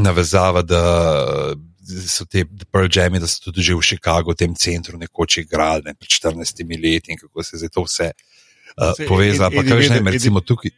navezava, 0.00 0.62
da 0.62 0.82
so 1.86 2.24
te 2.26 2.44
Pearl 2.70 2.88
Jam, 2.92 3.18
da 3.20 3.26
so 3.26 3.40
tudi 3.44 3.62
že 3.62 3.74
v 3.74 3.82
Chicagu, 3.82 4.32
v 4.32 4.38
tem 4.38 4.54
centru, 4.54 4.98
nekoč 4.98 5.38
igrali 5.44 5.82
ne, 5.86 5.94
pred 5.94 6.10
14 6.10 6.64
leti 6.82 7.12
in 7.12 7.18
kako 7.18 7.42
se 7.42 7.56
je 7.62 7.68
to 7.68 7.86
vse 7.86 8.10
uh, 8.10 8.92
povezalo. 9.08 9.50
Ampak 9.50 9.68
kaj 9.68 9.82
že 9.82 10.00
ne, 10.00 10.10
recimo 10.10 10.40
tukaj. 10.40 10.74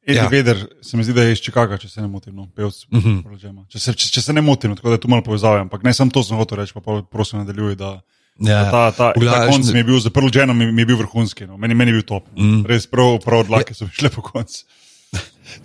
Edi 0.00 0.16
ja. 0.16 0.28
Veder, 0.32 0.56
se 0.82 0.96
mi 0.96 1.04
zdi, 1.04 1.12
da 1.12 1.22
je 1.22 1.36
iz 1.36 1.42
Chicaga, 1.44 1.76
če 1.78 1.88
se 1.88 2.00
ne 2.00 2.08
motim, 2.08 2.32
no, 2.34 2.48
pevc 2.56 2.86
uh. 2.88 3.04
-huh. 3.04 3.66
če, 3.68 3.78
se, 3.78 3.92
če, 3.92 4.08
če 4.16 4.20
se 4.20 4.32
ne 4.32 4.40
motim, 4.40 4.72
tako 4.76 4.88
da 4.88 4.96
je 4.96 5.00
tu 5.04 5.08
malo 5.12 5.22
povezave, 5.22 5.60
ampak 5.60 5.84
ne 5.84 5.92
samo 5.94 6.10
to 6.10 6.22
sem 6.24 6.36
hotel 6.40 6.58
reči, 6.58 6.72
pa 6.72 7.02
prosim 7.02 7.38
nadaljuj, 7.38 7.76
da, 7.76 8.00
ja. 8.40 8.64
da 8.64 8.70
ta, 8.70 8.90
ta, 8.90 9.12
ta 9.12 9.46
konc 9.46 9.72
mi 9.72 9.78
je 9.78 9.84
bil, 9.84 10.00
za 10.00 10.10
Pearl 10.10 10.32
Jam 10.34 10.56
mi, 10.56 10.72
mi 10.72 10.82
je 10.82 10.86
bil 10.86 10.96
vrhunski, 10.96 11.46
no. 11.46 11.56
meni, 11.56 11.74
meni 11.74 11.92
je 11.92 12.00
bil 12.00 12.06
top, 12.08 12.28
uh 12.32 12.42
-huh. 12.42 12.66
res 12.66 12.86
prav, 12.86 13.18
prav 13.24 13.44
odlake 13.44 13.74
so 13.74 13.88
šle 13.92 14.10
po 14.10 14.22
koncu. 14.22 14.64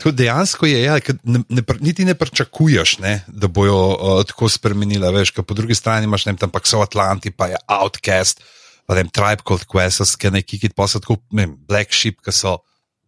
To 0.04 0.12
dejansko 0.12 0.66
je, 0.66 0.82
ja, 0.84 0.98
ne, 1.24 1.42
ne, 1.50 1.64
niti 1.80 2.06
ne 2.06 2.16
pričakuješ, 2.16 2.98
ne, 3.00 3.24
da 3.28 3.48
bojo 3.48 3.78
uh, 3.94 4.24
tako 4.28 4.50
spremenili. 4.50 5.12
Veš, 5.14 5.32
po 5.32 5.54
drugi 5.54 5.76
strani 5.76 6.06
imaš 6.06 6.24
tam 6.24 6.50
pa 6.52 6.60
so 6.64 6.82
Atlanti, 6.82 7.32
pa 7.32 7.48
je 7.48 7.58
Outcast, 7.68 8.44
pa 8.86 8.98
je 8.98 9.08
Tribe 9.10 9.44
Called 9.48 9.66
Quest, 9.66 10.18
ki 10.18 10.28
je 10.28 10.32
neki 10.32 10.60
kit, 10.60 10.76
pa 10.76 10.88
so 10.88 11.00
tako 11.00 11.18
ne, 11.32 11.48
Black 11.48 11.94
Sheep, 11.94 12.22
ki 12.26 12.32
so 12.32 12.58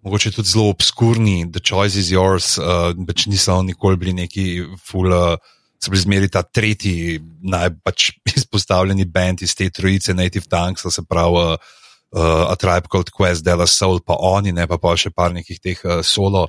mogoče 0.05 0.31
tudi 0.31 0.49
zelo 0.49 0.69
obskurni, 0.69 1.51
The 1.51 1.59
Choice 1.59 1.99
is 1.99 2.11
Yours, 2.11 2.57
uh, 2.57 2.93
pač 3.07 3.27
niso 3.27 3.61
nikoli 3.61 3.97
bili 3.97 4.17
neki 4.25 4.63
full. 4.83 5.13
Uh, 5.13 5.37
So 5.77 5.91
bili 5.93 6.01
zmeri 6.01 6.25
ta 6.33 6.41
tretji 6.41 7.19
najbolj 7.45 7.81
pač 7.85 8.07
izpostavljeni 8.39 9.05
bend 9.05 9.43
iz 9.45 9.51
te 9.53 9.69
trojice, 9.69 10.15
Native 10.17 10.49
Tanks, 10.49 10.87
se 10.89 11.03
pravi 11.05 11.37
uh, 11.37 11.67
uh, 12.11 12.51
A 12.51 12.55
Tribe 12.55 12.87
Called 12.91 13.11
Quest, 13.11 13.43
Dela 13.43 13.67
Soul, 13.67 13.99
pa 13.99 14.15
oni, 14.19 14.51
ne 14.51 14.67
pa, 14.67 14.77
pa 14.77 14.95
še 14.97 15.11
par 15.11 15.33
nekih 15.35 15.59
teh 15.59 15.83
uh, 15.85 16.01
solo 16.05 16.47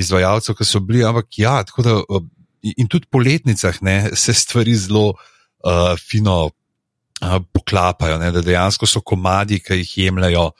izvajalcev, 0.00 0.56
ki 0.58 0.66
so 0.66 0.80
bili. 0.84 1.04
Ampak 1.06 1.38
ja, 1.40 1.58
tako 1.66 1.84
da 1.86 1.96
uh, 2.00 2.24
in 2.62 2.88
tudi 2.88 3.08
po 3.10 3.20
letnicah 3.22 3.78
ne, 3.84 4.10
se 4.16 4.34
stvari 4.36 4.74
zelo 4.76 5.12
uh, 5.12 5.94
fino 5.98 6.38
uh, 6.48 7.38
poklapajo, 7.52 8.18
ne, 8.20 8.32
da 8.34 8.44
dejansko 8.44 8.88
so 8.88 9.04
komadi, 9.04 9.60
ki 9.64 9.82
jih 9.82 9.96
jemljajo. 10.06 10.50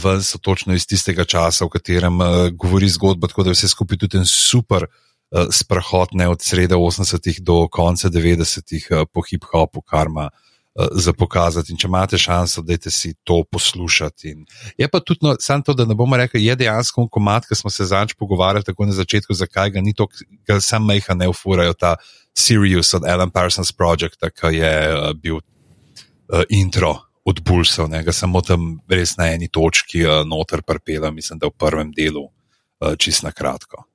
Ven 0.00 0.22
so 0.24 0.38
točno 0.40 0.72
iz 0.72 0.86
tistega 0.88 1.26
časa, 1.28 1.66
v 1.66 1.74
katerem 1.74 2.20
uh, 2.24 2.46
govori 2.56 2.88
zgodba, 2.88 3.28
tako 3.28 3.44
da 3.44 3.52
je 3.52 3.58
vse 3.58 3.68
skupaj 3.68 4.00
tudi 4.00 4.16
en 4.16 4.24
super 4.28 4.86
uh, 4.86 5.50
sprehod, 5.52 6.16
ne 6.16 6.30
od 6.32 6.40
sreda 6.40 6.78
80-ih 6.80 7.42
do 7.44 7.66
konca 7.68 8.08
90-ih 8.08 8.88
uh, 8.90 9.04
po 9.12 9.20
hip-hopu, 9.28 9.84
kar 9.84 10.08
ima 10.08 10.30
uh, 10.30 10.32
Eh, 10.32 10.52
za 10.74 11.12
pokazati. 11.12 11.72
In 11.72 11.78
če 11.78 11.86
imate 11.88 12.18
šanso, 12.18 12.62
dajte 12.62 12.90
si 12.90 13.14
to 13.24 13.42
poslušati. 13.50 14.30
In 14.30 14.44
je 14.78 14.88
pa 14.90 15.00
tudi, 15.00 15.22
no, 15.22 15.36
samo 15.40 15.62
to, 15.62 15.74
da 15.74 15.86
ne 15.86 15.94
bomo 15.94 16.16
rekli, 16.18 16.44
je 16.44 16.56
dejansko 16.56 17.06
komat, 17.08 17.46
ki 17.48 17.54
smo 17.54 17.70
se 17.70 17.86
zanj 17.86 18.16
pogovarjali 18.18 18.66
tako 18.66 18.88
na 18.90 18.92
začetku, 18.92 19.34
zakaj 19.34 19.70
ga 19.76 19.80
ni 19.80 19.94
to, 19.94 20.08
ker 20.46 20.62
sam 20.62 20.86
meha 20.86 21.14
ne 21.14 21.28
ufurajo 21.30 21.74
ta 21.78 21.96
Sirius 22.34 22.94
od 22.94 23.06
Alan 23.06 23.30
Parsons 23.30 23.72
Project, 23.72 24.26
ki 24.40 24.56
je 24.56 24.74
uh, 24.90 25.10
bil 25.14 25.38
uh, 25.38 26.42
intro. 26.50 26.96
Od 27.24 27.38
Bulsov, 27.40 27.88
ga 27.88 28.12
samo 28.12 28.42
tam 28.44 28.82
res 28.84 29.14
na 29.16 29.30
eni 29.32 29.46
točki 29.48 30.02
uh, 30.04 30.26
noter 30.28 30.60
prpela, 30.60 31.08
mislim, 31.08 31.38
da 31.40 31.48
v 31.48 31.56
prvem 31.56 31.88
delu, 31.96 32.26
uh, 32.28 32.98
čist 33.00 33.24
na 33.24 33.32
kratko. 33.32 33.86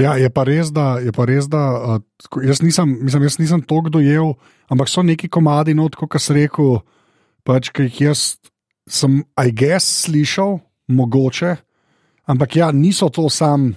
Ja, 0.00 0.14
je 0.16 0.30
pa 0.32 0.44
res, 0.48 0.70
da, 0.72 0.94
pa 1.14 1.26
res, 1.28 1.48
da 1.50 1.98
jaz 2.44 2.62
nisem, 2.64 2.96
mislim, 3.04 3.26
jaz 3.28 3.38
nisem 3.40 3.62
to 3.62 3.80
dojel, 3.92 4.34
ampak 4.72 4.88
so 4.88 5.04
neki 5.04 5.28
komadi, 5.28 5.74
no, 5.76 5.88
kot 5.92 6.16
si 6.20 6.36
rekel, 6.36 6.80
pač, 7.46 7.72
ki 7.74 7.88
jih 7.88 8.00
jaz 8.08 8.24
sem, 8.90 9.20
I 9.38 9.52
guess, 9.52 10.06
slišal, 10.06 10.58
mogoče, 10.90 11.54
ampak 12.30 12.56
ja, 12.58 12.70
niso 12.72 13.10
to 13.12 13.28
sam 13.30 13.70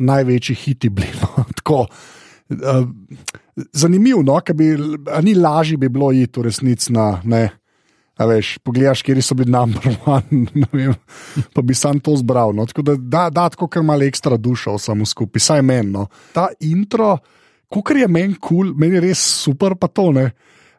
največji 0.00 0.56
hiti 0.56 0.90
bili. 0.90 1.12
No, 1.22 1.44
tako, 1.60 1.84
uh, 1.86 2.84
zanimivo, 3.72 4.24
no, 4.26 4.40
ker 4.44 4.56
bi, 4.56 4.72
ni 5.24 5.36
lažje 5.36 5.78
bi 5.80 5.92
bilo 5.92 6.10
iti 6.12 6.40
v 6.40 6.48
resnici 6.48 6.92
na. 6.96 7.12
Ne, 7.24 7.46
A 8.20 8.26
veš, 8.28 8.58
pogledaš, 8.60 9.00
kje 9.02 9.22
so 9.24 9.34
bili 9.38 9.52
number 9.52 9.94
one, 10.04 10.44
ne 10.60 10.68
vem, 10.72 10.94
pa 11.56 11.62
bi 11.64 11.74
sam 11.74 12.00
to 12.04 12.12
zbral. 12.20 12.52
No. 12.56 12.66
Tako 12.68 12.84
da, 12.84 12.96
da, 13.00 13.22
da 13.32 13.48
tako 13.48 13.68
kar 13.72 13.82
malo 13.86 14.04
ekstra 14.04 14.36
dušo 14.36 14.76
samo 14.78 15.06
skupaj, 15.08 15.40
saj 15.40 15.62
meni. 15.64 15.94
No. 15.94 16.06
Ta 16.36 16.50
intro, 16.60 17.16
kar 17.72 17.96
je 17.96 18.08
meni 18.08 18.36
kul, 18.36 18.66
cool, 18.66 18.74
meni 18.76 18.98
je 18.98 19.06
res 19.08 19.24
super, 19.44 19.78
pa 19.80 19.88
to 19.88 20.10
ne. 20.12 20.30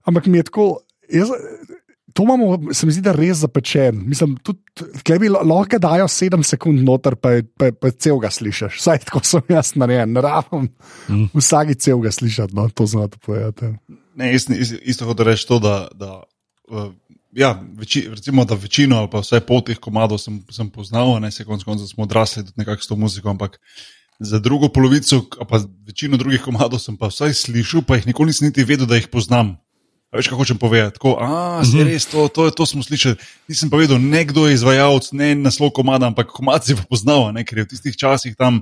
Ampak 0.06 0.30
mi 0.30 0.38
je 0.38 0.50
tako, 0.52 0.68
jaz, 1.10 1.34
to 2.14 2.24
imamo, 2.24 2.74
se 2.74 2.86
mi 2.86 2.94
zdi, 2.94 3.02
da 3.06 3.16
res 3.18 3.42
zapečen. 3.42 4.04
Mislim, 4.06 4.38
tudi 4.46 5.18
bi 5.20 5.30
lahko 5.32 5.80
dajo 5.82 6.08
sedem 6.12 6.44
sekund 6.46 6.84
noter, 6.86 7.18
pa, 7.18 7.40
pa, 7.58 7.72
pa 7.74 7.90
cel 7.92 8.22
ga 8.22 8.30
slišiš. 8.30 8.78
Vsaj 8.84 9.06
tako 9.08 9.24
sem 9.26 9.56
jaz 9.56 9.74
narejen, 9.82 10.14
ne 10.14 10.22
rabim 10.26 10.70
mm. 11.10 11.32
vsaki 11.34 11.80
cel 11.82 12.06
ga 12.06 12.14
slišati, 12.14 12.54
no, 12.58 12.70
to 12.70 12.86
znate 12.86 13.18
povedati. 13.26 13.74
Ne, 14.20 14.34
isto, 14.36 14.54
isto 14.54 15.10
kot 15.10 15.26
reči 15.26 15.48
to, 15.50 15.58
da. 15.64 15.88
da 15.98 16.20
ja, 17.34 17.56
veči, 17.78 18.06
recimo, 18.10 18.46
da 18.46 18.56
večino 18.56 18.98
ali 18.98 19.10
pa 19.12 19.22
vse 19.24 19.40
pol 19.48 19.64
teh 19.66 19.80
komadov 19.80 20.20
sem, 20.20 20.42
sem 20.52 20.70
poznal, 20.70 21.16
ne 21.24 21.32
se 21.32 21.46
konc 21.48 21.64
koncev 21.64 21.88
smo 21.88 22.04
odrasli 22.04 22.44
tudi 22.46 22.62
nekako 22.64 22.84
s 22.84 22.88
to 22.88 22.96
muziko, 22.96 23.30
ampak 23.30 23.60
za 24.20 24.40
drugo 24.40 24.70
polovico, 24.70 25.24
pa 25.50 25.62
večino 25.88 26.18
drugih 26.18 26.42
komadov 26.42 26.80
sem 26.80 26.98
pa 26.98 27.10
vsaj 27.10 27.34
slišal, 27.34 27.82
pa 27.88 27.98
jih 27.98 28.12
nikoli 28.12 28.30
nisem 28.30 28.52
niti 28.52 28.64
vedel, 28.64 28.86
da 28.86 29.00
jih 29.00 29.10
poznam. 29.10 29.58
A 30.12 30.20
veš, 30.20 30.28
kako 30.28 30.44
hočem 30.44 30.58
povedati? 30.60 31.00
Tako, 31.00 31.16
a, 31.24 31.64
se 31.64 31.78
mhm. 31.78 31.88
res, 31.88 32.06
to, 32.12 32.28
to, 32.28 32.50
to 32.52 32.66
smo 32.68 32.84
slišali. 32.84 33.16
Nisem 33.48 33.72
pa 33.72 33.80
vedel, 33.80 33.96
nekdo 33.98 34.44
je 34.48 34.60
izvajalec, 34.60 35.08
ne 35.16 35.32
naslov 35.40 35.72
komada, 35.72 36.12
ampak 36.12 36.34
komad 36.36 36.68
si 36.68 36.76
pa 36.76 36.84
poznal, 36.84 37.32
ne, 37.32 37.46
ker 37.48 37.64
je 37.64 37.64
v 37.64 37.72
tistih 37.72 37.96
časih 37.96 38.36
tam. 38.36 38.60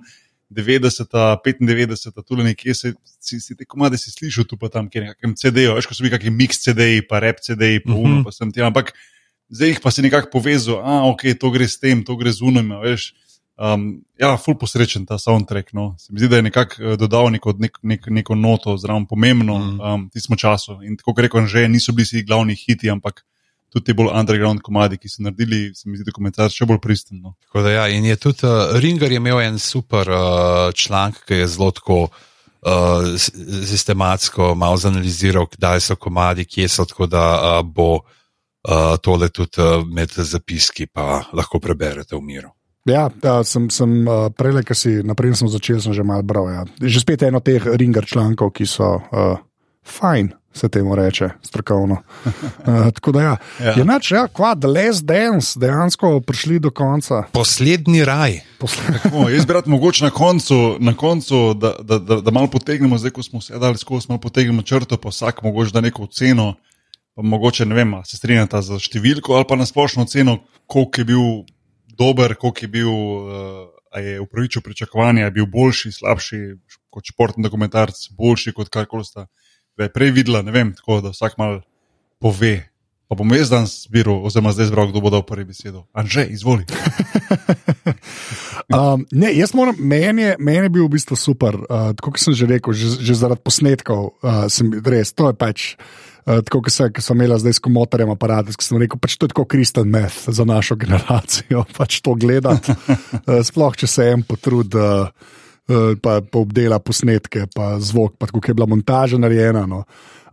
90, 0.50 1.14
95, 1.46 2.24
tudi 2.26 2.44
nekje 2.44 2.74
si, 2.74 2.94
si, 3.22 3.40
si 3.40 3.56
te 3.56 3.68
komade 3.70 3.98
si 4.02 4.10
slišal, 4.12 4.48
tu 4.50 4.58
pa 4.58 4.72
tam, 4.74 4.90
kjer 4.90 5.04
je 5.04 5.10
nekakšen 5.12 5.36
CD-ji, 5.38 5.72
veš, 5.78 5.88
ko 5.90 5.98
so 5.98 6.06
bili 6.06 6.14
kakšni 6.16 6.34
mix 6.34 6.62
CD-ji, 6.66 7.06
pa 7.10 7.22
rep 7.22 7.42
CD-ji, 7.46 7.84
pa 7.86 7.94
uno, 7.94 8.20
mhm. 8.20 8.26
pa 8.26 8.34
sem 8.34 8.54
ti, 8.54 8.64
ampak 8.66 8.94
zdaj 9.54 9.76
jih 9.76 9.82
pa 9.84 9.94
si 9.94 10.06
nekako 10.06 10.34
povezal, 10.34 10.82
a 10.82 11.04
ok, 11.10 11.28
to 11.38 11.54
gre 11.54 11.70
s 11.70 11.78
tem, 11.82 12.02
to 12.06 12.18
gre 12.18 12.34
z 12.34 12.46
unom, 12.46 12.80
veš. 12.86 13.12
Um, 13.60 14.06
ja, 14.16 14.38
ful 14.40 14.56
posrečen 14.56 15.04
ta 15.04 15.18
soundtrack. 15.20 15.74
No. 15.76 15.92
Se 16.00 16.14
mi 16.14 16.22
zdi, 16.22 16.30
da 16.32 16.38
je 16.40 16.46
nekako 16.48 16.76
eh, 16.80 16.94
dodal 16.96 17.28
neko, 17.34 17.58
nek, 17.60 17.82
nek, 17.84 18.06
neko 18.08 18.38
noto, 18.40 18.78
zelo 18.80 19.02
pomembno 19.10 19.58
mm. 19.58 19.80
um, 19.84 20.06
tismo 20.14 20.38
času. 20.40 20.78
In 20.88 20.96
tako 20.96 21.18
rekoč, 21.20 21.50
že 21.52 21.68
niso 21.68 21.92
bili 21.92 22.08
vsi 22.08 22.24
glavni 22.24 22.56
hiti, 22.56 22.88
ampak 22.90 23.26
tudi 23.70 23.86
ti 23.90 23.96
bolj 23.98 24.12
underground 24.14 24.64
komadi, 24.66 24.98
ki 24.98 25.12
so 25.12 25.24
naredili, 25.26 25.70
se 25.76 25.90
mi 25.90 25.98
zdi, 25.98 26.08
dokumentarce 26.10 26.58
še 26.58 26.68
bolj 26.70 26.82
pristen. 26.84 27.22
No. 27.22 27.36
Ja, 27.66 27.88
in 27.88 28.08
je 28.10 28.18
tudi 28.20 28.48
uh, 28.48 28.76
Ringer 28.82 29.12
je 29.12 29.22
imel 29.22 29.42
en 29.46 29.60
super 29.62 30.10
uh, 30.10 30.72
članek, 30.76 31.24
ki 31.28 31.44
je 31.44 31.54
zelo 31.56 31.72
tako. 31.76 32.08
Uh, 32.60 33.16
sistematsko 33.64 34.50
malo 34.60 34.76
zanaliziral, 34.76 35.46
kdaj 35.48 35.80
so 35.80 35.96
komadi, 35.96 36.44
kje 36.44 36.66
so, 36.68 36.84
tako 36.84 37.08
da 37.08 37.22
uh, 37.40 37.62
bo 37.64 38.02
uh, 38.04 38.98
tole 39.00 39.30
tudi 39.32 39.64
uh, 39.64 39.86
med 39.88 40.12
zapiski, 40.12 40.90
pa 40.92 41.22
lahko 41.32 41.62
preberete 41.64 42.18
v 42.18 42.22
miru. 42.22 42.52
Ja, 42.88 43.10
ja 43.24 43.44
sem, 43.44 43.70
sem 43.72 44.08
uh, 44.08 44.28
prej, 44.36 44.64
ki 44.66 44.76
si 44.76 44.92
naprej 45.06 45.36
sem 45.40 45.52
začel, 45.52 45.80
sem 45.84 45.94
že 45.94 46.04
malo 46.04 46.24
bral. 46.24 46.50
Ja. 46.52 46.64
Že 46.80 47.04
spet 47.04 47.24
eno 47.28 47.40
teh 47.44 47.64
ringer 47.64 48.08
člankov, 48.08 48.52
ki 48.56 48.68
so 48.68 48.98
uh, 48.98 49.38
fajn 49.86 50.34
se 50.54 50.70
temu 50.70 50.96
reče, 50.96 51.30
strokovno. 51.44 51.98
Uh, 52.26 52.34
tako 52.96 53.12
da 53.12 53.22
ja. 53.22 53.38
ja. 53.64 53.72
je 53.78 53.86
noč, 53.86 54.12
ja, 54.12 54.28
kva, 54.28 54.56
The 54.56 54.68
Last 54.68 55.06
Dance, 55.06 55.60
dejansko 55.60 56.20
prišli 56.22 56.60
do 56.60 56.72
konca. 56.72 57.24
Poslednji 57.32 58.06
raj. 58.06 58.40
Posled... 58.60 59.02
Tako, 59.04 59.30
jaz 59.30 59.46
bi 59.46 59.54
rad 59.54 59.68
mogoče 59.68 60.04
na 60.04 60.10
koncu, 60.10 60.78
na 60.80 60.96
koncu 60.98 61.54
da, 61.54 61.76
da, 61.82 62.00
da, 62.00 62.22
da 62.22 62.32
malo 62.32 62.48
potegnemo, 62.48 62.98
zdaj 62.98 63.12
ko 63.12 63.24
smo 63.24 63.42
sedali 63.42 63.78
skozi, 63.78 64.10
malo 64.10 64.22
potegnemo 64.22 64.62
črto, 64.62 64.98
pa 64.98 65.10
vsak 65.10 65.44
mogoče 65.44 65.72
da 65.74 65.82
neko 65.82 66.04
oceno. 66.04 66.54
Pa 67.16 67.22
mogoče 67.22 67.66
ne 67.66 67.76
vem, 67.76 67.94
se 68.06 68.18
strinjata 68.18 68.62
za 68.62 68.80
številko 68.80 69.36
ali 69.36 69.46
pa 69.48 69.58
na 69.60 69.66
splošno 69.68 70.06
oceno, 70.08 70.38
koliko 70.68 71.02
je 71.02 71.06
bil 71.06 71.26
dober, 71.98 72.36
koliko 72.36 72.66
je 72.66 72.74
bil. 72.80 72.94
Uh, 72.94 73.68
A 73.90 74.04
je 74.06 74.20
upravičil 74.22 74.62
pričakovanja, 74.62 75.24
je 75.24 75.32
bil 75.34 75.48
boljši, 75.50 75.90
slabši 75.92 76.38
kot 76.94 77.08
športni 77.10 77.42
dokumentarc, 77.42 77.98
boljši 78.14 78.52
kot 78.54 78.70
karkoli 78.70 79.02
sta 79.02 79.24
da 79.80 79.88
je 79.88 79.96
prej 79.96 80.12
videla, 80.12 80.44
ne 80.44 80.52
vem, 80.52 80.74
tako 80.76 81.00
da 81.00 81.14
vsak 81.16 81.38
mal 81.40 81.62
pove. 82.20 82.58
Pa 83.10 83.16
bom 83.18 83.32
jaz 83.34 83.50
danes 83.50 83.72
zbiral, 83.88 84.20
oziroma 84.28 84.52
zdaj 84.54 84.68
zbral, 84.70 84.92
kdo 84.92 85.02
bo 85.02 85.10
dal 85.10 85.24
prvi 85.26 85.48
besedo. 85.50 85.88
Anže, 85.98 86.28
izvoli. 86.30 86.68
um, 88.76 89.06
ne, 89.10 89.32
jaz 89.34 89.56
moram, 89.58 89.80
meni 89.80 90.28
je, 90.28 90.36
meni 90.38 90.68
je 90.68 90.74
bil 90.76 90.86
v 90.86 90.94
bistvu 90.94 91.18
super, 91.18 91.58
uh, 91.64 91.90
tako 91.98 92.14
kot 92.14 92.22
sem 92.22 92.38
že 92.38 92.50
rekel, 92.52 92.76
že, 92.78 93.00
že 93.02 93.18
zaradi 93.18 93.42
posnetkov, 93.42 94.14
uh, 94.20 94.46
sem 94.52 94.70
res, 94.86 95.16
to 95.16 95.32
je 95.32 95.40
pač. 95.40 95.74
Uh, 96.28 96.44
tako 96.46 96.62
kot 96.68 96.76
sem 96.76 97.18
imel 97.18 97.34
zdaj 97.42 97.58
s 97.58 97.64
komotorjem 97.66 98.14
aparat, 98.14 98.52
ki 98.54 98.68
sem 98.68 98.84
rekel, 98.84 99.02
pač 99.02 99.18
to 99.18 99.26
je 99.26 99.34
kot 99.34 99.50
kristal 99.50 99.90
meth 99.90 100.30
za 100.30 100.46
našo 100.46 100.78
generacijo, 100.78 101.66
pač 101.80 102.04
to 102.04 102.20
gledati. 102.20 102.76
Uh, 103.30 103.42
sploh, 103.46 103.74
če 103.74 103.88
se 103.90 104.06
en 104.12 104.22
potrud. 104.28 104.76
Uh, 104.76 105.38
pa, 106.02 106.20
pa 106.26 106.40
obdela 106.40 106.80
posnetke, 106.82 107.46
pa 107.56 107.76
zvok, 107.80 108.16
pa 108.18 108.28
kako 108.28 108.42
je 108.48 108.58
bila 108.58 108.70
montaža 108.70 109.20
narejena. 109.22 109.68
No. 109.70 109.84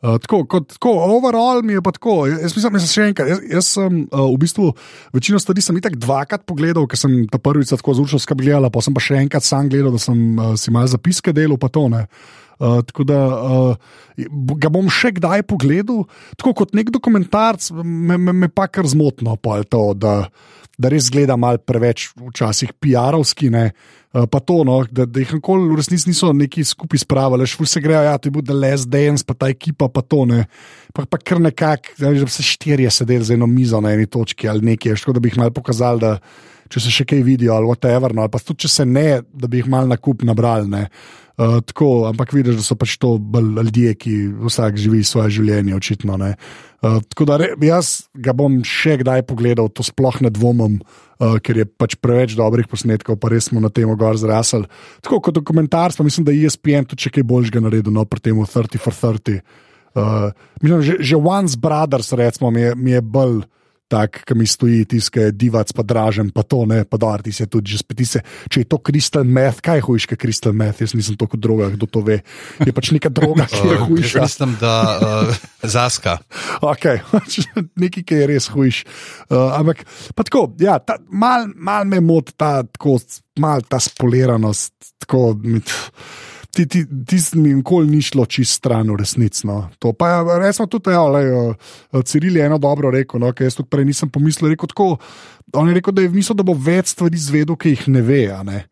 Uh, 0.06 0.18
tako, 0.20 0.44
kot, 0.44 0.68
tako, 0.76 0.92
overall 1.16 1.62
mi 1.64 1.72
je 1.72 1.82
pa 1.82 1.90
tako. 1.92 2.26
Jaz 2.28 2.52
mislim, 2.56 2.74
da 2.76 2.80
sem 2.84 2.92
še 2.92 3.06
enkrat. 3.10 3.30
Jaz, 3.32 3.40
jaz 3.48 3.68
sem 3.78 4.02
uh, 4.04 4.26
v 4.28 4.40
bistvu 4.42 4.70
večino 5.16 5.40
stvari 5.40 5.64
sem 5.64 5.78
itak 5.80 5.96
dvakrat 6.00 6.44
pogledal, 6.48 6.84
ker 6.90 7.00
sem 7.00 7.22
ta 7.32 7.40
prvič 7.40 7.72
tako 7.72 7.96
zelo 7.96 8.20
skrbljal, 8.20 8.68
pa 8.72 8.82
sem 8.84 8.96
pa 8.96 9.02
še 9.02 9.22
enkrat 9.24 9.46
sam 9.46 9.70
gledal, 9.72 9.96
da 9.96 10.02
sem 10.02 10.20
uh, 10.36 10.52
si 10.60 10.74
malo 10.74 10.90
zapiske 10.92 11.32
delal, 11.36 11.58
pa 11.60 11.72
to 11.72 11.86
ne. 11.92 12.04
Uh, 12.56 12.82
tako 12.88 13.04
da 13.08 13.22
uh, 13.26 13.96
ga 14.60 14.70
bom 14.72 14.86
še 14.92 15.14
kdaj 15.16 15.46
pogledal, 15.48 16.04
tako 16.36 16.54
kot 16.62 16.76
nek 16.76 16.92
dokumentarc, 16.92 17.72
me, 17.80 18.20
me, 18.20 18.36
me 18.44 18.52
pa 18.52 18.68
kar 18.68 18.88
zmotno, 18.88 19.36
pa 19.40 19.58
je 19.60 19.68
to, 19.74 19.82
da, 19.96 20.14
da 20.76 20.92
res 20.92 21.08
gleda 21.12 21.36
malo 21.40 21.60
preveč, 21.60 22.10
včasih 22.20 22.76
PR-ovski. 22.80 23.52
Eh, 23.52 23.72
pa 24.30 24.40
to, 24.40 24.62
no, 24.64 24.78
da, 24.90 25.04
da 25.04 25.20
jih 25.20 25.34
nikoli 25.36 25.68
v 25.68 25.76
resnici 25.76 26.08
niso 26.08 26.32
neki 26.32 26.64
skupaj 26.64 27.02
spravili, 27.02 27.46
šlo 27.46 27.66
se 27.68 27.80
grejo, 27.84 28.00
ja, 28.06 28.16
ti 28.18 28.30
bo 28.32 28.40
The 28.42 28.56
Last 28.56 28.88
Dance, 28.88 29.24
pa 29.26 29.34
ta 29.34 29.50
ekipa, 29.52 29.90
pa 29.92 30.00
to 30.02 30.24
ne. 30.24 30.46
Pa, 30.96 31.04
pa 31.04 31.20
kar 31.20 31.40
nekako, 31.42 31.96
da 32.00 32.10
bi 32.14 32.24
se 32.32 32.44
štirje 32.46 32.90
sedeli 32.90 33.24
za 33.24 33.34
eno 33.34 33.46
mizo 33.46 33.80
na 33.80 33.92
eni 33.92 34.06
točki 34.06 34.48
ali 34.48 34.64
nekaj, 34.72 34.96
škoda, 34.96 35.18
da 35.18 35.24
bi 35.24 35.34
jih 35.34 35.40
mal 35.42 35.52
pokazali, 35.52 36.00
da 36.00 36.18
če 36.72 36.82
se 36.82 36.92
še 36.92 37.06
kaj 37.08 37.22
vidijo 37.26 37.54
ali 37.56 37.68
whatever, 37.68 38.14
no, 38.14 38.24
ali 38.24 38.32
pa 38.32 38.40
tudi 38.42 38.66
če 38.66 38.72
se 38.72 38.86
ne, 38.88 39.22
da 39.32 39.50
bi 39.50 39.62
jih 39.62 39.70
mal 39.72 39.88
na 39.90 39.98
kup 40.00 40.24
nabrali. 40.26 40.86
Uh, 41.36 41.58
tako, 41.68 42.06
ampak 42.08 42.32
vidiš, 42.32 42.56
da 42.56 42.62
so 42.64 42.78
pač 42.80 42.94
to 42.96 43.18
ljudje, 43.20 43.90
ki 44.00 44.12
vsak 44.48 44.78
živi 44.80 45.02
svoje 45.04 45.34
življenje, 45.36 45.74
očitno. 45.76 46.16
Uh, 46.16 47.02
tako 47.10 47.26
da 47.28 47.36
re, 47.42 47.50
jaz 47.60 48.08
ga 48.16 48.32
bom 48.36 48.62
še 48.64 48.96
kdaj 49.02 49.26
pogledal, 49.28 49.68
to 49.68 49.84
sploh 49.84 50.16
ne 50.24 50.32
dvomim, 50.32 50.78
uh, 50.80 51.36
ker 51.44 51.60
je 51.60 51.66
pač 51.68 51.98
preveč 52.00 52.38
dobrih 52.38 52.64
posnetkov, 52.70 53.20
pa 53.20 53.28
res 53.28 53.50
smo 53.50 53.60
na 53.60 53.68
tem 53.68 53.92
gor 54.00 54.16
zrasli. 54.16 54.64
Tako 55.04 55.20
kot 55.28 55.36
dokumentar, 55.36 55.92
pa 55.92 56.06
mislim, 56.06 56.24
da 56.24 56.32
je 56.32 56.48
ESPN 56.48 56.88
tudi 56.88 57.10
nekaj 57.10 57.28
boljšega 57.28 57.64
naredil 57.68 57.92
no, 57.92 58.06
pri 58.08 58.24
tem 58.30 58.40
30 58.40 58.80
for 58.80 58.96
30. 58.96 59.44
Uh, 59.96 60.32
mislim, 60.64 60.80
že, 60.84 60.96
že 61.04 61.20
Once 61.20 61.56
Brothers, 61.60 62.12
recimo, 62.16 62.48
mi 62.52 62.64
je, 62.64 62.72
mi 62.76 62.96
je 62.96 63.04
bolj 63.04 63.44
tak, 63.88 64.22
ki 64.26 64.34
mi 64.34 64.46
stoji, 64.48 64.84
tiskaj 64.90 65.30
divac, 65.38 65.70
pa 65.74 65.84
dražen, 65.86 66.32
pa 66.34 66.42
to 66.42 66.64
ne, 66.66 66.82
pa 66.84 66.98
da 66.98 67.16
ti 67.22 67.32
se 67.32 67.46
tudi 67.46 67.70
že 67.70 67.82
spet. 67.82 68.02
Če 68.50 68.62
je 68.62 68.68
to 68.68 68.78
kristal 68.82 69.24
meth, 69.24 69.62
kaj 69.64 69.80
je 69.80 69.86
hujška 69.86 70.18
kristal 70.18 70.56
meth, 70.56 70.82
jaz 70.82 70.94
nisem 70.98 71.16
toliko 71.18 71.38
droga, 71.38 71.70
kdo 71.74 71.86
to 71.86 72.02
ve. 72.06 72.20
Je 72.60 72.74
pač 72.74 72.90
neka 72.96 73.10
droga, 73.14 73.46
ki 73.52 73.62
je 73.62 73.78
hujša. 73.84 74.18
Uh, 74.18 74.26
mislim, 74.26 74.56
da 74.60 74.74
uh, 74.98 75.46
zaska. 75.62 76.18
Okay. 76.76 76.98
Nekaj, 77.78 78.02
ki 78.06 78.16
je 78.18 78.26
res 78.28 78.48
hujš. 78.50 78.82
Uh, 79.28 79.54
ampak 79.54 79.84
tako, 80.16 80.48
ja, 80.60 80.78
mal, 81.08 81.46
mal 81.54 81.86
me 81.88 82.00
moti 82.02 82.34
ta, 82.36 82.64
tako, 82.66 82.98
mal 83.40 83.62
ta 83.62 83.78
spoliranost. 83.82 84.74
Tako, 85.04 85.36
mit, 85.44 85.70
ti, 86.56 86.64
ti, 86.66 86.84
ti 87.06 87.18
mi 87.36 87.54
nikoli 87.54 87.90
ni 87.90 88.00
šlo 88.02 88.24
čist 88.26 88.60
stran, 88.60 88.90
resnično. 88.96 89.58
To 89.78 89.92
pa 89.92 90.08
je, 90.08 90.38
resno, 90.40 90.66
tudi 90.70 90.94
ja, 90.94 91.02
le, 91.04 91.22
Ciril 92.04 92.36
je 92.36 92.46
eno 92.46 92.58
dobro 92.62 92.90
rekel, 92.94 93.20
no, 93.20 93.32
ker 93.36 93.48
jaz 93.48 93.58
tudi 93.58 93.68
prej 93.72 93.84
nisem 93.90 94.12
pomislil. 94.12 94.54
Rekel, 94.54 94.70
tako, 94.72 94.88
on 95.52 95.68
je 95.68 95.76
rekel, 95.76 95.96
da 95.96 96.06
je 96.06 96.12
mislil, 96.14 96.38
da 96.38 96.46
bo 96.46 96.56
več 96.56 96.94
stvari 96.94 97.20
zvedel, 97.20 97.58
ki 97.60 97.74
jih 97.74 97.86
ne 97.92 98.04
ve. 98.06 98.22
Ne? 98.48 98.62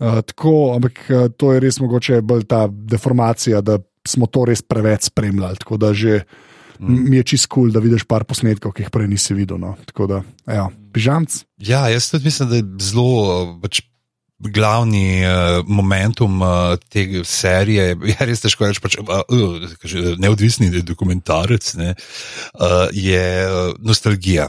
Uh, 0.00 0.20
tako, 0.24 0.54
ampak 0.76 1.02
to 1.40 1.54
je 1.54 1.64
res 1.64 1.80
mogoče 1.80 2.20
bolj 2.24 2.46
ta 2.50 2.66
deformacija, 2.68 3.64
da 3.64 3.78
smo 4.08 4.28
to 4.28 4.46
res 4.48 4.62
preveč 4.64 5.10
spremljali. 5.10 5.60
Tako 5.60 5.80
da 5.80 5.92
že 5.96 6.22
mm. 6.78 7.04
mi 7.10 7.20
je 7.20 7.28
čist 7.34 7.48
kul, 7.48 7.68
cool, 7.68 7.74
da 7.74 7.84
vidiš 7.84 8.06
par 8.08 8.24
posnetkov, 8.28 8.76
ki 8.76 8.86
jih 8.86 8.92
prej 8.92 9.10
nisi 9.12 9.36
videl. 9.36 9.60
No. 9.60 9.76
Tako 9.88 10.08
da, 10.10 10.24
ja, 10.48 10.68
pižamc. 10.92 11.44
Ja, 11.60 11.86
jaz 11.92 12.10
tudi 12.12 12.28
mislim, 12.28 12.52
da 12.52 12.60
je 12.60 12.68
zelo. 12.90 13.08
Pač 13.62 13.84
glavni 14.40 15.20
uh, 15.24 15.64
momentum 15.66 16.42
uh, 16.42 16.48
te 16.88 17.24
serije, 17.24 17.96
je 18.12 18.16
res 18.26 18.40
težko 18.40 18.68
reči, 18.68 18.80
pač, 18.80 18.96
uh, 19.00 19.20
uh, 19.28 20.14
neodvisni 20.18 20.70
dokumentarec, 20.82 21.74
ne, 21.80 21.92
uh, 21.94 22.88
je 22.92 23.24
nostalgija. 23.78 24.48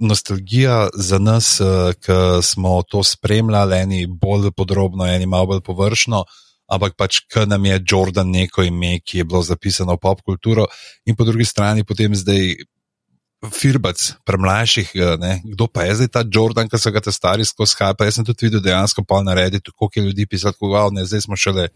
Nostalgija 0.00 0.88
za 0.94 1.18
nas, 1.18 1.56
uh, 1.60 1.92
ki 1.96 2.44
smo 2.46 2.82
to 2.82 3.02
spremljali, 3.04 3.80
eni 3.80 4.06
bolj 4.06 4.52
podrobno, 4.56 5.08
eni 5.08 5.26
malo 5.26 5.54
bolj 5.54 5.64
površno, 5.66 6.24
ampak 6.70 6.94
pač, 6.96 7.24
ker 7.26 7.48
nam 7.48 7.64
je 7.66 7.80
Jordan 7.82 8.30
neko 8.30 8.62
ime, 8.62 9.00
ki 9.00 9.22
je 9.22 9.24
bilo 9.24 9.42
zapisano 9.42 9.96
v 9.96 10.02
pop 10.04 10.20
kulturo, 10.22 10.68
in 11.06 11.16
po 11.16 11.26
drugi 11.26 11.48
strani 11.48 11.84
potem 11.84 12.14
zdaj 12.14 12.60
firbac, 13.48 13.96
premlajših, 14.24 14.90
eh, 14.94 15.16
ne? 15.16 15.40
kdo 15.44 15.66
pa 15.66 15.88
je 15.88 15.94
zdaj 15.94 16.08
ta 16.12 16.22
Jordan, 16.28 16.68
ki 16.68 16.78
so 16.78 16.92
ga 16.92 17.00
te 17.00 17.12
stari 17.12 17.44
skozi 17.44 17.72
Skype. 17.72 18.04
Jaz 18.04 18.20
sem 18.20 18.24
tudi 18.24 18.48
videl 18.48 18.60
dejansko 18.60 19.04
pa 19.04 19.22
na 19.24 19.34
Redditu, 19.34 19.72
koliko 19.72 20.00
je 20.00 20.06
ljudi 20.06 20.26
pisalo, 20.26 20.52
kako 20.52 20.90
ne, 20.92 21.04
zdaj 21.04 21.24
smo 21.24 21.36
šele 21.36 21.68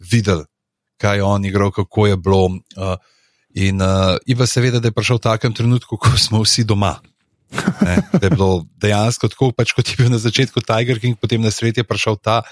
videli, 0.00 0.44
kaj 0.96 1.20
je 1.20 1.22
on 1.22 1.44
igral, 1.44 1.70
kako 1.70 2.06
je 2.06 2.16
bilo. 2.16 2.44
Uh, 2.76 2.96
in 3.54 3.82
uh, 3.82 4.16
Iva 4.26 4.46
seveda, 4.46 4.80
da 4.80 4.88
je 4.88 4.96
prišel 4.96 5.18
v 5.18 5.26
takem 5.26 5.52
trenutku, 5.52 5.96
ko 5.96 6.16
smo 6.16 6.40
vsi 6.40 6.64
doma. 6.64 7.00
Ne, 7.82 7.98
da 8.12 8.26
je 8.26 8.30
bilo 8.30 8.64
dejansko 8.78 9.28
tako, 9.28 9.50
pač, 9.52 9.74
kot 9.74 9.88
je 9.88 9.98
bil 9.98 10.08
na 10.08 10.18
začetku 10.22 10.62
Tiger 10.62 11.00
King, 11.02 11.18
potem 11.18 11.42
na 11.42 11.50
svet 11.50 11.76
je 11.76 11.84
prišel 11.84 12.16
ta, 12.22 12.42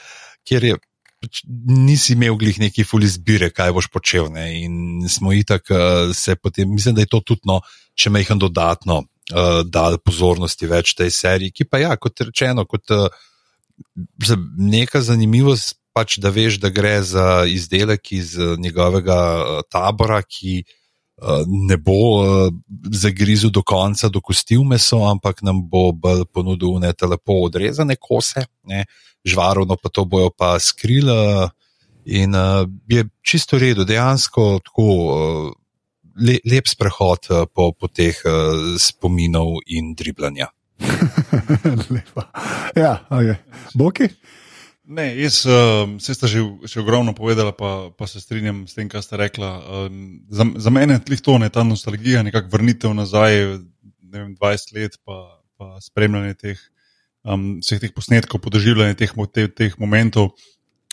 kjer 0.45 0.65
je. 0.65 0.79
Pač 1.19 1.41
nisi 1.67 2.13
imel 2.15 2.37
glih 2.39 2.61
neki 2.63 2.85
ful 2.87 3.03
izbire, 3.03 3.49
kaj 3.51 3.73
boš 3.75 3.89
počel. 3.91 4.29
Ne? 4.31 4.63
In 4.63 5.03
smo 5.11 5.33
itak 5.35 5.67
uh, 5.71 6.13
se 6.15 6.37
potem, 6.39 6.71
mislim, 6.71 6.95
da 6.95 7.03
je 7.03 7.11
to 7.11 7.19
tudi 7.27 7.43
no, 7.51 7.59
še 7.99 8.13
mehen 8.15 8.41
dodatno 8.41 9.03
uh, 9.03 9.63
dal 9.67 9.99
pozornosti 9.99 10.69
več 10.71 10.95
tej 10.99 11.11
seriji, 11.15 11.55
ki 11.55 11.69
pa 11.69 11.83
ja, 11.83 11.97
kot 11.97 12.21
rečeno, 12.29 12.67
kot 12.69 12.95
uh, 12.95 13.09
neka 14.57 15.03
zanimivost, 15.05 15.77
pač, 15.97 16.21
da 16.23 16.31
veš, 16.31 16.61
da 16.63 16.71
gre 16.71 17.01
za 17.03 17.43
izdelek 17.51 18.13
iz 18.15 18.37
njegovega 18.39 19.19
uh, 19.19 19.65
tabora, 19.67 20.21
ki 20.23 20.61
uh, 20.63 21.43
ne 21.47 21.77
bo 21.83 21.99
uh, 22.23 22.55
zagrizel 22.95 23.51
do 23.51 23.65
konca, 23.67 24.11
dokostil 24.13 24.63
meso, 24.63 25.03
ampak 25.11 25.43
nam 25.43 25.65
bo 25.67 25.91
bolj 25.91 26.23
ponudil 26.31 26.79
ne 26.79 26.95
te 26.95 27.11
lepo 27.11 27.43
odrezane 27.49 27.99
kose. 27.99 28.47
Ne? 28.71 28.87
žvarovno, 29.25 29.77
pa 29.77 29.89
to 29.89 30.05
bojo 30.05 30.31
pa 30.31 30.59
skrila. 30.59 31.51
In 32.05 32.35
uh, 32.35 32.69
je 32.89 33.05
čisto 33.23 33.59
redo, 33.59 33.85
dejansko 33.85 34.61
tako 34.65 34.83
uh, 34.83 35.53
le, 36.21 36.39
lep 36.45 36.69
sprehod 36.69 37.31
uh, 37.31 37.47
po, 37.47 37.73
po 37.73 37.89
teh 37.89 38.17
uh, 38.27 38.77
spominov 38.81 39.61
in 39.67 39.95
driblanja. 39.99 40.51
ja, 42.77 42.93
okay. 43.11 43.39
Boki? 43.75 44.09
Ne, 44.89 45.11
jaz 45.21 45.43
uh, 45.45 45.85
se 46.01 46.15
ste 46.17 46.29
že, 46.31 46.41
že 46.65 46.81
ogromno 46.81 47.13
povedala, 47.13 47.53
pa, 47.53 47.93
pa 47.93 48.09
se 48.09 48.23
strinjam 48.25 48.65
s 48.65 48.73
tem, 48.73 48.89
kar 48.89 49.05
ste 49.05 49.21
rekla. 49.21 49.51
Uh, 49.61 49.93
za, 50.33 50.49
za 50.57 50.71
mene 50.73 50.97
je 50.97 51.21
to 51.21 51.37
ne 51.39 51.53
ta 51.53 51.65
nostalgija, 51.65 52.25
nekako 52.25 52.57
vrnitev 52.57 52.97
nazaj, 52.97 53.61
ne 54.09 54.17
vem, 54.17 54.33
20 54.33 54.77
let, 54.79 54.97
pa, 55.05 55.45
pa 55.61 55.77
spremljanje 55.85 56.41
teh 56.41 56.59
um, 57.29 57.59
vseh 57.61 57.83
teh 57.83 57.93
posnetkov, 57.93 58.41
podoživljanja 58.41 58.97
teh, 58.97 59.13
teh, 59.33 59.51
teh 59.53 59.77
momentov. 59.81 60.33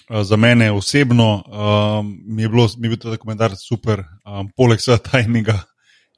Uh, 0.10 0.22
za 0.22 0.38
mene 0.38 0.72
osebno 0.72 1.44
um, 1.48 2.22
mi 2.26 2.42
je, 2.42 2.50
bilo, 2.50 2.68
mi 2.78 2.86
je 2.88 2.90
bil 2.90 3.00
ta 3.02 3.10
dokumentar 3.10 3.56
super, 3.58 4.04
um, 4.26 4.50
poleg 4.58 4.80
vsega 4.80 5.00
tajnega, 5.02 5.56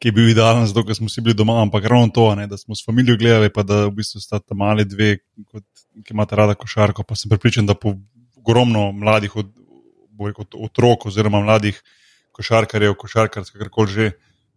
ki 0.02 0.10
je 0.10 0.16
bil 0.18 0.30
idealen, 0.30 0.68
zato 0.68 0.84
ker 0.86 0.98
smo 0.98 1.08
vsi 1.08 1.24
bili 1.24 1.36
doma, 1.38 1.62
ampak 1.62 1.88
ravno 1.88 2.12
to, 2.14 2.28
ne, 2.36 2.48
da 2.48 2.58
smo 2.58 2.76
s 2.76 2.86
familijo 2.86 3.18
gledali, 3.18 3.50
pa 3.54 3.64
da 3.64 3.86
v 3.88 3.96
bistvu 4.02 4.22
sta 4.22 4.40
tam 4.40 4.60
mali 4.62 4.86
dve, 4.86 5.18
kot, 5.48 5.64
ki 6.04 6.14
imata 6.14 6.36
rada 6.36 6.56
košarko. 6.60 7.06
Pa 7.08 7.16
sem 7.16 7.32
pripričan, 7.32 7.66
da 7.66 7.78
po 7.80 7.96
ogromno 8.36 8.92
mladih 8.92 9.36
od, 9.36 9.50
rekel, 10.20 10.46
otrok 10.68 11.08
oziroma 11.10 11.42
mladih 11.42 11.80
košarkarjev, 12.38 12.94
košarkarjev, 13.00 13.50
kakorkoli 13.56 13.92
že, 13.92 14.12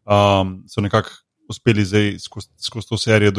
um, 0.04 0.58
so 0.68 0.82
nekako 0.84 1.14
uspeli 1.50 1.84
zdaj 1.84 2.18
skozi, 2.18 2.48
skozi 2.62 2.88
to 2.88 2.98
serijo 2.98 3.32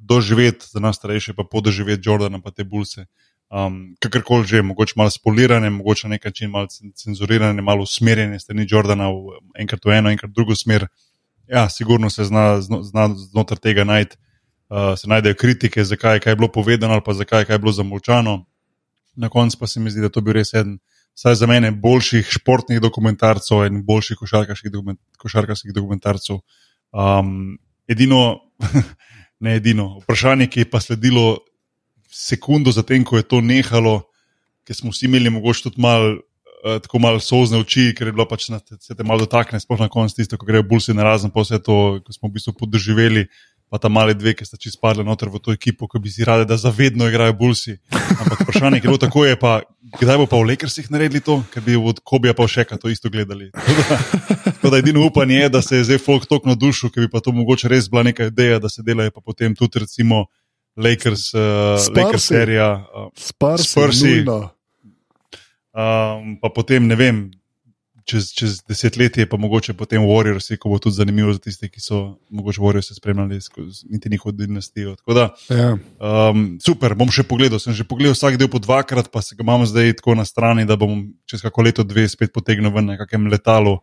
doživeti, 0.00 0.66
za 0.70 0.80
nas 0.80 0.96
starejše, 0.96 1.34
pa 1.34 1.44
podoživeti 1.44 2.08
Jordana 2.08 2.38
in 2.38 2.52
te 2.54 2.64
Bulse. 2.64 3.06
Um, 3.48 3.96
kakorkoli 4.00 4.44
že, 4.44 4.62
mogoče 4.62 4.92
malo 4.96 5.10
spolirane, 5.10 5.70
mogoče 5.70 6.08
na 6.08 6.16
nek 6.16 6.24
način 6.24 6.50
malo 6.50 6.66
cenzurirane, 6.94 7.62
malo 7.62 7.82
usmerjene 7.82 8.40
strani 8.40 8.66
Jordana 8.68 9.08
v 9.08 9.38
enkrat 9.58 9.84
v 9.84 9.94
eno, 9.96 10.10
enkrat 10.10 10.30
v 10.30 10.34
drugo 10.34 10.56
smer. 10.56 10.86
Ja, 11.48 11.68
sigurno 11.68 12.10
se 12.10 12.24
zna, 12.24 12.60
zna 12.60 13.08
znotraj 13.16 13.62
tega 13.64 13.84
najti. 13.84 14.16
Uh, 14.68 14.92
se 15.00 15.08
najdejo 15.08 15.34
kritike, 15.34 15.84
zakaj 15.84 16.20
je 16.26 16.36
bilo 16.36 16.50
povedano, 16.52 16.92
ali 16.92 17.02
pa 17.04 17.14
zakaj 17.14 17.46
je 17.48 17.58
bilo 17.58 17.72
zamolčano. 17.72 18.44
Na 19.16 19.28
koncu 19.28 19.56
pa 19.58 19.66
se 19.66 19.80
mi 19.80 19.90
zdi, 19.90 20.00
da 20.00 20.08
to 20.12 20.20
bi 20.20 20.32
res 20.36 20.52
eden, 20.54 20.76
saj 21.16 21.34
za 21.40 21.46
mene, 21.46 21.70
boljših 21.72 22.28
športnih 22.30 22.80
dokumentarcev 22.80 23.64
in 23.66 23.80
boljših 23.86 24.20
košarkarskih, 24.20 24.70
dokument, 24.70 25.00
košarkarskih 25.18 25.72
dokumentarcev. 25.72 26.42
Um, 26.92 27.56
edino, 27.88 28.40
ne 29.44 29.56
edino, 29.56 29.94
vprašanje, 30.04 30.50
ki 30.52 30.66
je 30.66 30.70
pa 30.70 30.80
sledilo 30.84 31.38
sekundo 32.10 32.72
zatem, 32.72 33.04
ko 33.04 33.16
je 33.16 33.26
to 33.26 33.40
nehalo, 33.40 34.02
ker 34.66 34.76
smo 34.76 34.92
vsi 34.92 35.06
imeli 35.06 35.30
mogoče 35.30 35.68
tudi 35.68 35.80
malo. 35.80 36.18
Uh, 36.58 36.80
tako 36.82 36.98
malo 36.98 37.20
sozne 37.22 37.54
oči, 37.62 37.92
ker 37.94 38.08
je 38.10 38.12
bilo 38.16 38.24
pač 38.26 38.48
na 38.50 38.58
te, 38.58 38.74
te 38.74 39.04
malo 39.06 39.22
dotakne, 39.22 39.60
sploh 39.62 39.78
na 39.78 39.86
koncu 39.86 40.16
tisto, 40.18 40.34
ko 40.34 40.42
grejo 40.42 40.64
bulsi 40.66 40.90
na 40.90 41.04
razen, 41.06 41.30
pa 41.30 41.44
vse 41.44 41.60
to, 41.62 42.00
ko 42.02 42.10
smo 42.10 42.26
v 42.26 42.34
bistvu 42.34 42.56
podrživeli, 42.58 43.28
pa 43.70 43.78
ta 43.78 43.88
mali 43.88 44.14
dve, 44.16 44.32
ki 44.34 44.42
sta 44.42 44.56
čisto 44.56 44.80
spadli 44.80 45.04
noter 45.04 45.28
v 45.28 45.38
to 45.38 45.52
ekipo, 45.52 45.86
ki 45.86 46.00
bi 46.00 46.10
si 46.10 46.24
radi, 46.24 46.48
da 46.48 46.56
zavedno 46.56 47.06
igrajo 47.08 47.36
bulsi. 47.36 47.76
Ampak 47.92 48.42
vprašanje, 48.42 48.80
bilo 48.80 48.98
tako, 48.98 49.22
je 49.28 49.36
pa, 49.38 49.60
kdaj 50.00 50.18
bo 50.24 50.26
pa 50.26 50.40
v 50.40 50.48
Lakersih 50.50 50.88
naredili 50.90 51.20
to, 51.20 51.42
ker 51.52 51.62
bi 51.62 51.76
od 51.76 52.00
Kobija 52.00 52.32
pa 52.34 52.48
še 52.48 52.64
kaj 52.64 52.80
to 52.80 52.90
isto 52.90 53.12
gledali. 53.12 53.52
Tako 54.58 54.72
da 54.72 54.80
edino 54.80 55.04
upanje 55.06 55.36
je, 55.44 55.48
da 55.52 55.62
se 55.62 55.76
je 55.76 55.84
zdaj 55.84 56.00
folk 56.02 56.26
tok 56.26 56.48
na 56.48 56.56
dušu, 56.56 56.90
ker 56.90 57.04
bi 57.04 57.12
pa 57.12 57.20
to 57.20 57.30
mogoče 57.36 57.68
res 57.68 57.86
bila 57.92 58.02
neka 58.08 58.32
ideja, 58.32 58.58
da 58.58 58.72
se 58.72 58.82
delajo 58.82 59.12
pa 59.14 59.20
potem 59.20 59.54
tudi 59.54 59.84
recimo 59.84 60.26
Lakers, 60.78 61.34
uh, 61.34 61.40
Lakers 61.96 62.28
serija, 62.30 62.70
uh, 62.94 63.10
Spursi, 63.16 63.68
Spursi. 63.68 64.24
Um, 65.74 66.38
pa 66.42 66.48
potem 66.54 66.86
ne 66.86 66.96
vem. 66.98 67.26
Čez, 68.08 68.30
čez 68.32 68.62
desetletje, 68.64 69.26
pa 69.28 69.36
mogoče 69.36 69.74
potem 69.76 70.00
Warriors, 70.00 70.46
ko 70.56 70.70
bo 70.72 70.78
tudi 70.80 70.96
zanimivo 70.96 71.28
za 71.36 71.42
tiste, 71.44 71.68
ki 71.68 71.82
so 71.84 71.98
mogoče 72.32 72.62
Warriors 72.64 72.88
spremljali 72.96 73.36
skozi 73.44 73.84
njihovo 74.08 74.32
dinastijo. 74.32 74.94
Da, 75.04 75.26
ja. 75.52 75.74
um, 76.00 76.46
super, 76.64 76.94
bom 76.96 77.12
še 77.12 77.26
pogledal. 77.28 77.60
Sem 77.60 77.76
že 77.76 77.84
pogledal 77.84 78.16
vsak 78.16 78.38
del 78.40 78.48
po 78.48 78.62
dvakrat, 78.64 79.10
pa 79.12 79.20
se 79.20 79.36
ga 79.36 79.44
imam 79.44 79.66
zdaj 79.68 79.98
tako 80.00 80.16
na 80.16 80.24
strani, 80.24 80.64
da 80.64 80.80
bom 80.80 81.04
čez 81.28 81.44
kako 81.44 81.68
leto, 81.68 81.84
dve 81.84 82.06
spet 82.08 82.32
potegnil 82.32 82.72
ven 82.72 82.88
na 82.88 82.96
kakem 82.96 83.28
letalu 83.28 83.76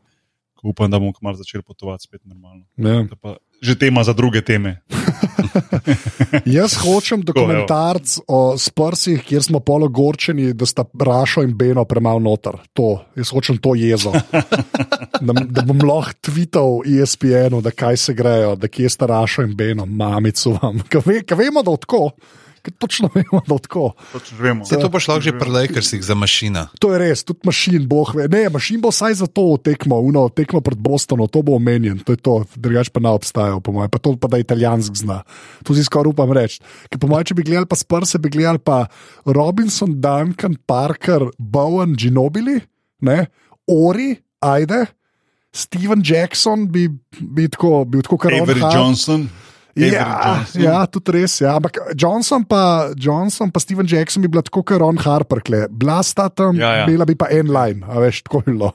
upam, 0.66 0.92
da 0.92 1.00
bomo 1.00 1.14
kmalo 1.14 1.38
začeli 1.38 1.64
potovati 1.64 2.04
spet 2.04 2.26
normalno. 2.26 2.66
Ja. 2.78 3.06
Že 3.66 3.76
tema 3.82 4.04
za 4.06 4.14
druge 4.14 4.46
teme. 4.46 4.86
Jaz 6.58 6.78
hočem 6.78 7.24
dokumentarc 7.26 8.20
o 8.30 8.54
sprsih, 8.58 9.24
kjer 9.26 9.42
smo 9.44 9.60
pologorčeni, 9.60 10.54
da 10.54 10.68
sta 10.70 10.86
Rašo 10.86 11.42
in 11.42 11.56
Beno 11.58 11.86
premalo 11.90 12.22
noter. 12.22 12.60
To. 12.78 13.02
Jaz 13.18 13.34
hočem 13.34 13.58
to 13.58 13.74
jezo. 13.74 14.14
Da, 15.16 15.34
da 15.34 15.66
bom 15.66 15.82
lahko 15.82 16.14
tvital 16.30 16.82
ESPN-u, 16.86 17.62
da 17.66 17.72
kaj 17.72 17.98
se 17.98 18.14
grejo, 18.14 18.56
da 18.60 18.68
kje 18.68 18.90
sta 18.90 19.10
Rašo 19.10 19.42
in 19.48 19.56
Beno, 19.58 19.86
mamico 19.86 20.58
vam. 20.62 20.84
Kaj 20.90 21.38
vemo, 21.38 21.64
da 21.66 21.72
odko 21.72 22.10
točno 22.72 23.10
vemo, 23.16 23.42
da 23.48 23.58
tako. 23.58 23.94
Se 24.66 24.80
to 24.80 24.90
boš 24.90 25.08
lahko 25.08 25.22
že 25.22 25.34
prelej, 25.38 25.70
ker 25.74 25.86
si 25.86 26.00
jih 26.00 26.06
za 26.06 26.16
mašina. 26.18 26.68
To 26.80 26.94
je 26.94 27.00
res, 27.00 27.24
tudi 27.28 27.46
mašin, 27.46 27.86
boh 27.90 28.12
ve. 28.16 28.28
Ne, 28.32 28.48
mašin 28.50 28.82
bo 28.82 28.90
vsaj 28.94 29.20
za 29.22 29.28
to 29.28 29.58
tekmo, 29.62 30.00
uno, 30.02 30.28
tekmo 30.30 30.62
pred 30.66 30.80
Bostonom, 30.80 31.30
to 31.30 31.44
bo 31.46 31.56
omenjen, 31.60 32.02
to 32.06 32.18
je 32.18 32.20
to, 32.22 32.36
drugač 32.56 32.90
pa 32.90 33.04
ne 33.04 33.14
obstaja, 33.14 33.60
po 33.60 33.76
mojem, 33.76 33.92
pa 33.92 34.02
to 34.02 34.16
pa 34.18 34.32
da 34.32 34.42
italijansk 34.42 34.96
zna. 35.06 35.22
To 35.64 35.78
si 35.78 35.86
skoraj 35.86 36.14
upam 36.16 36.34
reči. 36.36 36.62
Ker 36.90 37.02
po 37.02 37.12
mojem, 37.12 37.32
če 37.32 37.38
bi 37.38 37.48
gledali 37.48 37.70
pa 37.70 37.80
sprse, 37.80 38.22
bi 38.22 38.34
gledali 38.34 38.62
pa 38.62 38.86
Robinson, 39.26 39.98
Duncan, 40.02 40.60
Parker, 40.66 41.30
Bowen, 41.38 41.96
Ginobili, 42.00 42.60
ne, 43.06 43.26
Ori, 43.66 44.14
ajde. 44.46 44.86
Steven 45.56 46.04
Jackson 46.04 46.68
bi, 46.68 46.90
bi 47.20 47.48
tako, 47.48 47.86
bi 47.88 48.02
tako 48.04 48.18
kar 48.20 48.34
rekel. 48.36 48.50
Avery 48.52 48.76
Johnson. 48.76 49.30
Ja, 49.76 50.40
ja, 50.56 50.78
tudi 50.88 51.12
res. 51.18 51.42
Ja. 51.44 51.58
Ampak 51.60 51.92
Johnson 52.00 52.46
pa, 52.48 52.96
Johnson 52.96 53.52
pa 53.52 53.60
Steven 53.60 53.84
Jackson 53.84 54.24
bi 54.24 54.32
bila 54.32 54.40
tako, 54.46 54.64
kot 54.64 54.80
Ron 54.80 54.96
Harper, 55.04 55.44
bila 55.68 56.00
sta 56.00 56.30
tam, 56.32 56.56
ja, 56.56 56.72
ja. 56.80 56.86
bila 56.88 57.04
bi 57.04 57.18
pa 57.20 57.28
en 57.28 57.52
line, 57.52 57.84
a 57.84 58.00
veš, 58.00 58.24
tako 58.24 58.40
je 58.46 58.54
bilo. 58.54 58.72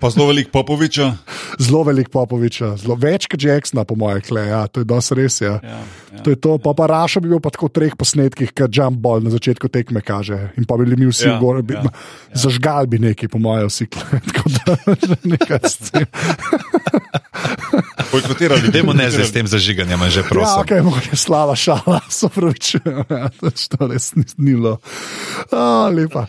pa 0.00 0.08
zelo 0.08 0.26
velik 0.32 0.48
Popoviča. 0.48 1.12
Zelo 1.60 1.82
velik 1.84 2.08
Popoviča, 2.08 2.72
zelo 2.80 2.96
več 2.96 3.28
kot 3.28 3.44
Jacksona, 3.44 3.84
po 3.84 3.98
mojem, 4.00 4.24
kle. 4.24 4.46
Ja, 4.48 4.64
to 4.72 4.80
je 4.80 4.88
dosti 4.88 5.18
res. 5.20 5.36
Ja. 5.44 5.58
Ja, 5.60 5.76
ja, 6.16 6.22
to 6.24 6.32
je 6.32 6.40
to, 6.40 6.56
pa, 6.56 6.72
pa 6.72 6.88
Raša 6.88 7.20
bi 7.20 7.28
bil 7.34 7.44
pa 7.44 7.52
tako 7.52 7.68
v 7.68 7.76
treh 7.76 7.92
posnetkih, 7.92 8.56
kot 8.56 8.72
Jump 8.72 9.04
Ball 9.04 9.20
na 9.20 9.34
začetku 9.34 9.68
tekme 9.68 10.00
kaže. 10.00 10.56
In 10.56 10.64
pa 10.64 10.80
bi 10.80 10.88
bili 10.88 11.04
mi 11.04 11.12
vsi 11.12 11.28
ja, 11.28 11.36
gor, 11.36 11.60
bi, 11.60 11.76
ja, 11.76 11.84
ja. 11.84 12.40
zažgal 12.48 12.88
bi 12.88 12.96
neki, 13.04 13.28
po 13.28 13.36
mojem, 13.44 13.68
vsi 13.68 13.92
kle. 13.92 14.08
Tako 14.32 14.56
da, 14.56 14.80
nekaj 15.36 15.68
scen. 15.68 16.08
bojkotirali. 18.12 18.70
Dajmo 18.72 18.92
ne 18.92 19.10
zdaj 19.10 19.24
s 19.24 19.32
tem 19.32 19.46
zažiganjem, 19.46 19.97
že 20.06 20.20
Ja, 20.20 20.28
prosim. 20.30 20.60
ok, 20.62 20.70
mogoče 20.84 21.16
slava 21.16 21.56
šala, 21.56 22.00
se 22.18 22.28
pravičujem, 22.28 23.04
ja, 23.10 23.28
to 23.68 23.86
res 23.90 24.14
ni 24.14 24.24
ni 24.38 24.54
bilo. 24.54 24.78
Uh, 25.50 25.90
lepa. 25.90 26.26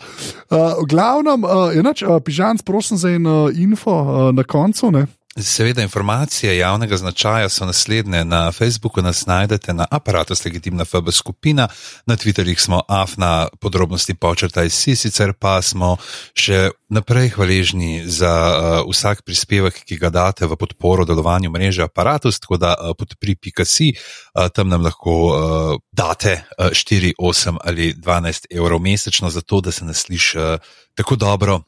Uh, 0.50 0.82
v 0.82 0.86
glavnem, 0.90 1.44
uh, 1.46 1.70
enač, 1.78 2.02
uh, 2.02 2.18
pižanc, 2.18 2.62
prosim 2.66 2.98
za 2.98 3.10
en 3.14 3.26
uh, 3.26 3.48
info 3.54 3.94
uh, 4.02 4.34
na 4.34 4.42
koncu. 4.42 4.90
Ne? 4.90 5.06
Seveda, 5.38 5.82
informacije 5.82 6.58
javnega 6.58 6.96
značaja 6.96 7.48
so 7.48 7.66
naslednje. 7.66 8.24
Na 8.24 8.52
Facebooku 8.52 9.02
nas 9.02 9.26
najdete 9.26 9.74
na 9.74 9.86
aparatu 9.90 10.34
Legitimna 10.44 10.84
FB 10.84 11.10
skupina, 11.12 11.68
na 12.06 12.16
Twitterjih 12.16 12.58
smo 12.58 12.82
afna 12.88 13.48
podrobnosti 13.60 14.14
počrtaj 14.14 14.70
si, 14.70 14.96
sicer 14.96 15.32
pa 15.32 15.62
smo 15.62 15.96
še 16.34 16.70
naprej 16.88 17.28
hvaležni 17.28 18.02
za 18.06 18.32
uh, 18.32 18.90
vsak 18.90 19.22
prispevek, 19.22 19.84
ki 19.86 19.98
ga 20.02 20.10
date 20.10 20.46
v 20.50 20.56
podporo 20.58 21.06
delovanju 21.06 21.50
mreže 21.50 21.86
aparatus, 21.86 22.40
tako 22.40 22.58
da 22.58 22.74
uh, 22.74 22.96
podpri.si, 22.98 23.92
uh, 23.94 24.48
tam 24.50 24.68
nam 24.68 24.82
lahko 24.82 25.14
uh, 25.30 25.76
date 25.92 26.42
uh, 26.58 26.74
4, 26.74 27.14
8 27.18 27.62
ali 27.64 27.94
12 27.94 28.50
evrov 28.50 28.82
mesečno 28.82 29.30
za 29.30 29.46
to, 29.46 29.60
da 29.60 29.70
se 29.70 29.84
nas 29.84 30.02
sliši 30.02 30.38
uh, 30.38 30.74
tako 30.94 31.16
dobro 31.16 31.60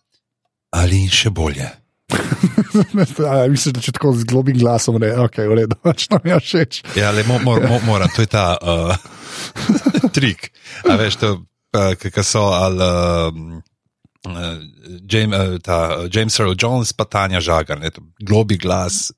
ali 0.75 1.07
še 1.09 1.31
bolje. 1.31 1.82
A, 3.33 3.47
Misliš, 3.49 3.75
da 3.77 3.83
če 3.85 3.93
tako 3.97 4.13
z 4.17 4.27
globim 4.29 4.59
glasom 4.59 4.99
ne, 5.03 5.13
ok, 5.25 5.43
v 5.49 5.59
redu, 5.63 5.79
pač 5.85 6.09
nam 6.13 6.25
je 6.25 6.39
všeč. 6.41 6.81
Ja, 6.99 7.13
le 7.15 7.25
mo, 7.29 7.39
mo, 7.45 7.59
mo, 7.61 7.81
moram, 7.87 8.11
to 8.15 8.25
je 8.25 8.31
ta 8.33 8.57
uh, 8.57 8.97
trik. 10.17 10.51
A 10.89 10.97
veš, 11.01 11.21
to, 11.21 11.31
uh, 11.77 12.23
so 12.25 12.49
ali 12.53 12.89
uh, 12.89 13.33
James, 15.09 15.37
uh, 15.37 15.59
ta, 15.63 15.79
uh, 16.03 16.09
James 16.09 16.33
Earl 16.41 16.57
Jones, 16.57 16.93
pa 16.97 17.05
Tanja 17.05 17.41
Žagar, 17.45 17.81
ne, 17.81 17.93
to 17.93 18.05
globi 18.21 18.57
glas 18.57 19.11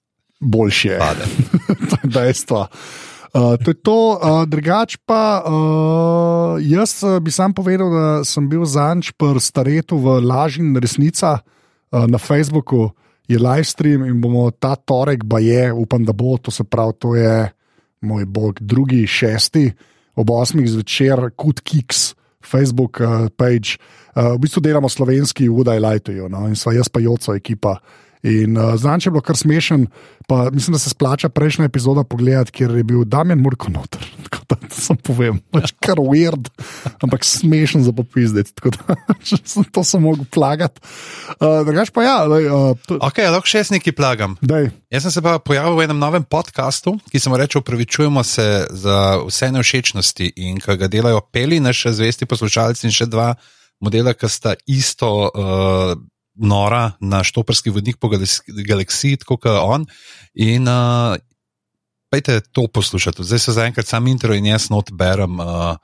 Boljše 0.45 0.89
je. 0.89 0.99
to 1.91 1.97
je 2.03 2.09
dejstvo. 2.11 2.67
Uh, 3.35 3.57
to 3.65 3.71
je 3.71 3.79
to, 3.83 3.99
uh, 4.15 4.45
drugač 4.47 4.99
pa 5.07 5.43
uh, 5.43 6.61
jaz 6.63 7.01
uh, 7.03 7.19
bi 7.19 7.33
sam 7.35 7.55
povedal, 7.55 7.91
da 7.91 8.07
sem 8.27 8.47
bil 8.51 8.67
zanč 8.69 9.11
pri 9.19 9.41
staretu 9.41 9.99
v 9.99 10.21
laži 10.23 10.63
in 10.63 10.77
resnica 10.79 11.39
uh, 11.41 11.54
na 12.09 12.19
Facebooku, 12.19 12.91
je 13.29 13.39
live 13.39 13.65
stream 13.65 14.05
in 14.05 14.21
bomo 14.21 14.51
ta 14.51 14.75
torek, 14.77 15.25
ba 15.25 15.39
je, 15.41 15.73
upam, 15.73 16.05
da 16.05 16.13
bo, 16.13 16.37
to 16.39 16.51
se 16.51 16.65
pravi, 16.65 16.93
to 16.99 17.15
je 17.17 17.51
moj 18.05 18.25
bog, 18.29 18.61
drugi, 18.61 19.07
šesti, 19.07 19.71
ob 20.21 20.31
osmih 20.31 20.69
zvečer, 20.71 21.31
Kud 21.37 21.61
Kiks, 21.65 22.13
Facebook 22.45 23.01
uh, 23.01 23.29
page. 23.37 23.81
Uh, 24.15 24.37
v 24.37 24.45
bistvu 24.45 24.61
delamo 24.61 24.89
slovenski, 24.89 25.49
Udaj 25.49 25.81
Lightujo, 25.81 26.29
no? 26.29 26.45
in 26.49 26.57
sva 26.57 26.75
jaz 26.77 26.93
pa 26.93 27.01
Joco 27.01 27.35
ekipa. 27.35 27.79
In 28.25 28.57
uh, 28.57 28.73
znam, 28.81 29.01
če 29.01 29.11
je 29.11 29.13
bilo 29.13 29.21
kar 29.25 29.37
smešen, 29.37 29.83
pa 30.29 30.49
mislim, 30.49 30.73
da 30.73 30.81
se 30.81 30.89
splača 30.89 31.29
prejšnja 31.29 31.67
epizoda 31.69 32.07
pogledati, 32.09 32.55
ker 32.57 32.73
je 32.73 32.85
bil 32.89 33.03
Damien 33.05 33.43
Murko 33.45 33.69
noter. 33.69 34.01
Tako 34.25 34.47
da 34.49 34.71
sem 34.73 34.97
povem, 34.97 35.41
pač 35.53 35.75
kar 35.85 36.01
weird, 36.01 36.49
ampak 37.05 37.27
smešen 37.29 37.85
za 37.85 37.93
popizdeti. 37.93 38.55
Tako 38.57 38.73
da 38.79 38.97
sem 39.53 39.67
to 39.69 39.85
sem 39.85 40.01
mogel 40.01 40.25
plagati. 40.33 40.81
Uh, 41.37 41.61
drugač 41.69 41.93
pa 41.93 42.07
ja, 42.07 42.17
daj, 42.31 42.49
uh, 42.49 42.87
to, 42.89 42.97
Ok, 43.05 43.21
lahko 43.29 43.51
še 43.51 43.61
jaz 43.61 43.75
nekaj 43.75 43.97
plagam. 43.97 44.39
daj, 44.41 44.71
Jaz 44.95 45.05
sem 45.05 45.17
se 45.17 45.25
pa 45.25 45.37
pojavil 45.43 45.77
v 45.77 45.85
enem 45.89 46.01
novem 46.01 46.25
podkastu, 46.25 46.95
ki 47.11 47.21
se 47.21 47.29
mu 47.29 47.37
reče: 47.37 47.59
Upravičujemo 47.61 48.23
se 48.25 48.47
za 48.71 49.19
vse 49.27 49.51
nevšečnosti 49.53 50.33
in 50.49 50.63
ki 50.63 50.79
ga 50.81 50.89
delajo 50.89 51.21
Peli, 51.35 51.61
naš 51.61 51.91
zvesti 51.93 52.29
poslušalci 52.31 52.87
in 52.89 52.95
še 52.95 53.11
dva 53.11 53.35
modela, 53.85 54.15
ki 54.17 54.31
sta 54.31 54.55
isto 54.71 55.11
uh, 55.29 55.93
nora 56.35 56.93
na 57.01 57.23
štoprski 57.25 57.71
vodnik 57.71 57.97
po 58.03 58.09
galaksi- 58.09 58.65
galaksiji, 58.67 59.23
tako 59.23 59.37
kot 59.37 59.59
on. 59.63 59.87
In 60.35 60.69
uh, 60.69 61.17
pejte 62.11 62.41
to 62.53 62.67
poslušati. 62.67 63.25
Zdaj 63.25 63.39
so 63.39 63.53
zaenkrat 63.55 63.87
sam 63.87 64.07
intro 64.07 64.35
in 64.35 64.47
jaz 64.47 64.71
not 64.71 64.91
berem 64.93 65.41
uh, 65.41 65.77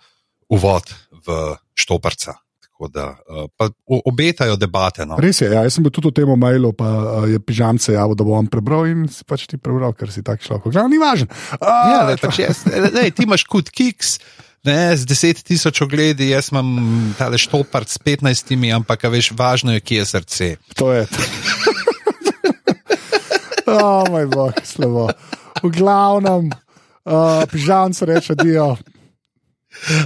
uvod 0.51 0.91
v 1.27 1.57
štoprca. 1.75 2.39
Da 2.81 3.11
uh, 3.29 3.69
obetajo 4.09 4.57
debate. 4.57 5.05
No. 5.05 5.19
res 5.21 5.43
je, 5.43 5.51
ja, 5.53 5.67
jaz 5.67 5.75
sem 5.77 5.85
bil 5.85 5.93
tudi 5.93 6.09
v 6.09 6.17
tem 6.17 6.31
mailu, 6.33 6.73
pa 6.73 6.89
uh, 6.89 7.27
je 7.29 7.37
pižamce 7.37 7.93
javil, 7.93 8.17
da 8.17 8.25
bom 8.25 8.47
prebral 8.49 8.89
in 8.89 9.03
si 9.05 9.21
pač 9.29 9.45
ti 9.45 9.61
prebral, 9.61 9.93
ker 9.93 10.09
si 10.09 10.25
tak 10.25 10.41
človek. 10.41 10.73
Glavno, 10.73 10.89
ni 10.89 10.97
važno. 10.97 11.29
Uh, 11.61 11.69
Ja, 11.69 11.99
le, 12.09 12.17
pač 12.17 12.41
jaz, 12.41 12.65
lej, 12.67 13.13
ti 13.13 13.29
imaš 13.29 13.45
kot 13.45 13.69
kiks. 13.69 14.17
Ne, 14.65 14.97
z 14.97 15.07
10 15.09 15.43
tisoč 15.43 15.81
ogledi, 15.81 16.29
jaz 16.35 16.51
imam 16.53 16.69
tale 17.17 17.39
štopart 17.41 17.89
s 17.89 17.97
15, 17.97 18.53
ampak 18.77 19.05
a 19.05 19.09
veš, 19.09 19.33
važno 19.33 19.73
je, 19.73 19.81
kje 19.81 19.99
je 20.03 20.05
srce. 20.05 20.49
To 20.77 20.93
je. 20.93 21.07
oh, 23.65 24.05
moj 24.13 24.29
bog, 24.29 24.61
slabo. 24.65 25.09
V 25.65 25.73
glavnem, 25.73 26.53
uh, 26.53 27.41
pižam 27.49 27.97
se 27.97 28.05
reče, 28.07 28.37
adijo. 28.37 28.77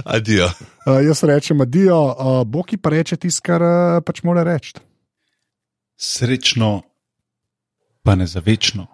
Adijo. 0.05 0.47
Uh, 0.87 1.03
jaz 1.03 1.23
rečem, 1.27 1.61
adijo, 1.61 1.99
uh, 2.15 2.43
Boki 2.47 2.79
pa 2.79 2.95
reče 2.95 3.19
tisto, 3.19 3.43
kar 3.43 3.59
uh, 3.59 3.99
pač 4.07 4.23
mora 4.23 4.47
reči. 4.47 4.79
Srečno, 5.99 6.79
pa 8.07 8.15
ne 8.15 8.27
za 8.27 8.39
večno. 8.39 8.87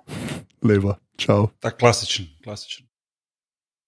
Levo, 0.66 0.98
čau. 1.22 1.52
Ta 1.62 1.70
klasičen, 1.70 2.34
klasičen. 2.42 2.91